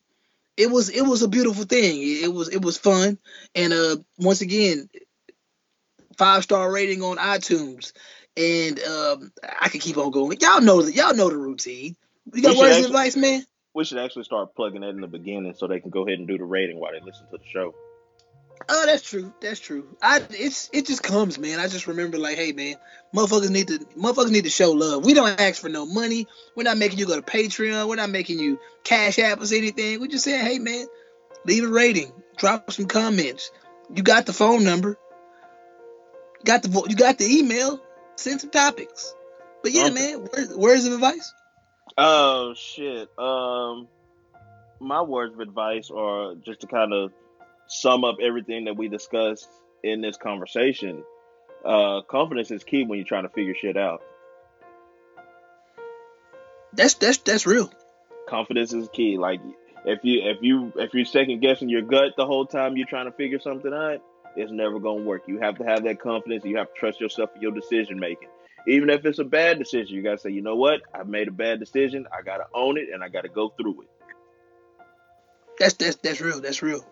it 0.58 0.70
was 0.70 0.90
it 0.90 1.02
was 1.02 1.24
a 1.24 1.28
beautiful 1.28 1.64
thing. 1.64 2.02
It 2.02 2.32
was 2.32 2.50
it 2.50 2.62
was 2.62 2.78
fun, 2.78 3.18
and 3.54 3.74
uh, 3.74 3.98
once 4.18 4.42
again, 4.42 4.90
five 6.18 6.44
star 6.44 6.72
rating 6.72 7.02
on 7.02 7.18
iTunes, 7.18 7.94
and 8.38 8.80
um, 8.80 9.32
I 9.60 9.70
can 9.70 9.80
keep 9.80 9.98
on 9.98 10.12
going. 10.12 10.38
Y'all 10.42 10.62
know 10.62 10.82
the 10.82 10.94
y'all 10.94 11.16
know 11.16 11.30
the 11.30 11.38
routine. 11.38 11.96
You 12.34 12.42
got 12.42 12.58
words 12.58 12.80
of 12.80 12.86
advice, 12.86 13.16
man? 13.16 13.46
We 13.74 13.84
should 13.84 13.98
actually 13.98 14.24
start 14.24 14.56
plugging 14.56 14.82
that 14.82 14.90
in 14.90 15.02
the 15.02 15.08
beginning 15.08 15.54
so 15.56 15.68
they 15.68 15.80
can 15.80 15.90
go 15.90 16.08
ahead 16.08 16.18
and 16.20 16.28
do 16.28 16.38
the 16.38 16.46
rating 16.46 16.80
while 16.80 16.92
they 16.94 17.00
listen 17.06 17.26
to 17.32 17.38
the 17.38 17.44
show. 17.46 17.74
Oh, 18.68 18.86
that's 18.86 19.04
true. 19.04 19.34
That's 19.42 19.60
true. 19.60 19.96
I 20.02 20.22
it's 20.32 20.70
it 20.74 20.88
just 20.88 21.04
comes, 21.04 21.38
man. 21.38 21.60
I 21.60 21.68
just 21.68 21.88
remember 21.88 22.18
like, 22.18 22.38
hey, 22.38 22.52
man, 22.52 22.76
motherfuckers 23.14 23.50
need 23.50 23.68
to 23.68 23.80
motherfuckers 23.98 24.32
need 24.32 24.46
to 24.46 24.50
show 24.50 24.72
love. 24.72 25.06
We 25.06 25.14
don't 25.14 25.40
ask 25.40 25.62
for 25.62 25.70
no 25.70 25.86
money. 25.86 26.28
We're 26.56 26.64
not 26.64 26.78
making 26.78 26.98
you 27.00 27.06
go 27.06 27.16
to 27.16 27.22
Patreon. 27.22 27.88
We're 27.88 27.96
not 27.96 28.10
making 28.10 28.40
you 28.40 28.60
cash 28.84 29.20
app 29.20 29.40
or 29.40 29.54
anything. 29.54 30.00
We 30.00 30.08
just 30.08 30.24
saying, 30.24 30.46
hey, 30.46 30.60
man, 30.60 30.88
leave 31.46 31.64
a 31.64 31.68
rating, 31.68 32.12
drop 32.38 32.72
some 32.72 32.86
comments. 32.86 33.52
You 33.94 34.02
got 34.02 34.26
the 34.26 34.34
phone 34.34 34.64
number. 34.64 34.98
You 36.40 36.46
got 36.46 36.64
the 36.64 36.70
vo- 36.70 36.88
you 36.88 36.96
got 36.96 37.18
the 37.18 37.26
email. 37.26 37.82
Send 38.16 38.42
some 38.42 38.50
topics. 38.52 39.14
But 39.64 39.72
yeah, 39.72 39.86
Okay. 39.86 39.94
man, 39.94 40.20
words, 40.22 40.56
words 40.56 40.86
of 40.86 40.94
advice. 40.94 41.34
Oh 41.98 42.54
shit. 42.56 43.10
Um, 43.18 43.88
my 44.80 45.02
words 45.02 45.34
of 45.34 45.40
advice 45.40 45.90
are 45.90 46.36
just 46.36 46.62
to 46.62 46.68
kind 46.68 46.94
of 46.94 47.12
sum 47.68 48.04
up 48.04 48.18
everything 48.22 48.66
that 48.66 48.78
we 48.78 48.88
discussed 48.88 49.50
in 49.84 50.02
this 50.02 50.18
conversation. 50.18 51.04
Uh, 51.64 52.02
confidence 52.10 52.52
is 52.52 52.64
key 52.64 52.84
when 52.84 53.00
you're 53.00 53.08
trying 53.08 53.24
to 53.24 53.30
figure 53.30 53.56
shit 53.60 53.78
out. 53.78 54.02
That's 56.74 56.96
that's 56.96 57.18
that's 57.20 57.46
real. 57.48 57.72
Confidence 58.28 58.74
is 58.74 58.90
key. 58.94 59.18
Like 59.18 59.40
if 59.86 60.00
you 60.04 60.22
if 60.30 60.38
you 60.42 60.74
if 60.76 60.94
you're 60.94 61.06
second 61.06 61.42
guessing 61.42 61.70
your 61.70 61.82
gut 61.82 62.14
the 62.18 62.26
whole 62.26 62.46
time 62.46 62.76
you're 62.76 62.88
trying 62.88 63.06
to 63.06 63.12
figure 63.12 63.40
something 63.40 63.74
out, 63.74 64.02
it's 64.36 64.52
never 64.52 64.80
gonna 64.80 65.04
work. 65.04 65.24
You 65.28 65.40
have 65.40 65.58
to 65.58 65.64
have 65.64 65.84
that 65.84 66.00
confidence. 66.00 66.44
You 66.46 66.58
have 66.58 66.74
to 66.74 66.80
trust 66.80 67.00
yourself 67.00 67.32
in 67.36 67.42
your 67.42 67.52
decision 67.52 68.00
making. 68.00 68.30
Even 68.68 68.90
if 68.90 69.06
it's 69.06 69.20
a 69.20 69.24
bad 69.24 69.60
decision, 69.60 69.96
you 69.96 70.02
gotta 70.02 70.18
say, 70.18 70.32
you 70.32 70.42
know 70.42 70.56
what? 70.56 70.82
I 70.94 71.04
made 71.04 71.28
a 71.28 71.32
bad 71.32 71.60
decision. 71.60 72.08
I 72.12 72.22
gotta 72.24 72.46
own 72.54 72.78
it 72.78 72.90
and 72.94 73.04
I 73.04 73.10
gotta 73.10 73.30
go 73.30 73.50
through 73.50 73.84
it. 73.84 73.90
That's 75.60 75.74
that's 75.76 75.96
that's 75.98 76.22
real. 76.22 76.42
That's 76.42 76.62
real. 76.62 76.86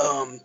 Um, 0.00 0.40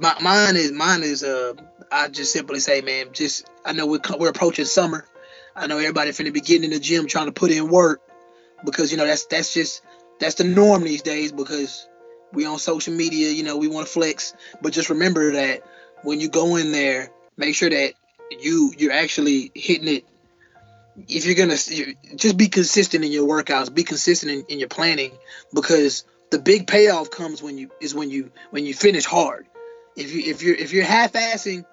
my, 0.00 0.16
mine 0.20 0.56
is 0.56 0.72
mine 0.72 1.02
is 1.02 1.22
uh, 1.22 1.54
I 1.92 2.08
just 2.08 2.32
simply 2.32 2.60
say, 2.60 2.80
man, 2.80 3.08
just 3.12 3.48
I 3.64 3.72
know 3.72 3.86
we're 3.86 4.00
we're 4.18 4.30
approaching 4.30 4.64
summer. 4.64 5.06
I 5.54 5.66
know 5.66 5.78
everybody 5.78 6.10
finna 6.10 6.32
be 6.32 6.40
getting 6.40 6.64
in 6.64 6.70
the 6.70 6.80
gym 6.80 7.06
trying 7.06 7.26
to 7.26 7.32
put 7.32 7.50
in 7.50 7.68
work 7.68 8.00
because 8.64 8.90
you 8.90 8.98
know 8.98 9.06
that's 9.06 9.26
that's 9.26 9.52
just 9.52 9.82
that's 10.20 10.36
the 10.36 10.44
norm 10.44 10.82
these 10.82 11.02
days 11.02 11.32
because 11.32 11.88
we 12.32 12.46
on 12.46 12.58
social 12.58 12.94
media. 12.94 13.30
You 13.30 13.42
know 13.42 13.56
we 13.56 13.68
want 13.68 13.86
to 13.86 13.92
flex, 13.92 14.34
but 14.60 14.72
just 14.72 14.90
remember 14.90 15.32
that 15.32 15.62
when 16.02 16.20
you 16.20 16.28
go 16.28 16.56
in 16.56 16.72
there, 16.72 17.10
make 17.36 17.54
sure 17.54 17.70
that 17.70 17.94
you 18.30 18.72
you're 18.76 18.92
actually 18.92 19.50
hitting 19.54 19.88
it. 19.88 20.04
If 21.08 21.26
you're 21.26 21.36
gonna 21.36 21.56
just 22.16 22.36
be 22.36 22.48
consistent 22.48 23.04
in 23.04 23.12
your 23.12 23.28
workouts, 23.28 23.72
be 23.72 23.84
consistent 23.84 24.32
in, 24.32 24.44
in 24.48 24.58
your 24.58 24.68
planning 24.68 25.12
because 25.54 26.04
the 26.30 26.38
big 26.38 26.66
payoff 26.66 27.10
comes 27.10 27.42
when 27.42 27.56
you 27.56 27.70
is 27.80 27.94
when 27.94 28.10
you 28.10 28.30
when 28.50 28.64
you 28.64 28.74
finish 28.74 29.04
hard. 29.04 29.46
If 29.96 30.12
you 30.12 30.22
if 30.30 30.42
you're 30.42 30.54
if 30.54 30.72
you're 30.72 30.84
half-assing 30.84 31.64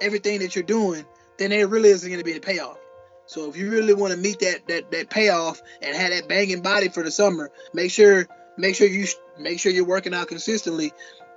everything 0.00 0.40
that 0.40 0.54
you're 0.54 0.64
doing, 0.64 1.04
then 1.38 1.50
there 1.50 1.66
really 1.66 1.90
isn't 1.90 2.08
going 2.08 2.20
to 2.20 2.24
be 2.24 2.36
a 2.36 2.40
payoff. 2.40 2.78
So 3.26 3.48
if 3.48 3.56
you 3.56 3.70
really 3.70 3.94
want 3.94 4.12
to 4.12 4.18
meet 4.18 4.40
that 4.40 4.66
that 4.68 4.90
that 4.90 5.10
payoff 5.10 5.62
and 5.80 5.96
have 5.96 6.10
that 6.10 6.28
banging 6.28 6.60
body 6.60 6.88
for 6.88 7.02
the 7.02 7.10
summer, 7.10 7.50
make 7.72 7.90
sure 7.90 8.26
make 8.56 8.74
sure 8.74 8.86
you 8.86 9.06
make 9.38 9.60
sure 9.60 9.72
you're 9.72 9.84
working 9.84 10.14
out 10.14 10.28
consistently. 10.28 10.92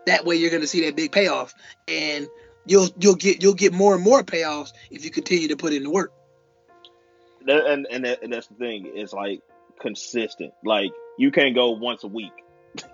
That 0.05 0.26
way 0.26 0.36
you're 0.36 0.51
going 0.51 0.61
to 0.61 0.68
see 0.68 0.86
that 0.86 0.95
big 0.95 1.11
payoff, 1.11 1.53
and 1.88 2.28
you'll 2.66 2.89
you'll 2.99 3.16
get 3.16 3.41
you'll 3.41 3.53
get 3.53 3.74
more 3.74 3.95
and 3.95 4.03
more 4.03 4.24
payoffs 4.24 4.74
if 4.91 5.03
you 5.03 5.11
continue 5.11 5.47
to 5.49 5.55
put 5.55 5.74
in 5.74 5.84
the 5.84 5.89
work. 5.89 6.11
And 7.47 7.88
and, 7.89 8.05
that, 8.05 8.24
and 8.24 8.34
that's 8.34 8.47
the 8.47 8.55
thing. 8.55 8.91
It's 8.95 9.13
like 9.13 9.41
consistent. 9.80 10.53
Like 10.63 10.91
you 11.18 11.32
can't 11.32 11.55
go 11.55 11.72
once 11.72 12.03
a 12.03 12.07
week 12.07 12.34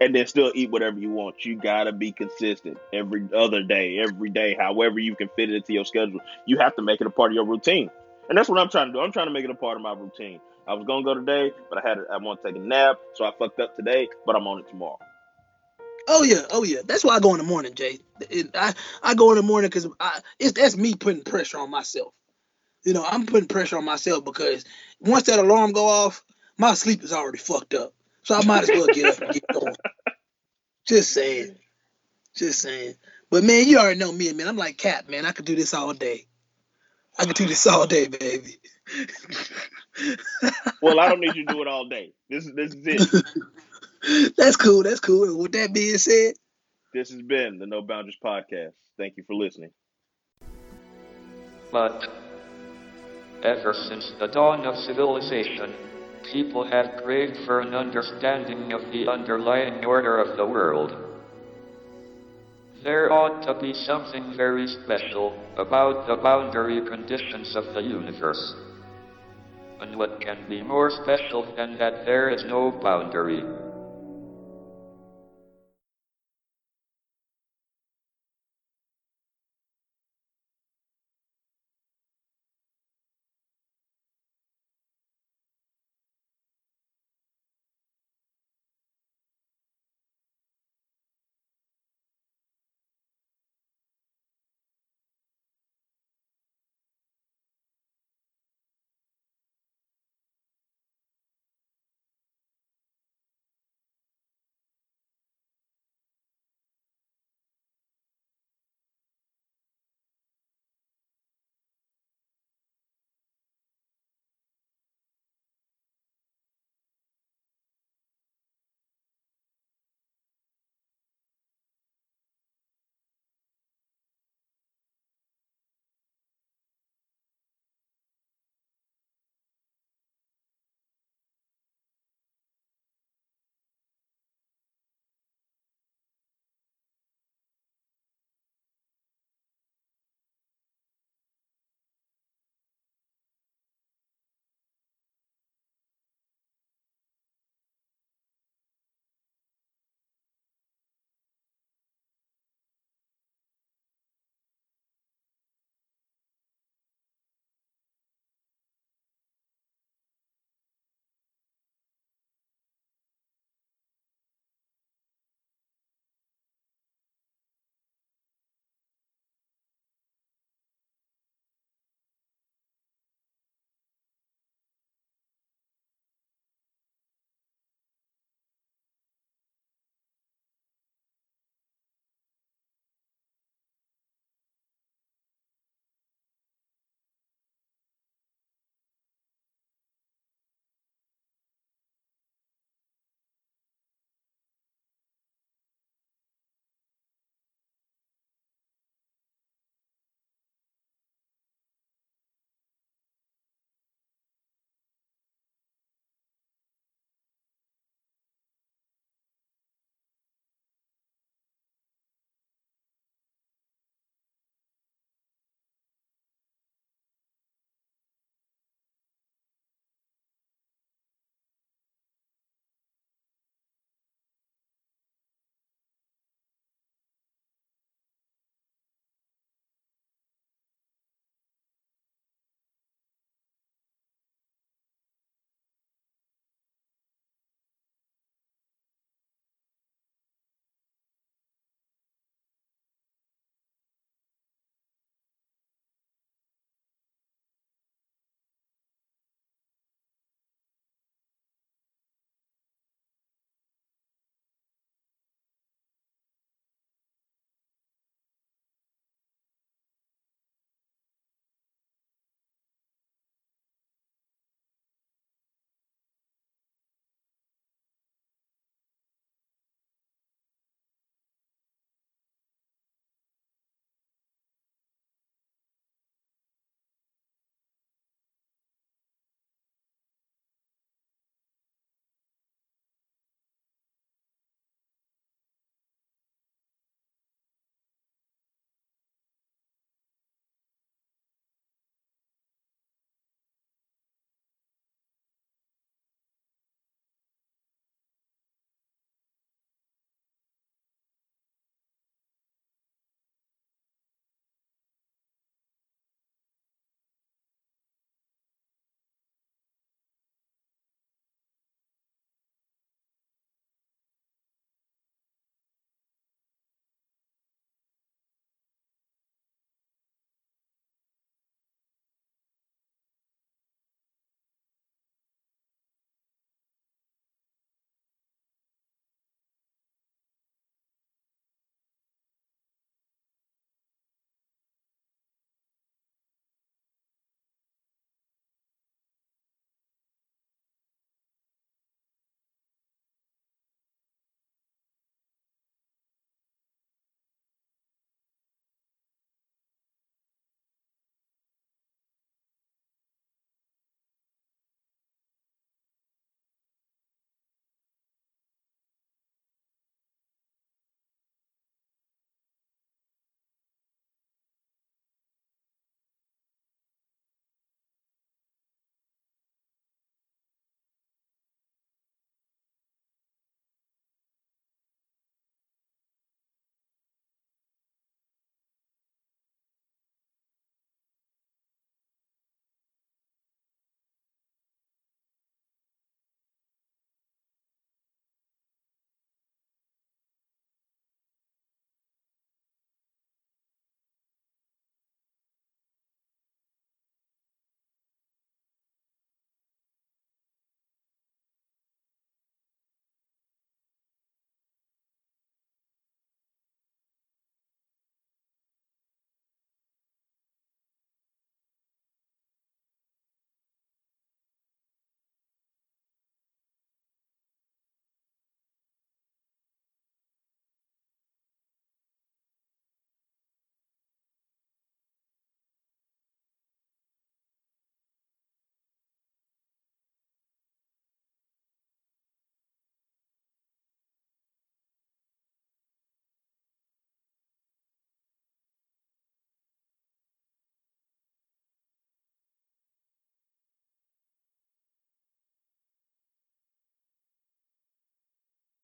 and 0.00 0.14
then 0.14 0.26
still 0.26 0.52
eat 0.54 0.70
whatever 0.70 0.98
you 0.98 1.10
want. 1.10 1.44
You 1.44 1.56
gotta 1.56 1.92
be 1.92 2.12
consistent 2.12 2.78
every 2.92 3.28
other 3.34 3.62
day, 3.62 3.98
every 3.98 4.30
day, 4.30 4.54
however 4.58 4.98
you 4.98 5.16
can 5.16 5.28
fit 5.36 5.50
it 5.50 5.56
into 5.56 5.72
your 5.72 5.84
schedule. 5.84 6.20
You 6.46 6.58
have 6.58 6.76
to 6.76 6.82
make 6.82 7.00
it 7.00 7.06
a 7.06 7.10
part 7.10 7.32
of 7.32 7.34
your 7.34 7.46
routine, 7.46 7.90
and 8.28 8.36
that's 8.36 8.48
what 8.48 8.58
I'm 8.58 8.68
trying 8.68 8.88
to 8.88 8.92
do. 8.92 9.00
I'm 9.00 9.12
trying 9.12 9.26
to 9.26 9.32
make 9.32 9.44
it 9.44 9.50
a 9.50 9.54
part 9.54 9.76
of 9.76 9.82
my 9.82 9.92
routine. 9.92 10.40
I 10.66 10.74
was 10.74 10.84
gonna 10.86 11.04
go 11.04 11.14
today, 11.14 11.52
but 11.68 11.84
I 11.84 11.88
had 11.88 11.98
I 12.12 12.18
want 12.18 12.42
to 12.42 12.52
take 12.52 12.60
a 12.60 12.64
nap, 12.64 12.96
so 13.14 13.24
I 13.24 13.32
fucked 13.38 13.60
up 13.60 13.76
today. 13.76 14.08
But 14.26 14.36
I'm 14.36 14.46
on 14.46 14.60
it 14.60 14.68
tomorrow. 14.68 14.98
Oh 16.08 16.22
yeah, 16.22 16.42
oh 16.50 16.64
yeah. 16.64 16.80
That's 16.84 17.04
why 17.04 17.16
I 17.16 17.20
go 17.20 17.32
in 17.32 17.38
the 17.38 17.44
morning, 17.44 17.74
Jay. 17.74 17.98
It- 18.28 18.50
I, 18.54 18.74
I 19.02 19.14
go 19.14 19.30
in 19.30 19.36
the 19.36 19.42
morning 19.42 19.68
because 19.68 19.86
it's 20.38 20.52
that's 20.52 20.76
me 20.76 20.94
putting 20.94 21.22
pressure 21.22 21.58
on 21.58 21.70
myself. 21.70 22.12
You 22.84 22.94
know, 22.94 23.04
I'm 23.04 23.26
putting 23.26 23.48
pressure 23.48 23.76
on 23.78 23.84
myself 23.84 24.24
because 24.24 24.64
once 25.00 25.24
that 25.24 25.38
alarm 25.38 25.72
go 25.72 25.86
off, 25.86 26.22
my 26.58 26.74
sleep 26.74 27.02
is 27.02 27.12
already 27.12 27.38
fucked 27.38 27.74
up. 27.74 27.92
So 28.22 28.34
I 28.34 28.44
might 28.44 28.62
as 28.62 28.72
well 28.72 28.88
get 28.88 29.06
up 29.06 29.18
and 29.18 29.32
get 29.32 29.44
going. 29.52 29.74
Just 30.88 31.12
saying, 31.12 31.56
just 32.34 32.60
saying. 32.60 32.94
But 33.30 33.44
man, 33.44 33.68
you 33.68 33.78
already 33.78 33.98
know 34.00 34.10
me, 34.10 34.32
man. 34.32 34.48
I'm 34.48 34.56
like 34.56 34.76
Cap, 34.76 35.08
man. 35.08 35.24
I 35.26 35.32
could 35.32 35.44
do 35.44 35.54
this 35.54 35.74
all 35.74 35.92
day. 35.92 36.26
I 37.18 37.26
could 37.26 37.36
do 37.36 37.46
this 37.46 37.66
all 37.66 37.86
day, 37.86 38.08
baby. 38.08 38.56
Well, 40.82 40.98
I 40.98 41.08
don't 41.08 41.20
need 41.20 41.36
you 41.36 41.44
to 41.46 41.52
do 41.52 41.62
it 41.62 41.68
all 41.68 41.88
day. 41.88 42.12
This 42.28 42.46
is 42.46 42.54
this 42.54 42.72
is 42.72 42.86
it. 42.86 44.34
that's 44.36 44.56
cool. 44.56 44.82
That's 44.82 45.00
cool. 45.00 45.24
And 45.24 45.38
with 45.38 45.52
that 45.52 45.74
being 45.74 45.98
said, 45.98 46.34
This 46.94 47.10
has 47.10 47.20
been 47.22 47.58
the 47.58 47.66
No 47.66 47.82
Boundaries 47.82 48.16
podcast. 48.24 48.72
Thank 48.96 49.16
you 49.16 49.24
for 49.26 49.34
listening. 49.34 49.70
But 51.70 52.08
ever 53.42 53.74
since 53.74 54.12
the 54.18 54.26
dawn 54.26 54.66
of 54.66 54.76
civilization, 54.76 55.74
people 56.32 56.64
have 56.64 57.02
craved 57.02 57.38
for 57.44 57.60
an 57.60 57.74
understanding 57.74 58.72
of 58.72 58.80
the 58.92 59.08
underlying 59.08 59.84
order 59.84 60.18
of 60.18 60.36
the 60.36 60.46
world. 60.46 60.96
There 62.82 63.12
ought 63.12 63.42
to 63.42 63.54
be 63.60 63.74
something 63.74 64.34
very 64.36 64.66
special 64.66 65.38
about 65.58 66.06
the 66.06 66.16
boundary 66.16 66.80
conditions 66.80 67.54
of 67.54 67.74
the 67.74 67.82
universe. 67.82 68.54
And 69.80 69.96
what 69.96 70.20
can 70.20 70.36
be 70.48 70.62
more 70.62 70.90
special 70.90 71.54
than 71.56 71.78
that 71.78 72.04
there 72.04 72.28
is 72.28 72.44
no 72.44 72.70
boundary? 72.70 73.42